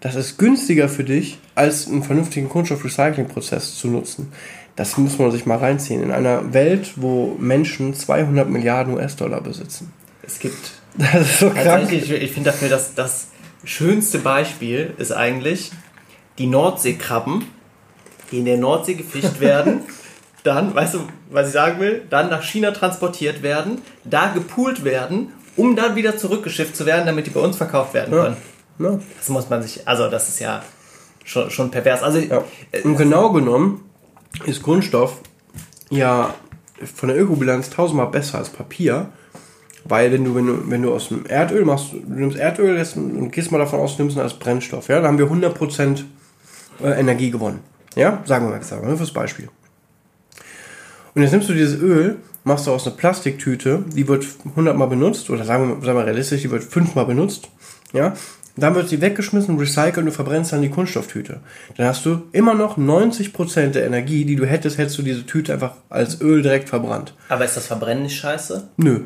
das 0.00 0.14
ist 0.14 0.38
günstiger 0.38 0.88
für 0.88 1.04
dich, 1.04 1.38
als 1.54 1.88
einen 1.88 2.04
vernünftigen 2.04 2.48
Kunststoffrecyclingprozess 2.48 3.76
zu 3.76 3.88
nutzen. 3.88 4.32
Das 4.76 4.98
muss 4.98 5.18
man 5.18 5.30
sich 5.30 5.46
mal 5.46 5.56
reinziehen. 5.56 6.02
In 6.02 6.12
einer 6.12 6.52
Welt, 6.52 6.92
wo 6.96 7.34
Menschen 7.38 7.94
200 7.94 8.48
Milliarden 8.48 8.94
US-Dollar 8.94 9.40
besitzen. 9.40 9.92
Es 10.22 10.38
gibt. 10.38 10.56
Das 10.98 11.20
ist 11.20 11.40
so 11.40 11.50
krank. 11.50 11.92
Ich, 11.92 12.10
ich 12.10 12.32
finde 12.32 12.52
dafür, 12.52 12.70
dass 12.70 12.94
das 12.94 13.28
schönste 13.64 14.18
Beispiel 14.18 14.94
ist 14.96 15.12
eigentlich 15.12 15.70
die 16.38 16.46
Nordseekrabben, 16.46 17.44
die 18.30 18.38
in 18.38 18.46
der 18.46 18.56
Nordsee 18.56 18.94
gefischt 18.94 19.38
werden, 19.40 19.80
dann, 20.42 20.74
weißt 20.74 20.94
du, 20.94 21.00
was 21.30 21.48
ich 21.48 21.52
sagen 21.52 21.80
will, 21.80 22.02
dann 22.08 22.30
nach 22.30 22.42
China 22.42 22.70
transportiert 22.70 23.42
werden, 23.42 23.82
da 24.04 24.32
gepoolt 24.32 24.84
werden, 24.84 25.34
um 25.56 25.76
dann 25.76 25.96
wieder 25.96 26.16
zurückgeschifft 26.16 26.74
zu 26.74 26.86
werden, 26.86 27.04
damit 27.04 27.26
die 27.26 27.30
bei 27.30 27.40
uns 27.40 27.58
verkauft 27.58 27.92
werden 27.92 28.14
können. 28.14 28.36
Ja. 28.78 28.92
Ja. 28.92 28.98
Das 29.18 29.28
muss 29.28 29.50
man 29.50 29.62
sich, 29.62 29.86
also 29.86 30.08
das 30.08 30.30
ist 30.30 30.40
ja 30.40 30.62
schon, 31.24 31.50
schon 31.50 31.70
pervers. 31.70 32.02
Also, 32.02 32.20
ja. 32.20 32.42
Und 32.84 32.96
genau 32.96 33.32
genommen 33.32 33.85
ist 34.44 34.62
Kunststoff 34.62 35.20
ja 35.90 36.34
von 36.94 37.08
der 37.08 37.18
Ökobilanz 37.18 37.70
tausendmal 37.70 38.08
besser 38.08 38.38
als 38.38 38.50
Papier. 38.50 39.10
Weil 39.88 40.12
wenn 40.12 40.24
du, 40.24 40.34
wenn 40.34 40.46
du, 40.46 40.70
wenn 40.70 40.82
du 40.82 40.92
aus 40.92 41.08
dem 41.08 41.26
Erdöl 41.26 41.64
machst, 41.64 41.92
du 41.92 42.12
nimmst 42.12 42.36
Erdöl 42.36 42.84
und 42.96 43.30
gehst 43.30 43.52
mal 43.52 43.58
davon 43.58 43.78
aus, 43.78 43.96
du 43.96 44.02
nimmst 44.02 44.16
es 44.16 44.22
als 44.22 44.34
Brennstoff, 44.34 44.88
ja, 44.88 44.96
dann 44.96 45.12
haben 45.12 45.18
wir 45.18 45.26
100% 45.26 46.02
äh, 46.82 46.88
Energie 46.98 47.30
gewonnen. 47.30 47.60
Ja, 47.94 48.22
sagen 48.26 48.46
wir 48.46 48.50
mal, 48.50 48.88
wir 48.88 48.96
fürs 48.96 49.12
Beispiel. 49.12 49.48
Und 51.14 51.22
jetzt 51.22 51.30
nimmst 51.30 51.48
du 51.48 51.54
dieses 51.54 51.80
Öl, 51.80 52.16
machst 52.44 52.66
du 52.66 52.72
aus 52.72 52.86
einer 52.86 52.96
Plastiktüte, 52.96 53.84
die 53.94 54.08
wird 54.08 54.26
100 54.44 54.76
Mal 54.76 54.86
benutzt, 54.86 55.30
oder 55.30 55.44
sagen 55.44 55.68
wir, 55.68 55.86
sagen 55.86 55.98
wir 55.98 56.06
realistisch, 56.06 56.42
die 56.42 56.50
wird 56.50 56.64
5 56.64 56.94
Mal 56.96 57.04
benutzt, 57.04 57.48
ja, 57.92 58.14
dann 58.56 58.74
wird 58.74 58.88
sie 58.88 59.00
weggeschmissen, 59.00 59.58
recycelt 59.58 59.98
und 59.98 60.06
du 60.06 60.12
verbrennst 60.12 60.52
dann 60.52 60.62
die 60.62 60.70
Kunststofftüte. 60.70 61.40
Dann 61.76 61.86
hast 61.86 62.06
du 62.06 62.22
immer 62.32 62.54
noch 62.54 62.78
90% 62.78 63.70
der 63.70 63.86
Energie, 63.86 64.24
die 64.24 64.36
du 64.36 64.46
hättest, 64.46 64.78
hättest 64.78 64.98
du 64.98 65.02
diese 65.02 65.26
Tüte 65.26 65.52
einfach 65.52 65.74
als 65.90 66.20
Öl 66.20 66.42
direkt 66.42 66.68
verbrannt. 66.68 67.14
Aber 67.28 67.44
ist 67.44 67.56
das 67.56 67.66
Verbrennen 67.66 68.04
nicht 68.04 68.16
scheiße? 68.16 68.68
Nö. 68.78 69.00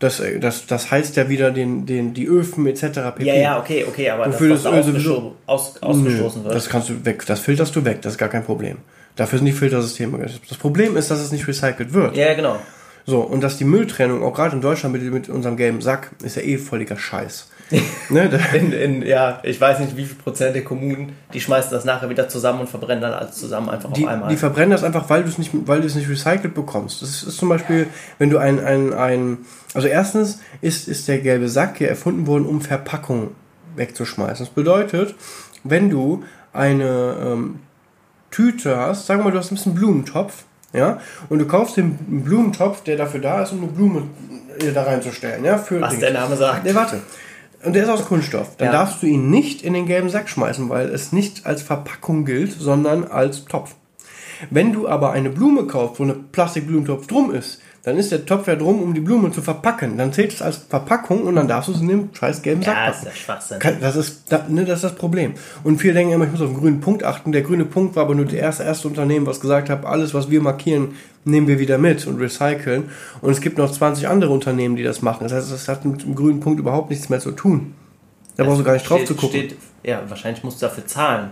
Das, 0.00 0.18
äh, 0.18 0.40
das, 0.40 0.66
das 0.66 0.90
heizt 0.90 1.14
ja 1.16 1.28
wieder 1.28 1.52
den, 1.52 1.86
den, 1.86 2.12
die 2.12 2.26
Öfen 2.26 2.66
etc. 2.66 2.82
pp. 3.14 3.24
Ja, 3.24 3.34
ja, 3.34 3.60
okay, 3.60 3.84
okay, 3.86 4.10
aber 4.10 4.26
Wofür 4.26 4.48
das, 4.48 4.64
das 4.64 4.74
Öl 4.74 4.82
sowieso 4.82 5.36
aus, 5.46 5.80
ausgestoßen 5.80 6.42
Nö, 6.42 6.48
wird. 6.48 6.56
Das 6.56 6.68
kannst 6.68 6.88
du 6.88 7.04
weg, 7.04 7.24
das 7.24 7.38
filterst 7.38 7.76
du 7.76 7.84
weg, 7.84 8.02
das 8.02 8.14
ist 8.14 8.18
gar 8.18 8.28
kein 8.28 8.44
Problem. 8.44 8.78
Dafür 9.14 9.38
sind 9.38 9.46
die 9.46 9.52
Filtersysteme. 9.52 10.18
Das 10.48 10.58
Problem 10.58 10.96
ist, 10.96 11.10
dass 11.10 11.20
es 11.20 11.30
nicht 11.30 11.46
recycelt 11.46 11.92
wird. 11.92 12.16
Ja, 12.16 12.34
genau. 12.34 12.58
So, 13.04 13.20
und 13.20 13.42
dass 13.42 13.58
die 13.58 13.64
Mülltrennung, 13.64 14.22
auch 14.22 14.34
gerade 14.34 14.56
in 14.56 14.62
Deutschland 14.62 14.92
mit, 14.92 15.02
mit 15.12 15.28
unserem 15.28 15.56
gelben 15.56 15.80
Sack, 15.80 16.12
ist 16.22 16.36
ja 16.36 16.42
eh 16.42 16.56
völliger 16.58 16.96
Scheiß. 16.96 17.50
Ne, 18.08 18.40
in, 18.54 18.72
in, 18.72 19.02
ja, 19.02 19.40
ich 19.42 19.60
weiß 19.60 19.80
nicht, 19.80 19.96
wie 19.96 20.04
viel 20.04 20.16
Prozent 20.16 20.54
der 20.54 20.64
Kommunen, 20.64 21.16
die 21.32 21.40
schmeißen 21.40 21.70
das 21.70 21.84
nachher 21.84 22.08
wieder 22.10 22.28
zusammen 22.28 22.60
und 22.60 22.68
verbrennen 22.68 23.02
dann 23.02 23.12
alles 23.12 23.36
zusammen 23.36 23.68
einfach 23.68 23.92
die, 23.92 24.04
auf 24.04 24.10
einmal. 24.10 24.28
Die 24.28 24.36
verbrennen 24.36 24.70
das 24.70 24.84
einfach, 24.84 25.08
weil 25.10 25.22
du 25.22 25.28
es 25.28 25.38
nicht, 25.38 25.50
weil 25.66 25.80
du 25.80 25.86
es 25.86 25.94
nicht 25.94 26.08
recycelt 26.08 26.54
bekommst. 26.54 27.02
Das 27.02 27.22
ist, 27.22 27.36
zum 27.36 27.48
Beispiel, 27.48 27.86
wenn 28.18 28.30
du 28.30 28.38
ein, 28.38 28.64
ein, 28.64 28.92
ein, 28.92 29.38
also 29.74 29.88
erstens 29.88 30.40
ist, 30.60 30.88
ist 30.88 31.08
der 31.08 31.18
gelbe 31.18 31.48
Sack 31.48 31.78
hier 31.78 31.88
erfunden 31.88 32.26
worden, 32.26 32.46
um 32.46 32.60
Verpackungen 32.60 33.30
wegzuschmeißen. 33.76 34.46
Das 34.46 34.54
bedeutet, 34.54 35.14
wenn 35.64 35.90
du 35.90 36.24
eine 36.52 37.16
ähm, 37.24 37.60
Tüte 38.30 38.76
hast, 38.76 39.06
sagen 39.06 39.20
wir 39.20 39.24
mal, 39.24 39.30
du 39.30 39.38
hast 39.38 39.50
ein 39.50 39.56
bisschen 39.56 39.74
Blumentopf, 39.74 40.44
ja, 40.74 41.00
und 41.28 41.38
du 41.38 41.46
kaufst 41.46 41.76
den 41.76 42.22
Blumentopf, 42.24 42.82
der 42.82 42.96
dafür 42.96 43.20
da 43.20 43.42
ist, 43.42 43.52
um 43.52 43.58
eine 43.58 43.66
Blume 43.68 44.04
da 44.72 44.82
reinzustellen, 44.84 45.44
ja, 45.44 45.58
für 45.58 45.80
Was 45.80 45.98
der 45.98 46.12
Name 46.12 46.34
sagt. 46.36 46.64
Nee, 46.64 46.74
warte 46.74 47.02
und 47.64 47.74
der 47.74 47.84
ist 47.84 47.88
aus 47.88 48.04
Kunststoff. 48.06 48.56
Dann 48.56 48.66
ja. 48.66 48.72
darfst 48.72 49.02
du 49.02 49.06
ihn 49.06 49.30
nicht 49.30 49.62
in 49.62 49.74
den 49.74 49.86
gelben 49.86 50.08
Sack 50.08 50.28
schmeißen, 50.28 50.68
weil 50.68 50.88
es 50.88 51.12
nicht 51.12 51.46
als 51.46 51.62
Verpackung 51.62 52.24
gilt, 52.24 52.52
sondern 52.52 53.04
als 53.04 53.44
Topf. 53.44 53.74
Wenn 54.50 54.72
du 54.72 54.88
aber 54.88 55.12
eine 55.12 55.30
Blume 55.30 55.66
kaufst, 55.66 56.00
wo 56.00 56.04
eine 56.04 56.14
Plastikblumentopf 56.14 57.06
drum 57.06 57.32
ist, 57.32 57.60
dann 57.84 57.98
ist 57.98 58.12
der 58.12 58.24
Topf 58.24 58.46
ja 58.46 58.54
drum, 58.54 58.80
um 58.80 58.94
die 58.94 59.00
Blume 59.00 59.32
zu 59.32 59.42
verpacken. 59.42 59.98
Dann 59.98 60.12
zählt 60.12 60.32
es 60.32 60.40
als 60.40 60.56
Verpackung 60.56 61.22
und 61.22 61.34
dann 61.34 61.48
darfst 61.48 61.68
du 61.68 61.72
es 61.72 61.80
in 61.80 61.88
dem 61.88 62.10
scheiß 62.12 62.42
gelben 62.42 62.62
Sack 62.62 62.74
ja, 62.76 62.86
packen. 62.86 63.04
Das 63.04 63.12
ist 63.12 63.20
Schwachsinn. 63.20 63.58
Das 63.80 63.96
ist, 63.96 64.30
ne, 64.48 64.64
das 64.64 64.76
ist 64.76 64.84
das 64.84 64.94
Problem. 64.94 65.34
Und 65.64 65.78
viele 65.78 65.94
denken 65.94 66.12
immer, 66.12 66.24
ich 66.24 66.30
muss 66.30 66.40
auf 66.40 66.48
den 66.48 66.60
grünen 66.60 66.80
Punkt 66.80 67.02
achten. 67.02 67.32
Der 67.32 67.42
grüne 67.42 67.64
Punkt 67.64 67.96
war 67.96 68.04
aber 68.04 68.14
nur 68.14 68.24
das 68.24 68.34
erste, 68.34 68.62
erste 68.62 68.86
Unternehmen, 68.86 69.26
was 69.26 69.40
gesagt 69.40 69.68
hat, 69.68 69.84
alles, 69.84 70.14
was 70.14 70.30
wir 70.30 70.40
markieren, 70.40 70.94
nehmen 71.24 71.46
wir 71.46 71.58
wieder 71.58 71.78
mit 71.78 72.06
und 72.06 72.18
recyceln. 72.20 72.90
Und 73.20 73.30
es 73.30 73.40
gibt 73.40 73.58
noch 73.58 73.70
20 73.70 74.08
andere 74.08 74.32
Unternehmen, 74.32 74.76
die 74.76 74.82
das 74.82 75.02
machen. 75.02 75.24
Das 75.24 75.32
heißt, 75.32 75.52
das 75.52 75.68
hat 75.68 75.84
mit 75.84 76.02
dem 76.02 76.14
grünen 76.14 76.40
Punkt 76.40 76.60
überhaupt 76.60 76.90
nichts 76.90 77.08
mehr 77.08 77.20
zu 77.20 77.32
tun. 77.32 77.74
Da 78.36 78.44
brauchst 78.44 78.60
du 78.60 78.64
gar 78.64 78.74
nicht 78.74 78.88
drauf 78.88 79.04
zu 79.04 79.14
gucken. 79.14 79.40
Steht, 79.40 79.56
ja, 79.82 80.02
wahrscheinlich 80.08 80.42
musst 80.42 80.60
du 80.62 80.66
dafür 80.66 80.86
zahlen, 80.86 81.30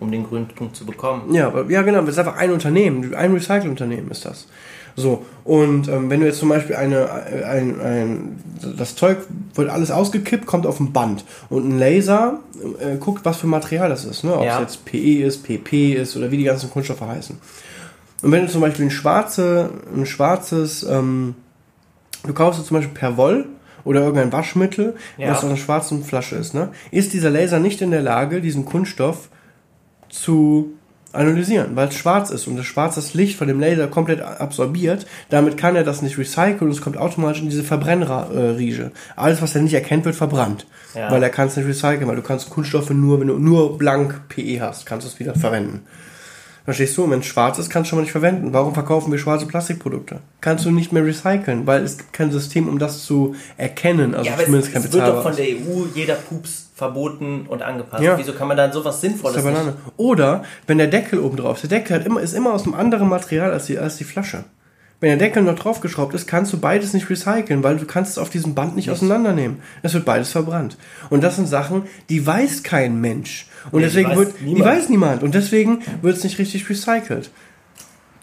um 0.00 0.10
den 0.10 0.24
grünen 0.24 0.48
Punkt 0.48 0.76
zu 0.76 0.84
bekommen. 0.84 1.32
Ja, 1.32 1.52
ja 1.68 1.82
genau. 1.82 2.00
Das 2.00 2.10
ist 2.10 2.18
einfach 2.18 2.36
ein 2.36 2.50
Unternehmen. 2.50 3.14
Ein 3.14 3.32
Recycle-Unternehmen 3.32 4.10
ist 4.10 4.24
das. 4.24 4.48
So, 4.94 5.24
und 5.44 5.88
ähm, 5.88 6.10
wenn 6.10 6.20
du 6.20 6.26
jetzt 6.26 6.38
zum 6.38 6.50
Beispiel 6.50 6.76
eine, 6.76 7.10
ein, 7.10 7.80
ein, 7.80 8.40
das 8.76 8.94
Zeug 8.94 9.18
wird 9.54 9.70
alles 9.70 9.90
ausgekippt, 9.90 10.44
kommt 10.44 10.66
auf 10.66 10.80
ein 10.80 10.92
Band 10.92 11.24
und 11.48 11.66
ein 11.66 11.78
Laser 11.78 12.40
äh, 12.78 12.96
guckt, 12.96 13.24
was 13.24 13.38
für 13.38 13.46
Material 13.46 13.88
das 13.88 14.04
ist, 14.04 14.22
ne? 14.22 14.36
ob 14.36 14.44
ja. 14.44 14.56
es 14.56 14.60
jetzt 14.60 14.84
PE 14.84 15.24
ist, 15.24 15.44
PP 15.44 15.94
ist 15.94 16.16
oder 16.16 16.30
wie 16.30 16.36
die 16.36 16.44
ganzen 16.44 16.70
Kunststoffe 16.70 17.00
heißen. 17.00 17.38
Und 18.22 18.32
wenn 18.32 18.46
du 18.46 18.52
zum 18.52 18.60
Beispiel 18.60 18.86
ein, 18.86 18.90
schwarze, 18.90 19.70
ein 19.94 20.06
schwarzes, 20.06 20.84
ähm, 20.84 21.34
du 22.24 22.32
kaufst 22.32 22.60
du 22.60 22.64
zum 22.64 22.76
Beispiel 22.76 22.94
per 22.94 23.16
Woll 23.16 23.46
oder 23.84 24.00
irgendein 24.00 24.32
Waschmittel, 24.32 24.94
ja. 25.18 25.30
was 25.30 25.38
aus 25.38 25.44
einer 25.44 25.56
schwarzen 25.56 26.04
Flasche 26.04 26.36
ist, 26.36 26.54
ne? 26.54 26.70
ist 26.92 27.12
dieser 27.12 27.30
Laser 27.30 27.58
nicht 27.58 27.82
in 27.82 27.90
der 27.90 28.02
Lage, 28.02 28.40
diesen 28.40 28.64
Kunststoff 28.64 29.28
zu 30.08 30.74
analysieren, 31.12 31.76
weil 31.76 31.88
es 31.88 31.94
schwarz 31.94 32.30
ist 32.30 32.46
und 32.46 32.56
das 32.56 32.64
Schwarz 32.64 32.94
das 32.94 33.14
Licht 33.14 33.36
von 33.36 33.46
dem 33.46 33.60
Laser 33.60 33.86
komplett 33.88 34.22
absorbiert. 34.22 35.06
Damit 35.28 35.56
kann 35.56 35.76
er 35.76 35.84
das 35.84 36.00
nicht 36.00 36.16
recyceln 36.16 36.60
und 36.60 36.70
es 36.70 36.80
kommt 36.80 36.96
automatisch 36.96 37.42
in 37.42 37.50
diese 37.50 37.64
Verbrennriege. 37.64 38.92
Alles, 39.14 39.42
was 39.42 39.54
er 39.54 39.62
nicht 39.62 39.74
erkennt, 39.74 40.04
wird 40.04 40.14
verbrannt. 40.14 40.66
Ja. 40.94 41.10
Weil 41.10 41.22
er 41.22 41.30
kann 41.30 41.48
es 41.48 41.56
nicht 41.56 41.66
recyceln, 41.66 42.06
weil 42.06 42.16
du 42.16 42.22
kannst 42.22 42.50
Kunststoffe 42.50 42.90
nur, 42.90 43.20
wenn 43.20 43.28
du 43.28 43.38
nur 43.38 43.76
blank 43.76 44.28
PE 44.28 44.60
hast, 44.60 44.86
kannst 44.86 45.06
du 45.06 45.10
es 45.10 45.20
wieder 45.20 45.34
verwenden. 45.34 45.82
Verstehst 46.64 46.96
du? 46.96 47.04
Und 47.04 47.10
wenn 47.10 47.20
es 47.20 47.26
schwarz 47.26 47.58
ist, 47.58 47.70
kannst 47.70 47.88
du 47.88 47.90
schon 47.90 47.98
mal 47.98 48.02
nicht 48.02 48.12
verwenden. 48.12 48.52
Warum 48.52 48.72
verkaufen 48.72 49.10
wir 49.10 49.18
schwarze 49.18 49.46
Plastikprodukte? 49.46 50.20
Kannst 50.40 50.64
du 50.64 50.70
nicht 50.70 50.92
mehr 50.92 51.04
recyceln, 51.04 51.66
weil 51.66 51.82
es 51.82 51.98
gibt 51.98 52.12
kein 52.12 52.30
System, 52.30 52.68
um 52.68 52.78
das 52.78 53.04
zu 53.04 53.34
erkennen. 53.56 54.14
Also 54.14 54.30
ja, 54.30 54.36
zumindest 54.36 54.68
es, 54.68 54.74
kein 54.74 54.84
es 54.84 54.92
wird 54.92 55.06
doch 55.06 55.22
von 55.22 55.34
der 55.34 55.46
EU 55.46 55.86
jeder 55.94 56.14
Pups 56.14 56.70
verboten 56.74 57.46
und 57.48 57.62
angepasst. 57.62 58.02
Ja. 58.02 58.16
Wieso 58.16 58.32
kann 58.32 58.48
man 58.48 58.56
dann 58.56 58.72
sowas 58.72 59.00
Sinnvolles 59.00 59.44
nicht? 59.44 59.56
Oder 59.96 60.44
wenn 60.66 60.78
der 60.78 60.86
Deckel 60.86 61.18
oben 61.18 61.36
drauf 61.36 61.56
ist. 61.56 61.70
Der 61.70 61.80
Deckel 61.80 61.96
hat 61.96 62.06
immer, 62.06 62.20
ist 62.20 62.32
immer 62.32 62.52
aus 62.52 62.64
einem 62.64 62.74
anderen 62.74 63.08
Material 63.08 63.52
als 63.52 63.66
die, 63.66 63.78
als 63.78 63.96
die 63.96 64.04
Flasche. 64.04 64.44
Wenn 65.02 65.18
der 65.18 65.18
Deckel 65.18 65.42
noch 65.42 65.58
draufgeschraubt 65.58 66.14
ist, 66.14 66.28
kannst 66.28 66.52
du 66.52 66.60
beides 66.60 66.92
nicht 66.92 67.10
recyceln, 67.10 67.64
weil 67.64 67.76
du 67.76 67.86
kannst 67.86 68.12
es 68.12 68.18
auf 68.18 68.30
diesem 68.30 68.54
Band 68.54 68.76
nicht, 68.76 68.86
nicht. 68.86 68.94
auseinandernehmen. 68.94 69.60
Es 69.82 69.94
wird 69.94 70.04
beides 70.04 70.30
verbrannt. 70.30 70.76
Und 71.10 71.24
das 71.24 71.34
sind 71.34 71.48
Sachen, 71.48 71.82
die 72.08 72.24
weiß 72.24 72.62
kein 72.62 73.00
Mensch. 73.00 73.48
Und 73.70 73.80
nee, 73.80 73.86
deswegen 73.86 74.16
wird, 74.16 74.40
niemand. 74.40 74.58
die 74.58 74.64
weiß 74.64 74.88
niemand. 74.88 75.22
Und 75.22 75.34
deswegen 75.34 75.82
wird 76.00 76.16
es 76.16 76.24
nicht 76.24 76.38
richtig 76.38 76.68
recycelt. 76.68 77.30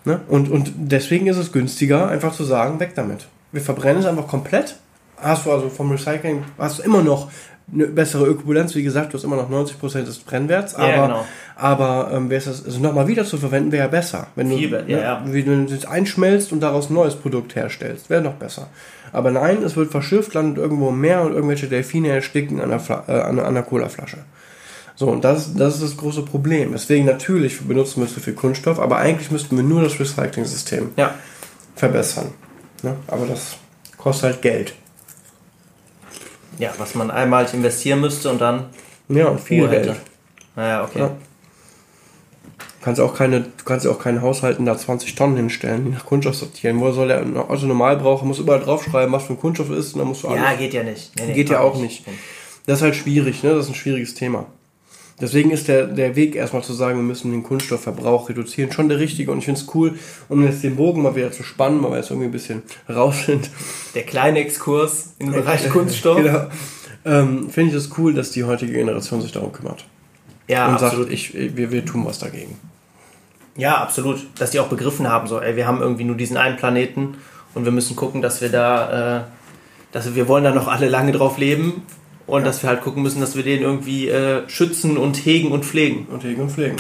Ne? 0.06 0.22
Und, 0.28 0.50
und 0.50 0.72
deswegen 0.76 1.28
ist 1.28 1.38
es 1.38 1.52
günstiger, 1.52 2.08
einfach 2.08 2.34
zu 2.34 2.44
sagen, 2.44 2.80
weg 2.80 2.92
damit. 2.96 3.28
Wir 3.52 3.62
verbrennen 3.62 4.02
es 4.02 4.06
einfach 4.06 4.28
komplett. 4.28 4.76
Hast 5.18 5.46
du 5.46 5.52
also 5.52 5.70
vom 5.70 5.92
Recycling, 5.92 6.44
hast 6.58 6.80
du 6.80 6.84
immer 6.84 7.02
noch 7.02 7.30
eine 7.74 7.88
bessere 7.88 8.26
Ökobilanz. 8.26 8.76
Wie 8.76 8.84
gesagt, 8.84 9.14
du 9.14 9.18
hast 9.18 9.24
immer 9.24 9.36
noch 9.36 9.50
90% 9.50 10.04
des 10.04 10.20
Brennwerts, 10.20 10.76
aber, 10.76 10.88
ja, 10.88 11.06
genau. 11.06 11.26
aber 11.56 12.12
ähm, 12.14 12.30
wäre 12.30 12.42
es 12.42 12.66
also 12.66 12.80
nochmal 12.80 13.08
wieder 13.08 13.26
zu 13.26 13.38
verwenden, 13.38 13.72
wäre 13.72 13.86
ja 13.86 13.90
besser. 13.90 14.28
Wenn 14.36 14.50
Viel 14.50 14.70
du, 14.70 14.78
ja, 14.78 14.84
ne, 14.84 15.02
ja. 15.02 15.24
Wie 15.26 15.44
du 15.44 15.66
es 15.66 15.86
einschmelzt 15.86 16.52
und 16.52 16.62
daraus 16.62 16.90
ein 16.90 16.94
neues 16.94 17.16
Produkt 17.16 17.56
herstellst, 17.56 18.10
wäre 18.10 18.22
noch 18.22 18.36
besser. 18.36 18.68
Aber 19.12 19.32
nein, 19.32 19.64
es 19.64 19.76
wird 19.76 19.92
verschifft, 19.92 20.34
landet 20.34 20.58
irgendwo 20.58 20.90
im 20.90 21.02
Meer 21.02 21.22
und 21.22 21.34
irgendwelche 21.34 21.68
Delfine 21.68 22.10
ersticken 22.10 22.62
an 22.62 22.70
der, 22.70 22.80
Fla 22.80 23.04
äh, 23.08 23.12
an, 23.12 23.40
an 23.40 23.54
der 23.54 23.64
Colaflasche. 23.64 24.18
So, 25.00 25.08
und 25.08 25.24
das, 25.24 25.54
das 25.54 25.76
ist 25.76 25.84
das 25.84 25.97
große 25.97 26.24
Problem. 26.24 26.74
Deswegen 26.74 27.06
natürlich 27.06 27.62
benutzen 27.62 28.02
wir 28.02 28.10
zu 28.10 28.20
viel 28.20 28.34
Kunststoff, 28.34 28.80
aber 28.80 28.97
eigentlich 28.97 29.32
müssten 29.32 29.56
wir 29.56 29.64
nur 29.64 29.82
das 29.82 29.97
Recycling-System 29.97 30.89
ja. 30.97 31.16
verbessern. 31.74 32.32
Ne? 32.84 32.97
Aber 33.08 33.26
das 33.26 33.56
kostet 33.97 34.24
halt 34.26 34.41
Geld. 34.41 34.74
Ja, 36.58 36.74
was 36.78 36.95
man 36.95 37.12
einmal 37.12 37.47
investieren 37.54 38.02
müsste 38.02 38.30
und 38.30 38.41
dann. 38.41 38.66
Ja, 39.08 39.30
und 39.30 39.39
viel 39.39 39.70
Geld. 39.70 39.88
Hätte. 39.88 39.95
Naja, 40.58 40.84
okay. 40.84 41.00
Ja. 41.00 41.08
Du 42.58 42.84
kannst 42.84 43.00
auch 43.00 43.16
keine, 43.16 43.39
du 43.39 43.64
kannst 43.64 43.88
auch 43.88 44.00
keinen 44.00 44.22
Haushalten 44.22 44.66
da 44.66 44.78
20 44.78 45.16
Tonnen 45.16 45.38
hinstellen, 45.38 45.86
die 45.86 45.91
nach 45.91 46.06
Kunststoff 46.06 46.36
sortieren. 46.36 46.78
Wo 46.82 46.91
soll 46.91 47.08
der 47.08 47.26
also 47.47 47.68
Normalbraucher 47.68 48.26
muss 48.26 48.39
überall 48.39 48.60
draufschreiben, 48.60 49.14
was 49.14 49.24
für 49.24 49.34
ein 49.34 49.39
Kunststoff 49.39 49.70
ist, 49.70 49.93
und 49.93 50.00
dann 50.00 50.10
musst 50.10 50.24
du 50.24 50.28
alles. 50.28 50.41
Ja, 50.41 50.56
geht 50.56 50.74
ja 50.74 50.84
nicht. 50.84 51.16
Nee, 51.16 51.28
nee, 51.28 51.34
geht 51.36 51.50
ja 51.50 51.62
auch 51.62 51.76
nicht. 51.76 52.06
nicht. 52.06 52.20
Das 52.66 52.80
ist 52.80 52.84
halt 52.84 52.97
schwierig, 52.97 53.43
ne? 53.43 53.52
Das 53.52 53.64
ist 53.64 53.72
ein 53.72 53.76
schwieriges 53.76 54.14
Thema. 54.14 54.47
Deswegen 55.22 55.51
ist 55.51 55.67
der, 55.67 55.86
der 55.88 56.15
Weg 56.15 56.36
erstmal 56.36 56.63
zu 56.63 56.74
sagen, 56.74 56.97
wir 56.97 57.03
müssen 57.03 57.32
den 57.32 57.43
Kunststoffverbrauch 57.43 58.30
reduzieren, 58.30 58.72
schon 58.72 58.89
der 58.89 58.99
richtige. 58.99 59.32
Und 59.32 59.39
ich 59.39 59.45
finde 59.45 59.59
es 59.59 59.67
cool, 59.76 59.99
um 60.30 60.43
jetzt 60.43 60.63
den 60.63 60.76
Bogen 60.76 61.01
mal 61.01 61.15
wieder 61.15 61.32
zu 61.32 61.43
spannen, 61.43 61.84
weil 61.84 61.91
wir 61.91 61.97
jetzt 61.97 62.09
irgendwie 62.09 62.28
ein 62.28 62.32
bisschen 62.32 62.63
raus 62.89 63.26
sind. 63.26 63.49
Der 63.95 64.03
kleine 64.03 64.39
Exkurs 64.39 65.13
im 65.20 65.32
Bereich 65.32 65.70
Kunststoff. 65.70 66.17
genau. 66.17 66.47
Ähm, 67.05 67.49
finde 67.49 67.72
ich 67.72 67.78
es 67.78 67.89
das 67.89 67.97
cool, 67.97 68.13
dass 68.13 68.32
die 68.32 68.43
heutige 68.43 68.74
Generation 68.74 69.22
sich 69.22 69.32
darum 69.32 69.51
kümmert. 69.51 69.86
Ja, 70.47 70.67
und 70.67 70.76
absolut. 70.76 71.05
sagt, 71.05 71.13
ich, 71.13 71.34
wir, 71.55 71.72
wir 71.72 71.86
tun 71.86 72.05
was 72.05 72.20
dagegen. 72.20 72.57
Ja, 73.55 73.78
absolut. 73.78 74.26
Dass 74.38 74.51
die 74.51 74.59
auch 74.59 74.67
begriffen 74.67 75.07
haben, 75.07 75.28
so, 75.28 75.39
ey, 75.39 75.55
wir 75.55 75.67
haben 75.67 75.82
irgendwie 75.82 76.05
nur 76.05 76.15
diesen 76.15 76.38
einen 76.38 76.57
Planeten 76.57 77.15
und 77.53 77.65
wir 77.65 77.72
müssen 77.72 77.95
gucken, 77.95 78.22
dass 78.22 78.41
wir 78.41 78.49
da, 78.49 79.17
äh, 79.17 79.24
dass 79.91 80.15
wir 80.15 80.28
wollen 80.28 80.43
da 80.43 80.51
noch 80.51 80.67
alle 80.67 80.88
lange 80.88 81.11
drauf 81.11 81.38
leben 81.38 81.84
und 82.30 82.42
ja. 82.42 82.46
dass 82.48 82.64
wir 82.64 82.70
halt 82.70 82.82
gucken 82.82 83.04
müssen, 83.04 83.22
dass 83.22 83.36
wir 83.36 83.44
den 83.44 83.62
irgendwie 83.62 84.08
äh, 84.10 84.48
schützen 84.48 84.98
und 84.98 85.26
hegen 85.26 85.52
und 85.52 85.66
pflegen. 85.66 86.08
Und 86.08 86.24
hegen 86.24 86.42
und 86.42 86.52
pflegen. 86.52 86.78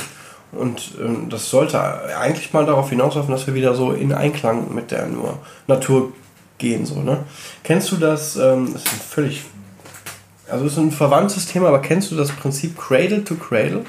Und 0.51 0.93
ähm, 0.99 1.29
das 1.29 1.49
sollte 1.49 1.79
eigentlich 2.17 2.53
mal 2.53 2.65
darauf 2.65 2.89
hinauslaufen, 2.89 3.31
dass 3.31 3.45
wir 3.45 3.53
wieder 3.53 3.75
so 3.75 3.91
in 3.91 4.13
Einklang 4.13 4.73
mit 4.73 4.91
der 4.91 5.05
nur 5.07 5.37
Natur 5.67 6.11
gehen. 6.57 6.85
So, 6.85 7.01
ne? 7.01 7.23
Kennst 7.63 7.91
du 7.91 7.97
das? 7.97 8.35
Ähm, 8.35 8.73
das 8.73 8.83
ist 8.83 8.93
ein 8.93 8.99
völlig. 8.99 9.43
Also 10.49 10.65
ist 10.65 10.77
ein 10.77 10.91
verwandtes 10.91 11.45
Thema, 11.45 11.67
aber 11.67 11.79
kennst 11.79 12.09
du 12.09 12.15
das 12.15 12.31
Prinzip 12.31 12.75
Cradle 12.77 13.23
to 13.23 13.35
Cradle? 13.35 13.85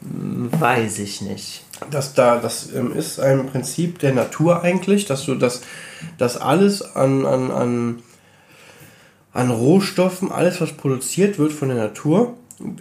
Weiß 0.00 0.98
ich 0.98 1.20
nicht. 1.20 1.64
Das, 1.90 2.14
da, 2.14 2.38
das 2.38 2.72
ähm, 2.72 2.94
ist 2.94 3.20
ein 3.20 3.46
Prinzip 3.46 3.98
der 3.98 4.14
Natur 4.14 4.62
eigentlich, 4.62 5.04
dass 5.04 5.26
du 5.26 5.34
das, 5.34 5.60
das 6.16 6.38
alles 6.38 6.80
an, 6.96 7.26
an, 7.26 7.50
an 7.50 8.02
an 9.34 9.50
Rohstoffen, 9.50 10.32
alles 10.32 10.60
was 10.60 10.72
produziert 10.72 11.38
wird 11.38 11.52
von 11.52 11.68
der 11.68 11.76
Natur, 11.76 12.34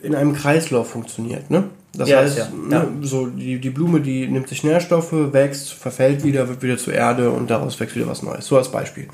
in 0.03 0.15
einem 0.15 0.33
Kreislauf 0.33 0.91
funktioniert. 0.91 1.49
Ne? 1.49 1.65
Das 1.93 2.07
ja, 2.07 2.19
heißt, 2.19 2.37
ja. 2.37 2.47
Ne, 2.69 2.87
so 3.01 3.25
die, 3.25 3.59
die 3.59 3.69
Blume, 3.71 4.01
die 4.01 4.27
nimmt 4.27 4.47
sich 4.47 4.63
Nährstoffe, 4.63 5.11
wächst, 5.11 5.73
verfällt 5.73 6.23
wieder, 6.23 6.47
wird 6.47 6.61
wieder 6.61 6.77
zur 6.77 6.93
Erde 6.93 7.31
und 7.31 7.49
daraus 7.49 7.79
wächst 7.79 7.95
wieder 7.95 8.07
was 8.07 8.21
Neues. 8.21 8.45
So 8.45 8.57
als 8.57 8.71
Beispiel. 8.71 9.07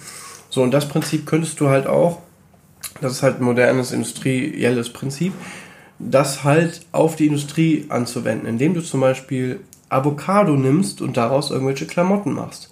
So, 0.50 0.62
und 0.62 0.72
das 0.72 0.88
Prinzip 0.88 1.26
könntest 1.26 1.60
du 1.62 1.70
halt 1.70 1.88
auch, 1.88 2.20
das 3.02 3.14
ist 3.14 3.24
halt 3.24 3.40
ein 3.40 3.46
modernes 3.46 3.94
industrielles 3.94 4.92
Prinzip, 4.92 5.34
das 5.98 6.44
halt 6.44 6.82
auf 6.92 7.16
die 7.16 7.28
Industrie 7.28 7.86
anzuwenden, 7.88 8.48
indem 8.48 8.74
du 8.74 8.82
zum 8.82 9.00
Beispiel 9.00 9.62
Avocado 9.88 10.54
nimmst 10.58 11.02
und 11.02 11.16
daraus 11.16 11.52
irgendwelche 11.52 11.88
Klamotten 11.88 12.34
machst 12.34 12.70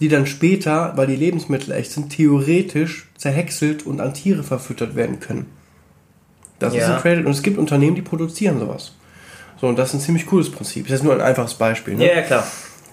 die 0.00 0.08
dann 0.08 0.26
später, 0.26 0.92
weil 0.96 1.06
die 1.06 1.16
Lebensmittel 1.16 1.72
echt 1.72 1.92
sind, 1.92 2.10
theoretisch 2.10 3.08
zerhäckselt 3.16 3.86
und 3.86 4.00
an 4.00 4.14
Tiere 4.14 4.42
verfüttert 4.42 4.96
werden 4.96 5.20
können. 5.20 5.46
Das 6.58 6.74
ja. 6.74 6.82
ist 6.82 6.88
ein 6.90 7.00
Credit. 7.00 7.26
Und 7.26 7.32
es 7.32 7.42
gibt 7.42 7.58
Unternehmen, 7.58 7.94
die 7.94 8.02
produzieren 8.02 8.58
sowas. 8.58 8.92
So, 9.60 9.68
und 9.68 9.78
das 9.78 9.88
ist 9.88 9.94
ein 9.94 10.00
ziemlich 10.00 10.26
cooles 10.26 10.50
Prinzip. 10.50 10.88
Das 10.88 10.96
ist 10.96 11.04
nur 11.04 11.14
ein 11.14 11.20
einfaches 11.20 11.54
Beispiel. 11.54 11.94
Ne? 11.94 12.06
Ja, 12.06 12.14
ja, 12.16 12.22
klar. 12.22 12.46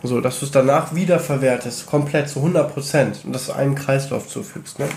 So, 0.03 0.19
dass 0.19 0.39
du 0.39 0.45
es 0.45 0.51
danach 0.51 0.95
wiederverwertest, 0.95 1.85
komplett 1.85 2.29
zu 2.29 2.39
100% 2.39 3.25
und 3.25 3.33
das 3.33 3.49
einem 3.49 3.75
Kreislauf 3.75 4.27
zufügst. 4.27 4.79
Ne? 4.79 4.87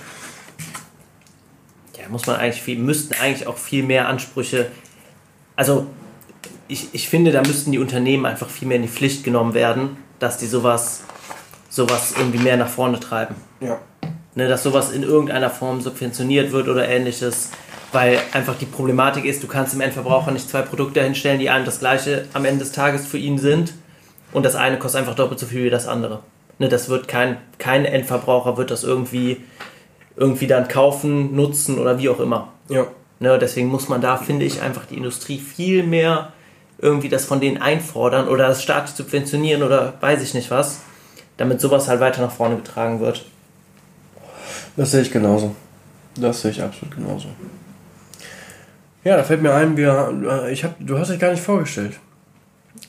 Ja, 1.98 2.08
muss 2.08 2.26
man 2.26 2.36
eigentlich 2.36 2.62
viel, 2.62 2.78
müssten 2.78 3.14
eigentlich 3.20 3.46
auch 3.46 3.58
viel 3.58 3.82
mehr 3.82 4.08
Ansprüche. 4.08 4.70
Also, 5.56 5.86
ich, 6.68 6.88
ich 6.92 7.08
finde, 7.08 7.32
da 7.32 7.42
müssten 7.42 7.72
die 7.72 7.78
Unternehmen 7.78 8.24
einfach 8.24 8.48
viel 8.48 8.68
mehr 8.68 8.76
in 8.76 8.82
die 8.82 8.88
Pflicht 8.88 9.24
genommen 9.24 9.52
werden, 9.52 9.96
dass 10.18 10.38
die 10.38 10.46
sowas 10.46 11.02
sowas 11.74 12.14
irgendwie 12.16 12.38
mehr 12.38 12.56
nach 12.56 12.68
vorne 12.68 13.00
treiben. 13.00 13.34
Ja. 13.60 13.80
Ne, 14.36 14.48
dass 14.48 14.62
sowas 14.62 14.90
in 14.90 15.02
irgendeiner 15.02 15.50
Form 15.50 15.80
subventioniert 15.80 16.52
wird 16.52 16.68
oder 16.68 16.88
ähnliches, 16.88 17.50
weil 17.92 18.18
einfach 18.32 18.56
die 18.56 18.66
Problematik 18.66 19.24
ist, 19.24 19.42
du 19.42 19.48
kannst 19.48 19.74
dem 19.74 19.80
Endverbraucher 19.80 20.30
nicht 20.30 20.48
zwei 20.48 20.62
Produkte 20.62 21.02
hinstellen, 21.02 21.38
die 21.38 21.50
einem 21.50 21.64
das 21.64 21.80
gleiche 21.80 22.26
am 22.32 22.44
Ende 22.44 22.60
des 22.60 22.72
Tages 22.72 23.06
für 23.06 23.18
ihn 23.18 23.38
sind 23.38 23.74
und 24.32 24.44
das 24.44 24.54
eine 24.54 24.78
kostet 24.78 25.00
einfach 25.00 25.14
doppelt 25.14 25.40
so 25.40 25.46
viel 25.46 25.64
wie 25.64 25.70
das 25.70 25.88
andere. 25.88 26.20
Ne, 26.58 26.68
das 26.68 26.88
wird 26.88 27.08
kein, 27.08 27.38
kein 27.58 27.84
Endverbraucher 27.84 28.56
wird 28.56 28.70
das 28.70 28.84
irgendwie, 28.84 29.38
irgendwie 30.16 30.46
dann 30.46 30.68
kaufen, 30.68 31.34
nutzen 31.34 31.78
oder 31.78 31.98
wie 31.98 32.08
auch 32.08 32.20
immer. 32.20 32.52
Ja. 32.68 32.86
Ne, 33.18 33.36
deswegen 33.38 33.68
muss 33.68 33.88
man 33.88 34.00
da, 34.00 34.16
finde 34.16 34.44
ich, 34.44 34.62
einfach 34.62 34.86
die 34.86 34.96
Industrie 34.96 35.38
viel 35.38 35.82
mehr 35.82 36.32
irgendwie 36.78 37.08
das 37.08 37.24
von 37.24 37.40
denen 37.40 37.58
einfordern 37.58 38.28
oder 38.28 38.48
das 38.48 38.62
staatlich 38.62 38.94
subventionieren 38.94 39.62
oder 39.62 39.94
weiß 40.00 40.22
ich 40.22 40.34
nicht 40.34 40.50
was 40.50 40.80
damit 41.36 41.60
sowas 41.60 41.88
halt 41.88 42.00
weiter 42.00 42.22
nach 42.22 42.32
vorne 42.32 42.56
getragen 42.56 43.00
wird. 43.00 43.24
Das 44.76 44.90
sehe 44.90 45.02
ich 45.02 45.10
genauso. 45.10 45.54
Das 46.16 46.42
sehe 46.42 46.50
ich 46.50 46.62
absolut 46.62 46.94
genauso. 46.94 47.28
Ja, 49.02 49.16
da 49.16 49.22
fällt 49.22 49.42
mir 49.42 49.52
ein, 49.52 49.76
wir, 49.76 50.44
äh, 50.46 50.52
ich 50.52 50.64
hab, 50.64 50.74
du 50.80 50.98
hast 50.98 51.10
dich 51.10 51.18
gar 51.18 51.30
nicht 51.30 51.42
vorgestellt. 51.42 51.98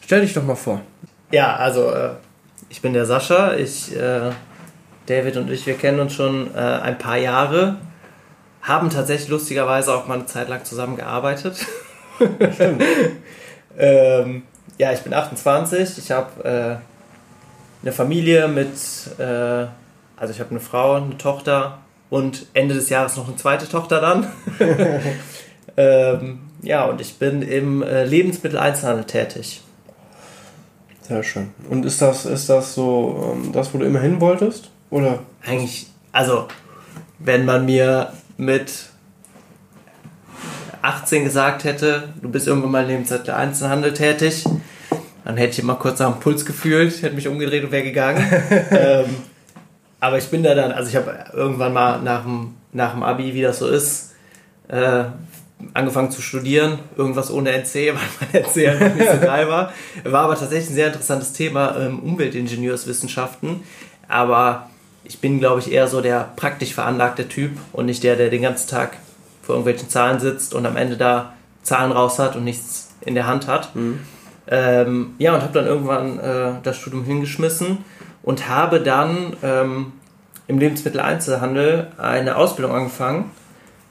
Stell 0.02 0.22
dich 0.22 0.34
doch 0.34 0.44
mal 0.44 0.56
vor. 0.56 0.82
Ja, 1.32 1.56
also 1.56 1.92
äh, 1.92 2.12
ich 2.70 2.82
bin 2.82 2.94
der 2.94 3.06
Sascha. 3.06 3.56
Ich, 3.56 3.96
äh, 3.96 4.32
David 5.08 5.38
und 5.38 5.52
ich, 5.52 5.66
wir 5.68 5.76
kennen 5.76 6.00
uns 6.00 6.14
schon 6.14 6.56
ein 6.56 6.98
paar 6.98 7.18
Jahre. 7.18 7.76
Haben 8.64 8.90
tatsächlich 8.90 9.30
lustigerweise 9.30 9.94
auch 9.94 10.08
mal 10.08 10.16
eine 10.16 10.26
Zeit 10.26 10.50
lang 10.50 10.66
zusammengearbeitet. 10.66 11.64
Stimmt. 12.54 12.84
ähm, 13.78 14.44
ja, 14.80 14.92
ich 14.92 15.02
bin 15.02 15.14
28. 15.14 16.00
Ich 16.00 16.10
habe 16.10 16.44
äh, 16.44 16.95
eine 17.86 17.94
Familie 17.94 18.48
mit, 18.48 18.74
äh, 19.20 19.68
also 20.18 20.34
ich 20.34 20.40
habe 20.40 20.50
eine 20.50 20.60
Frau, 20.60 20.96
eine 20.96 21.18
Tochter 21.18 21.80
und 22.10 22.48
Ende 22.54 22.74
des 22.74 22.90
Jahres 22.90 23.16
noch 23.16 23.28
eine 23.28 23.38
zweite 23.38 23.70
Tochter 23.70 24.02
dann. 24.02 24.28
ähm, 25.78 26.40
ja, 26.64 26.86
und 26.86 27.00
ich 27.00 27.20
bin 27.20 27.44
im 27.44 27.84
äh, 27.84 28.04
Lebensmitteleinzelhandel 28.04 29.06
tätig. 29.06 29.62
Sehr 31.02 31.22
schön. 31.22 31.52
Und 31.70 31.86
ist 31.86 32.02
das, 32.02 32.26
ist 32.26 32.50
das 32.50 32.74
so 32.74 33.36
ähm, 33.36 33.52
das, 33.52 33.72
wo 33.72 33.78
du 33.78 33.86
immer 33.86 34.00
hin 34.00 34.20
wolltest? 34.20 34.72
Oder? 34.90 35.20
Eigentlich, 35.46 35.88
also, 36.12 36.48
wenn 37.20 37.46
man 37.46 37.66
mir 37.66 38.14
mit 38.38 38.72
18 40.82 41.24
gesagt 41.24 41.64
hätte, 41.66 42.10
du 42.20 42.30
bist 42.30 42.48
irgendwann 42.48 42.72
mal 42.72 42.90
im 42.90 43.06
Einzelhandel 43.28 43.94
tätig, 43.94 44.44
dann 45.26 45.38
hätte 45.38 45.54
ich 45.54 45.60
immer 45.60 45.76
kurz 45.76 46.00
nach 46.00 46.12
dem 46.12 46.20
Puls 46.20 46.46
gefühlt, 46.46 47.02
hätte 47.02 47.16
mich 47.16 47.28
umgedreht 47.28 47.64
und 47.64 47.72
wäre 47.72 47.84
gegangen. 47.84 48.24
ähm, 48.72 49.06
aber 50.00 50.20
ich 50.20 50.28
bin 50.30 50.44
da 50.44 50.54
dann, 50.54 50.72
also 50.72 50.88
ich 50.88 50.96
habe 50.96 51.18
irgendwann 51.34 51.74
mal 51.74 52.00
nach 52.02 52.24
dem, 52.24 52.54
nach 52.72 52.94
dem 52.94 53.02
Abi, 53.02 53.34
wie 53.34 53.42
das 53.42 53.58
so 53.58 53.68
ist, 53.68 54.14
äh, 54.68 55.06
angefangen 55.74 56.12
zu 56.12 56.22
studieren, 56.22 56.78
irgendwas 56.96 57.32
ohne 57.32 57.52
NC, 57.52 57.74
weil 57.74 57.96
mein 58.20 58.44
NC 58.44 58.68
einfach 58.68 58.96
nicht 58.96 59.12
so 59.12 59.20
geil 59.26 59.50
war. 59.50 59.74
War 60.04 60.26
aber 60.26 60.36
tatsächlich 60.36 60.70
ein 60.70 60.76
sehr 60.76 60.88
interessantes 60.88 61.34
Thema, 61.34 61.76
ähm, 61.76 62.00
Umweltingenieurswissenschaften. 62.00 63.64
Aber 64.08 64.70
ich 65.04 65.20
bin, 65.22 65.40
glaube 65.40 65.60
ich, 65.60 65.72
eher 65.72 65.88
so 65.88 66.02
der 66.02 66.30
praktisch 66.36 66.76
veranlagte 66.76 67.28
Typ 67.28 67.52
und 67.74 67.88
nicht 67.88 68.04
der, 68.04 68.16
der 68.16 68.30
den 68.30 68.44
ganzen 68.44 68.70
Tag 68.70 68.98
vor 69.42 69.56
irgendwelchen 69.56 69.90
Zahlen 69.90 70.20
sitzt 70.20 70.54
und 70.54 70.68
am 70.68 70.78
Ende 70.78 70.98
da 70.98 71.34
Zahlen 71.64 71.92
raus 71.92 72.20
hat 72.20 72.36
und 72.36 72.44
nichts 72.44 72.92
in 73.02 73.16
der 73.16 73.26
Hand 73.26 73.48
hat. 73.48 73.76
Mhm. 73.76 74.02
Ähm, 74.48 75.16
ja, 75.18 75.34
und 75.34 75.42
habe 75.42 75.54
dann 75.54 75.66
irgendwann 75.66 76.20
äh, 76.20 76.52
das 76.62 76.78
Studium 76.78 77.04
hingeschmissen 77.04 77.80
und 78.22 78.48
habe 78.48 78.80
dann 78.80 79.36
ähm, 79.42 79.94
im 80.48 80.60
Lebensmitteleinzelhandel 80.60 81.88
eine 81.98 82.36
Ausbildung 82.36 82.76
angefangen. 82.76 83.32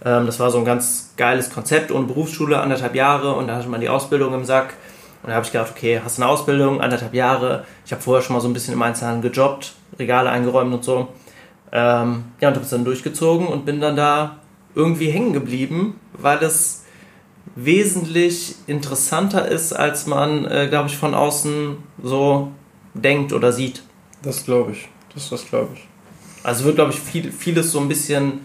Ähm, 0.05 0.27
das 0.27 0.39
war 0.39 0.51
so 0.51 0.59
ein 0.59 0.65
ganz 0.65 1.15
geiles 1.17 1.51
Konzept 1.51 1.91
ohne 1.91 2.07
Berufsschule, 2.07 2.61
anderthalb 2.61 2.95
Jahre 2.95 3.35
und 3.35 3.49
da 3.49 3.57
hatte 3.57 3.69
man 3.69 3.81
die 3.81 3.89
Ausbildung 3.89 4.35
im 4.35 4.45
Sack. 4.45 4.75
Und 5.23 5.31
da 5.31 5.37
habe 5.37 5.47
ich 5.47 5.53
gedacht, 5.53 5.73
okay, 5.75 6.01
hast 6.05 6.21
eine 6.21 6.29
Ausbildung, 6.29 6.81
anderthalb 6.81 7.15
Jahre. 7.15 7.65
Ich 7.87 7.93
habe 7.93 8.03
vorher 8.03 8.23
schon 8.23 8.35
mal 8.35 8.41
so 8.41 8.49
ein 8.49 8.53
bisschen 8.53 8.75
im 8.75 8.83
Einzelhandel 8.83 9.31
gejobbt, 9.31 9.75
Regale 9.99 10.31
eingeräumt 10.31 10.75
und 10.75 10.85
so. 10.85 11.09
Ähm, 11.73 12.25
ja, 12.41 12.49
und 12.49 12.55
habe 12.55 12.65
es 12.65 12.71
dann 12.71 12.85
durchgezogen 12.85 13.47
und 13.49 13.65
bin 13.65 13.81
dann 13.81 13.97
da 13.97 14.37
irgendwie 14.75 15.11
hängen 15.11 15.33
geblieben, 15.33 15.99
weil 16.13 16.43
es 16.43 16.84
wesentlich 17.57 18.57
interessanter 18.67 19.47
ist, 19.47 19.73
als 19.73 20.07
man, 20.07 20.45
äh, 20.47 20.67
glaube 20.69 20.89
ich, 20.89 20.97
von 20.97 21.15
außen 21.15 21.77
so 22.03 22.51
denkt 22.95 23.33
oder 23.33 23.53
sieht. 23.53 23.83
Das 24.23 24.45
glaube 24.45 24.73
ich. 24.73 24.89
Das, 25.15 25.31
das 25.31 25.47
glaube 25.47 25.71
ich. 25.75 25.89
Also 26.43 26.65
wird, 26.65 26.77
glaube 26.77 26.93
ich, 26.93 26.99
viel, 26.99 27.33
vieles 27.33 27.73
so 27.73 27.81
ein 27.81 27.89
bisschen, 27.89 28.41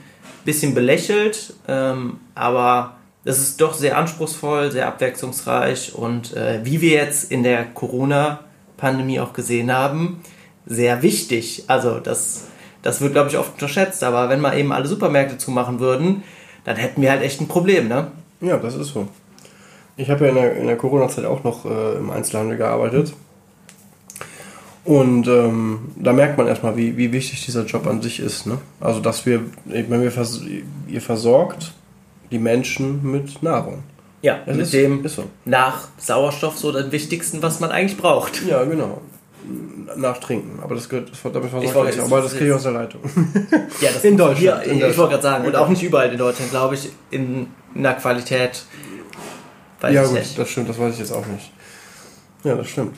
bisschen 0.45 0.73
belächelt, 0.73 1.53
ähm, 1.67 2.19
aber 2.35 2.97
es 3.25 3.39
ist 3.39 3.59
doch 3.61 3.73
sehr 3.73 3.97
anspruchsvoll, 3.97 4.71
sehr 4.71 4.87
abwechslungsreich 4.87 5.93
und 5.95 6.35
äh, 6.35 6.61
wie 6.63 6.81
wir 6.81 6.93
jetzt 6.93 7.31
in 7.31 7.43
der 7.43 7.65
Corona-Pandemie 7.65 9.19
auch 9.19 9.33
gesehen 9.33 9.73
haben, 9.73 10.21
sehr 10.65 11.01
wichtig. 11.01 11.65
Also 11.67 11.99
das, 11.99 12.45
das 12.81 13.01
wird, 13.01 13.13
glaube 13.13 13.29
ich, 13.29 13.37
oft 13.37 13.53
unterschätzt, 13.53 14.03
aber 14.03 14.29
wenn 14.29 14.39
mal 14.39 14.57
eben 14.57 14.71
alle 14.71 14.87
Supermärkte 14.87 15.37
zumachen 15.37 15.79
würden, 15.79 16.23
dann 16.63 16.77
hätten 16.77 17.01
wir 17.01 17.11
halt 17.11 17.23
echt 17.23 17.41
ein 17.41 17.47
Problem, 17.47 17.87
ne? 17.87 18.11
Ja, 18.41 18.57
das 18.57 18.75
ist 18.75 18.89
so. 18.89 19.07
Ich 19.97 20.09
habe 20.09 20.25
ja 20.25 20.29
in 20.29 20.35
der, 20.35 20.55
in 20.55 20.67
der 20.67 20.77
Corona-Zeit 20.77 21.25
auch 21.25 21.43
noch 21.43 21.65
äh, 21.65 21.97
im 21.97 22.09
Einzelhandel 22.09 22.57
gearbeitet. 22.57 23.13
Und 24.85 25.27
ähm, 25.27 25.91
da 25.97 26.13
merkt 26.13 26.37
man 26.37 26.47
erstmal, 26.47 26.77
wie, 26.77 26.95
wie 26.97 27.11
wichtig 27.11 27.45
dieser 27.45 27.65
Job 27.65 27.85
an 27.85 28.01
sich 28.01 28.19
ist. 28.19 28.47
Ne? 28.47 28.57
Also, 28.79 29.01
dass 29.01 29.25
wir, 29.25 29.41
ich 29.69 29.87
meine, 29.89 30.03
wir 30.03 30.11
vers 30.11 30.41
ihr 30.87 31.01
versorgt 31.01 31.73
die 32.31 32.39
Menschen 32.39 33.11
mit 33.11 33.43
Nahrung. 33.43 33.83
Ja, 34.21 34.39
das 34.45 34.55
mit 34.55 34.63
ist, 34.65 34.73
dem 34.73 35.05
ist 35.05 35.15
so. 35.15 35.25
nach 35.45 35.87
Sauerstoff 35.97 36.57
so 36.57 36.71
das 36.71 36.91
Wichtigsten, 36.91 37.41
was 37.41 37.59
man 37.59 37.71
eigentlich 37.71 37.97
braucht. 37.97 38.45
Ja, 38.47 38.63
genau. 38.63 39.01
Nach 39.95 40.17
Trinken. 40.17 40.59
Aber 40.61 40.75
das 40.75 40.87
gehört, 40.87 41.11
das, 41.11 41.19
damit 41.23 41.45
ich 41.45 41.73
wollte, 41.73 42.03
aber 42.03 42.21
das 42.21 42.33
kriege 42.33 42.47
ich 42.47 42.53
aus 42.53 42.63
der 42.63 42.73
Leitung. 42.73 43.01
Ja, 43.81 43.91
das 43.91 44.03
in 44.03 44.17
Deutschland. 44.17 44.63
Hier, 44.63 44.71
in 44.71 44.77
ich 44.77 44.97
wollte 44.97 45.11
gerade 45.11 45.23
sagen, 45.23 45.45
und 45.45 45.55
auch 45.55 45.69
nicht 45.69 45.81
überall 45.81 46.11
in 46.11 46.17
Deutschland, 46.17 46.51
glaube 46.51 46.75
ich, 46.75 46.89
in, 47.11 47.47
in 47.73 47.83
der 47.83 47.93
Qualität. 47.95 48.63
Weiß 49.81 49.93
ja, 49.93 50.03
gut, 50.03 50.13
nicht. 50.13 50.37
das 50.37 50.49
stimmt, 50.49 50.69
das 50.69 50.77
weiß 50.77 50.93
ich 50.93 50.99
jetzt 50.99 51.13
auch 51.13 51.25
nicht. 51.25 51.51
Ja, 52.43 52.55
das 52.55 52.67
stimmt. 52.67 52.95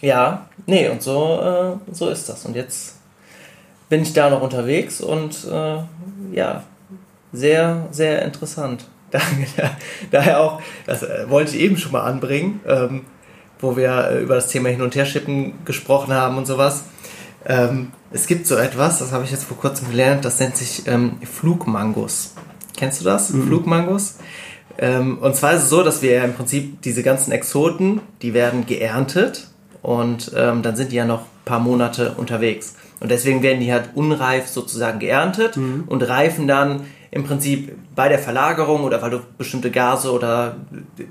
Ja, 0.00 0.48
nee, 0.66 0.88
und 0.88 1.02
so, 1.02 1.40
äh, 1.40 1.94
so 1.94 2.08
ist 2.08 2.28
das. 2.28 2.44
Und 2.44 2.56
jetzt 2.56 2.96
bin 3.88 4.02
ich 4.02 4.12
da 4.12 4.28
noch 4.28 4.42
unterwegs 4.42 5.00
und 5.00 5.46
äh, 5.50 5.78
ja, 6.32 6.64
sehr, 7.32 7.88
sehr 7.90 8.22
interessant. 8.22 8.86
Daher 10.10 10.40
auch, 10.40 10.60
das 10.86 11.02
äh, 11.02 11.28
wollte 11.28 11.56
ich 11.56 11.62
eben 11.62 11.76
schon 11.76 11.92
mal 11.92 12.02
anbringen, 12.02 12.60
ähm, 12.66 13.02
wo 13.60 13.76
wir 13.76 14.10
äh, 14.10 14.22
über 14.22 14.34
das 14.34 14.48
Thema 14.48 14.68
Hin- 14.68 14.82
und 14.82 14.94
Herschippen 14.94 15.64
gesprochen 15.64 16.12
haben 16.12 16.36
und 16.36 16.46
sowas. 16.46 16.84
Ähm, 17.46 17.92
es 18.10 18.26
gibt 18.26 18.46
so 18.46 18.56
etwas, 18.56 18.98
das 18.98 19.12
habe 19.12 19.24
ich 19.24 19.30
jetzt 19.30 19.44
vor 19.44 19.56
kurzem 19.56 19.90
gelernt, 19.90 20.24
das 20.24 20.40
nennt 20.40 20.56
sich 20.56 20.86
ähm, 20.86 21.18
Flugmangos. 21.22 22.34
Kennst 22.76 23.00
du 23.00 23.04
das? 23.04 23.30
Mhm. 23.30 23.46
Flugmangos? 23.46 24.16
Ähm, 24.78 25.18
und 25.18 25.36
zwar 25.36 25.54
ist 25.54 25.64
es 25.64 25.68
so, 25.68 25.82
dass 25.82 26.02
wir 26.02 26.12
ja 26.12 26.24
im 26.24 26.34
Prinzip 26.34 26.82
diese 26.82 27.02
ganzen 27.02 27.32
Exoten, 27.32 28.00
die 28.22 28.34
werden 28.34 28.66
geerntet 28.66 29.48
und 29.82 30.32
ähm, 30.36 30.62
dann 30.62 30.76
sind 30.76 30.92
die 30.92 30.96
ja 30.96 31.04
noch 31.04 31.20
ein 31.20 31.44
paar 31.44 31.60
Monate 31.60 32.14
unterwegs. 32.16 32.76
Und 33.00 33.10
deswegen 33.10 33.42
werden 33.42 33.60
die 33.60 33.72
halt 33.72 33.90
unreif 33.94 34.48
sozusagen 34.48 34.98
geerntet 34.98 35.56
mhm. 35.56 35.84
und 35.86 36.02
reifen 36.02 36.48
dann 36.48 36.86
im 37.14 37.22
Prinzip 37.22 37.72
bei 37.94 38.08
der 38.08 38.18
Verlagerung 38.18 38.82
oder 38.82 39.00
weil 39.00 39.10
du 39.10 39.20
bestimmte 39.38 39.70
Gase 39.70 40.10
oder 40.10 40.56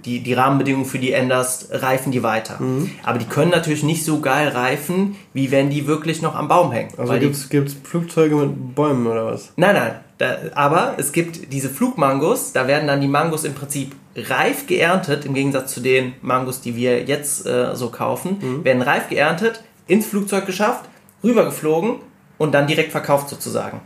die, 0.04 0.20
die 0.20 0.34
Rahmenbedingungen 0.34 0.86
für 0.86 1.00
die 1.00 1.14
änderst, 1.14 1.70
reifen 1.72 2.12
die 2.12 2.24
weiter. 2.24 2.62
Mhm. 2.62 2.92
Aber 3.04 3.18
die 3.18 3.26
können 3.26 3.52
natürlich 3.52 3.84
nicht 3.84 4.04
so 4.04 4.20
geil 4.20 4.50
reifen, 4.50 5.16
wie 5.32 5.50
wenn 5.50 5.70
die 5.70 5.88
wirklich 5.88 6.22
noch 6.22 6.36
am 6.36 6.50
Baum 6.50 6.74
hängen. 6.74 6.92
Also 6.98 7.14
gibt 7.14 7.70
es 7.70 7.74
Flugzeuge 7.84 8.36
mit 8.36 8.76
Bäumen 8.76 9.08
oder 9.08 9.26
was? 9.26 9.54
Nein, 9.56 9.76
nein. 9.76 9.96
Da, 10.18 10.36
aber 10.56 10.96
es 10.98 11.14
gibt 11.14 11.54
diese 11.54 11.70
Flugmangos, 11.70 12.52
da 12.52 12.68
werden 12.68 12.88
dann 12.88 13.00
die 13.00 13.08
Mangos 13.08 13.46
im 13.46 13.54
Prinzip 13.54 13.96
reif 14.16 14.68
geerntet, 14.68 15.26
im 15.26 15.34
Gegensatz 15.34 15.74
zu 15.74 15.80
den 15.80 16.14
Mangos, 16.22 16.60
die 16.60 16.76
wir 16.76 17.04
jetzt 17.04 17.48
äh, 17.48 17.76
so 17.76 17.90
kaufen, 17.90 18.38
mhm. 18.42 18.66
werden 18.66 18.82
reif 18.82 19.08
geerntet, 19.08 19.64
ins 19.88 20.06
Flugzeug 20.06 20.46
geschafft, 20.46 20.84
rübergeflogen 21.24 21.96
und 22.38 22.54
dann 22.54 22.68
direkt 22.68 22.92
verkauft 22.92 23.30
sozusagen. 23.30 23.80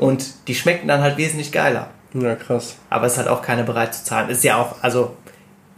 Und 0.00 0.48
die 0.48 0.54
schmecken 0.54 0.88
dann 0.88 1.02
halt 1.02 1.18
wesentlich 1.18 1.52
geiler. 1.52 1.90
Ja, 2.14 2.34
krass. 2.34 2.76
Aber 2.88 3.06
es 3.06 3.12
ist 3.12 3.18
halt 3.18 3.28
auch 3.28 3.42
keine 3.42 3.64
bereit 3.64 3.94
zu 3.94 4.02
zahlen. 4.02 4.30
Ist 4.30 4.42
ja 4.42 4.56
auch, 4.56 4.76
also 4.80 5.14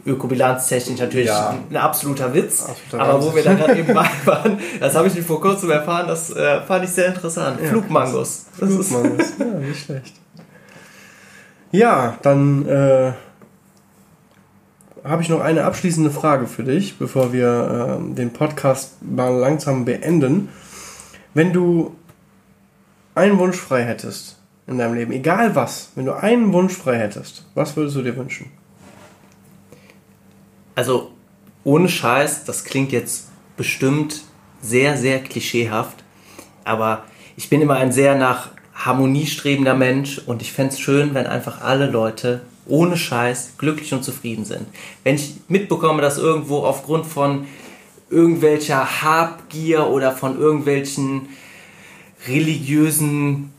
ökobilanztechnisch 0.05 0.99
natürlich 0.99 1.27
ja. 1.27 1.57
ein 1.69 1.75
absoluter 1.75 2.33
Witz. 2.33 2.61
Absoluter 2.61 2.99
aber 2.99 3.23
wo 3.23 3.35
wir 3.35 3.43
da 3.43 3.53
gerade 3.53 3.77
eben 3.77 3.93
bei 3.93 4.09
waren, 4.25 4.59
das 4.79 4.95
habe 4.95 5.07
ich 5.09 5.21
vor 5.21 5.41
kurzem 5.41 5.71
erfahren, 5.71 6.07
das 6.07 6.29
äh, 6.35 6.61
fand 6.61 6.85
ich 6.85 6.91
sehr 6.91 7.07
interessant. 7.07 7.59
Ja, 7.61 7.69
Flugmangos. 7.69 8.45
Das 8.57 8.69
Flugmangos, 8.69 9.33
ja, 9.39 9.45
nicht 9.45 9.85
schlecht. 9.85 10.15
Ja, 11.71 12.17
dann 12.21 12.65
äh, 12.67 13.11
habe 15.03 15.21
ich 15.21 15.29
noch 15.29 15.41
eine 15.41 15.65
abschließende 15.65 16.11
Frage 16.11 16.47
für 16.47 16.63
dich, 16.63 16.97
bevor 16.97 17.33
wir 17.33 17.99
äh, 17.99 18.15
den 18.15 18.31
Podcast 18.31 19.01
mal 19.01 19.33
langsam 19.33 19.83
beenden. 19.83 20.49
Wenn 21.33 21.51
du 21.51 21.95
einen 23.15 23.37
Wunsch 23.37 23.57
frei 23.57 23.83
hättest 23.83 24.37
in 24.67 24.77
deinem 24.77 24.95
Leben, 24.95 25.11
egal 25.11 25.55
was, 25.55 25.91
wenn 25.95 26.05
du 26.05 26.13
einen 26.13 26.53
Wunsch 26.53 26.73
frei 26.73 26.97
hättest, 26.97 27.45
was 27.53 27.75
würdest 27.75 27.95
du 27.95 28.01
dir 28.01 28.15
wünschen? 28.15 28.51
Also, 30.75 31.11
ohne 31.63 31.89
Scheiß, 31.89 32.45
das 32.45 32.63
klingt 32.63 32.91
jetzt 32.91 33.29
bestimmt 33.57 34.23
sehr, 34.61 34.97
sehr 34.97 35.19
klischeehaft, 35.21 36.03
aber 36.63 37.03
ich 37.35 37.49
bin 37.49 37.61
immer 37.61 37.75
ein 37.75 37.91
sehr 37.91 38.15
nach 38.15 38.49
Harmonie 38.73 39.27
strebender 39.27 39.75
Mensch 39.75 40.19
und 40.19 40.41
ich 40.41 40.51
fände 40.51 40.73
es 40.73 40.79
schön, 40.79 41.13
wenn 41.13 41.27
einfach 41.27 41.61
alle 41.61 41.89
Leute 41.89 42.41
ohne 42.65 42.97
Scheiß 42.97 43.53
glücklich 43.57 43.93
und 43.93 44.03
zufrieden 44.03 44.45
sind. 44.45 44.67
Wenn 45.03 45.15
ich 45.15 45.35
mitbekomme, 45.47 46.01
dass 46.01 46.17
irgendwo 46.17 46.59
aufgrund 46.59 47.05
von 47.05 47.45
irgendwelcher 48.09 49.01
Habgier 49.01 49.87
oder 49.87 50.11
von 50.11 50.39
irgendwelchen 50.39 51.29
religiösen 52.27 53.51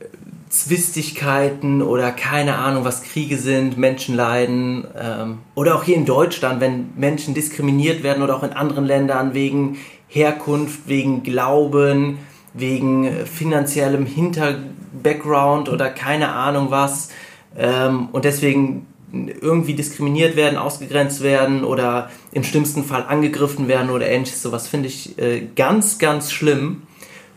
äh, 0.00 0.04
Zwistigkeiten 0.48 1.82
oder 1.82 2.10
keine 2.12 2.56
Ahnung, 2.56 2.84
was 2.84 3.02
Kriege 3.02 3.38
sind, 3.38 3.78
Menschen 3.78 4.14
leiden. 4.14 4.84
Ähm, 4.98 5.38
oder 5.54 5.76
auch 5.76 5.84
hier 5.84 5.96
in 5.96 6.06
Deutschland, 6.06 6.60
wenn 6.60 6.90
Menschen 6.96 7.34
diskriminiert 7.34 8.02
werden 8.02 8.22
oder 8.22 8.36
auch 8.36 8.42
in 8.42 8.52
anderen 8.52 8.86
Ländern 8.86 9.34
wegen 9.34 9.78
Herkunft, 10.08 10.80
wegen 10.86 11.22
Glauben, 11.22 12.18
wegen 12.54 13.26
finanziellem 13.26 14.06
Hinter-Background 14.06 15.68
oder 15.68 15.88
keine 15.90 16.32
Ahnung 16.32 16.70
was. 16.70 17.08
Ähm, 17.56 18.08
und 18.12 18.24
deswegen 18.24 18.86
irgendwie 19.12 19.74
diskriminiert 19.74 20.36
werden, 20.36 20.56
ausgegrenzt 20.56 21.22
werden 21.22 21.64
oder 21.64 22.10
im 22.32 22.44
schlimmsten 22.44 22.84
Fall 22.84 23.04
angegriffen 23.06 23.68
werden 23.68 23.90
oder 23.90 24.08
ähnliches. 24.08 24.42
Sowas 24.42 24.68
finde 24.68 24.88
ich 24.88 25.18
äh, 25.18 25.46
ganz, 25.54 25.98
ganz 25.98 26.32
schlimm. 26.32 26.82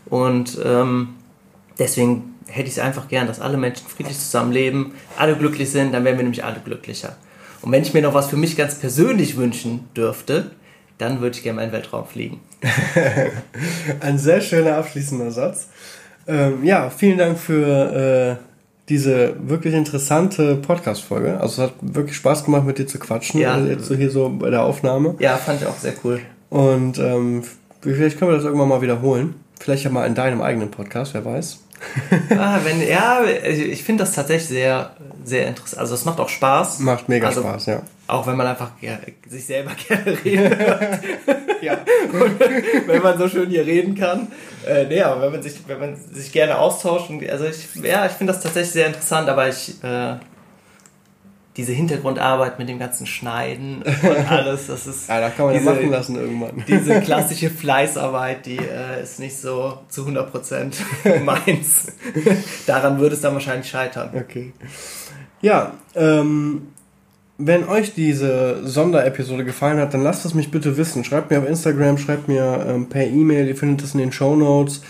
Und 0.07 0.59
ähm, 0.63 1.15
deswegen 1.79 2.35
hätte 2.47 2.67
ich 2.67 2.73
es 2.73 2.79
einfach 2.79 3.07
gern, 3.07 3.27
dass 3.27 3.39
alle 3.39 3.57
Menschen 3.57 3.87
friedlich 3.87 4.17
zusammenleben, 4.17 4.91
alle 5.17 5.35
glücklich 5.35 5.69
sind, 5.71 5.93
dann 5.93 6.03
wären 6.05 6.17
wir 6.17 6.23
nämlich 6.23 6.43
alle 6.43 6.59
glücklicher. 6.63 7.15
Und 7.61 7.71
wenn 7.71 7.81
ich 7.81 7.93
mir 7.93 8.01
noch 8.01 8.13
was 8.13 8.27
für 8.27 8.37
mich 8.37 8.55
ganz 8.55 8.75
persönlich 8.75 9.37
wünschen 9.37 9.87
dürfte, 9.95 10.51
dann 10.97 11.21
würde 11.21 11.35
ich 11.35 11.43
gerne 11.43 11.63
in 11.63 11.69
den 11.69 11.73
Weltraum 11.73 12.05
fliegen. 12.05 12.39
Ein 13.99 14.17
sehr 14.17 14.41
schöner 14.41 14.77
abschließender 14.77 15.31
Satz. 15.31 15.69
Ähm, 16.27 16.63
ja, 16.63 16.89
vielen 16.89 17.17
Dank 17.17 17.37
für 17.37 18.39
äh, 18.39 18.43
diese 18.89 19.35
wirklich 19.39 19.73
interessante 19.73 20.55
Podcast-Folge. 20.55 21.39
Also 21.39 21.63
es 21.63 21.69
hat 21.69 21.73
wirklich 21.81 22.15
Spaß 22.15 22.45
gemacht, 22.45 22.65
mit 22.65 22.77
dir 22.77 22.87
zu 22.87 22.99
quatschen. 22.99 23.39
Ja. 23.39 23.53
Also 23.53 23.67
jetzt 23.67 23.85
so 23.85 23.95
hier 23.95 24.11
so 24.11 24.29
bei 24.29 24.49
der 24.49 24.63
Aufnahme. 24.63 25.15
Ja, 25.19 25.37
fand 25.37 25.61
ich 25.61 25.67
auch 25.67 25.77
sehr 25.77 25.93
cool. 26.03 26.21
Und 26.49 26.99
ähm, 26.99 27.43
vielleicht 27.81 28.17
können 28.17 28.31
wir 28.31 28.35
das 28.35 28.45
irgendwann 28.45 28.69
mal 28.69 28.81
wiederholen. 28.81 29.35
Vielleicht 29.59 29.83
ja 29.83 29.89
mal 29.89 30.05
in 30.05 30.15
deinem 30.15 30.41
eigenen 30.41 30.71
Podcast, 30.71 31.13
wer 31.13 31.25
weiß. 31.25 31.59
ah, 32.37 32.59
wenn, 32.63 32.87
ja, 32.87 33.23
ich 33.23 33.83
finde 33.83 34.03
das 34.03 34.13
tatsächlich 34.13 34.47
sehr, 34.47 34.91
sehr 35.23 35.47
interessant. 35.47 35.81
Also 35.81 35.95
es 35.95 36.05
macht 36.05 36.19
auch 36.19 36.29
Spaß. 36.29 36.79
Macht 36.79 37.09
mega 37.09 37.27
also, 37.27 37.41
Spaß, 37.41 37.65
ja. 37.67 37.81
Auch 38.07 38.27
wenn 38.27 38.37
man 38.37 38.47
einfach 38.47 38.71
ja, 38.81 38.97
sich 39.27 39.45
selber 39.45 39.71
gerne 39.87 40.17
reden 40.23 40.57
hört. 40.57 40.99
ja. 41.61 41.77
Und 42.11 42.39
wenn 42.87 43.01
man 43.01 43.17
so 43.17 43.27
schön 43.27 43.49
hier 43.49 43.65
reden 43.65 43.95
kann. 43.95 44.27
Äh, 44.65 44.85
nee, 44.85 45.01
aber 45.01 45.21
wenn 45.21 45.31
man 45.33 45.41
sich, 45.41 45.55
wenn 45.67 45.79
man 45.79 45.95
sich 45.95 46.31
gerne 46.31 46.57
austauscht. 46.57 47.09
Und, 47.09 47.27
also 47.29 47.45
ich, 47.45 47.67
ja, 47.83 48.05
ich 48.05 48.13
finde 48.13 48.33
das 48.33 48.41
tatsächlich 48.41 48.71
sehr 48.71 48.87
interessant, 48.87 49.27
aber 49.29 49.49
ich, 49.49 49.83
äh, 49.83 50.15
diese 51.57 51.71
Hintergrundarbeit 51.71 52.59
mit 52.59 52.67
dem 52.67 52.79
ganzen 52.79 53.05
Schneiden 53.05 53.81
und 53.81 54.05
alles, 54.31 54.67
das 54.67 54.87
ist. 54.87 55.07
ja, 55.07 55.21
da 55.21 55.29
kann 55.29 55.45
man 55.45 55.53
diese, 55.53 55.65
ja 55.65 55.73
machen 55.73 55.89
lassen 55.89 56.15
irgendwann. 56.15 56.63
diese 56.67 56.99
klassische 57.01 57.49
Fleißarbeit, 57.49 58.45
die 58.45 58.57
äh, 58.57 59.01
ist 59.01 59.19
nicht 59.19 59.37
so 59.37 59.79
zu 59.87 60.05
100% 60.05 60.73
meins. 61.23 61.93
Daran 62.67 62.99
würde 62.99 63.15
es 63.15 63.21
dann 63.21 63.33
wahrscheinlich 63.33 63.69
scheitern. 63.69 64.09
Okay. 64.13 64.53
Ja, 65.41 65.73
ähm, 65.95 66.67
wenn 67.37 67.67
euch 67.67 67.93
diese 67.93 68.65
Sonderepisode 68.67 69.43
gefallen 69.45 69.79
hat, 69.79 69.93
dann 69.93 70.03
lasst 70.03 70.25
es 70.25 70.33
mich 70.33 70.51
bitte 70.51 70.77
wissen. 70.77 71.03
Schreibt 71.03 71.31
mir 71.31 71.39
auf 71.39 71.47
Instagram, 71.47 71.97
schreibt 71.97 72.27
mir 72.27 72.65
ähm, 72.67 72.87
per 72.87 73.05
E-Mail, 73.05 73.47
ihr 73.47 73.55
findet 73.55 73.85
es 73.85 73.93
in 73.93 73.99
den 73.99 74.11
Show 74.11 74.35
Notes. 74.35 74.81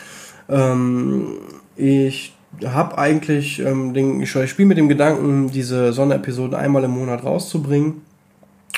Ähm, 0.49 1.37
ich 1.75 2.34
habe 2.63 2.97
eigentlich 2.97 3.59
ähm, 3.59 3.93
den, 3.93 4.21
ich 4.21 4.31
spiele 4.31 4.67
mit 4.67 4.77
dem 4.77 4.89
Gedanken, 4.89 5.51
diese 5.51 5.93
Sonderepisoden 5.93 6.55
einmal 6.55 6.83
im 6.83 6.91
Monat 6.91 7.23
rauszubringen. 7.23 8.01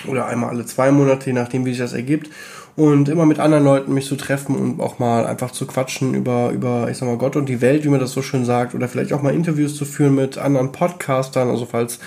Oder 0.08 0.28
einmal 0.28 0.50
alle 0.50 0.66
zwei 0.66 0.92
Monate, 0.92 1.28
je 1.28 1.34
nachdem, 1.34 1.66
wie 1.66 1.72
sich 1.72 1.80
das 1.80 1.94
ergibt. 1.94 2.30
Und 2.76 3.10
immer 3.10 3.26
mit 3.26 3.40
anderen 3.40 3.64
Leuten 3.64 3.94
mich 3.94 4.06
zu 4.06 4.16
treffen 4.16 4.56
und 4.56 4.80
auch 4.80 5.00
mal 5.00 5.26
einfach 5.26 5.50
zu 5.50 5.66
quatschen 5.66 6.14
über, 6.14 6.52
über, 6.52 6.88
ich 6.92 6.98
sag 6.98 7.08
mal, 7.08 7.18
Gott 7.18 7.36
und 7.36 7.50
die 7.50 7.62
Welt, 7.62 7.84
wie 7.84 7.90
man 7.90 8.00
das 8.00 8.12
so 8.12 8.22
schön 8.22 8.46
sagt. 8.46 8.76
Oder 8.76 8.88
vielleicht 8.88 9.14
auch 9.14 9.24
mal 9.24 9.34
Interviews 9.34 9.76
zu 9.76 9.86
führen 9.86 10.14
mit 10.14 10.38
anderen 10.38 10.72
Podcastern. 10.72 11.50
Also 11.50 11.66
falls 11.66 12.00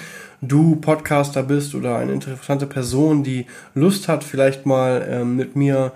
du 0.43 0.77
Podcaster 0.77 1.43
bist 1.43 1.75
oder 1.75 1.97
eine 1.99 2.13
interessante 2.13 2.67
Person, 2.67 3.25
die 3.25 3.47
Lust 3.75 4.07
hat, 4.07 4.23
vielleicht 4.23 4.65
mal 4.65 5.07
ähm, 5.11 5.37
mit 5.37 5.57
mir 5.57 5.93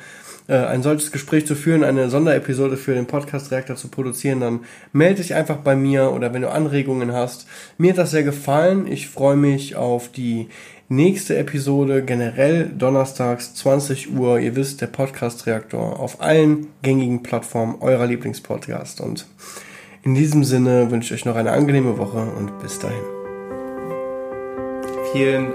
ein 0.46 0.82
solches 0.82 1.10
Gespräch 1.10 1.46
zu 1.46 1.54
führen, 1.54 1.84
eine 1.84 2.10
Sonderepisode 2.10 2.76
für 2.76 2.94
den 2.94 3.06
Podcast 3.06 3.50
Reaktor 3.50 3.76
zu 3.76 3.88
produzieren, 3.88 4.40
dann 4.40 4.60
melde 4.92 5.22
dich 5.22 5.34
einfach 5.34 5.56
bei 5.56 5.74
mir 5.74 6.12
oder 6.12 6.34
wenn 6.34 6.42
du 6.42 6.50
Anregungen 6.50 7.12
hast. 7.12 7.46
Mir 7.78 7.92
hat 7.92 7.98
das 7.98 8.10
sehr 8.10 8.24
gefallen. 8.24 8.86
Ich 8.86 9.08
freue 9.08 9.36
mich 9.36 9.76
auf 9.76 10.12
die 10.12 10.48
nächste 10.88 11.36
Episode, 11.36 12.02
generell 12.02 12.70
donnerstags 12.76 13.54
20 13.54 14.14
Uhr. 14.14 14.38
Ihr 14.38 14.54
wisst, 14.56 14.80
der 14.80 14.86
Podcast 14.88 15.46
Reaktor 15.46 15.98
auf 15.98 16.20
allen 16.20 16.66
gängigen 16.82 17.22
Plattformen 17.22 17.76
eurer 17.80 18.06
Lieblingspodcast. 18.06 19.00
Und 19.00 19.26
in 20.02 20.14
diesem 20.14 20.44
Sinne 20.44 20.90
wünsche 20.90 21.14
ich 21.14 21.20
euch 21.20 21.24
noch 21.24 21.36
eine 21.36 21.52
angenehme 21.52 21.96
Woche 21.96 22.18
und 22.18 22.58
bis 22.60 22.78
dahin. 22.78 23.02
Vielen 25.12 25.52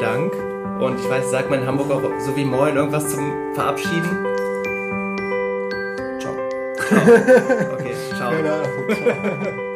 Dank. 0.00 0.57
Und 0.80 1.00
ich 1.00 1.10
weiß, 1.10 1.30
sagt 1.30 1.50
man 1.50 1.60
in 1.60 1.66
Hamburg 1.66 1.90
auch 1.90 2.02
so 2.20 2.36
wie 2.36 2.44
Moin 2.44 2.76
irgendwas 2.76 3.10
zum 3.10 3.54
Verabschieden? 3.54 4.24
Ciao. 6.20 6.34
ciao. 6.78 7.72
Okay, 7.74 7.94
ciao. 8.16 8.32